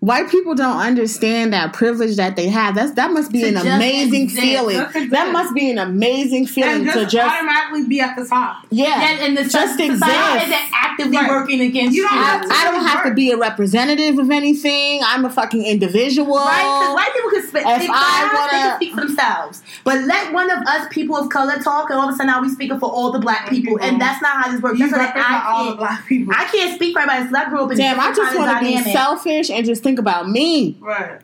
White 0.00 0.30
people 0.30 0.54
don't 0.54 0.78
understand 0.78 1.52
that 1.52 1.72
privilege 1.74 2.16
that 2.16 2.34
they 2.36 2.48
have. 2.48 2.74
That's 2.74 2.92
that 2.92 3.12
must 3.12 3.30
be 3.32 3.44
an 3.46 3.56
amazing 3.56 4.28
feeling. 4.30 4.76
That 5.10 5.30
must 5.32 5.54
be 5.54 5.70
an 5.70 5.78
amazing 5.78 6.46
feeling 6.46 6.70
and 6.76 6.84
to 6.86 6.92
just, 7.02 7.12
just 7.12 7.34
automatically 7.36 7.84
be 7.86 8.00
at 8.00 8.16
the 8.16 8.24
top. 8.26 8.64
yeah, 8.70 8.86
Yeah, 9.18 9.24
and 9.26 9.36
the 9.36 9.42
just 9.42 9.52
society 9.52 9.84
exist. 9.84 10.06
isn't 10.46 10.54
actively 10.74 11.16
Right. 11.18 11.28
working 11.28 11.60
against 11.60 11.94
You 11.94 12.02
you. 12.04 12.08
don't 12.08 12.18
I, 12.18 12.22
have 12.24 12.42
to 12.42 12.48
I 12.54 12.64
don't 12.70 12.84
have 12.86 13.04
to 13.04 13.10
be 13.14 13.30
a 13.30 13.36
representative 13.36 14.18
of 14.18 14.30
anything. 14.30 15.02
I'm 15.04 15.24
a 15.26 15.30
fucking 15.30 15.64
individual. 15.64 16.36
Right? 16.36 16.92
White 16.94 17.12
people 17.14 17.30
can 17.30 17.46
speak. 17.48 17.62
If 17.66 17.90
I 17.90 18.30
wanna- 18.34 18.50
they 18.52 18.58
can 18.58 18.76
speak 18.76 18.94
for 18.94 19.00
themselves. 19.02 19.62
But 19.84 20.00
let 20.04 20.32
one 20.32 20.50
of 20.50 20.62
us 20.66 20.86
people 20.90 21.16
of 21.16 21.28
color 21.28 21.56
talk, 21.62 21.90
and 21.90 21.98
all 21.98 22.08
of 22.08 22.14
a 22.14 22.16
sudden 22.16 22.28
now 22.28 22.40
we 22.40 22.48
speaking 22.48 22.78
for 22.78 22.90
all 22.90 23.12
the 23.12 23.18
black 23.18 23.48
people, 23.50 23.74
people. 23.74 23.86
and 23.86 24.00
that's 24.00 24.22
not 24.22 24.42
how 24.44 24.50
this 24.50 24.60
works. 24.62 24.78
You 24.78 24.88
That's 24.90 24.98
represent 24.98 25.44
all 25.44 25.60
I 25.60 25.62
the 25.62 25.66
can't. 25.68 25.78
black 25.78 26.06
people. 26.06 26.34
I 26.36 26.44
can't 26.44 26.74
speak 26.74 26.94
for 26.94 27.00
everybody. 27.00 27.24
'cause 27.26 27.34
I 27.34 27.48
grew 27.50 27.64
up 27.64 27.70
in 27.72 27.76
Damn, 27.78 28.00
I 28.00 28.12
just 28.12 28.36
want 28.38 28.58
to 28.58 28.64
be 28.64 28.92
selfish 28.92 29.50
and 29.50 29.64
just 29.66 29.82
think 29.82 29.89
about 29.98 30.28
me. 30.28 30.76
right. 30.80 31.20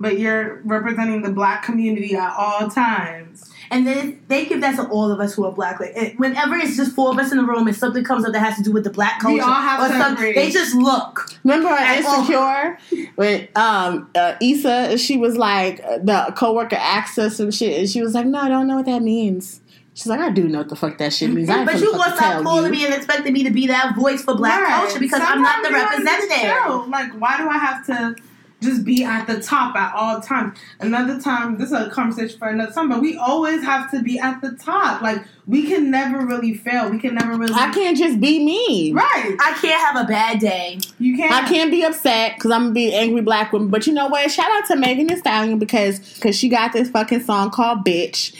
But 0.00 0.20
you're 0.20 0.60
representing 0.64 1.22
the 1.22 1.30
black 1.32 1.64
community 1.64 2.14
at 2.14 2.32
all 2.38 2.70
times. 2.70 3.50
And 3.68 3.84
then 3.84 4.22
they 4.28 4.46
give 4.46 4.60
that 4.60 4.76
to 4.76 4.88
all 4.88 5.10
of 5.10 5.18
us 5.18 5.34
who 5.34 5.44
are 5.44 5.50
black. 5.50 5.80
Like 5.80 5.90
it, 5.96 6.18
whenever 6.20 6.54
it's 6.54 6.76
just 6.76 6.94
four 6.94 7.10
of 7.10 7.18
us 7.18 7.32
in 7.32 7.38
the 7.38 7.42
room 7.44 7.66
and 7.66 7.76
something 7.76 8.04
comes 8.04 8.24
up 8.24 8.32
that 8.32 8.38
has 8.38 8.56
to 8.58 8.62
do 8.62 8.72
with 8.72 8.84
the 8.84 8.90
black 8.90 9.18
culture, 9.20 9.34
We 9.34 9.40
all 9.40 9.52
have 9.52 9.80
or 9.80 9.92
to 9.92 9.98
some- 10.00 10.14
they 10.14 10.50
just 10.52 10.74
look. 10.76 11.28
Remember 11.42 11.68
on 11.70 11.78
And-. 11.78 12.04
Insecure 12.04 12.78
when 13.16 13.48
um 13.56 14.08
uh, 14.14 14.36
Issa 14.40 14.96
she 14.98 15.16
was 15.16 15.36
like 15.36 15.78
the 15.78 16.32
coworker 16.36 16.76
asked 16.76 17.16
her 17.16 17.28
some 17.28 17.50
shit 17.50 17.76
and 17.80 17.90
she 17.90 18.00
was 18.00 18.14
like, 18.14 18.24
No, 18.26 18.38
I 18.38 18.48
don't 18.48 18.68
know 18.68 18.76
what 18.76 18.86
that 18.86 19.02
means. 19.02 19.60
She's 19.98 20.06
like, 20.06 20.20
I 20.20 20.30
do 20.30 20.44
know 20.48 20.58
what 20.58 20.68
the 20.68 20.76
fuck 20.76 20.96
that 20.98 21.12
shit 21.12 21.28
means. 21.30 21.50
I 21.50 21.64
But 21.64 21.74
you 21.80 21.86
fucking 21.92 21.98
gonna 21.98 22.16
stop 22.16 22.42
calling 22.44 22.66
you. 22.66 22.70
me 22.78 22.84
and 22.84 22.94
expecting 22.94 23.32
me 23.32 23.42
to 23.42 23.50
be 23.50 23.66
that 23.66 23.96
voice 23.96 24.22
for 24.22 24.36
black 24.36 24.62
Right. 24.62 24.70
culture 24.84 25.00
because 25.00 25.20
I'm 25.24 25.42
not 25.42 25.56
the 25.60 25.70
Sometimes 25.70 25.98
you 25.98 26.04
gotta 26.04 26.18
just 26.20 26.30
representative. 26.30 26.62
chill. 26.66 26.88
Like, 26.88 27.12
why 27.20 27.36
do 27.38 27.48
I 27.48 27.58
have 27.58 27.84
to 27.86 28.14
just 28.60 28.84
be 28.84 29.04
at 29.04 29.26
the 29.26 29.40
top 29.40 29.76
at 29.76 29.94
all 29.94 30.20
times? 30.20 30.58
Another 30.80 31.20
time, 31.20 31.58
this 31.58 31.68
is 31.68 31.72
a 31.72 31.90
conversation 31.90 32.38
for 32.38 32.48
another 32.48 32.72
time, 32.72 32.88
but 32.88 33.00
we 33.00 33.16
always 33.16 33.62
have 33.62 33.90
to 33.90 34.02
be 34.02 34.18
at 34.18 34.40
the 34.40 34.52
top. 34.52 35.00
Like, 35.02 35.22
we 35.48 35.66
can 35.66 35.90
never 35.90 36.26
really 36.26 36.52
fail. 36.52 36.90
We 36.90 36.98
can 36.98 37.14
never 37.14 37.34
really. 37.36 37.54
I 37.54 37.72
can't 37.72 37.96
just 37.96 38.20
be 38.20 38.44
me. 38.44 38.92
Right. 38.92 39.34
I 39.40 39.56
can't 39.60 39.80
have 39.80 40.04
a 40.04 40.06
bad 40.06 40.40
day. 40.40 40.78
You 40.98 41.16
can't. 41.16 41.32
I 41.32 41.48
can't 41.48 41.70
be 41.70 41.82
upset 41.84 42.34
because 42.34 42.50
I'm 42.50 42.64
gonna 42.64 42.74
be 42.74 42.88
an 42.88 43.02
angry 43.02 43.22
black 43.22 43.50
woman. 43.52 43.68
But 43.68 43.86
you 43.86 43.94
know 43.94 44.08
what? 44.08 44.30
Shout 44.30 44.50
out 44.50 44.66
to 44.66 44.76
Megan 44.76 45.06
Thee 45.06 45.16
Stallion 45.16 45.58
because 45.58 46.00
because 46.00 46.36
she 46.36 46.50
got 46.50 46.74
this 46.74 46.90
fucking 46.90 47.22
song 47.22 47.50
called 47.50 47.82
"Bitch," 47.82 48.34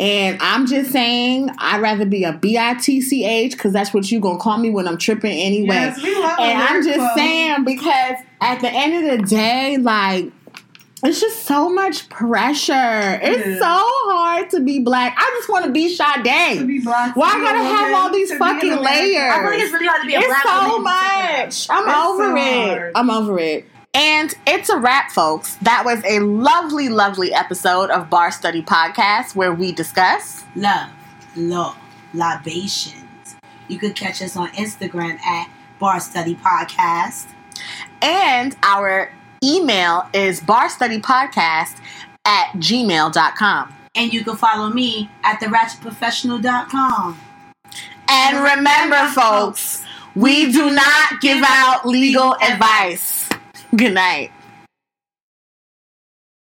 and 0.00 0.38
I'm 0.40 0.66
just 0.66 0.90
saying 0.90 1.50
I'd 1.58 1.82
rather 1.82 2.06
be 2.06 2.24
a 2.24 2.32
B 2.32 2.56
I 2.56 2.74
T 2.74 3.02
C 3.02 3.26
H 3.26 3.52
because 3.52 3.74
that's 3.74 3.92
what 3.92 4.10
you 4.10 4.18
gonna 4.18 4.38
call 4.38 4.56
me 4.56 4.70
when 4.70 4.88
I'm 4.88 4.96
tripping 4.96 5.38
anyway. 5.38 5.74
Yes, 5.74 6.02
we 6.02 6.14
love 6.14 6.38
and 6.38 6.62
I'm 6.62 6.82
just 6.82 6.98
quote. 6.98 7.14
saying 7.14 7.64
because 7.64 8.16
at 8.44 8.60
the 8.60 8.68
end 8.70 9.06
of 9.10 9.18
the 9.20 9.26
day, 9.26 9.76
like. 9.78 10.30
It's 11.06 11.20
just 11.20 11.42
so 11.44 11.68
much 11.68 12.08
pressure. 12.08 12.72
It's 13.22 13.46
is. 13.46 13.58
so 13.58 13.66
hard 13.68 14.48
to 14.52 14.60
be 14.60 14.78
black. 14.78 15.14
I 15.18 15.36
just 15.36 15.50
want 15.50 15.66
to 15.66 15.70
be 15.70 15.94
To 15.94 15.94
Sade. 15.96 16.66
be 16.66 16.80
black. 16.80 17.14
Why 17.14 17.30
to 17.32 17.38
be 17.40 17.44
gotta 17.44 17.58
have 17.58 17.80
woman, 17.80 17.94
all 17.94 18.10
these 18.10 18.32
fucking 18.34 18.76
layers? 18.76 19.32
I 19.34 19.40
feel 19.42 19.50
like 19.50 19.60
it's 19.60 19.72
really 19.74 19.86
hard 19.86 20.00
to 20.00 20.06
be 20.06 20.14
a 20.14 20.18
It's 20.20 20.26
black 20.28 20.42
so 20.44 20.68
woman. 20.70 20.82
much. 20.84 21.66
I'm 21.68 21.88
It's 21.88 21.98
over 21.98 22.24
so 22.24 22.36
it. 22.36 22.78
hard. 22.78 22.92
I'm 22.94 23.10
over 23.10 23.38
it. 23.38 23.66
And 23.92 24.34
it's 24.46 24.70
a 24.70 24.78
wrap, 24.78 25.10
folks. 25.10 25.56
That 25.56 25.82
was 25.84 26.02
a 26.06 26.20
lovely, 26.20 26.88
lovely 26.88 27.34
episode 27.34 27.90
of 27.90 28.08
Bar 28.08 28.30
Study 28.32 28.62
Podcast 28.62 29.36
where 29.36 29.52
we 29.52 29.72
discuss. 29.72 30.42
Love, 30.56 30.88
law, 31.36 31.76
libations. 32.14 33.36
You 33.68 33.78
could 33.78 33.94
catch 33.94 34.22
us 34.22 34.36
on 34.38 34.48
Instagram 34.52 35.20
at 35.20 35.50
Bar 35.78 36.00
Study 36.00 36.34
Podcast. 36.36 37.26
And 38.04 38.54
our 38.62 39.10
email 39.42 40.06
is 40.12 40.40
barstudypodcast 40.42 41.76
at 42.26 42.52
gmail.com. 42.56 43.74
And 43.94 44.12
you 44.12 44.22
can 44.24 44.36
follow 44.36 44.68
me 44.68 45.10
at 45.22 45.40
theratchetprofessional.com. 45.40 47.18
And 48.08 48.58
remember, 48.58 49.08
folks, 49.14 49.82
we 50.14 50.52
do 50.52 50.70
not 50.70 51.20
give 51.22 51.42
out 51.46 51.86
legal 51.86 52.34
advice. 52.42 53.30
Good 53.74 53.94
night. 53.94 54.32